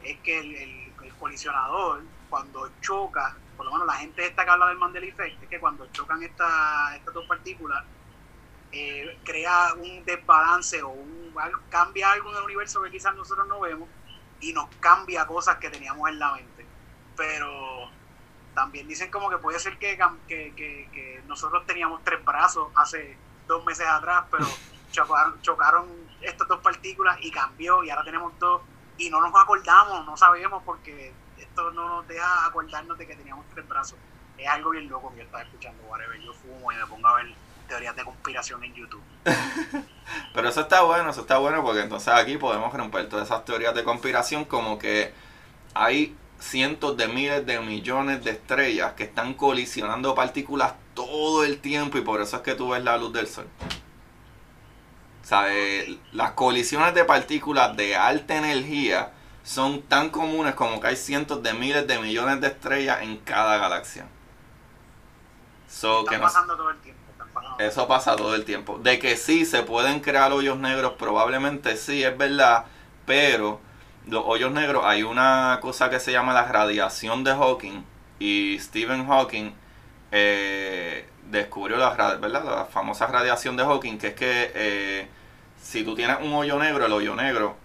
es 0.02 0.18
que 0.20 0.38
el, 0.38 0.86
colisionador, 1.18 2.02
cuando 2.28 2.70
choca, 2.80 3.36
por 3.56 3.66
lo 3.66 3.72
menos 3.72 3.86
la 3.86 3.94
gente 3.94 4.26
esta 4.26 4.44
que 4.44 4.50
habla 4.50 4.68
del 4.68 4.78
Mandela 4.78 5.06
Effect, 5.06 5.42
es 5.42 5.48
que 5.48 5.58
cuando 5.58 5.86
chocan 5.92 6.22
esta, 6.22 6.94
estas 6.94 7.14
dos 7.14 7.26
partículas, 7.26 7.84
eh, 8.78 9.18
crea 9.24 9.72
un 9.74 10.04
desbalance 10.04 10.82
o 10.82 10.90
un, 10.90 11.34
cambia 11.70 12.12
algo 12.12 12.30
en 12.30 12.36
el 12.36 12.42
universo 12.42 12.82
que 12.82 12.90
quizás 12.90 13.14
nosotros 13.14 13.46
no 13.48 13.60
vemos 13.60 13.88
y 14.40 14.52
nos 14.52 14.68
cambia 14.80 15.26
cosas 15.26 15.56
que 15.56 15.70
teníamos 15.70 16.08
en 16.10 16.18
la 16.18 16.32
mente. 16.34 16.66
Pero 17.16 17.90
también 18.54 18.86
dicen 18.86 19.10
como 19.10 19.30
que 19.30 19.38
puede 19.38 19.58
ser 19.58 19.78
que, 19.78 19.98
que, 20.26 21.22
nosotros 21.26 21.66
teníamos 21.66 22.04
tres 22.04 22.22
brazos 22.24 22.68
hace 22.74 23.16
dos 23.46 23.64
meses 23.64 23.86
atrás, 23.86 24.24
pero 24.30 24.46
chocaron, 24.92 25.40
chocaron 25.40 25.86
estas 26.20 26.46
dos 26.46 26.60
partículas 26.60 27.18
y 27.22 27.30
cambió 27.30 27.82
y 27.82 27.90
ahora 27.90 28.04
tenemos 28.04 28.38
dos 28.38 28.60
y 28.98 29.08
no 29.10 29.20
nos 29.20 29.34
acordamos, 29.34 30.04
no 30.04 30.16
sabemos 30.16 30.62
porque 30.64 31.12
esto 31.38 31.70
no 31.72 31.88
nos 31.88 32.08
deja 32.08 32.46
acordarnos 32.46 32.96
de 32.98 33.06
que 33.06 33.16
teníamos 33.16 33.46
tres 33.54 33.66
brazos. 33.66 33.98
Es 34.36 34.48
algo 34.48 34.70
bien 34.70 34.88
loco 34.88 35.10
que 35.12 35.18
yo 35.18 35.22
estaba 35.22 35.44
escuchando, 35.44 35.82
whatever. 35.84 36.20
Yo 36.20 36.34
fumo 36.34 36.72
y 36.72 36.76
me 36.76 36.86
pongo 36.86 37.08
a 37.08 37.14
ver 37.16 37.34
teorías 37.66 37.94
de 37.96 38.04
conspiración 38.04 38.62
en 38.64 38.74
YouTube. 38.74 39.02
Pero 40.34 40.48
eso 40.48 40.60
está 40.60 40.82
bueno, 40.82 41.10
eso 41.10 41.22
está 41.22 41.38
bueno 41.38 41.62
porque 41.62 41.80
entonces 41.80 42.08
aquí 42.08 42.36
podemos 42.36 42.72
romper 42.72 43.08
todas 43.08 43.26
esas 43.26 43.44
teorías 43.44 43.74
de 43.74 43.84
conspiración 43.84 44.44
como 44.44 44.78
que 44.78 45.12
hay 45.74 46.16
cientos 46.38 46.96
de 46.96 47.08
miles 47.08 47.46
de 47.46 47.60
millones 47.60 48.22
de 48.24 48.30
estrellas 48.30 48.92
que 48.94 49.04
están 49.04 49.34
colisionando 49.34 50.14
partículas 50.14 50.74
todo 50.94 51.44
el 51.44 51.58
tiempo 51.58 51.98
y 51.98 52.02
por 52.02 52.20
eso 52.20 52.36
es 52.36 52.42
que 52.42 52.54
tú 52.54 52.70
ves 52.70 52.82
la 52.82 52.96
luz 52.96 53.12
del 53.12 53.26
sol. 53.26 53.48
¿Sabes? 55.22 55.96
Las 56.12 56.32
colisiones 56.32 56.94
de 56.94 57.04
partículas 57.04 57.76
de 57.76 57.96
alta 57.96 58.36
energía 58.36 59.12
son 59.42 59.82
tan 59.82 60.10
comunes 60.10 60.54
como 60.54 60.80
que 60.80 60.88
hay 60.88 60.96
cientos 60.96 61.42
de 61.42 61.52
miles 61.52 61.86
de 61.86 61.98
millones 61.98 62.40
de 62.40 62.48
estrellas 62.48 62.98
en 63.02 63.16
cada 63.18 63.58
galaxia. 63.58 64.06
So, 65.68 66.00
están 66.00 66.20
pasando 66.20 66.56
todo 66.56 66.70
el 66.70 66.78
tiempo. 66.78 67.00
Eso 67.58 67.88
pasa 67.88 68.16
todo 68.16 68.34
el 68.34 68.44
tiempo. 68.44 68.78
De 68.78 68.98
que 68.98 69.16
sí 69.16 69.44
se 69.44 69.62
pueden 69.62 70.00
crear 70.00 70.32
hoyos 70.32 70.58
negros, 70.58 70.94
probablemente 70.98 71.76
sí, 71.76 72.02
es 72.02 72.16
verdad, 72.16 72.64
pero 73.06 73.60
los 74.06 74.24
hoyos 74.26 74.52
negros 74.52 74.84
hay 74.84 75.02
una 75.02 75.58
cosa 75.62 75.90
que 75.90 75.98
se 76.00 76.12
llama 76.12 76.32
la 76.32 76.44
radiación 76.44 77.24
de 77.24 77.32
Hawking 77.32 77.82
y 78.18 78.58
Stephen 78.60 79.06
Hawking 79.06 79.52
eh, 80.12 81.08
descubrió 81.30 81.76
la, 81.76 81.90
¿verdad? 81.90 82.44
la 82.44 82.64
famosa 82.66 83.06
radiación 83.06 83.56
de 83.56 83.64
Hawking, 83.64 83.98
que 83.98 84.08
es 84.08 84.14
que 84.14 84.52
eh, 84.54 85.08
si 85.60 85.82
tú 85.82 85.94
tienes 85.94 86.18
un 86.20 86.32
hoyo 86.32 86.58
negro, 86.58 86.86
el 86.86 86.92
hoyo 86.92 87.14
negro 87.14 87.56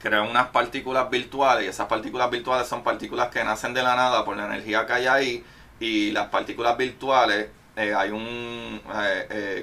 crea 0.00 0.22
unas 0.22 0.48
partículas 0.48 1.08
virtuales 1.10 1.64
y 1.64 1.68
esas 1.68 1.86
partículas 1.86 2.30
virtuales 2.30 2.68
son 2.68 2.82
partículas 2.82 3.28
que 3.28 3.42
nacen 3.42 3.72
de 3.72 3.82
la 3.82 3.96
nada 3.96 4.24
por 4.24 4.36
la 4.36 4.46
energía 4.46 4.86
que 4.86 4.92
hay 4.92 5.06
ahí 5.06 5.44
y 5.80 6.10
las 6.10 6.28
partículas 6.28 6.76
virtuales 6.76 7.48
eh, 7.76 7.94
hay 7.94 8.10
un, 8.10 8.80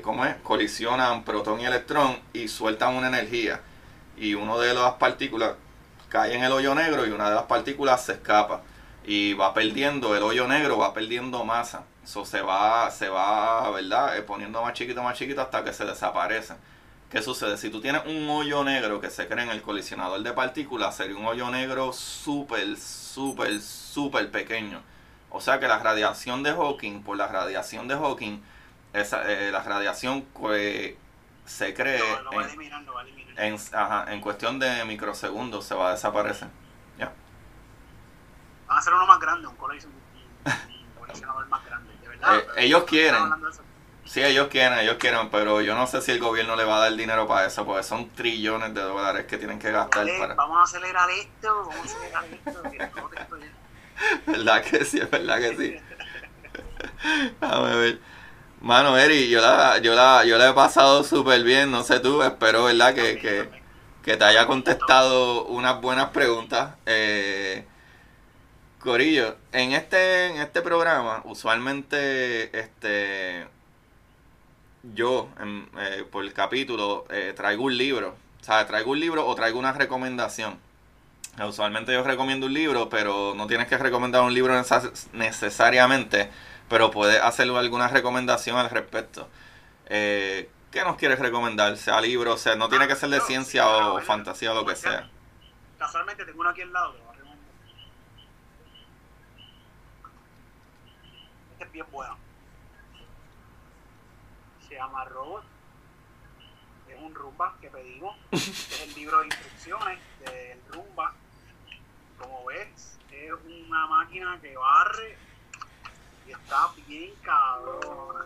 ¿cómo 0.01 0.25
es? 0.25 0.35
Colisionan 0.37 1.23
protón 1.23 1.59
y 1.61 1.65
electrón 1.65 2.17
y 2.33 2.47
sueltan 2.47 2.95
una 2.95 3.07
energía 3.07 3.61
y 4.17 4.35
uno 4.35 4.59
de 4.59 4.73
las 4.73 4.93
partículas 4.93 5.53
cae 6.09 6.35
en 6.35 6.43
el 6.43 6.51
hoyo 6.51 6.75
negro 6.75 7.07
y 7.07 7.11
una 7.11 7.29
de 7.29 7.35
las 7.35 7.45
partículas 7.45 8.05
se 8.05 8.13
escapa 8.13 8.61
y 9.05 9.33
va 9.33 9.53
perdiendo, 9.53 10.15
el 10.15 10.23
hoyo 10.23 10.47
negro 10.47 10.77
va 10.77 10.93
perdiendo 10.93 11.43
masa. 11.43 11.83
Eso 12.03 12.25
se 12.25 12.41
va, 12.41 12.91
se 12.91 13.09
va, 13.09 13.69
¿verdad? 13.71 14.17
Eh, 14.17 14.21
poniendo 14.21 14.61
más 14.61 14.73
chiquito, 14.73 15.01
más 15.03 15.17
chiquito 15.17 15.41
hasta 15.41 15.63
que 15.63 15.73
se 15.73 15.85
desaparece. 15.85 16.53
¿Qué 17.09 17.21
sucede? 17.21 17.57
Si 17.57 17.69
tú 17.69 17.79
tienes 17.79 18.05
un 18.05 18.29
hoyo 18.29 18.63
negro 18.63 18.99
que 18.99 19.09
se 19.09 19.27
crea 19.27 19.43
en 19.43 19.51
el 19.51 19.61
colisionador 19.61 20.21
de 20.21 20.33
partículas, 20.33 20.95
sería 20.95 21.15
un 21.15 21.25
hoyo 21.25 21.49
negro 21.49 21.93
súper, 21.93 22.77
súper, 22.77 23.61
súper 23.61 24.31
pequeño. 24.31 24.81
O 25.35 25.41
sea 25.41 25.59
que 25.59 25.67
la 25.67 25.79
radiación 25.79 26.43
de 26.43 26.53
Hawking, 26.53 27.01
por 27.01 27.17
la 27.17 27.27
radiación 27.27 27.87
de 27.87 27.95
Hawking, 27.95 28.39
esa, 28.93 29.29
eh, 29.29 29.51
la 29.51 29.63
radiación 29.63 30.21
que 30.39 30.95
se 31.45 31.73
cree 31.73 31.99
en, 33.37 33.57
en 34.07 34.21
cuestión 34.21 34.59
de 34.59 34.85
microsegundos 34.85 35.65
se 35.65 35.73
va 35.73 35.89
a 35.89 35.91
desaparecer. 35.93 36.47
Van 38.67 38.77
a 38.77 38.79
hacer 38.79 38.93
uno 38.93 39.07
más 39.07 39.19
grande, 39.19 39.47
un 39.47 39.55
coleccionador 39.55 41.47
más 41.47 41.65
grande, 41.65 41.93
de 42.01 42.07
verdad. 42.07 42.37
Eh, 42.37 42.65
ellos 42.65 42.83
quieren. 42.85 43.23
Sí, 44.05 44.21
ellos 44.21 44.49
quieren, 44.49 44.77
ellos 44.79 44.97
quieren, 44.99 45.29
pero 45.31 45.61
yo 45.61 45.75
no 45.75 45.87
sé 45.87 46.01
si 46.01 46.11
el 46.11 46.19
gobierno 46.19 46.55
le 46.55 46.63
va 46.63 46.77
a 46.77 46.79
dar 46.81 46.93
dinero 46.95 47.27
para 47.27 47.47
eso, 47.47 47.65
porque 47.65 47.83
son 47.83 48.09
trillones 48.11 48.73
de 48.73 48.81
dólares 48.81 49.25
que 49.25 49.37
tienen 49.37 49.57
que 49.57 49.71
gastar 49.71 50.05
para... 50.19 50.35
Vamos 50.35 50.59
a 50.59 50.63
acelerar 50.63 51.09
esto, 51.09 51.69
vamos 51.69 51.75
a 51.75 51.83
acelerar 51.83 52.25
esto, 52.25 53.09
¿Verdad 54.25 54.63
que 54.63 54.85
sí? 54.85 54.99
¿Verdad 55.11 55.39
que 55.39 55.57
sí? 55.57 55.75
A 57.41 57.59
ver. 57.61 57.99
Mano, 58.61 58.97
Eri, 58.97 59.29
yo 59.29 59.41
la, 59.41 59.79
yo 59.79 59.93
la, 59.93 60.23
yo 60.25 60.37
la 60.37 60.49
he 60.49 60.53
pasado 60.53 61.03
súper 61.03 61.43
bien, 61.43 61.69
no 61.69 61.83
sé 61.83 61.99
tú, 61.99 62.23
espero, 62.23 62.63
¿verdad? 62.63 62.93
Que, 62.95 63.19
que, 63.19 63.49
que 64.03 64.15
te 64.15 64.23
haya 64.23 64.47
contestado 64.47 65.45
unas 65.45 65.81
buenas 65.81 66.11
preguntas. 66.11 66.75
Eh, 66.85 67.65
Corillo, 68.79 69.37
en 69.51 69.73
este, 69.73 70.27
en 70.27 70.37
este 70.41 70.61
programa, 70.61 71.21
usualmente, 71.25 72.57
este, 72.57 73.47
yo, 74.83 75.29
eh, 75.79 76.05
por 76.11 76.23
el 76.23 76.33
capítulo, 76.33 77.05
eh, 77.09 77.33
traigo 77.35 77.63
un 77.63 77.77
libro. 77.77 78.15
O 78.41 78.43
sea, 78.43 78.65
traigo 78.67 78.91
un 78.91 78.99
libro 78.99 79.25
o 79.25 79.35
traigo 79.35 79.57
una 79.59 79.71
recomendación. 79.73 80.59
Usualmente 81.41 81.93
yo 81.93 82.03
recomiendo 82.03 82.45
un 82.45 82.53
libro, 82.53 82.89
pero 82.89 83.33
no 83.35 83.47
tienes 83.47 83.67
que 83.67 83.77
recomendar 83.77 84.21
un 84.21 84.33
libro 84.33 84.53
necesariamente, 85.13 86.29
pero 86.69 86.91
puedes 86.91 87.21
hacer 87.21 87.49
alguna 87.49 87.87
recomendación 87.87 88.57
al 88.57 88.69
respecto. 88.69 89.27
Eh, 89.87 90.49
¿Qué 90.71 90.83
nos 90.83 90.95
quieres 90.95 91.19
recomendar? 91.19 91.75
Sea 91.77 92.01
libro, 92.01 92.33
o 92.33 92.37
sea, 92.37 92.55
no 92.55 92.69
tiene 92.69 92.87
que 92.87 92.95
ser 92.95 93.09
de 93.09 93.19
ciencia 93.21 93.67
o 93.67 93.99
fantasía 94.01 94.51
o 94.51 94.55
lo 94.55 94.65
que 94.65 94.75
sea. 94.75 95.09
Casualmente 95.79 96.23
tengo 96.23 96.41
uno 96.41 96.49
aquí 96.49 96.61
al 96.61 96.71
lado, 96.71 96.93
bien 101.73 101.85
bueno. 101.91 102.15
Se 104.67 104.75
llama 104.75 105.03
Robot. 105.05 105.43
Es 106.87 107.01
un 107.01 107.15
rumba 107.15 107.55
que 107.59 107.69
pedimos. 107.69 108.15
es 108.31 108.81
el 108.81 108.93
libro 108.93 109.19
de 109.19 109.25
instrucciones 109.25 109.99
del 110.19 110.61
rumba. 110.71 111.13
Es 112.51 113.31
una 113.45 113.87
máquina 113.87 114.39
que 114.41 114.55
barre 114.55 115.17
y 116.27 116.31
está 116.31 116.71
bien 116.87 117.13
cabrona. 117.21 118.25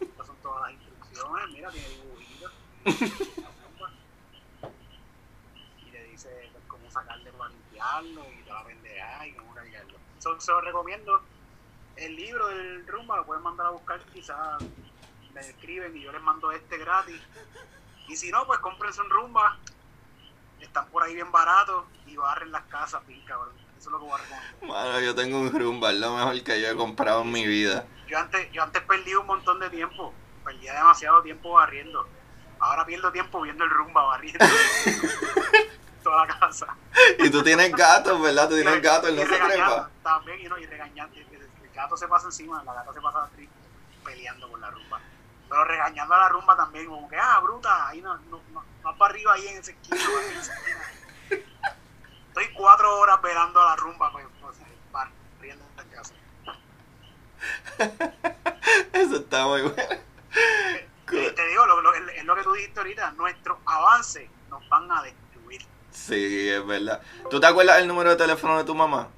Estas 0.00 0.26
son 0.26 0.36
todas 0.36 0.62
las 0.62 0.72
instrucciones. 0.72 1.48
Mira, 1.50 1.70
tiene 1.70 1.88
dibujitos. 1.88 2.52
y 5.86 5.90
le 5.90 6.04
dice 6.04 6.50
pues, 6.52 6.64
cómo 6.68 6.90
sacarle 6.90 7.32
para 7.32 7.50
limpiarlo 7.50 8.24
y 8.32 8.42
toda 8.42 8.60
la 8.60 8.66
pendeja 8.66 9.26
y 9.26 9.32
cómo 9.34 9.54
cargarlo. 9.54 9.98
se 10.18 10.50
lo 10.50 10.60
recomiendo 10.60 11.22
el 11.96 12.16
libro 12.16 12.48
del 12.48 12.86
Rumba 12.86 13.16
lo 13.16 13.26
pueden 13.26 13.42
mandar 13.42 13.66
a 13.66 13.70
buscar, 13.70 14.00
quizás 14.12 14.62
me 15.32 15.40
escriben 15.40 15.96
y 15.96 16.02
yo 16.02 16.12
les 16.12 16.22
mando 16.22 16.50
este 16.52 16.78
gratis. 16.78 17.20
Y 18.08 18.16
si 18.16 18.30
no, 18.30 18.46
pues 18.46 18.58
cómprense 18.60 19.00
un 19.00 19.10
Rumba, 19.10 19.58
están 20.64 20.88
por 20.88 21.02
ahí 21.02 21.14
bien 21.14 21.30
baratos 21.30 21.84
y 22.06 22.16
barren 22.16 22.52
las 22.52 22.62
casas, 22.64 23.06
bien 23.06 23.24
cabrón. 23.24 23.54
Eso 23.78 23.88
es 23.88 23.92
lo 23.92 23.98
que 23.98 24.04
voy 24.04 24.14
a 24.14 24.16
recomendar. 24.18 24.54
Bueno, 24.62 25.00
yo 25.00 25.14
tengo 25.14 25.40
un 25.40 25.52
Rumba, 25.52 25.90
es 25.90 25.98
lo 25.98 26.16
mejor 26.16 26.42
que 26.42 26.60
yo 26.60 26.68
he 26.68 26.76
comprado 26.76 27.22
en 27.22 27.32
mi 27.32 27.46
vida. 27.46 27.86
Yo 28.06 28.18
antes, 28.18 28.50
yo 28.52 28.62
antes 28.62 28.82
perdí 28.82 29.14
un 29.14 29.26
montón 29.26 29.60
de 29.60 29.70
tiempo, 29.70 30.12
perdía 30.44 30.74
demasiado 30.74 31.22
tiempo 31.22 31.52
barriendo. 31.52 32.06
Ahora 32.60 32.86
pierdo 32.86 33.12
tiempo 33.12 33.42
viendo 33.42 33.64
el 33.64 33.70
Rumba 33.70 34.02
barriendo. 34.04 34.44
toda 36.02 36.26
la 36.26 36.38
casa. 36.38 36.76
Y 37.18 37.30
tú 37.30 37.42
tienes 37.42 37.72
gatos, 37.72 38.20
¿verdad? 38.20 38.48
Tú 38.48 38.54
tienes 38.54 38.80
gatos, 38.82 39.12
no 39.12 39.22
se 39.22 39.26
trepa. 39.26 39.90
También, 40.02 40.40
y, 40.40 40.44
no, 40.44 40.58
y 40.58 40.66
regañando 40.66 41.16
gato 41.74 41.96
se 41.96 42.08
pasa 42.08 42.26
encima, 42.26 42.62
la 42.62 42.72
gata 42.72 42.92
se 42.92 43.00
pasa 43.00 43.28
peleando 44.04 44.48
con 44.48 44.60
la 44.60 44.70
rumba. 44.70 45.00
Pero 45.48 45.64
regañando 45.64 46.14
a 46.14 46.18
la 46.18 46.28
rumba 46.28 46.56
también, 46.56 46.86
como 46.86 47.08
que, 47.08 47.16
ah, 47.16 47.40
bruta, 47.40 47.88
ahí 47.88 48.00
no, 48.00 48.16
no, 48.16 48.40
no, 48.52 48.64
no 48.82 48.96
para 48.96 49.12
arriba 49.12 49.34
ahí 49.34 49.48
en 49.48 49.58
ese 49.58 49.72
esquina, 49.72 49.96
Estoy 52.28 52.52
cuatro 52.52 52.98
horas 52.98 53.22
velando 53.22 53.60
a 53.60 53.66
la 53.66 53.76
rumba, 53.76 54.10
pues, 54.10 54.26
pues 54.40 54.56
riendo 55.40 55.64
en 55.64 55.76
la 55.76 55.96
casa. 55.96 56.14
Eso 58.92 59.16
está 59.16 59.46
muy 59.46 59.62
bueno. 59.62 59.82
Eh, 61.12 61.30
te 61.30 61.46
digo, 61.46 61.66
lo, 61.66 61.80
lo, 61.80 61.94
es 61.94 62.24
lo 62.24 62.34
que 62.34 62.42
tú 62.42 62.52
dijiste 62.54 62.80
ahorita, 62.80 63.12
nuestros 63.12 63.58
avances 63.66 64.28
nos 64.50 64.68
van 64.68 64.90
a 64.90 65.02
destruir. 65.02 65.62
Sí, 65.92 66.48
es 66.48 66.66
verdad. 66.66 67.00
¿Tú 67.30 67.38
te 67.38 67.46
acuerdas 67.46 67.78
el 67.78 67.86
número 67.86 68.10
de 68.10 68.16
teléfono 68.16 68.58
de 68.58 68.64
tu 68.64 68.74
mamá? 68.74 69.08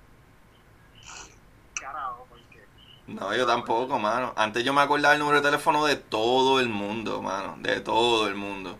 No, 3.06 3.34
yo 3.34 3.46
tampoco, 3.46 3.98
mano. 3.98 4.32
Antes 4.36 4.64
yo 4.64 4.72
me 4.72 4.80
acordaba 4.80 5.14
el 5.14 5.20
número 5.20 5.40
de 5.40 5.44
teléfono 5.48 5.84
de 5.86 5.96
todo 5.96 6.58
el 6.58 6.68
mundo, 6.68 7.22
mano. 7.22 7.56
De 7.60 7.80
todo 7.80 8.26
el 8.26 8.34
mundo. 8.34 8.78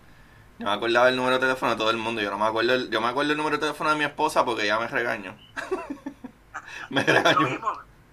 Yo 0.59 0.65
me 0.65 0.73
acordaba 0.73 1.07
el 1.07 1.15
número 1.15 1.35
de 1.35 1.39
teléfono 1.39 1.71
de 1.71 1.77
todo 1.77 1.89
el 1.91 1.97
mundo. 1.97 2.21
Yo 2.21 2.29
no 2.31 2.37
me 2.37 2.45
acuerdo 2.45 2.73
el, 2.73 2.89
yo 2.89 2.99
me 2.99 3.07
acuerdo 3.07 3.31
el 3.31 3.37
número 3.37 3.55
de 3.57 3.61
teléfono 3.61 3.89
de 3.91 3.95
mi 3.95 4.03
esposa 4.03 4.43
porque 4.43 4.63
ella 4.63 4.79
me 4.79 4.87
regañó. 4.87 5.37
me 6.89 7.03
regañó. 7.03 7.47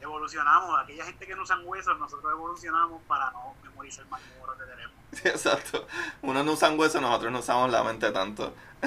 evolucionamos. 0.00 0.78
Aquella 0.80 1.04
gente 1.04 1.26
que 1.26 1.34
no 1.34 1.42
usan 1.42 1.62
huesos, 1.64 1.98
nosotros 1.98 2.30
evolucionamos 2.32 3.02
para 3.08 3.30
no 3.32 3.54
memorizar 3.64 4.06
más 4.06 4.20
números 4.34 4.56
que 4.58 4.64
tenemos. 4.64 4.94
Sí, 5.14 5.28
exacto. 5.28 5.86
Unos 6.22 6.44
no 6.44 6.52
usan 6.52 6.78
huesos, 6.78 7.00
nosotros 7.00 7.30
no 7.32 7.38
usamos 7.38 7.70
la 7.70 7.84
mente 7.84 8.10
tanto. 8.10 8.52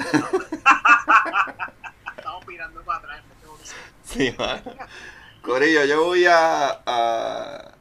Estamos 2.16 2.46
mirando 2.46 2.82
para 2.82 2.98
atrás. 2.98 3.22
Sí, 4.04 4.34
mano. 4.38 4.62
Corillo, 5.48 5.82
yo 5.86 6.04
voy 6.04 6.26
a, 6.28 7.72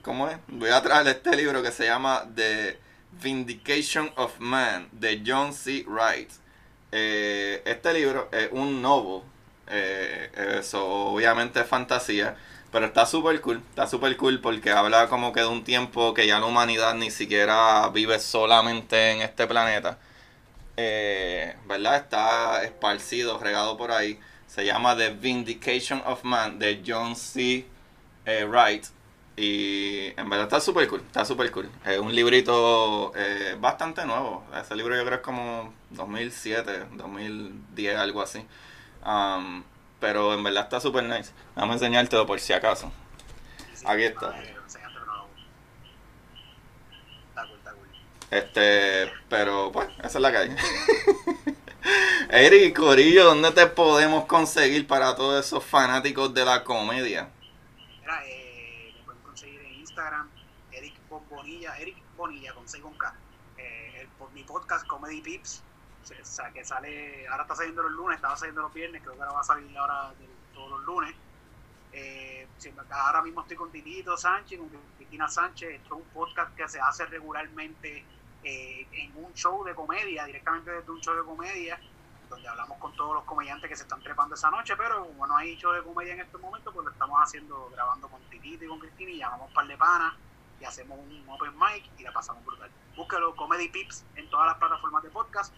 ¿Cómo 0.00 0.30
es? 0.30 0.38
Voy 0.48 0.70
a 0.70 0.80
traer 0.80 1.08
este 1.08 1.36
libro 1.36 1.62
que 1.62 1.72
se 1.72 1.84
llama 1.84 2.24
The 2.34 2.78
Vindication 3.22 4.10
of 4.16 4.38
Man 4.38 4.88
de 4.92 5.22
John 5.24 5.52
C. 5.52 5.84
Wright. 5.86 6.30
Eh, 6.90 7.60
este 7.66 7.92
libro 7.92 8.30
es 8.32 8.48
un 8.52 8.80
novel. 8.80 9.20
Eh, 9.68 10.30
eso 10.58 10.82
obviamente 10.82 11.60
es 11.60 11.66
fantasía. 11.66 12.38
Pero 12.72 12.86
está 12.86 13.04
súper 13.04 13.42
cool. 13.42 13.62
Está 13.68 13.86
súper 13.86 14.16
cool 14.16 14.40
porque 14.40 14.70
habla 14.70 15.08
como 15.08 15.34
que 15.34 15.40
de 15.40 15.48
un 15.48 15.64
tiempo 15.64 16.14
que 16.14 16.26
ya 16.26 16.40
la 16.40 16.46
humanidad 16.46 16.94
ni 16.94 17.10
siquiera 17.10 17.90
vive 17.90 18.18
solamente 18.20 19.10
en 19.10 19.20
este 19.20 19.46
planeta. 19.46 19.98
Eh, 20.78 21.56
¿Verdad? 21.66 21.96
Está 21.96 22.64
esparcido, 22.64 23.36
regado 23.38 23.76
por 23.76 23.92
ahí. 23.92 24.18
Se 24.50 24.64
llama 24.64 24.96
The 24.96 25.10
Vindication 25.10 26.02
of 26.04 26.24
Man 26.24 26.58
de 26.58 26.82
John 26.84 27.14
C. 27.14 27.64
Eh, 28.26 28.44
Wright. 28.44 28.84
y 29.36 30.08
en 30.16 30.28
verdad 30.28 30.46
está 30.46 30.60
súper 30.60 30.88
cool, 30.88 31.02
está 31.02 31.24
súper 31.24 31.52
cool. 31.52 31.70
Es 31.86 32.00
un 32.00 32.12
librito 32.12 33.12
eh, 33.14 33.56
bastante 33.60 34.04
nuevo. 34.04 34.44
Ese 34.60 34.74
libro 34.74 34.96
yo 34.96 35.04
creo 35.04 35.18
es 35.18 35.22
como 35.22 35.72
2007, 35.90 36.86
2010, 36.94 37.96
algo 37.96 38.22
así. 38.22 38.44
Um, 39.06 39.62
pero 40.00 40.34
en 40.34 40.42
verdad 40.42 40.64
está 40.64 40.80
súper 40.80 41.04
nice. 41.04 41.30
Vamos 41.54 41.74
a 41.74 41.74
enseñártelo 41.74 42.26
por 42.26 42.40
si 42.40 42.52
acaso. 42.52 42.90
Aquí 43.84 44.02
está. 44.02 44.34
Este, 48.32 49.12
pero 49.28 49.70
pues, 49.70 49.88
esa 49.98 50.18
es 50.18 50.22
la 50.22 50.32
calle. 50.32 50.56
Eric 52.32 52.78
Corillo, 52.78 53.24
¿dónde 53.24 53.50
te 53.50 53.66
podemos 53.66 54.24
conseguir 54.26 54.86
para 54.86 55.16
todos 55.16 55.44
esos 55.44 55.64
fanáticos 55.64 56.32
de 56.32 56.44
la 56.44 56.62
comedia? 56.62 57.28
Mira, 58.00 58.24
eh, 58.24 58.94
me 58.98 59.02
pueden 59.02 59.22
conseguir 59.22 59.60
en 59.60 59.72
Instagram, 59.80 60.30
Eric 60.70 60.94
Bonilla, 61.28 61.76
Eric 61.76 61.96
Bonilla 62.16 62.54
con 62.54 62.68
6 62.68 62.84
con 62.84 62.96
K. 62.96 63.12
Eh, 63.58 64.02
el, 64.02 64.08
mi 64.32 64.44
podcast 64.44 64.86
Comedy 64.86 65.20
Pips, 65.22 65.64
que 66.54 66.64
sale, 66.64 67.26
ahora 67.26 67.42
está 67.42 67.56
saliendo 67.56 67.82
los 67.82 67.90
lunes, 67.90 68.14
estaba 68.14 68.36
saliendo 68.36 68.62
los 68.62 68.72
viernes, 68.72 69.02
creo 69.02 69.16
que 69.16 69.22
ahora 69.22 69.32
va 69.32 69.40
a 69.40 69.44
salir 69.44 69.76
ahora 69.76 70.12
todos 70.54 70.70
los 70.70 70.84
lunes. 70.84 71.12
Eh, 71.92 72.46
ahora 72.90 73.22
mismo 73.22 73.40
estoy 73.40 73.56
con 73.56 73.72
Titito 73.72 74.16
Sánchez, 74.16 74.56
con 74.56 74.70
Cristina 74.98 75.28
Sánchez. 75.28 75.70
Esto 75.70 75.96
es 75.96 76.02
un 76.02 76.08
podcast 76.14 76.54
que 76.54 76.68
se 76.68 76.78
hace 76.78 77.06
regularmente 77.06 78.04
eh, 78.44 78.86
en 78.92 79.16
un 79.16 79.34
show 79.34 79.64
de 79.64 79.74
comedia, 79.74 80.24
directamente 80.26 80.70
desde 80.70 80.90
un 80.90 81.00
show 81.00 81.16
de 81.16 81.24
comedia, 81.24 81.80
donde 82.30 82.48
hablamos 82.48 82.78
con 82.78 82.94
todos 82.94 83.12
los 83.12 83.24
comediantes 83.24 83.68
que 83.68 83.76
se 83.76 83.82
están 83.82 84.00
trepando 84.00 84.36
esa 84.36 84.50
noche, 84.50 84.76
pero 84.76 85.04
como 85.04 85.26
no 85.26 85.36
hay 85.36 85.56
show 85.56 85.72
de 85.72 85.82
comedia 85.82 86.14
en 86.14 86.20
estos 86.20 86.40
momentos, 86.40 86.72
pues 86.72 86.86
lo 86.86 86.92
estamos 86.92 87.18
haciendo, 87.20 87.68
grabando 87.70 88.08
con 88.08 88.22
Titito 88.30 88.64
y 88.64 88.68
con 88.68 88.78
Cristina 88.78 89.10
y 89.10 89.18
llamamos 89.18 89.50
un 89.54 89.68
de 89.68 89.76
panas 89.76 90.14
y 90.60 90.64
hacemos 90.64 90.98
un 90.98 91.28
open 91.28 91.52
mic 91.58 91.90
y 91.98 92.04
la 92.04 92.12
pasamos 92.12 92.44
brutal. 92.44 92.70
Búscalo 92.96 93.34
Comedy 93.34 93.68
Pips 93.68 94.04
en 94.14 94.30
todas 94.30 94.46
las 94.46 94.56
plataformas 94.58 95.02
de 95.02 95.10
podcast 95.10 95.52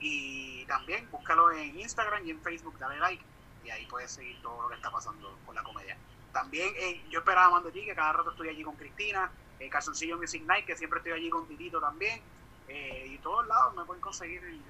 y 0.00 0.64
también 0.64 1.08
búscalo 1.10 1.52
en 1.52 1.78
Instagram 1.78 2.26
y 2.26 2.30
en 2.30 2.40
Facebook, 2.40 2.78
dale 2.78 2.98
like 2.98 3.24
y 3.62 3.70
ahí 3.70 3.86
puedes 3.86 4.10
seguir 4.10 4.40
todo 4.42 4.62
lo 4.62 4.68
que 4.68 4.76
está 4.76 4.90
pasando 4.90 5.38
con 5.44 5.54
la 5.54 5.62
comedia. 5.62 5.96
También 6.32 6.72
eh, 6.76 7.04
yo 7.10 7.20
esperaba 7.20 7.50
más 7.50 7.64
de 7.64 7.72
que 7.72 7.94
cada 7.94 8.12
rato 8.12 8.30
estoy 8.30 8.48
allí 8.48 8.64
con 8.64 8.76
Cristina, 8.76 9.30
eh, 9.60 9.68
Calzoncillo 9.68 10.16
Music 10.16 10.42
Night, 10.44 10.66
que 10.66 10.76
siempre 10.76 10.98
estoy 10.98 11.12
allí 11.12 11.30
con 11.30 11.46
Titito 11.46 11.80
también, 11.80 12.20
eh, 12.68 13.06
y 13.08 13.18
todos 13.18 13.46
lados 13.46 13.74
me 13.76 13.84
pueden 13.84 14.00
conseguir 14.00 14.42
en, 14.44 14.62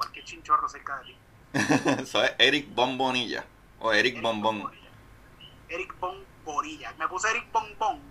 cualquier 0.00 0.24
chinchorro 0.24 0.68
cerca 0.68 0.98
de 0.98 1.04
ti. 1.04 1.16
Eso 2.02 2.24
es 2.24 2.32
Eric 2.38 2.74
Bombonilla, 2.74 3.44
o 3.80 3.92
Eric, 3.92 4.20
Bombón. 4.22 4.70
Eric 5.68 5.94
Bombonilla. 5.98 6.92
Me 6.98 7.06
puse 7.06 7.30
Eric 7.30 7.52
Bombón 7.52 8.10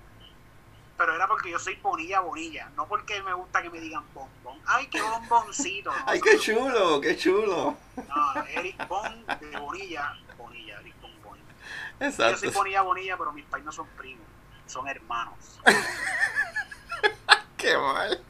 pero 0.99 1.15
era 1.15 1.27
porque 1.29 1.49
yo 1.49 1.57
soy 1.57 1.75
Bonilla 1.75 2.19
Bonilla, 2.19 2.69
no 2.75 2.85
porque 2.85 3.23
me 3.23 3.33
gusta 3.33 3.61
que 3.61 3.69
me 3.69 3.79
digan 3.79 4.03
bombón. 4.13 4.59
¡Ay, 4.65 4.87
qué 4.87 5.01
bomboncito! 5.01 5.93
¡Ay, 6.05 6.19
qué 6.19 6.37
chulo, 6.37 6.99
qué 6.99 7.15
chulo! 7.15 7.77
No, 7.95 8.45
Eric 8.47 8.85
Bon 8.85 9.25
de 9.25 9.57
Bonilla, 9.57 10.13
Bonilla, 10.37 10.77
Eric 10.81 10.99
Bon 11.01 11.11
Bonilla. 11.23 11.53
Exacto. 12.01 12.33
Yo 12.33 12.37
soy 12.37 12.49
Bonilla 12.49 12.81
Bonilla, 12.81 13.15
pero 13.17 13.31
mis 13.31 13.45
pais 13.45 13.63
no 13.63 13.71
son 13.71 13.87
primos, 13.97 14.27
son 14.67 14.89
hermanos. 14.89 15.61
¡Qué 17.57 17.77
mal! 17.77 18.21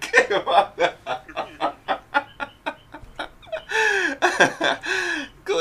¡Qué 0.00 0.42
mal! 0.46 0.72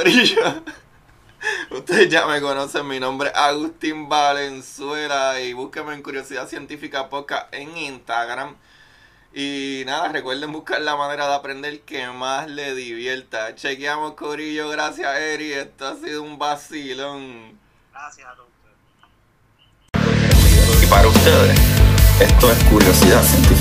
Ustedes 1.72 2.10
ya 2.10 2.26
me 2.28 2.40
conocen, 2.40 2.88
mi 2.88 2.98
nombre 2.98 3.30
es 3.30 3.36
Agustín 3.36 4.08
Valenzuela 4.08 5.42
y 5.42 5.52
búsquenme 5.52 5.94
en 5.94 6.02
Curiosidad 6.02 6.48
Científica 6.48 7.10
Podcast 7.10 7.54
en 7.54 7.78
Instagram. 7.78 8.56
Y 9.34 9.84
nada, 9.86 10.08
recuerden 10.08 10.54
buscar 10.54 10.80
la 10.82 10.96
manera 10.96 11.28
de 11.28 11.36
aprender 11.36 11.82
que 11.82 12.08
más 12.08 12.50
le 12.50 12.74
divierta. 12.74 13.54
Chequeamos, 13.56 14.14
Corillo. 14.14 14.70
Gracias, 14.70 15.14
Eri. 15.20 15.52
Esto 15.52 15.88
ha 15.88 15.96
sido 15.96 16.24
un 16.24 16.40
vacilón. 16.40 17.60
Gracias 17.92 18.28
a 18.28 18.36
todos. 18.36 18.48
Y 20.82 20.86
para 20.86 21.08
ustedes, 21.08 21.60
esto 22.22 22.52
es 22.52 22.64
Curiosidad 22.64 23.22
Científica. 23.24 23.57